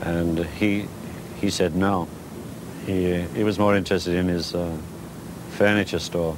And 0.00 0.46
he, 0.58 0.86
he 1.40 1.50
said 1.50 1.74
no. 1.74 2.08
He, 2.86 3.20
he 3.34 3.44
was 3.44 3.58
more 3.58 3.76
interested 3.76 4.14
in 4.14 4.28
his 4.28 4.54
uh, 4.54 4.74
furniture 5.50 5.98
store 5.98 6.34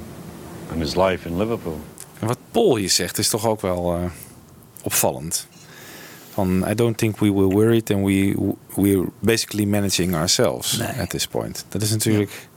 and 0.69 0.81
his 0.81 0.97
life 0.97 1.25
in 1.25 1.37
Liverpool. 1.37 1.79
En 2.19 2.27
wat 2.27 2.37
Paul 2.51 2.75
hier 2.75 2.89
zegt 2.89 3.17
is 3.17 3.29
toch 3.29 3.45
ook 3.45 3.61
wel 3.61 3.95
eh, 3.95 4.11
opvallend. 4.83 5.47
Van, 6.37 6.63
I 6.69 6.73
don't 6.75 6.97
think 6.97 7.19
we 7.19 7.31
were 7.31 7.47
worried 7.47 7.91
and 7.91 8.05
we 8.05 8.35
we're 8.75 9.05
basically 9.19 9.65
managing 9.65 10.15
ourselves 10.15 10.79
at 10.79 11.09
this 11.09 11.27
point. 11.27 11.65
Dat 11.69 11.81
is 11.81 11.89
natuurlijk... 11.89 12.47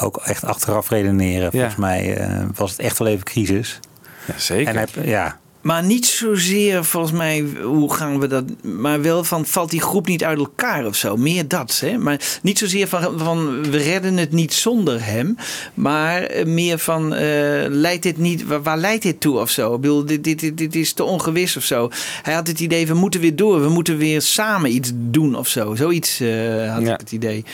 Ook 0.00 0.16
echt 0.16 0.44
achteraf 0.44 0.88
redeneren. 0.88 1.50
Volgens 1.50 1.76
mij 1.76 2.16
eh, 2.16 2.44
was 2.54 2.70
het 2.70 2.80
echt 2.80 2.98
wel 2.98 3.08
even 3.08 3.24
crisis. 3.24 3.80
Ja, 4.26 4.38
zeker. 4.38 4.76
En 4.76 4.88
hij, 4.92 5.06
ja, 5.08 5.38
Maar 5.66 5.84
niet 5.84 6.06
zozeer 6.06 6.84
volgens 6.84 7.12
mij, 7.12 7.44
hoe 7.62 7.94
gaan 7.94 8.20
we 8.20 8.26
dat... 8.26 8.44
Maar 8.62 9.02
wel 9.02 9.24
van, 9.24 9.46
valt 9.46 9.70
die 9.70 9.80
groep 9.80 10.06
niet 10.06 10.24
uit 10.24 10.38
elkaar 10.38 10.86
of 10.86 10.96
zo? 10.96 11.16
Meer 11.16 11.48
dat, 11.48 11.78
hè? 11.80 11.98
Maar 11.98 12.20
niet 12.42 12.58
zozeer 12.58 12.88
van, 12.88 13.18
van 13.18 13.62
we 13.70 13.76
redden 13.76 14.16
het 14.16 14.32
niet 14.32 14.54
zonder 14.54 15.04
hem. 15.04 15.36
Maar 15.74 16.22
eh, 16.22 16.44
meer 16.46 16.78
van, 16.78 17.14
eh, 17.14 17.20
leidt 17.68 18.02
dit 18.02 18.18
niet... 18.18 18.44
Waar, 18.44 18.62
waar 18.62 18.78
leidt 18.78 19.02
dit 19.02 19.20
toe 19.20 19.38
of 19.38 19.50
zo? 19.50 19.74
Ik 19.74 19.80
bedoel, 19.80 20.04
dit, 20.04 20.24
dit, 20.24 20.40
dit, 20.40 20.58
dit 20.58 20.74
is 20.74 20.92
te 20.92 21.04
ongewis 21.04 21.56
of 21.56 21.64
zo. 21.64 21.90
Hij 22.22 22.34
had 22.34 22.46
het 22.46 22.60
idee, 22.60 22.86
we 22.86 22.94
moeten 22.94 23.20
weer 23.20 23.36
door. 23.36 23.62
We 23.62 23.68
moeten 23.68 23.96
weer 23.96 24.22
samen 24.22 24.74
iets 24.74 24.90
doen 24.94 25.34
of 25.34 25.48
zo. 25.48 25.74
Zoiets 25.74 26.20
eh, 26.20 26.72
had 26.72 26.82
ik 26.82 26.88
het 27.00 27.12
idee. 27.12 27.44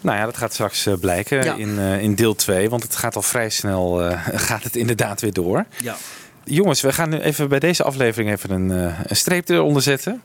Nou 0.00 0.18
ja, 0.18 0.24
dat 0.24 0.36
gaat 0.36 0.52
straks 0.52 0.86
blijken 1.00 1.44
Ja. 1.44 1.54
in, 1.54 1.78
in 1.78 2.14
deel 2.14 2.34
2. 2.34 2.70
Want 2.70 2.82
het 2.82 2.96
gaat 2.96 3.16
al 3.16 3.22
vrij 3.22 3.50
snel, 3.50 4.10
gaat 4.48 4.62
het 4.62 4.76
inderdaad 4.76 5.20
weer 5.20 5.32
door. 5.32 5.64
Ja. 5.82 5.96
Jongens, 6.44 6.80
we 6.80 6.92
gaan 6.92 7.08
nu 7.10 7.18
even 7.18 7.48
bij 7.48 7.58
deze 7.58 7.82
aflevering 7.82 8.30
even 8.30 8.50
een, 8.50 8.70
eh, 8.70 8.98
een 9.06 9.16
streep 9.16 9.48
eronder 9.48 9.82
zetten. 9.82 10.22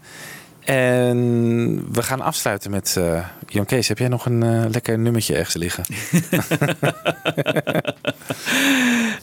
En 0.64 1.86
we 1.92 2.04
gaan 2.04 2.22
afsluiten 2.22 2.72
met... 2.72 2.96
eh 2.98 3.26
Jan 3.48 3.66
Kees, 3.66 3.88
heb 3.88 3.98
jij 3.98 4.08
nog 4.08 4.26
een 4.26 4.44
eh, 4.44 4.64
lekker 4.70 5.00
nummertje 5.00 5.36
ergens 5.36 5.56
liggen? 5.56 5.84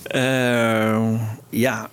Eh, 0.04 1.20
ja, 1.50 1.88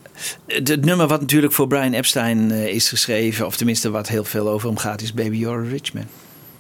het, 0.48 0.68
het 0.68 0.86
nummer 0.86 1.08
wat 1.08 1.20
natuurlijk 1.22 1.54
voor 1.54 1.68
Brian 1.68 1.94
Epstein 1.94 2.52
eh, 2.52 2.68
is 2.68 2.90
geschreven, 2.90 3.46
of 3.46 3.56
tenminste 3.56 3.90
wat 3.90 4.08
heel 4.08 4.24
veel 4.24 4.50
over 4.50 4.68
hem 4.68 4.78
gaat, 4.78 5.02
is 5.02 5.14
Baby 5.14 5.38
You're 5.38 5.66
a 5.66 5.70
Rich 5.70 5.94
Man. 5.94 6.06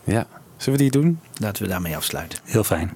Ja, 0.03 0.27
zullen 0.57 0.79
we 0.79 0.89
die 0.89 1.01
doen? 1.01 1.19
Laten 1.37 1.63
we 1.63 1.69
daarmee 1.69 1.95
afsluiten. 1.95 2.39
heel 2.45 2.63
fijn. 2.63 2.91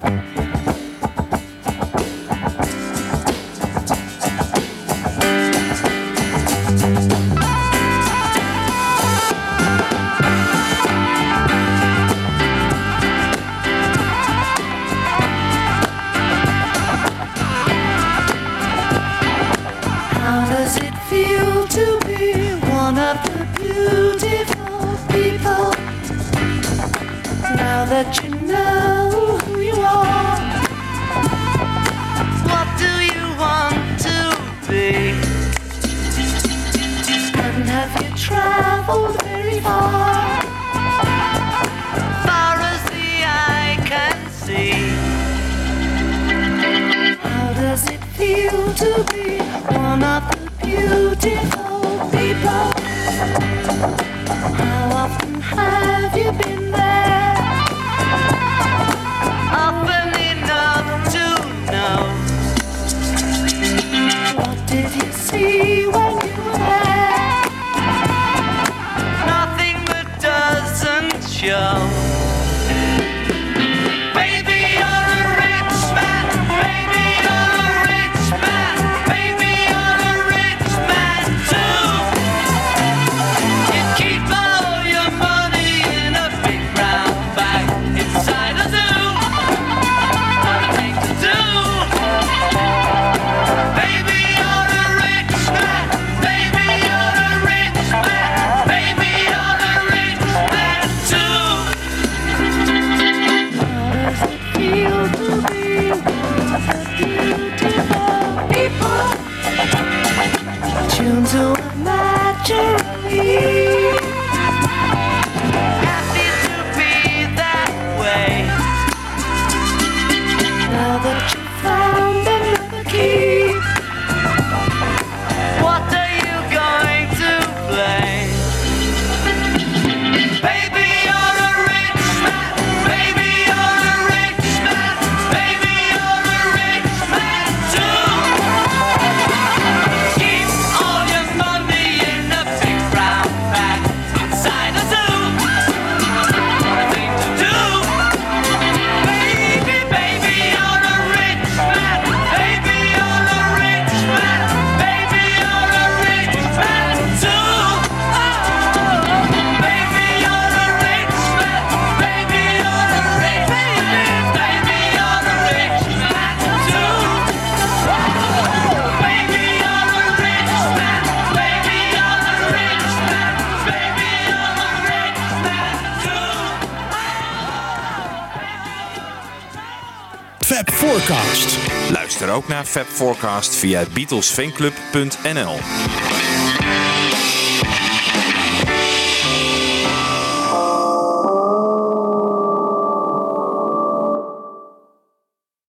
Ook 182.36 182.48
naar 182.48 182.66
Fab 182.66 182.86
Forecast 182.88 183.56
via 183.56 183.84
beatlesfanclub.nl. 183.94 185.56